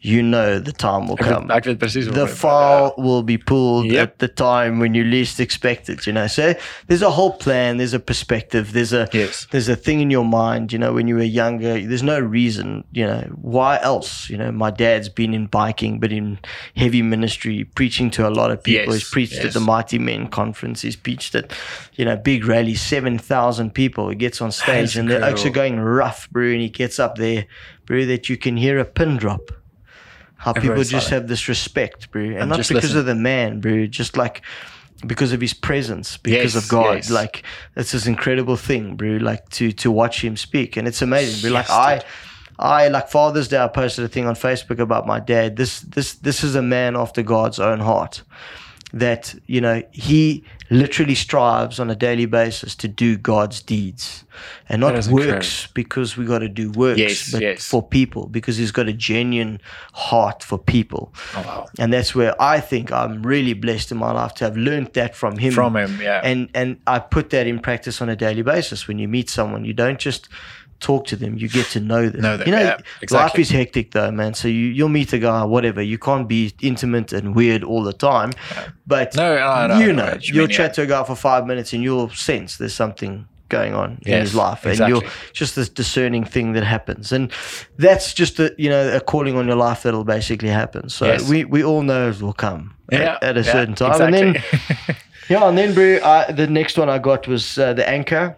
you 0.04 0.20
know 0.20 0.58
the 0.58 0.72
time 0.72 1.06
will 1.06 1.16
come. 1.16 1.48
Ek 1.54 1.64
weet 1.70 1.78
presies 1.78 2.06
the 2.06 2.10
wat 2.10 2.16
jy 2.18 2.24
bedoel, 2.26 2.38
file 2.38 2.94
will 2.98 3.22
be 3.22 3.38
pulled 3.38 3.86
Yep. 3.86 4.02
at 4.02 4.18
the 4.18 4.26
time 4.26 4.80
when 4.80 4.94
you 4.98 5.04
least 5.04 5.38
expect 5.38 5.88
it 5.88 6.06
you 6.08 6.12
know. 6.12 6.26
So 6.26 6.54
there's 6.88 7.02
a 7.02 7.10
whole 7.10 7.30
plan 7.38 7.76
there's 7.76 7.94
a 7.94 8.00
perspective 8.00 8.72
there's 8.72 8.92
a 8.92 9.06
Yes. 9.12 9.46
there's 9.52 9.68
a 9.68 9.76
thing 9.76 10.00
in 10.00 10.10
your 10.10 10.24
mind 10.24 10.72
you 10.72 10.78
know 10.80 10.92
when 10.92 11.06
you 11.06 11.14
were 11.14 11.22
younger 11.22 11.78
there's 11.80 12.02
no 12.02 12.18
reason 12.18 12.82
you 12.92 13.06
know. 13.06 13.20
Why 13.40 13.78
else 13.80 14.28
you 14.28 14.36
know? 14.36 14.50
My 14.50 14.70
dad's 14.72 15.08
been 15.08 15.34
in 15.34 15.46
biking 15.46 16.00
but 16.00 16.10
in 16.10 16.38
heavy 16.74 17.02
ministry 17.02 17.62
preaching 17.76 18.10
to 18.18 18.26
a 18.26 18.32
lot 18.40 18.50
of 18.50 18.62
people. 18.62 18.92
Yes, 18.94 19.02
he's 19.02 19.10
preached 19.10 19.38
at 19.44 19.52
the 19.54 19.60
mighty 19.60 19.98
men 20.00 20.26
conference. 20.28 20.82
He's 20.82 20.96
preached 20.96 21.36
at 21.36 21.52
you 21.94 22.04
know 22.04 22.16
big 22.16 22.44
rallies 22.44 22.80
7000 22.82 23.70
people. 23.72 24.08
He 24.08 24.16
gets 24.16 24.40
on 24.42 24.50
stage 24.50 24.66
That's 24.66 24.96
and 24.96 25.08
the 25.08 25.16
oaks 25.18 25.44
are 25.44 25.48
incredible. 25.48 25.54
going 25.54 25.80
rough 25.80 26.28
bro 26.30 26.46
and 26.50 26.60
he 26.60 26.68
gets 26.70 26.98
up 26.98 27.14
there 27.16 27.46
bro 27.86 28.04
that 28.06 28.28
you 28.28 28.36
can 28.36 28.56
hear 28.56 28.78
a 28.78 28.84
pin 28.84 29.16
drop 29.16 29.52
how 30.44 30.52
people 30.52 30.82
just 30.84 31.08
have 31.10 31.26
this 31.28 31.48
respect, 31.48 32.10
bro, 32.10 32.22
and, 32.22 32.38
And 32.40 32.48
not 32.50 32.58
because 32.58 32.74
listen. 32.74 32.98
of 32.98 33.06
the 33.06 33.14
man, 33.14 33.60
bro, 33.60 33.86
just 33.86 34.16
like 34.16 34.42
because 35.06 35.32
of 35.32 35.40
his 35.40 35.54
presence, 35.54 36.16
because 36.16 36.54
Yes, 36.54 36.64
of 36.64 36.68
God. 36.68 36.94
yes. 36.96 37.10
Like 37.10 37.42
it's 37.76 37.92
this 37.92 38.06
incredible 38.06 38.56
thing, 38.56 38.96
bro. 38.96 39.18
Like 39.30 39.48
to 39.58 39.72
to 39.82 39.90
watch 39.90 40.22
him 40.22 40.36
speak, 40.36 40.76
and 40.76 40.86
it's 40.88 41.02
amazing, 41.02 41.40
bro. 41.42 41.50
Like 41.60 41.70
I. 41.70 42.02
I 42.58 42.88
like 42.88 43.08
Father's 43.08 43.48
Day. 43.48 43.58
I 43.58 43.66
posted 43.66 44.04
a 44.04 44.08
thing 44.08 44.26
on 44.26 44.34
Facebook 44.34 44.78
about 44.78 45.04
my 45.06 45.18
dad. 45.18 45.56
This 45.56 45.80
this 45.80 46.14
this 46.14 46.44
is 46.44 46.54
a 46.54 46.62
man 46.62 46.96
after 46.96 47.22
God's 47.22 47.58
own 47.58 47.80
heart. 47.80 48.22
That 48.92 49.34
you 49.46 49.60
know 49.60 49.82
he 49.90 50.44
literally 50.72 51.14
strives 51.14 51.78
on 51.78 51.90
a 51.90 51.94
daily 51.94 52.26
basis 52.26 52.74
to 52.76 52.88
do 52.88 53.16
God's 53.16 53.62
deeds, 53.62 54.24
and 54.68 54.80
not 54.80 54.94
works 54.94 55.06
incredible. 55.08 55.46
because 55.74 56.16
we 56.16 56.24
got 56.24 56.38
to 56.38 56.48
do 56.48 56.70
works, 56.70 56.98
Yes, 56.98 57.30
but 57.32 57.42
yes. 57.42 57.64
for 57.68 57.82
people 57.82 58.26
because 58.26 58.56
he's 58.56 58.72
got 58.72 58.88
a 58.88 58.92
genuine 58.92 59.60
heart 59.92 60.42
for 60.42 60.58
people. 60.58 61.12
Oh, 61.36 61.42
wow. 61.42 61.68
And 61.78 61.92
that's 61.92 62.14
where 62.14 62.34
I 62.40 62.60
think 62.60 62.90
I'm 62.90 63.22
really 63.22 63.52
blessed 63.52 63.92
in 63.92 63.98
my 63.98 64.12
life 64.12 64.34
to 64.36 64.44
have 64.44 64.56
learned 64.56 64.94
that 64.94 65.14
from 65.14 65.36
him. 65.38 65.52
From 65.52 65.76
him, 65.76 66.00
yeah. 66.00 66.20
And 66.24 66.48
and 66.54 66.78
I 66.86 66.98
put 66.98 67.30
that 67.30 67.46
in 67.46 67.60
practice 67.60 68.00
on 68.00 68.08
a 68.08 68.16
daily 68.16 68.42
basis. 68.42 68.88
When 68.88 68.98
you 68.98 69.08
meet 69.08 69.28
someone, 69.30 69.64
you 69.64 69.74
don't 69.74 69.98
just 69.98 70.28
talk 70.82 71.06
to 71.06 71.16
them, 71.16 71.38
you 71.38 71.48
get 71.48 71.66
to 71.68 71.80
know 71.80 72.08
them. 72.08 72.20
Know 72.22 72.36
them, 72.36 72.46
you 72.48 72.52
know, 72.52 72.60
yeah, 72.60 72.78
life 73.10 73.38
is 73.38 73.48
hectic 73.50 73.92
though, 73.92 74.10
man. 74.10 74.34
So 74.34 74.48
you, 74.48 74.66
you'll 74.66 74.88
meet 74.90 75.12
a 75.12 75.18
guy, 75.18 75.44
whatever. 75.44 75.80
You 75.80 75.98
can't 75.98 76.28
be 76.28 76.52
intimate 76.60 77.12
and 77.12 77.34
weird 77.34 77.62
all 77.64 77.82
the 77.82 77.92
time. 77.94 78.32
But 78.86 79.14
No, 79.14 79.36
know, 79.36 79.40
I 79.40 79.80
you 79.80 79.92
know 79.92 80.04
what 80.06 80.28
you 80.28 80.34
you'll 80.34 80.46
mean, 80.48 80.56
chat 80.56 80.70
yeah. 80.70 80.72
to 80.74 80.82
a 80.82 80.86
guy 80.86 81.04
for 81.04 81.16
five 81.16 81.46
minutes 81.46 81.72
and 81.72 81.82
you'll 81.82 82.10
sense 82.10 82.56
there's 82.58 82.74
something 82.74 83.26
going 83.48 83.74
on 83.74 83.98
in 84.06 84.20
his 84.20 84.34
life. 84.34 84.64
And 84.66 84.78
you're 84.88 85.02
just 85.32 85.54
this 85.56 85.68
discerning 85.68 86.24
thing 86.24 86.54
that 86.54 86.64
happens. 86.64 87.12
And 87.12 87.30
that's 87.76 88.14
just 88.14 88.40
a 88.40 88.54
you 88.58 88.68
know, 88.70 88.96
a 88.96 89.00
calling 89.00 89.36
on 89.36 89.46
your 89.46 89.56
life 89.56 89.82
that'll 89.82 90.04
basically 90.04 90.48
happen. 90.48 90.88
So 90.88 91.06
Yes. 91.06 91.28
we, 91.28 91.44
we 91.44 91.62
all 91.62 91.82
know 91.82 92.08
it 92.10 92.20
will 92.22 92.32
come 92.32 92.74
Yeah, 92.90 93.18
at, 93.20 93.22
at 93.22 93.36
a 93.36 93.40
yeah, 93.42 93.52
certain 93.52 93.74
time. 93.74 94.00
And 94.00 94.14
then 94.14 94.42
yeah, 95.28 95.48
and 95.48 95.56
then 95.58 95.74
bro, 95.74 95.98
I, 96.02 96.32
the 96.32 96.46
next 96.46 96.78
one 96.78 96.88
I 96.88 96.98
got 96.98 97.28
was 97.28 97.58
uh, 97.58 97.74
the 97.74 97.88
anchor. 97.88 98.36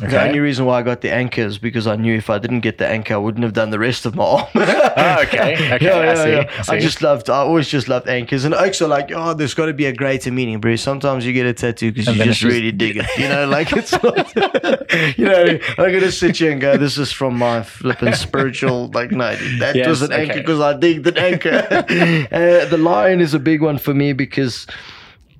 The 0.00 0.20
only 0.20 0.40
reason 0.40 0.64
why 0.64 0.78
I 0.78 0.82
got 0.82 1.02
the 1.02 1.12
anchor 1.12 1.42
is 1.42 1.58
because 1.58 1.86
I 1.86 1.96
knew 1.96 2.16
if 2.16 2.30
I 2.30 2.38
didn't 2.38 2.60
get 2.60 2.78
the 2.78 2.88
anchor, 2.88 3.14
I 3.14 3.18
wouldn't 3.18 3.44
have 3.44 3.52
done 3.52 3.70
the 3.70 3.78
rest 3.78 4.06
of 4.06 4.14
my 4.14 4.24
arm. 4.24 4.46
Oh, 4.94 5.22
okay. 5.22 5.72
Okay, 5.74 5.90
I 5.90 6.14
see, 6.14 6.48
I 6.72 6.78
see. 6.78 6.80
just 6.80 7.02
loved, 7.02 7.28
I 7.30 7.38
always 7.38 7.68
just 7.68 7.88
loved 7.88 8.08
anchors. 8.08 8.44
And 8.44 8.54
oaks 8.54 8.80
are 8.82 8.88
like, 8.88 9.10
oh, 9.14 9.34
there's 9.34 9.54
got 9.54 9.66
to 9.66 9.72
be 9.72 9.86
a 9.86 9.92
greater 9.92 10.30
meaning, 10.32 10.60
bro. 10.60 10.76
Sometimes 10.76 11.24
you 11.26 11.32
get 11.32 11.46
a 11.46 11.52
tattoo 11.52 11.92
because 11.92 12.08
you 12.16 12.24
just 12.24 12.40
just- 12.40 12.52
really 12.52 12.72
dig 12.72 12.96
it. 12.98 13.06
You 13.18 13.28
know, 13.28 13.46
like 13.46 13.72
it's 13.72 13.92
not, 14.02 14.34
you 15.18 15.24
know, 15.24 15.44
I'm 15.78 15.90
going 15.90 16.00
to 16.00 16.12
sit 16.12 16.36
here 16.38 16.52
and 16.52 16.60
go, 16.60 16.76
this 16.76 16.98
is 16.98 17.10
from 17.12 17.36
my 17.36 17.62
flipping 17.62 18.14
spiritual, 18.14 18.90
like, 18.94 19.10
no, 19.12 19.36
dude, 19.36 19.60
that 19.60 19.76
Yes, 19.76 19.88
was 19.88 20.02
an 20.02 20.12
anchor 20.12 20.40
because 20.40 20.60
I 20.60 20.72
digged 20.78 21.06
an 21.06 21.18
anchor. 21.18 21.66
uh, 21.70 22.64
the 22.66 22.78
lion 22.78 23.20
is 23.20 23.34
a 23.34 23.38
big 23.40 23.60
one 23.62 23.78
for 23.78 23.94
me 23.94 24.12
because 24.12 24.66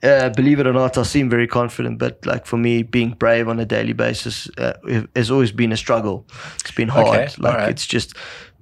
uh, 0.03 0.30
believe 0.30 0.59
it 0.61 0.66
or 0.66 0.72
not, 0.72 0.98
I 0.98 1.03
seem 1.05 1.30
very 1.30 1.46
confident, 1.46 1.98
but 1.98 2.24
like 2.26 2.46
for 2.46 2.57
me, 2.57 2.82
being 2.82 3.11
brave 3.11 3.48
on 3.48 3.61
a 3.61 3.64
daily 3.64 3.92
basis 3.92 4.48
uh, 4.59 4.72
has 5.16 5.30
always 5.30 5.53
been 5.53 5.72
a 5.72 5.76
struggle. 5.76 6.26
It's 6.61 6.72
been 6.72 6.88
hard. 6.88 7.09
Okay, 7.09 7.34
like 7.38 7.55
alright. 7.55 7.70
it's 7.70 7.86
just 7.86 8.16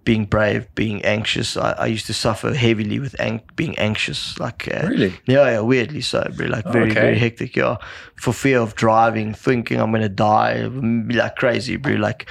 being 0.05 0.25
brave, 0.25 0.67
being 0.75 1.05
anxious. 1.05 1.57
I, 1.57 1.73
I 1.73 1.87
used 1.87 2.07
to 2.07 2.15
suffer 2.15 2.55
heavily 2.55 2.99
with 2.99 3.15
ang- 3.21 3.43
being 3.57 3.79
anxious. 3.79 4.39
Like 4.39 4.69
uh, 4.73 4.87
Really? 4.89 5.13
yeah, 5.27 5.51
yeah, 5.51 5.61
weirdly 5.61 6.01
so, 6.01 6.27
bro. 6.37 6.47
Like 6.47 6.65
very, 6.73 6.91
Okay. 6.91 7.01
very 7.01 7.19
hectic. 7.19 7.57
Yeah, 7.57 7.77
for 8.17 8.33
fear 8.33 8.61
of 8.61 8.75
driving, 8.75 9.35
thinking 9.35 9.81
I'm 9.81 9.93
gonna 9.93 10.09
die, 10.09 10.69
be 10.69 11.15
like 11.15 11.37
crazy, 11.37 11.77
bro. 11.77 11.95
Like. 11.95 12.29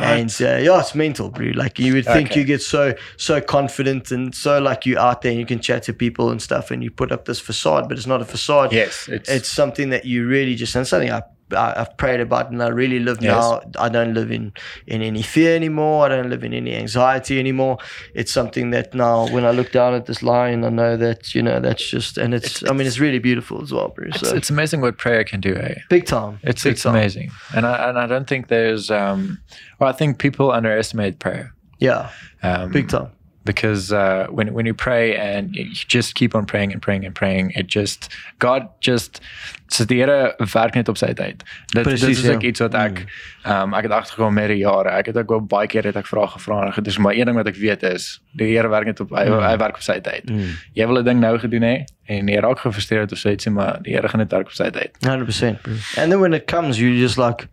And 0.00 0.30
uh, 0.40 0.56
yeah, 0.56 0.80
it's 0.80 0.94
mental, 0.94 1.30
bro. 1.30 1.48
Like 1.54 1.78
you 1.78 1.94
would 1.94 2.04
think 2.04 2.30
Okay. 2.30 2.40
you 2.40 2.46
get 2.46 2.62
so 2.62 2.94
so 3.16 3.40
confident 3.40 4.10
and 4.10 4.34
so 4.34 4.58
like 4.60 4.86
you 4.86 4.98
out 4.98 5.22
there 5.22 5.30
and 5.32 5.40
you 5.40 5.46
can 5.46 5.60
chat 5.60 5.82
to 5.84 5.92
people 5.92 6.30
and 6.30 6.40
stuff 6.40 6.70
and 6.70 6.82
you 6.82 6.90
put 6.90 7.12
up 7.12 7.24
this 7.26 7.40
facade, 7.40 7.88
but 7.88 7.98
it's 7.98 8.06
not 8.06 8.22
a 8.22 8.24
facade 8.24 8.72
Yes, 8.72 9.08
it's, 9.08 9.28
it's 9.28 9.48
something 9.48 9.90
that 9.90 10.04
you 10.04 10.26
really 10.26 10.54
just 10.54 10.74
and 10.74 10.86
something 10.86 11.10
I, 11.10 11.22
I 11.54 11.80
I've 11.80 11.96
prayed 11.96 12.20
about 12.20 12.50
and 12.50 12.62
I 12.62 12.68
really 12.68 12.98
live 12.98 13.18
Yes. 13.22 13.32
now. 13.32 13.60
I 13.78 13.88
don't 13.88 14.14
live 14.14 14.30
in 14.30 14.52
in 14.86 15.02
any 15.02 15.22
fear 15.22 15.54
anymore. 15.56 16.06
I 16.06 16.08
don't 16.08 16.30
live 16.30 16.44
in 16.44 16.52
any 16.54 16.74
anxiety 16.74 17.38
anymore. 17.38 17.78
It's 18.14 18.32
something 18.32 18.70
that 18.70 18.94
now 18.94 19.28
when 19.28 19.44
I 19.44 19.50
look 19.52 19.72
down 19.72 19.94
at 19.94 20.06
this 20.06 20.22
line, 20.22 20.64
I 20.64 20.70
know 20.70 20.96
that 20.96 21.34
you 21.34 21.42
know 21.42 21.60
that's 21.60 21.88
just 21.88 22.18
and 22.18 22.34
it's, 22.34 22.62
I 22.68 22.72
mean 22.72 22.86
it's 22.86 22.98
really 22.98 23.18
beautiful 23.20 23.62
as 23.62 23.72
well, 23.72 23.88
Bruce. 23.88 24.16
it's, 24.16 24.28
So 24.30 24.36
it's 24.36 24.50
amazing 24.50 24.80
what 24.80 24.98
prayer 24.98 25.24
can 25.24 25.40
do, 25.40 25.54
eh? 25.56 25.74
big 25.88 26.06
time. 26.06 26.38
It's 26.42 26.62
big 26.64 26.72
it's 26.72 26.82
time. 26.82 26.94
amazing, 26.94 27.30
and 27.54 27.66
I 27.66 27.88
and 27.88 27.98
I 27.98 28.06
don't 28.06 28.26
think 28.28 28.48
there's 28.48 28.90
um. 28.90 29.38
Well, 29.78 29.88
I 29.90 29.92
think 29.92 30.18
people 30.18 30.50
underestimate 30.52 31.18
prayer. 31.18 31.52
Yeah, 31.80 32.10
Um, 32.42 32.70
big 32.70 32.88
time. 32.88 33.08
Because 33.44 33.92
uh, 33.92 34.26
when 34.30 34.52
when 34.52 34.66
you 34.66 34.74
pray 34.74 35.16
and 35.16 35.54
you 35.54 35.64
just 35.72 36.14
keep 36.14 36.34
on 36.34 36.46
praying 36.46 36.72
and 36.72 36.80
praying 36.80 37.04
and 37.04 37.14
praying, 37.14 37.52
it 37.54 37.66
just 37.66 38.08
God 38.38 38.68
just 38.80 39.20
so 39.68 39.84
die 39.84 39.96
Here 39.96 40.34
werk 40.52 40.74
net 40.74 40.88
op 40.88 40.98
sy 41.00 41.12
tyd. 41.16 41.42
Dit 41.72 41.82
Precies, 41.82 42.00
dit 42.00 42.18
is 42.18 42.24
ja. 42.24 42.34
ook 42.34 42.42
iets 42.42 42.60
wat 42.60 42.74
ek 42.74 43.04
um, 43.44 43.74
ek 43.74 43.88
het 43.88 43.94
agtergekom 43.96 44.34
met 44.34 44.50
die 44.52 44.60
jare. 44.62 44.92
Ek 44.94 45.10
het 45.10 45.16
ook 45.16 45.32
wel 45.34 45.46
baie 45.54 45.70
keer 45.70 45.88
het 45.90 45.98
ek 45.98 46.10
vrae 46.10 46.28
gevra 46.34 46.60
en 46.66 46.74
dit 46.76 46.92
is 46.92 46.98
maar 47.02 47.16
een 47.16 47.30
ding 47.30 47.38
wat 47.38 47.50
ek 47.50 47.58
weet 47.60 47.86
is 47.88 48.12
die 48.38 48.52
Here 48.52 48.68
werk 48.68 48.90
net 48.90 49.00
op 49.00 49.14
hy, 49.16 49.24
hy 49.26 49.56
werk 49.62 49.80
op 49.80 49.86
sy 49.86 49.98
tyd. 50.04 50.30
Jy 50.78 50.86
wil 50.90 51.00
'n 51.00 51.08
ding 51.08 51.20
nou 51.20 51.38
gedoen 51.38 51.66
hè 51.66 51.76
en 52.12 52.28
jy 52.28 52.38
raak 52.44 52.62
gefrustreerd 52.62 53.12
of 53.12 53.18
so 53.18 53.30
ietsie 53.30 53.52
maar 53.52 53.80
die 53.82 53.96
Here 53.96 54.08
gaan 54.08 54.20
net 54.20 54.32
werk 54.32 54.52
op 54.52 54.56
sy 54.58 54.70
tyd. 54.70 54.94
100%. 55.06 55.62
Bro. 55.62 55.72
And 55.96 56.10
then 56.10 56.20
when 56.20 56.34
it 56.34 56.46
comes, 56.46 56.78
you're 56.78 56.98
just 56.98 57.18
like, 57.18 57.48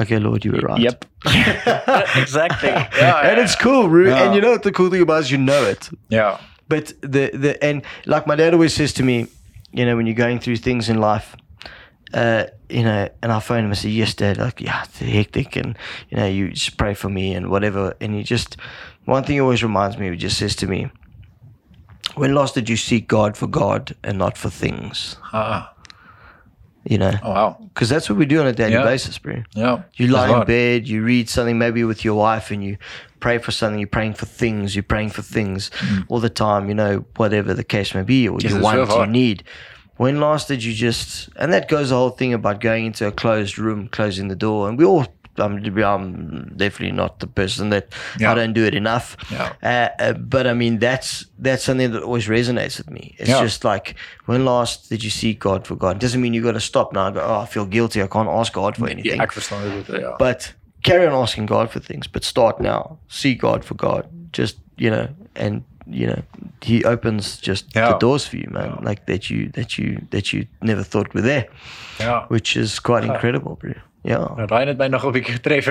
okay, 0.00 0.18
Lord, 0.18 0.44
you 0.44 0.52
were 0.52 0.60
right. 0.60 0.80
Yep. 0.80 1.04
exactly. 2.16 2.70
Ja, 2.70 3.20
And 3.20 3.40
it's 3.40 3.56
cool, 3.56 3.88
bro. 3.88 4.06
Yeah. 4.08 4.24
And 4.24 4.34
you 4.34 4.40
know 4.40 4.50
what 4.50 4.62
the 4.62 4.72
cool 4.72 4.90
thing 4.90 5.02
about 5.02 5.18
it 5.18 5.24
is 5.24 5.30
you 5.30 5.38
know 5.38 5.64
it. 5.64 5.90
Yeah. 6.08 6.38
But 6.68 6.92
the 7.00 7.30
the 7.32 7.58
and 7.62 7.82
like 8.06 8.26
my 8.26 8.36
dad 8.36 8.54
always 8.54 8.74
says 8.74 8.92
to 8.94 9.02
me, 9.02 9.26
you 9.72 9.84
know, 9.84 9.96
when 9.96 10.06
you're 10.06 10.26
going 10.26 10.40
through 10.40 10.56
things 10.56 10.88
in 10.88 10.98
life, 10.98 11.36
uh, 12.14 12.44
you 12.68 12.82
know, 12.82 13.08
and 13.22 13.32
I 13.32 13.40
phone 13.40 13.58
him 13.64 13.66
and 13.66 13.76
say, 13.78 13.90
Yes, 13.90 14.14
Dad, 14.14 14.38
like, 14.38 14.60
yeah, 14.60 14.84
it's 14.84 14.98
hectic 14.98 15.56
and 15.56 15.76
you 16.10 16.16
know, 16.16 16.26
you 16.26 16.50
just 16.50 16.76
pray 16.76 16.94
for 16.94 17.08
me 17.08 17.34
and 17.34 17.50
whatever. 17.50 17.94
And 18.00 18.14
he 18.14 18.22
just 18.22 18.56
one 19.04 19.24
thing 19.24 19.34
he 19.34 19.40
always 19.40 19.62
reminds 19.62 19.98
me, 19.98 20.10
he 20.10 20.16
just 20.16 20.38
says 20.38 20.56
to 20.56 20.66
me, 20.66 20.90
When 22.14 22.34
last 22.34 22.54
did 22.54 22.68
you 22.68 22.76
seek 22.76 23.08
God 23.08 23.36
for 23.36 23.46
God 23.46 23.94
and 24.02 24.16
not 24.18 24.38
for 24.38 24.48
things? 24.50 25.16
Ah. 25.32 25.73
You 26.84 26.98
know? 26.98 27.12
Oh 27.22 27.30
wow. 27.30 27.56
Because 27.72 27.88
that's 27.88 28.08
what 28.10 28.18
we 28.18 28.26
do 28.26 28.40
on 28.40 28.46
a 28.46 28.52
daily 28.52 28.72
Yeah. 28.74 28.84
basis, 28.84 29.18
bro. 29.18 29.42
Ja. 29.54 29.80
You 29.94 30.08
lie 30.08 30.26
in 30.26 30.32
waar. 30.32 30.44
bed, 30.44 30.86
you 30.86 31.02
read 31.02 31.28
something 31.30 31.58
maybe 31.58 31.82
with 31.84 32.04
your 32.04 32.14
wife, 32.14 32.50
and 32.50 32.62
you 32.62 32.76
pray 33.20 33.38
for 33.38 33.52
something. 33.52 33.78
You're 33.80 33.88
praying 33.88 34.14
for 34.14 34.26
things. 34.26 34.74
You're 34.76 34.82
praying 34.82 35.10
for 35.10 35.22
things 35.22 35.70
all 36.08 36.20
the 36.20 36.28
time. 36.30 36.68
You 36.68 36.74
know, 36.74 37.04
whatever 37.16 37.54
the 37.54 37.64
case 37.64 37.94
may 37.94 38.02
be, 38.02 38.28
or 38.28 38.38
Yes, 38.40 38.52
you 38.52 38.60
want, 38.60 38.88
so 38.90 39.00
you 39.00 39.06
need. 39.10 39.42
When 39.96 40.20
last 40.20 40.48
did 40.48 40.62
you 40.62 40.74
just? 40.74 41.30
And 41.36 41.52
that 41.52 41.68
goes 41.68 41.88
the 41.88 41.94
whole 41.96 42.10
thing 42.10 42.34
about 42.34 42.60
going 42.60 42.86
into 42.86 43.06
a 43.06 43.12
closed 43.12 43.58
room, 43.58 43.88
closing 43.88 44.28
the 44.28 44.36
door, 44.36 44.68
and 44.68 44.78
we 44.78 44.84
all. 44.84 45.06
I'm, 45.38 45.58
I'm 45.82 46.52
definitely 46.56 46.92
not 46.96 47.18
the 47.18 47.26
person 47.26 47.70
that 47.70 47.84
Yeah. 48.20 48.32
I 48.32 48.34
don't 48.34 48.52
do 48.54 48.64
it 48.64 48.74
enough. 48.74 49.16
Yeah. 49.30 49.52
Uh, 49.62 49.88
uh, 50.02 50.12
but 50.12 50.46
I 50.46 50.52
mean, 50.54 50.78
that's 50.78 51.26
that's 51.38 51.64
something 51.64 51.92
that 51.92 52.02
always 52.02 52.28
resonates 52.28 52.78
with 52.78 52.90
me. 52.90 53.14
It's 53.18 53.28
Yeah. 53.28 53.42
just 53.42 53.64
like, 53.64 53.94
when 54.26 54.44
last 54.44 54.88
did 54.90 55.02
you 55.02 55.10
seek 55.10 55.38
God 55.40 55.66
for 55.66 55.76
God? 55.76 55.96
It 55.96 56.00
doesn't 56.00 56.20
mean 56.20 56.34
you 56.34 56.42
got 56.42 56.52
to 56.54 56.60
stop 56.60 56.92
now. 56.92 57.10
Go, 57.10 57.20
oh, 57.20 57.40
I 57.42 57.46
feel 57.46 57.66
guilty. 57.66 58.02
I 58.02 58.06
can't 58.06 58.28
ask 58.28 58.52
God 58.52 58.76
for 58.76 58.88
anything. 58.88 59.18
Ja, 59.18 59.24
ek 59.24 59.32
verstaan 59.32 59.62
dit 59.86 60.00
ja. 60.00 60.16
But 60.18 60.54
carry 60.82 61.06
on 61.06 61.14
asking 61.14 61.46
God 61.46 61.70
for 61.70 61.80
things, 61.80 62.06
but 62.06 62.24
start 62.24 62.60
now. 62.60 62.98
See 63.08 63.34
God 63.34 63.64
for 63.64 63.74
God. 63.74 64.04
Just, 64.32 64.56
you 64.76 64.90
know, 64.90 65.08
and 65.34 65.62
you 65.86 66.06
know, 66.06 66.22
he 66.62 66.82
opens 66.84 67.36
just 67.40 67.66
Yeah. 67.76 67.92
the 67.92 67.98
doors 67.98 68.26
for 68.26 68.36
you, 68.36 68.48
man. 68.50 68.78
Like 68.82 69.04
that 69.06 69.28
you 69.30 69.50
that 69.52 69.76
you 69.78 69.98
that 70.10 70.32
you 70.32 70.46
never 70.62 70.82
thought 70.82 71.12
were 71.14 71.20
there. 71.22 71.46
ja. 72.00 72.24
Which 72.28 72.56
is 72.56 72.78
quite 72.80 73.04
incredible, 73.04 73.56
bro. 73.60 73.72
Yeah. 74.04 74.36
Nou, 74.36 74.46
Ryan 74.46 74.66
het 74.68 74.78
my 74.78 74.86
nog 74.86 75.04
'n 75.04 75.10
bietjie 75.10 75.34
getref. 75.34 75.64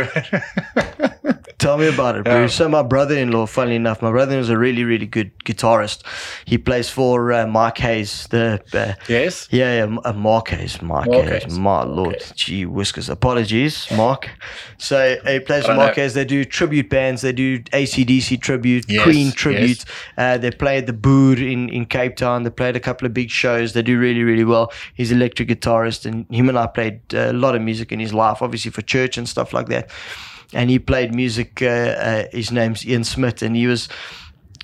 Tell 1.63 1.77
me 1.77 1.87
about 1.87 2.17
it, 2.17 2.23
bro. 2.25 2.41
Yeah. 2.41 2.47
So 2.47 2.67
my 2.67 2.83
brother-in-law, 2.83 3.45
funnily 3.45 3.77
enough, 3.77 4.01
my 4.01 4.11
brother 4.11 4.37
is 4.37 4.49
a 4.49 4.57
really, 4.57 4.83
really 4.83 5.05
good 5.05 5.31
guitarist. 5.45 6.03
He 6.45 6.57
plays 6.57 6.89
for 6.89 7.31
uh, 7.31 7.47
Mark 7.47 7.77
Hayes, 7.77 8.27
the 8.27 8.61
uh, 8.73 8.93
yes. 9.07 9.47
Yeah, 9.49 9.85
yeah, 9.85 9.97
uh, 10.03 10.11
Mark 10.11 10.49
Hayes, 10.49 10.81
Mark, 10.81 11.07
Mark 11.07 11.25
Hayes, 11.25 11.43
Hayes. 11.45 11.57
my 11.57 11.83
lord, 11.83 12.15
Okay. 12.15 12.31
gee 12.35 12.65
whiskers. 12.65 13.07
Apologies, 13.09 13.87
Mark. 13.95 14.29
So 14.77 15.17
he 15.25 15.39
plays 15.39 15.63
I 15.65 15.75
Mark 15.75 15.95
know. 15.95 16.03
Hayes. 16.03 16.13
They 16.15 16.25
do 16.25 16.43
tribute 16.43 16.89
bands. 16.89 17.21
They 17.21 17.31
do 17.31 17.59
ACDC 17.59 18.41
tribute, 18.41 18.83
Yes, 18.89 19.03
Queen 19.03 19.27
yes. 19.27 19.33
tribute. 19.35 19.85
Uh, 20.17 20.37
they 20.37 20.51
play 20.51 20.77
at 20.79 20.85
the 20.87 20.93
Boer 20.93 21.37
in, 21.37 21.69
in 21.69 21.85
Cape 21.85 22.17
Town. 22.17 22.43
They 22.43 22.49
played 22.49 22.75
a 22.75 22.81
couple 22.81 23.05
of 23.05 23.13
big 23.13 23.29
shows. 23.29 23.71
They 23.71 23.81
do 23.83 23.97
really, 23.97 24.23
really 24.23 24.43
well. 24.43 24.73
He's 24.95 25.11
an 25.11 25.17
electric 25.17 25.47
guitarist, 25.47 26.05
and 26.05 26.25
him 26.29 26.49
and 26.49 26.59
I 26.59 26.67
played 26.67 26.99
uh, 27.13 27.31
a 27.31 27.33
lot 27.33 27.55
of 27.55 27.61
music 27.61 27.93
in 27.93 28.01
his 28.01 28.13
life, 28.13 28.41
obviously 28.41 28.71
for 28.71 28.81
church 28.81 29.17
and 29.17 29.29
stuff 29.29 29.53
like 29.53 29.67
that. 29.67 29.89
And 30.53 30.69
he 30.69 30.79
played 30.79 31.13
music. 31.13 31.61
Uh, 31.61 31.65
uh, 31.65 32.23
his 32.31 32.51
name's 32.51 32.85
Ian 32.85 33.03
Smith, 33.03 33.41
and 33.41 33.55
he 33.55 33.67
was 33.67 33.89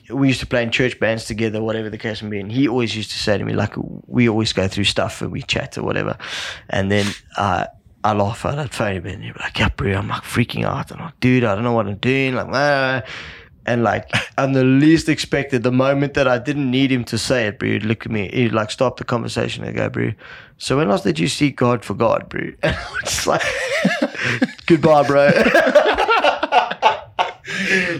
we 0.09 0.27
used 0.27 0.39
to 0.39 0.47
play 0.47 0.63
in 0.63 0.71
church 0.71 0.99
bands 0.99 1.25
together, 1.25 1.61
whatever 1.61 1.89
the 1.89 1.97
case 1.97 2.21
may 2.21 2.29
be. 2.29 2.39
And 2.39 2.51
he 2.51 2.67
always 2.67 2.95
used 2.95 3.11
to 3.11 3.17
say 3.17 3.37
to 3.37 3.43
me, 3.43 3.53
like, 3.53 3.73
we 4.07 4.27
always 4.27 4.53
go 4.53 4.67
through 4.67 4.85
stuff 4.85 5.21
and 5.21 5.31
we 5.31 5.43
chat 5.43 5.77
or 5.77 5.83
whatever. 5.83 6.17
And 6.69 6.91
then 6.91 7.05
uh, 7.37 7.67
I 8.03 8.13
laugh 8.13 8.45
at 8.45 8.55
that 8.55 8.73
phone 8.73 8.95
him 8.95 9.05
and 9.05 9.23
he'd 9.23 9.33
be 9.33 9.39
like, 9.39 9.59
yeah, 9.59 9.69
bro, 9.69 9.93
I'm 9.93 10.07
like 10.07 10.23
freaking 10.23 10.65
out. 10.65 10.91
I'm 10.91 10.99
like, 10.99 11.19
dude, 11.19 11.43
I 11.43 11.53
don't 11.53 11.63
know 11.63 11.73
what 11.73 11.87
I'm 11.87 11.97
doing. 11.97 12.35
Like, 12.35 12.47
ah. 12.49 13.03
And 13.69 13.83
like, 13.83 14.05
on 14.37 14.53
the 14.53 14.63
least 14.63 15.07
expected, 15.09 15.61
the 15.63 15.71
moment 15.71 16.13
that 16.13 16.27
I 16.27 16.37
didn't 16.39 16.69
need 16.71 16.91
him 16.91 17.03
to 17.05 17.17
say 17.17 17.47
it, 17.47 17.59
bro, 17.59 17.69
he'd 17.69 17.85
look 17.85 18.05
at 18.05 18.11
me, 18.11 18.29
he'd 18.33 18.51
like 18.59 18.71
stop 18.71 18.97
the 18.97 19.03
conversation 19.05 19.63
and 19.63 19.75
go, 19.75 19.89
bro, 19.89 20.11
so 20.57 20.77
when 20.77 20.89
last 20.89 21.03
did 21.03 21.19
you 21.19 21.27
seek 21.27 21.55
God 21.55 21.85
for 21.85 21.93
God, 21.95 22.27
bro? 22.29 22.41
And 22.63 22.75
I 22.75 22.91
was 22.93 23.03
just 23.03 23.27
like, 23.27 23.45
goodbye, 24.65 25.03
bro. 25.07 25.29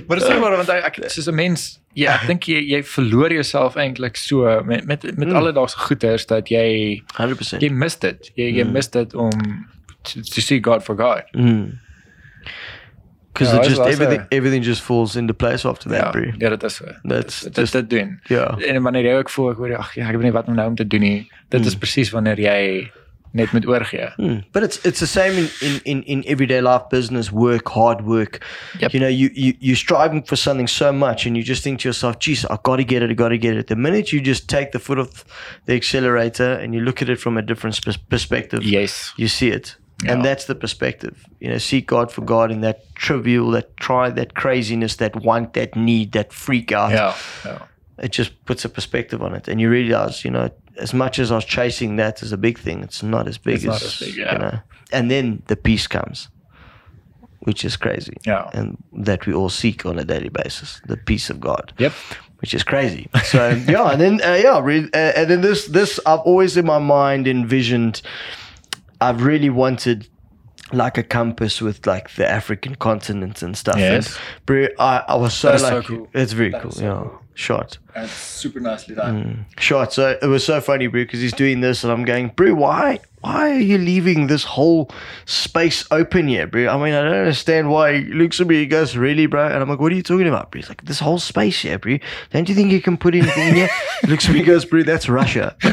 Maar 0.08 0.18
dit 0.18 0.28
is 0.28 0.34
ook 0.34 0.40
maar 0.42 0.56
want 0.56 0.70
ek 0.70 0.98
ek- 0.98 1.10
soos 1.12 1.26
'n 1.30 1.36
mens 1.36 1.80
ja, 1.94 2.14
ek 2.22 2.28
dink 2.28 2.44
jy 2.48 2.60
jy 2.74 2.84
verloor 2.84 3.32
jouself 3.34 3.76
eintlik 3.76 4.16
so 4.18 4.62
met 4.64 4.86
met 4.86 5.04
met 5.18 5.34
alledaagse 5.34 5.78
goeders 5.78 6.26
dat 6.26 6.48
jy 6.50 7.02
100%. 7.18 7.60
jy 7.62 7.70
mis 7.70 7.98
dit. 8.00 8.32
Jy 8.36 8.50
jy 8.58 8.64
mis 8.64 8.90
dit 8.90 9.14
om 9.14 9.32
to, 10.04 10.22
to 10.22 10.42
see 10.42 10.60
God 10.64 10.84
for 10.84 10.96
God. 10.96 11.24
Because 13.34 13.54
Yeah, 13.54 13.62
it 13.62 13.68
just 13.70 13.78
that's- 13.78 13.98
that's 13.98 14.00
everything 14.00 14.22
a- 14.32 14.36
everything 14.36 14.64
just 14.64 14.82
falls 14.82 15.16
into 15.16 15.34
place 15.34 15.66
after 15.66 15.90
that, 15.90 16.02
Ja, 16.04 16.10
bro. 16.12 16.32
ja, 16.38 16.50
dit 16.50 16.64
is 16.64 16.76
so. 16.76 16.86
That's 17.04 17.42
dit 17.42 17.56
just- 17.56 17.72
dit 17.74 17.90
doen. 17.90 18.20
Ja. 18.28 18.58
En 18.58 18.82
wanneer 18.84 19.04
jy 19.04 19.14
ook 19.18 19.30
voel 19.30 19.50
ek 19.52 19.58
hoor 19.58 19.76
ag 19.78 19.96
ja, 19.96 20.08
ek 20.08 20.14
weet 20.16 20.24
nie 20.24 20.32
wat 20.32 20.48
om 20.48 20.56
nou 20.56 20.68
om 20.68 20.76
te 20.76 20.88
doen 20.88 21.00
nie. 21.02 21.32
Dit 21.50 21.66
is 21.66 21.76
presies 21.76 22.10
wanneer 22.12 22.40
jy 22.40 22.90
net 23.32 23.52
moet 23.52 23.66
oorgee. 23.68 24.10
Hmm. 24.16 24.42
But 24.52 24.64
it's 24.64 24.80
it's 24.84 25.00
the 25.00 25.06
same 25.08 25.38
in, 25.38 25.50
in, 25.62 25.80
in, 25.84 26.04
in 26.04 26.24
everyday 26.26 26.62
life, 26.62 26.84
business, 26.90 27.30
work, 27.32 27.68
hard 27.68 28.02
work. 28.02 28.40
Yep. 28.80 28.92
You 28.94 29.00
know, 29.00 29.10
you, 29.10 29.30
you 29.34 29.54
you're 29.60 29.78
striving 29.78 30.24
for 30.26 30.36
something 30.38 30.68
so 30.70 30.92
much, 30.92 31.26
and 31.28 31.36
you 31.36 31.44
just 31.46 31.62
think 31.62 31.80
to 31.82 31.88
yourself, 31.88 32.18
"Geez, 32.20 32.44
I 32.46 32.58
got 32.64 32.78
to 32.78 32.84
get 32.84 33.02
it. 33.04 33.10
I 33.12 33.14
got 33.14 33.30
to 33.30 33.38
get 33.38 33.54
it." 33.56 33.68
The 33.68 33.76
minute 33.76 34.12
you 34.12 34.20
just 34.26 34.48
take 34.48 34.72
the 34.72 34.80
foot 34.80 34.98
off 34.98 35.24
the 35.66 35.76
accelerator 35.76 36.54
and 36.64 36.74
you 36.74 36.82
look 36.84 37.02
at 37.02 37.10
it 37.10 37.20
from 37.20 37.38
a 37.38 37.42
different 37.42 37.80
pers- 37.86 37.98
perspective, 38.10 38.64
Yes. 38.64 39.14
you 39.18 39.28
see 39.28 39.52
it, 39.54 39.78
and 40.08 40.24
that's 40.24 40.46
the 40.46 40.56
perspective. 40.56 41.26
You 41.40 41.50
know, 41.50 41.58
seek 41.60 41.88
God 41.88 42.12
for 42.12 42.22
God 42.26 42.52
in 42.52 42.62
that 42.62 42.94
trivial, 42.96 43.52
that 43.52 43.76
try, 43.78 44.10
that 44.12 44.34
craziness, 44.34 44.96
that 44.98 45.16
want, 45.16 45.54
that 45.54 45.76
need, 45.76 46.12
that 46.14 46.32
freak 46.34 46.72
out. 46.72 46.92
Yeah. 46.92 47.16
Ja. 47.46 47.58
it 48.02 48.12
just 48.18 48.32
puts 48.46 48.64
a 48.66 48.70
perspective 48.70 49.22
on 49.22 49.36
it 49.36 49.48
and 49.50 49.60
you 49.60 49.70
realize 49.70 50.24
you 50.26 50.32
know 50.32 50.50
as 50.78 50.94
much 50.94 51.20
as 51.20 51.32
i 51.32 51.36
was 51.36 51.44
chasing 51.46 51.98
that 51.98 52.24
as 52.24 52.32
a 52.32 52.38
big 52.38 52.58
thing 52.58 52.82
it's 52.84 53.04
not 53.04 53.28
as 53.28 53.38
big 53.38 53.56
It's 53.56 53.64
as, 53.66 53.70
not 53.70 53.84
as 53.84 54.00
big, 54.00 54.16
yeah. 54.16 54.32
you 54.34 54.40
know 54.40 54.60
and 54.94 55.10
then 55.12 55.42
the 55.48 55.56
peace 55.56 55.88
comes 55.88 56.30
which 57.40 57.66
is 57.66 57.76
crazy 57.78 58.14
Yeah. 58.26 58.50
and 58.54 58.78
that 59.06 59.26
we 59.28 59.34
all 59.34 59.50
seek 59.50 59.86
on 59.86 60.00
a 60.00 60.06
daily 60.06 60.30
basis 60.30 60.82
the 60.88 60.96
peace 60.96 61.30
of 61.30 61.40
god 61.40 61.74
Yep. 61.78 61.92
which 62.42 62.54
is 62.54 62.64
crazy 62.64 63.10
so 63.24 63.50
yeah 63.68 63.92
and 63.92 64.00
then 64.02 64.22
uh, 64.22 64.40
yeah 64.42 64.62
re- 64.64 64.90
uh, 64.94 65.12
and 65.20 65.30
then 65.30 65.42
this 65.42 65.66
this 65.68 66.00
i've 66.06 66.20
always 66.26 66.56
in 66.58 66.66
my 66.66 66.80
mind 66.80 67.28
envisioned 67.28 68.02
i've 69.02 69.24
really 69.24 69.50
wanted 69.50 70.08
like 70.72 70.98
a 71.00 71.04
compass 71.04 71.62
with 71.62 71.88
like 71.88 72.14
the 72.16 72.30
African 72.30 72.76
continent 72.76 73.42
and 73.42 73.58
stuff. 73.58 73.78
Yes. 73.80 74.08
And, 74.16 74.18
bro, 74.46 74.68
I, 74.78 75.04
I 75.08 75.16
was 75.16 75.34
so 75.34 75.54
is 75.54 75.62
so 75.62 75.78
like, 75.78 75.86
cool. 75.86 76.08
it's 76.14 76.34
very 76.34 76.52
That 76.52 76.62
cool. 76.62 76.72
so 76.72 76.84
yeah, 76.84 77.02
cool. 77.10 77.22
shot. 77.34 77.78
That's 77.96 78.12
super 78.12 78.60
nicely 78.60 78.94
done. 78.94 79.48
Mm. 79.56 79.60
Shot. 79.60 79.94
So 79.94 80.16
it 80.22 80.28
was 80.28 80.46
so 80.46 80.62
funny, 80.62 80.86
bro, 80.86 81.02
because 81.06 81.22
he's 81.22 81.34
doing 81.34 81.62
this, 81.62 81.84
and 81.84 81.92
I'm 81.92 82.06
going, 82.06 82.28
bro, 82.36 82.54
why, 82.54 83.00
why 83.22 83.50
are 83.50 83.60
you 83.60 83.80
leaving 83.80 84.28
this 84.28 84.44
whole 84.44 84.92
space 85.26 85.88
open 85.90 86.28
here, 86.28 86.46
bro? 86.46 86.68
I 86.68 86.76
mean, 86.76 86.94
I 86.94 87.02
don't 87.02 87.14
understand 87.18 87.72
why. 87.72 88.02
He 88.02 88.14
looks 88.14 88.40
at 88.40 88.46
me, 88.46 88.58
he 88.58 88.68
goes, 88.68 88.96
really, 88.96 89.26
bro? 89.26 89.48
And 89.48 89.56
I'm 89.64 89.70
like, 89.70 89.80
what 89.80 89.92
are 89.92 89.96
you 89.96 90.04
talking 90.04 90.28
about, 90.28 90.52
bro? 90.52 90.60
He's 90.62 90.70
like, 90.70 90.86
this 90.86 91.00
whole 91.00 91.18
space 91.18 91.62
here, 91.62 91.80
bro. 91.80 91.98
Don't 92.32 92.48
you 92.48 92.54
think 92.54 92.72
you 92.72 92.82
can 92.82 92.96
put 92.96 93.16
anything 93.16 93.48
in 93.48 93.56
here? 93.56 93.70
He 94.02 94.08
looks 94.12 94.28
at 94.28 94.34
me, 94.34 94.40
he 94.40 94.46
goes, 94.46 94.66
bro, 94.66 94.84
that's 94.84 95.10
Russia. 95.10 95.56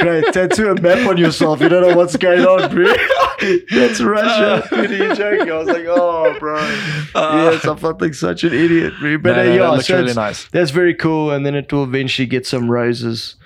Great, 0.00 0.32
tattoo 0.32 0.70
a 0.70 0.80
map 0.80 1.06
on 1.08 1.16
yourself. 1.16 1.60
You 1.60 1.68
don't 1.68 1.88
know 1.88 1.96
what's 1.96 2.16
going 2.16 2.44
on, 2.44 2.74
bro. 2.74 2.84
That's 3.70 4.00
Russia. 4.00 4.66
Dude, 4.70 4.90
are 4.90 5.08
you 5.08 5.14
joking? 5.14 5.50
I 5.52 5.56
was 5.58 5.68
like, 5.68 5.84
oh, 5.88 6.36
bro. 6.38 6.60
yes, 6.60 7.64
I 7.64 7.74
felt 7.76 8.00
like 8.00 8.14
such 8.14 8.44
an 8.44 8.52
idiot, 8.52 8.94
bro. 9.00 9.18
But 9.18 9.36
No, 9.36 9.42
uh, 9.42 9.44
no, 9.44 9.74
yeah, 9.74 9.80
so 9.80 9.96
really 9.98 10.14
nice. 10.14 10.48
That's 10.48 10.70
very 10.70 10.94
cool. 10.94 11.30
And 11.30 11.44
then 11.44 11.54
it 11.54 11.72
will 11.72 11.84
eventually 11.84 12.26
get 12.26 12.46
some 12.46 12.70
roses 12.70 13.36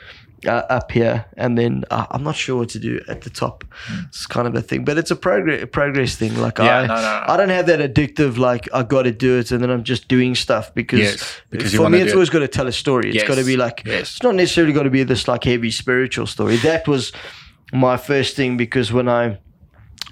uh, 0.47 0.51
up 0.69 0.93
here. 0.93 1.25
And 1.37 1.57
then 1.57 1.85
uh, 1.91 2.07
I'm 2.11 2.23
not 2.23 2.37
sure 2.37 2.57
what 2.59 2.69
to 2.71 2.79
do 2.79 3.01
at 3.09 3.23
the 3.23 3.31
top. 3.31 3.65
It's 4.09 4.27
kind 4.27 4.47
of 4.47 4.55
a 4.55 4.61
thing, 4.63 4.85
but 4.85 4.99
it's 4.99 5.11
a 5.11 5.17
progress 5.17 5.67
progress 5.73 6.17
thing. 6.17 6.37
Like 6.37 6.59
Yeah, 6.59 6.79
I, 6.81 6.87
no, 6.87 6.95
no, 6.95 7.01
no. 7.01 7.25
I 7.27 7.37
don't 7.37 7.49
have 7.49 7.67
that 7.67 7.81
addictive 7.81 8.37
like 8.39 8.69
I 8.75 8.83
got 8.83 9.03
to 9.03 9.13
do 9.13 9.39
it, 9.39 9.51
and 9.51 9.63
then 9.63 9.71
I'm 9.71 9.85
just 9.85 10.09
doing 10.09 10.35
stuff 10.35 10.75
because, 10.75 11.01
Yes, 11.01 11.41
because 11.51 11.75
for 11.75 11.89
me 11.89 12.01
it's 12.01 12.13
it. 12.13 12.15
always 12.15 12.31
got 12.31 12.41
to 12.41 12.49
tell 12.49 12.67
a 12.67 12.73
story. 12.73 13.09
It's 13.09 13.17
Yes, 13.17 13.29
got 13.29 13.37
to 13.37 13.45
be 13.45 13.57
like 13.57 13.83
yes. 13.87 14.01
it's 14.15 14.23
not 14.23 14.35
necessarily 14.35 14.73
got 14.73 14.83
to 14.85 14.91
be 14.91 15.03
this 15.05 15.27
like 15.29 15.45
heavy 15.45 15.71
spiritual 15.71 16.27
story. 16.27 16.57
That 16.57 16.87
was 16.87 17.13
my 17.73 17.97
first 17.97 18.37
thing 18.37 18.57
because 18.57 18.93
when 18.93 19.09
I 19.09 19.39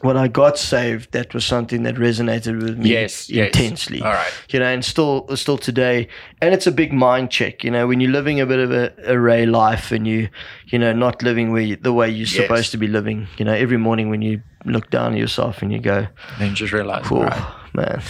when 0.01 0.16
I 0.16 0.28
got 0.28 0.59
saved, 0.59 1.12
that 1.12 1.32
was 1.34 1.45
something 1.45 1.82
that 1.84 1.95
resonated 1.95 2.61
with 2.62 2.78
me 2.78 2.90
Yes, 2.90 3.30
yes. 3.30 3.47
intensely. 3.47 4.03
All 4.03 4.12
right. 4.12 4.32
You 4.51 4.59
know, 4.61 4.66
and 4.66 4.84
still 4.84 5.26
still 5.36 5.57
today, 5.59 6.09
and 6.42 6.53
it's 6.55 6.66
a 6.66 6.72
big 6.72 6.92
mind 6.92 7.30
check. 7.30 7.64
You 7.64 7.70
know, 7.70 7.86
when 7.86 8.01
you're 8.01 8.11
living 8.12 8.40
a 8.40 8.47
bit 8.47 8.59
of 8.59 8.70
a 8.72 8.92
array 9.07 9.47
life, 9.47 9.92
and 9.92 10.07
you, 10.07 10.28
you 10.66 10.78
know, 10.78 10.92
not 10.92 11.22
living 11.22 11.53
where 11.53 11.62
you, 11.62 11.76
the 11.76 11.92
way 11.92 12.09
you're 12.09 12.26
Yes. 12.26 12.36
supposed 12.36 12.70
to 12.72 12.76
be 12.78 12.86
living. 12.88 13.28
You 13.38 13.45
know, 13.45 13.55
every 13.55 13.78
morning 13.78 14.11
when 14.11 14.20
you 14.22 14.42
look 14.64 14.90
down 14.90 15.12
at 15.12 15.18
yourself 15.18 15.62
and 15.62 15.72
you 15.72 15.78
go, 15.80 16.07
then 16.38 16.55
just 16.55 16.72
realize, 16.72 17.07
"Oh 17.11 17.22
right. 17.24 17.42
Man, 17.74 18.02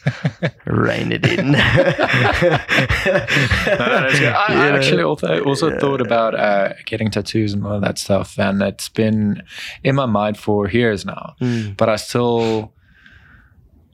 rein 0.66 1.12
it 1.12 1.26
in." 1.26 1.52
No, 3.04 4.08
good. 4.12 4.32
I, 4.32 4.46
I 4.48 4.76
actually 4.76 5.02
also 5.02 5.42
also 5.44 5.78
thought 5.78 6.00
about 6.00 6.34
uh, 6.34 6.72
getting 6.86 7.10
tattoos 7.10 7.52
and 7.52 7.66
all 7.66 7.80
that 7.80 7.98
stuff, 7.98 8.38
and 8.38 8.62
it's 8.62 8.88
been 8.88 9.42
in 9.82 9.94
my 9.94 10.06
mind 10.06 10.36
for 10.38 10.68
years 10.68 11.04
now. 11.04 11.34
Mm. 11.40 11.76
But 11.76 11.88
I 11.88 11.96
still, 11.96 12.72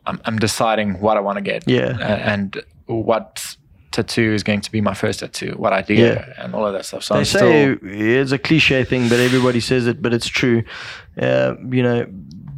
I'm, 0.06 0.20
I'm 0.24 0.38
deciding 0.38 1.00
what 1.00 1.16
I 1.16 1.20
want 1.20 1.36
to 1.38 1.42
get, 1.42 1.64
Yeah. 1.68 1.96
a- 1.98 2.30
and 2.32 2.62
what 2.86 3.56
tattoo 3.92 4.32
is 4.34 4.42
going 4.44 4.60
to 4.60 4.70
be 4.70 4.80
my 4.80 4.94
first 4.94 5.20
tattoo, 5.20 5.54
what 5.56 5.72
idea, 5.72 6.14
Yeah. 6.14 6.44
and 6.44 6.54
all 6.54 6.66
of 6.66 6.72
that 6.72 6.84
stuff. 6.84 7.02
So 7.04 7.14
They 7.14 7.20
I'm 7.20 7.24
say 7.26 7.38
still, 7.76 7.78
it's 7.82 8.32
a 8.32 8.38
cliche 8.38 8.84
thing, 8.84 9.08
but 9.08 9.18
everybody 9.18 9.60
says 9.60 9.86
it, 9.86 10.00
but 10.02 10.12
it's 10.14 10.28
true. 10.28 10.62
Uh, 11.20 11.54
you 11.70 11.82
know, 11.82 12.06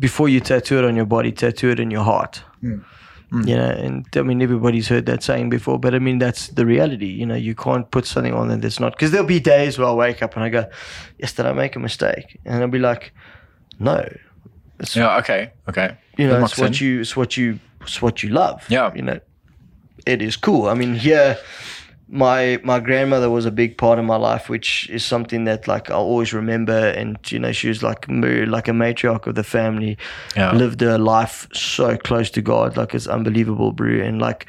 before 0.02 0.28
you 0.28 0.40
tattoo 0.40 0.78
it 0.78 0.84
on 0.84 0.96
your 0.96 1.06
body, 1.06 1.30
tattoo 1.30 1.70
it 1.70 1.78
in 1.78 1.90
your 1.90 2.02
heart. 2.02 2.42
Mm. 2.60 2.84
You 3.46 3.56
know, 3.56 3.70
and 3.70 4.06
I 4.14 4.22
mean, 4.22 4.42
everybody's 4.42 4.88
heard 4.88 5.06
that 5.06 5.22
saying 5.22 5.48
before, 5.48 5.78
but 5.78 5.94
I 5.94 6.00
mean, 6.00 6.18
that's 6.18 6.48
the 6.48 6.66
reality. 6.66 7.06
You 7.06 7.24
know, 7.24 7.36
you 7.36 7.54
can't 7.54 7.90
put 7.90 8.04
something 8.04 8.34
on 8.34 8.60
that's 8.60 8.78
not, 8.78 8.92
because 8.92 9.10
there'll 9.10 9.26
be 9.26 9.40
days 9.40 9.78
where 9.78 9.88
I 9.88 9.92
wake 9.92 10.22
up 10.22 10.34
and 10.34 10.44
I 10.44 10.50
go, 10.50 10.68
Yes, 11.18 11.32
did 11.32 11.46
I 11.46 11.52
make 11.52 11.76
a 11.76 11.78
mistake? 11.78 12.38
And 12.44 12.62
I'll 12.62 12.68
be 12.68 12.80
like, 12.80 13.14
No. 13.78 14.06
It's, 14.80 14.96
yeah, 14.96 15.16
okay, 15.18 15.52
okay, 15.68 15.96
you 16.18 16.26
know, 16.26 16.42
it's 16.42 16.58
what 16.58 16.66
sense. 16.66 16.80
you, 16.80 17.00
it's 17.00 17.16
what 17.16 17.36
you, 17.36 17.60
it's 17.82 18.02
what 18.02 18.22
you 18.24 18.30
love. 18.30 18.66
Yeah. 18.68 18.92
You 18.94 19.02
know, 19.02 19.20
it 20.04 20.20
is 20.20 20.36
cool. 20.36 20.66
I 20.66 20.74
mean, 20.74 20.94
here, 20.96 21.38
my 22.14 22.60
my 22.62 22.78
grandmother 22.78 23.30
was 23.30 23.46
a 23.46 23.50
big 23.50 23.76
part 23.78 23.98
of 23.98 24.04
my 24.04 24.16
life, 24.16 24.50
which 24.50 24.88
is 24.90 25.02
something 25.04 25.44
that 25.44 25.66
like 25.66 25.90
I'll 25.90 26.02
always 26.12 26.32
remember. 26.34 26.78
And 27.00 27.16
you 27.32 27.38
know, 27.38 27.52
she 27.52 27.68
was 27.68 27.82
like 27.82 28.06
like 28.08 28.68
a 28.68 28.72
matriarch 28.72 29.26
of 29.26 29.34
the 29.34 29.42
family, 29.44 29.96
Yeah. 30.36 30.52
lived 30.52 30.80
her 30.82 30.98
life 30.98 31.48
so 31.54 31.96
close 31.96 32.30
to 32.32 32.42
God, 32.42 32.76
like 32.76 32.94
it's 32.94 33.06
unbelievable, 33.08 33.72
bro. 33.72 34.00
And 34.08 34.20
like. 34.20 34.46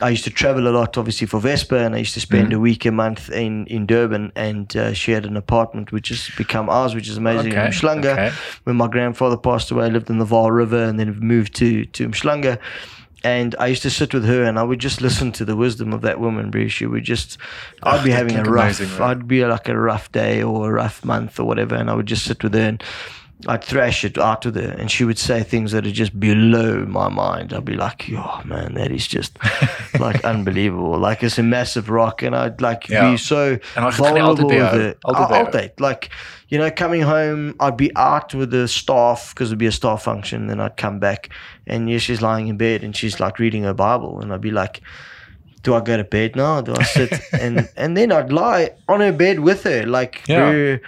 I 0.00 0.10
used 0.10 0.22
to 0.24 0.30
travel 0.30 0.68
a 0.68 0.70
lot, 0.70 0.96
obviously 0.96 1.26
for 1.26 1.40
Vespa, 1.40 1.78
and 1.84 1.92
I 1.96 1.98
used 1.98 2.14
to 2.14 2.20
spend 2.20 2.52
a 2.52 2.60
week 2.60 2.86
a 2.86 2.92
month 2.92 3.30
in 3.32 3.66
in 3.66 3.84
Durban. 3.84 4.30
And 4.36 4.76
uh, 4.76 4.92
she 4.94 5.10
had 5.10 5.26
an 5.26 5.36
apartment 5.36 5.90
which 5.90 6.10
has 6.10 6.30
become 6.36 6.70
ours, 6.70 6.94
which 6.94 7.08
is 7.08 7.16
amazing 7.16 7.50
in 7.52 7.58
Okay, 7.58 7.68
Umhlanga. 7.70 8.12
okay. 8.12 8.30
When 8.62 8.76
my 8.76 8.86
grandfather 8.86 9.36
passed 9.36 9.72
away, 9.72 9.86
I 9.86 9.88
lived 9.88 10.08
in 10.08 10.18
the 10.18 10.24
Vaal 10.24 10.52
River, 10.52 10.84
and 10.84 11.00
then 11.00 11.18
moved 11.18 11.52
to 11.56 11.84
to 11.96 12.06
Umhlanga 12.08 12.58
and 13.24 13.54
I 13.58 13.66
used 13.66 13.82
to 13.82 13.90
sit 13.90 14.14
with 14.14 14.24
her 14.24 14.44
and 14.44 14.58
I 14.58 14.62
would 14.62 14.78
just 14.78 15.00
listen 15.00 15.32
to 15.32 15.44
the 15.44 15.56
wisdom 15.56 15.92
of 15.92 16.02
that 16.02 16.20
woman, 16.20 16.50
bro. 16.50 16.68
She 16.68 16.86
would 16.86 17.04
just, 17.04 17.38
I'd 17.82 18.04
be 18.04 18.10
having 18.10 18.36
a 18.36 18.44
rough, 18.44 18.80
amazing, 18.80 18.98
right? 18.98 19.10
I'd 19.10 19.26
be 19.28 19.44
like 19.44 19.68
a 19.68 19.78
rough 19.78 20.10
day 20.12 20.42
or 20.42 20.68
a 20.68 20.72
rough 20.72 21.04
month 21.04 21.40
or 21.40 21.44
whatever, 21.44 21.74
and 21.74 21.90
I 21.90 21.94
would 21.94 22.06
just 22.06 22.24
sit 22.24 22.42
with 22.42 22.54
her 22.54 22.60
and 22.60 22.82
I'd 23.46 23.62
thrash 23.62 24.04
it 24.04 24.18
out 24.18 24.44
with 24.44 24.56
her, 24.56 24.74
and 24.80 24.90
she 24.90 25.04
would 25.04 25.18
say 25.18 25.44
things 25.44 25.70
that 25.70 25.86
are 25.86 25.92
just 25.92 26.18
below 26.18 26.84
my 26.86 27.08
mind. 27.08 27.52
I'd 27.52 27.64
be 27.64 27.74
like, 27.76 28.10
oh 28.10 28.40
man, 28.44 28.74
that 28.74 28.90
is 28.90 29.06
just 29.06 29.38
like 30.00 30.24
unbelievable. 30.24 30.98
Like 30.98 31.22
it's 31.22 31.38
a 31.38 31.42
massive 31.44 31.88
rock, 31.88 32.22
and 32.22 32.34
I'd 32.34 32.60
like 32.60 32.88
Yeah. 32.88 33.10
be 33.12 33.16
so 33.16 33.58
En 33.76 33.82
dan 33.82 33.92
gaan 33.92 33.92
jy 33.92 33.96
vulnerable 33.96 34.48
with 34.48 34.80
it. 34.80 34.98
altyd 35.04 35.28
by 35.28 35.36
jou. 35.38 35.44
Altyd. 35.46 35.80
Like, 35.80 36.10
you 36.48 36.58
know, 36.58 36.70
coming 36.70 37.02
home, 37.02 37.54
I'd 37.60 37.76
be 37.76 37.90
out 37.94 38.34
with 38.34 38.50
the 38.50 38.66
staff 38.66 39.32
because 39.34 39.50
it'd 39.50 39.58
be 39.58 39.66
a 39.68 39.72
staff 39.72 40.02
function. 40.02 40.48
Then 40.48 40.58
I'd 40.60 40.76
come 40.76 40.98
back, 40.98 41.28
and 41.66 41.88
yeah, 41.88 41.98
she's 41.98 42.20
lying 42.20 42.48
in 42.48 42.56
bed 42.56 42.82
and 42.82 42.96
she's 42.96 43.20
like 43.20 43.38
reading 43.38 43.62
her 43.64 43.74
Bible, 43.74 44.20
and 44.20 44.32
I'd 44.32 44.40
be 44.40 44.50
like, 44.50 44.80
"Do 45.62 45.74
I 45.76 45.80
go 45.80 45.96
to 45.96 46.04
bed 46.04 46.34
now? 46.34 46.60
Do 46.60 46.74
I 46.74 46.82
sit?" 46.82 47.12
and 47.40 47.68
and 47.76 47.96
then 47.96 48.10
I'd 48.10 48.32
lie 48.32 48.70
on 48.88 48.98
her 49.00 49.12
bed 49.12 49.38
with 49.38 49.62
her, 49.62 49.86
like, 49.86 50.22
Yeah. 50.26 50.78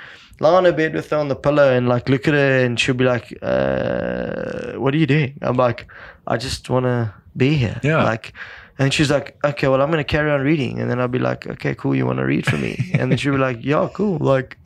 Lie 0.41 0.55
on 0.55 0.65
her 0.65 0.73
bed 0.73 0.95
with 0.95 1.09
her 1.11 1.19
on 1.19 1.29
the 1.29 1.37
pillow, 1.37 1.71
and 1.73 1.89
like 1.89 2.09
look 2.09 2.27
at 2.27 2.35
her, 2.35 2.65
and 2.65 2.79
she'll 2.81 2.95
be 2.95 3.05
like, 3.05 3.39
uh, 3.43 4.73
"What 4.73 4.95
are 4.95 4.99
you 4.99 5.07
doing?" 5.07 5.39
I'm 5.43 5.57
like, 5.57 5.87
"I 6.27 6.37
just 6.37 6.69
want 6.69 6.87
to 6.87 7.15
be 7.37 7.55
here." 7.55 7.81
Yeah. 7.83 8.03
Like. 8.03 8.33
And 8.79 8.95
she's 8.95 9.11
like, 9.11 9.37
okay, 9.45 9.69
well, 9.69 9.83
I'm 9.83 9.91
going 9.91 10.03
to 10.03 10.11
carry 10.11 10.31
on 10.31 10.41
reading. 10.41 10.81
And 10.81 10.91
then 10.91 10.99
I'll 11.01 11.07
be 11.07 11.19
like, 11.19 11.47
okay, 11.47 11.75
cool. 11.75 11.95
You 11.95 12.07
want 12.07 12.19
to 12.19 12.25
read 12.25 12.47
for 12.47 12.57
me? 12.57 12.79
And 12.99 13.11
then 13.11 13.19
she'll 13.19 13.35
be 13.35 13.39
like, 13.39 13.59
yeah, 13.61 13.87
cool. 13.93 14.17
Like, 14.17 14.57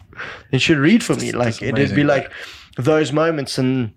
and 0.52 0.62
she'd 0.62 0.78
read 0.78 1.02
for 1.02 1.16
me. 1.16 1.32
Like, 1.32 1.60
it'd 1.60 1.96
be 1.96 2.04
like 2.04 2.30
those 2.76 3.12
moments. 3.12 3.58
And 3.58 3.90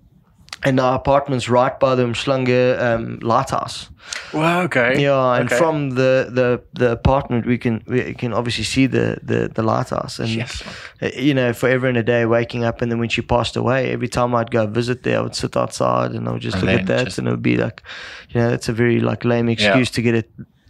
and 0.64 0.80
our 0.80 0.96
apartment's 0.96 1.50
right 1.50 1.80
by 1.80 1.96
the 1.96 2.04
Umhlanga 2.04 2.82
um, 2.82 3.20
lighthouse. 3.22 3.90
Wow, 4.34 4.62
okay. 4.64 5.02
Yeah, 5.02 5.36
and 5.36 5.48
okay. 5.48 5.58
from 5.58 5.92
the, 5.92 6.30
the, 6.32 6.62
the 6.74 6.92
apartment, 6.92 7.46
we 7.46 7.58
can 7.58 7.84
we 7.88 8.14
can 8.14 8.34
obviously 8.34 8.64
see 8.64 8.88
the, 8.88 9.18
the, 9.22 9.52
the 9.54 9.62
lighthouse. 9.62 10.20
And 10.20 10.30
Yes. 10.30 10.64
uh, 11.02 11.10
you 11.16 11.34
know, 11.34 11.54
forever 11.54 11.88
and 11.88 11.98
a 11.98 12.04
day, 12.04 12.26
waking 12.26 12.64
up, 12.64 12.82
and 12.82 12.92
then 12.92 13.00
when 13.00 13.10
she 13.10 13.22
passed 13.22 13.56
away, 13.56 13.92
every 13.92 14.08
time 14.08 14.34
I'd 14.34 14.52
go 14.52 14.66
visit 14.66 15.04
there, 15.04 15.20
I 15.20 15.22
would 15.22 15.36
sit 15.36 15.58
outside 15.58 16.12
and 16.12 16.28
I 16.28 16.32
would 16.32 16.42
just 16.42 16.58
And 16.58 16.66
look 16.66 16.82
at 16.82 16.86
that, 16.88 17.06
just- 17.06 17.20
and 17.20 17.28
it 17.28 17.32
would 17.32 17.44
be 17.44 17.58
like, 17.58 17.84
you 18.30 18.42
know, 18.42 18.50
it's 18.50 18.70
a 18.70 18.74
very 18.74 19.00
like 19.00 19.26
lame 19.26 19.50
excuse 19.50 19.92
to 19.92 20.02
get 20.02 20.16
a 20.16 20.24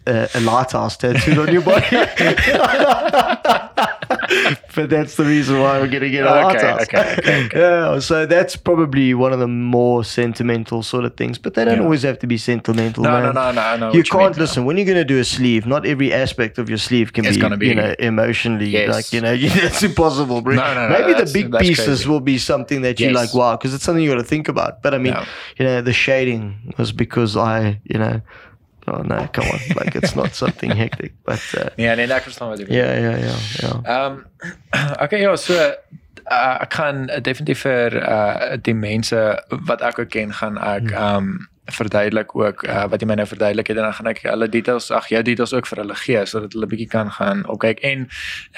a, 0.08 0.30
a 0.36 0.40
lighthouse 0.40 0.98
tattooed 0.98 1.38
on 1.38 1.52
your 1.52 1.62
body. 1.62 1.86
but 4.76 4.90
that's 4.90 5.16
the 5.16 5.24
reason 5.26 5.60
why 5.60 5.80
we're 5.80 5.88
gonna 5.88 6.10
get 6.10 6.26
a 6.26 6.30
Okay, 6.30 6.44
lighthouse. 6.44 6.82
okay, 6.84 7.16
okay, 7.20 7.50
yeah, 7.60 8.00
so 8.00 8.26
that's 8.26 8.56
probably 8.56 9.14
one 9.14 9.34
of 9.34 9.40
the 9.40 9.48
more 9.48 10.04
sentimental 10.04 10.84
sort 10.84 11.06
of 11.06 11.16
things. 11.16 11.38
But 11.38 11.54
they 11.54 11.66
don't 11.66 11.78
Yeah. 11.78 11.84
always 11.84 12.04
have 12.04 12.20
to 12.20 12.28
be 12.28 12.38
sentimental. 12.38 13.04
No, 13.04 13.10
man. 13.12 13.24
no, 13.24 13.32
no, 13.32 13.52
no, 13.52 13.78
know 13.78 13.92
You 13.94 14.00
you 14.00 14.04
can't 14.04 14.36
yeah. 14.36 14.42
listen 14.42 14.66
when 14.66 14.78
you're 14.78 14.86
going 14.86 14.98
to 14.98 15.06
do 15.06 15.20
a 15.20 15.24
sleeve. 15.24 15.66
Not 15.66 15.86
every 15.86 16.14
aspect 16.14 16.58
of 16.58 16.70
your 16.70 16.78
sleeve 16.78 17.14
can 17.14 17.26
It's 17.26 17.38
be, 17.38 17.56
be- 17.58 17.68
you 17.68 17.76
know, 17.76 17.94
emotionally 18.00 18.70
Yes. 18.70 18.90
like 18.94 19.14
you 19.14 19.22
know. 19.22 19.36
That's 19.62 19.84
impossible, 19.84 20.42
bro. 20.42 20.56
No, 20.56 20.74
no, 20.74 20.88
no, 20.90 20.98
Maybe 21.00 21.14
the 21.14 21.30
big 21.34 21.52
pieces 21.60 21.86
crazy. 21.86 22.10
will 22.10 22.20
be 22.22 22.38
something 22.38 22.82
that 22.82 23.00
you 23.00 23.08
Yes. 23.08 23.16
like. 23.16 23.34
Wow, 23.34 23.56
because 23.58 23.74
it's 23.74 23.84
something 23.84 24.04
you 24.04 24.10
got 24.10 24.16
to 24.18 24.24
think 24.24 24.48
about. 24.48 24.82
But 24.82 24.94
I 24.94 24.98
mean, 24.98 25.14
Yeah. 25.14 25.26
you 25.58 25.66
know, 25.66 25.82
the 25.82 25.94
shading 25.94 26.74
was 26.78 26.92
because 26.92 27.36
I, 27.38 27.80
you 27.84 27.98
know, 28.00 28.22
oh 28.88 29.02
no, 29.04 29.28
come 29.32 29.48
on, 29.52 29.60
like 29.76 29.96
it's 29.96 30.16
not 30.16 30.36
something 30.36 30.72
hectic. 30.72 31.14
But 31.26 31.42
uh, 31.58 31.70
Ja, 31.76 31.96
nee, 31.96 32.08
ek 32.08 32.24
verstaan 32.24 32.50
wat 32.50 32.60
jy 32.60 32.66
bedoel. 32.66 32.78
yeah, 32.78 32.96
yeah, 33.00 33.18
yeah, 33.20 33.40
yeah. 33.62 33.78
Ehm 33.84 34.16
okay 35.04 35.22
ja, 35.22 35.36
so 35.36 35.54
uh, 36.32 36.58
ek 36.62 36.74
gaan 36.74 37.06
definitief 37.22 37.62
vir 37.68 37.96
uh 38.04 38.58
die 38.62 38.76
mense 38.76 39.20
wat 39.70 39.82
ek 39.82 40.00
ook 40.00 40.10
ken 40.16 40.34
gaan 40.34 40.58
ek 40.58 40.92
ehm 40.92 41.16
um, 41.16 41.48
verduidelik 41.72 42.36
ook 42.36 42.64
uh, 42.68 42.86
wat 42.92 43.02
jy 43.02 43.08
my 43.08 43.16
nou 43.20 43.28
verduidelik 43.28 43.68
het 43.68 43.78
en 43.78 43.84
dan 43.84 43.94
gaan 43.94 44.08
ek 44.08 44.22
hulle 44.24 44.48
details 44.50 44.92
ag 44.92 45.08
jou 45.12 45.22
details 45.24 45.54
ook 45.54 45.68
vir 45.68 45.78
hulle 45.84 45.96
gee 45.96 46.26
sodat 46.26 46.54
hulle 46.54 46.68
bietjie 46.72 46.88
kan 46.88 47.12
gaan 47.12 47.46
opkyk 47.52 47.80
en 47.84 48.08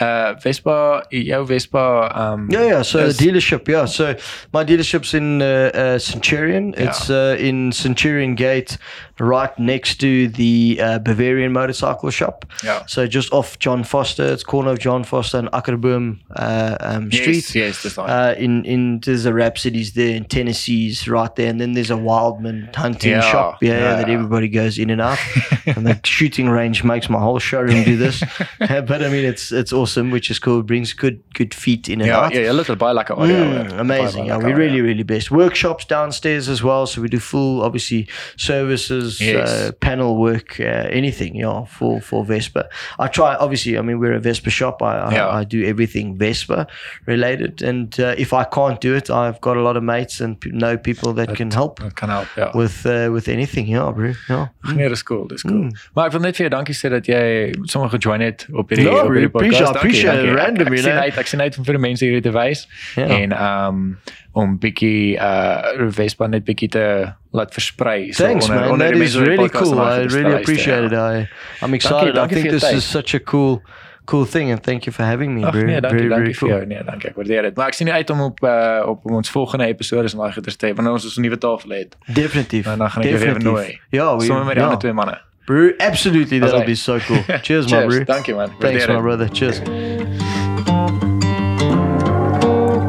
uh 0.01 0.35
Vespa 0.39 1.03
jou 1.09 1.45
Vespa 1.47 1.85
um, 2.33 2.47
Yeah, 2.51 2.65
yeah. 2.67 2.81
So 2.83 2.99
is- 2.99 3.17
dealership, 3.17 3.67
yeah. 3.67 3.85
So 3.85 4.15
my 4.53 4.63
dealership's 4.63 5.13
in 5.13 5.41
uh, 5.41 5.71
uh, 5.73 5.97
Centurion. 5.99 6.73
It's 6.77 7.09
uh, 7.09 7.35
in 7.39 7.71
Centurion 7.71 8.35
Gate, 8.35 8.77
right 9.19 9.57
next 9.59 9.99
to 9.99 10.27
the 10.29 10.79
uh, 10.81 10.99
Bavarian 10.99 11.51
motorcycle 11.51 12.09
shop. 12.09 12.45
Yeah. 12.63 12.85
So 12.85 13.07
just 13.07 13.31
off 13.33 13.57
John 13.59 13.83
Vorster, 13.83 14.31
it's 14.31 14.43
corner 14.43 14.71
of 14.71 14.79
John 14.79 15.03
Vorster 15.03 15.39
and 15.39 15.49
Akkerboom 15.51 16.19
uh, 16.35 16.77
um, 16.79 17.09
yes, 17.11 17.21
Street. 17.21 17.55
yes, 17.55 17.83
dis 17.83 17.95
daai. 17.95 18.07
Uh, 18.09 18.35
in 18.37 18.63
in 18.65 18.99
there's 19.01 19.25
a 19.25 19.33
Rhapsodies 19.33 19.93
there, 19.93 20.15
in 20.15 20.25
Tennessee's 20.25 21.07
right 21.07 21.35
there, 21.35 21.49
and 21.49 21.59
then 21.59 21.73
there's 21.73 21.91
a 21.91 21.97
Wildman 21.97 22.69
hunting 22.99 23.11
Yeah, 23.11 23.31
shop, 23.31 23.57
yeah, 23.61 23.71
yeah. 23.73 23.95
that 23.95 24.09
everybody 24.09 24.47
goes 24.49 24.77
in 24.77 24.89
and 24.89 25.01
out. 25.01 25.17
and 25.65 25.85
the 25.85 25.99
shooting 26.03 26.49
range 26.49 26.83
makes 26.83 27.09
my 27.09 27.19
whole 27.19 27.39
showroom 27.39 27.83
do 27.83 27.95
this. 27.97 28.23
but 28.59 29.01
I 29.03 29.09
mean, 29.09 29.25
it's 29.25 29.51
it's 29.51 29.73
awesome, 29.73 30.11
which 30.11 30.29
is 30.31 30.39
cool. 30.39 30.59
It 30.59 30.65
brings 30.65 30.93
good 30.93 31.19
good 31.33 31.53
feet 31.53 31.87
in 31.89 32.01
and 32.01 32.07
ja, 32.09 32.25
out. 32.25 32.33
ja, 32.33 32.41
jy 32.41 32.51
look 32.51 32.67
baie 32.67 32.93
lekker 32.93 33.17
audio. 33.17 33.35
Mm, 33.37 33.79
amazing. 33.79 34.25
Yeah, 34.27 34.37
we're 34.37 34.55
really, 34.57 34.81
really 34.81 35.03
best. 35.03 35.31
Workshops 35.31 35.85
downstairs 35.85 36.49
as 36.49 36.61
well. 36.63 36.85
So 36.87 37.01
we 37.01 37.07
do 37.07 37.19
full, 37.19 37.61
obviously, 37.63 38.07
services, 38.37 39.19
Yes. 39.21 39.49
uh, 39.49 39.71
panel 39.79 40.17
work, 40.17 40.59
uh, 40.59 40.63
anything, 40.91 41.35
yeah, 41.35 41.65
for, 41.65 42.01
for 42.01 42.25
Vespa. 42.25 42.67
I 42.99 43.07
try, 43.07 43.35
obviously, 43.35 43.77
I 43.77 43.81
mean, 43.81 43.99
we're 43.99 44.13
a 44.13 44.19
Vespa 44.19 44.49
shop. 44.49 44.81
I, 44.81 44.97
I, 44.97 45.13
Yeah. 45.13 45.29
I 45.29 45.43
do 45.43 45.63
everything 45.65 46.17
Vespa 46.17 46.67
related. 47.05 47.61
And 47.61 47.97
uh, 47.99 48.15
if 48.17 48.33
I 48.33 48.43
can't 48.43 48.79
do 48.81 48.95
it, 48.95 49.09
I've 49.09 49.39
got 49.41 49.57
a 49.57 49.61
lot 49.61 49.77
of 49.77 49.83
mates 49.83 50.21
and 50.21 50.39
p- 50.39 50.51
know 50.51 50.77
people 50.77 51.13
that 51.13 51.35
can 51.35 51.51
help 51.51 51.79
kan 51.95 52.09
help, 52.09 52.27
ja. 52.37 52.51
with 52.53 52.85
uh, 52.89 53.07
with 53.13 53.27
anything. 53.29 53.67
Yeah, 53.69 53.93
bro. 53.93 54.11
Yeah. 54.27 54.47
Nee, 54.75 54.89
dis 54.89 55.03
cool, 55.03 55.27
dis 55.27 55.43
Mm. 55.43 55.49
cool. 55.51 55.69
Maar 55.93 56.05
ek 56.05 56.11
wil 56.17 56.21
net 56.21 56.35
vir 56.35 56.47
jou 56.49 56.55
dankie 56.55 56.75
sê 56.75 56.89
dat 56.89 57.05
jy 57.07 57.53
sommer 57.69 57.89
gejoin 57.93 58.21
het 58.25 58.47
op 58.51 58.69
hierdie 58.69 58.85
No, 58.89 58.97
op 59.03 59.11
hierdie 59.13 59.29
appreciate- 59.29 59.31
podcast. 59.31 59.73
Dankie, 59.73 59.79
appreciate 59.79 60.15
dankie. 60.17 60.31
Ek- 60.31 60.45
random, 60.45 60.67
ek, 60.67 60.73
you 60.73 60.83
sien 60.83 60.99
uit, 61.05 61.17
ek 61.17 61.27
sien 61.27 61.41
uit 61.41 61.57
om 61.57 61.63
vir 61.69 61.73
die 61.77 61.81
mense 61.87 62.05
hierdie 62.05 62.21
te 62.27 62.31
wys 62.35 62.67
Ja. 62.95 63.05
en 63.05 63.31
um 63.43 63.97
om 64.33 64.59
bietjie 64.59 65.17
uh 65.17 65.89
Vespa 65.91 66.27
net 66.27 66.43
bietjie 66.45 66.69
te 66.69 67.13
laat 67.33 67.53
versprei 67.53 68.11
so 68.13 68.23
Thanks, 68.23 68.47
man. 68.49 68.71
onder 68.71 68.87
That 68.87 68.95
die 68.95 69.03
is 69.03 69.15
mense 69.15 69.29
really 69.29 69.49
cool. 69.49 69.79
I 69.79 70.05
really 70.05 70.33
appreciate 70.35 70.89
ja. 70.91 71.11
it. 71.11 71.27
I, 71.27 71.65
I'm 71.65 71.73
excited. 71.73 72.13
dankie 72.15 72.37
I 72.37 72.41
think 72.41 72.51
this 72.53 72.63
tyd. 72.63 72.75
is 72.77 72.85
such 72.89 73.13
a 73.15 73.19
cool 73.19 73.61
cool 74.09 74.25
thing, 74.25 74.51
and 74.51 74.61
thank 74.63 74.85
you 74.87 74.93
for 74.95 75.05
having 75.05 75.33
me. 75.35 75.43
Ag 75.45 75.53
very, 75.53 75.65
nee, 75.71 75.79
dankie, 75.81 75.97
very, 75.97 76.09
dankie 76.09 76.23
very 76.23 76.33
vir 76.33 76.47
cool. 76.47 76.51
jou. 76.57 76.65
Nee, 76.71 76.83
dankie. 76.89 77.09
Ek 77.09 77.15
waardeer 77.19 77.41
dit. 77.49 77.55
Maar 77.59 77.67
ek 77.73 77.77
sien 77.77 77.87
nie 77.89 77.95
uit 77.95 78.09
om 78.15 78.21
op 78.25 78.43
uh, 78.43 78.83
op 78.93 79.05
ons 79.19 79.29
volgende 79.35 79.65
episode 79.69 80.11
om 80.13 80.23
daai 80.23 80.33
goeie 80.37 80.55
te 80.55 80.67
hê 80.67 80.73
wanneer 80.77 80.93
ons 80.97 81.05
ons 81.09 81.17
nuwe 81.25 81.37
tafel 81.37 81.75
het. 81.77 81.97
Definitief. 82.21 82.65
En 82.73 82.77
dan 82.83 82.89
gaan 82.95 83.03
ek 83.03 83.09
jou 83.09 83.19
weer 83.19 83.33
Definitief. 83.33 83.51
nooi. 83.51 83.79
Yeah, 83.89 84.13
we, 84.17 84.25
Sommige 84.25 84.45
met 84.51 84.57
die 84.59 84.63
yeah. 84.63 84.69
ander 84.71 84.79
twee 84.85 84.93
manne. 84.93 85.17
Bro, 85.45 85.71
absolutely, 85.79 86.39
that'll 86.39 86.61
Alright. 86.61 86.67
be 86.67 86.75
so 86.75 86.99
cool. 87.07 87.23
Cheers, 87.45 87.65
my 87.71 87.77
Cheers. 87.77 87.95
bro. 87.95 88.03
Dankie 88.13 88.35
man. 88.35 88.49
Thanks, 88.59 88.85
Waardeer 88.85 88.87
my 88.87 88.93
dit. 88.93 89.03
brother. 89.07 89.27
Cheers. 89.33 89.59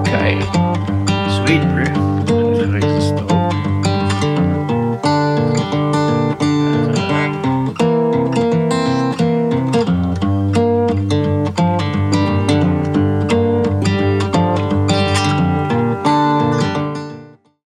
Okay. 0.08 0.34
Sweet, 1.40 1.64
bro. 1.74 3.29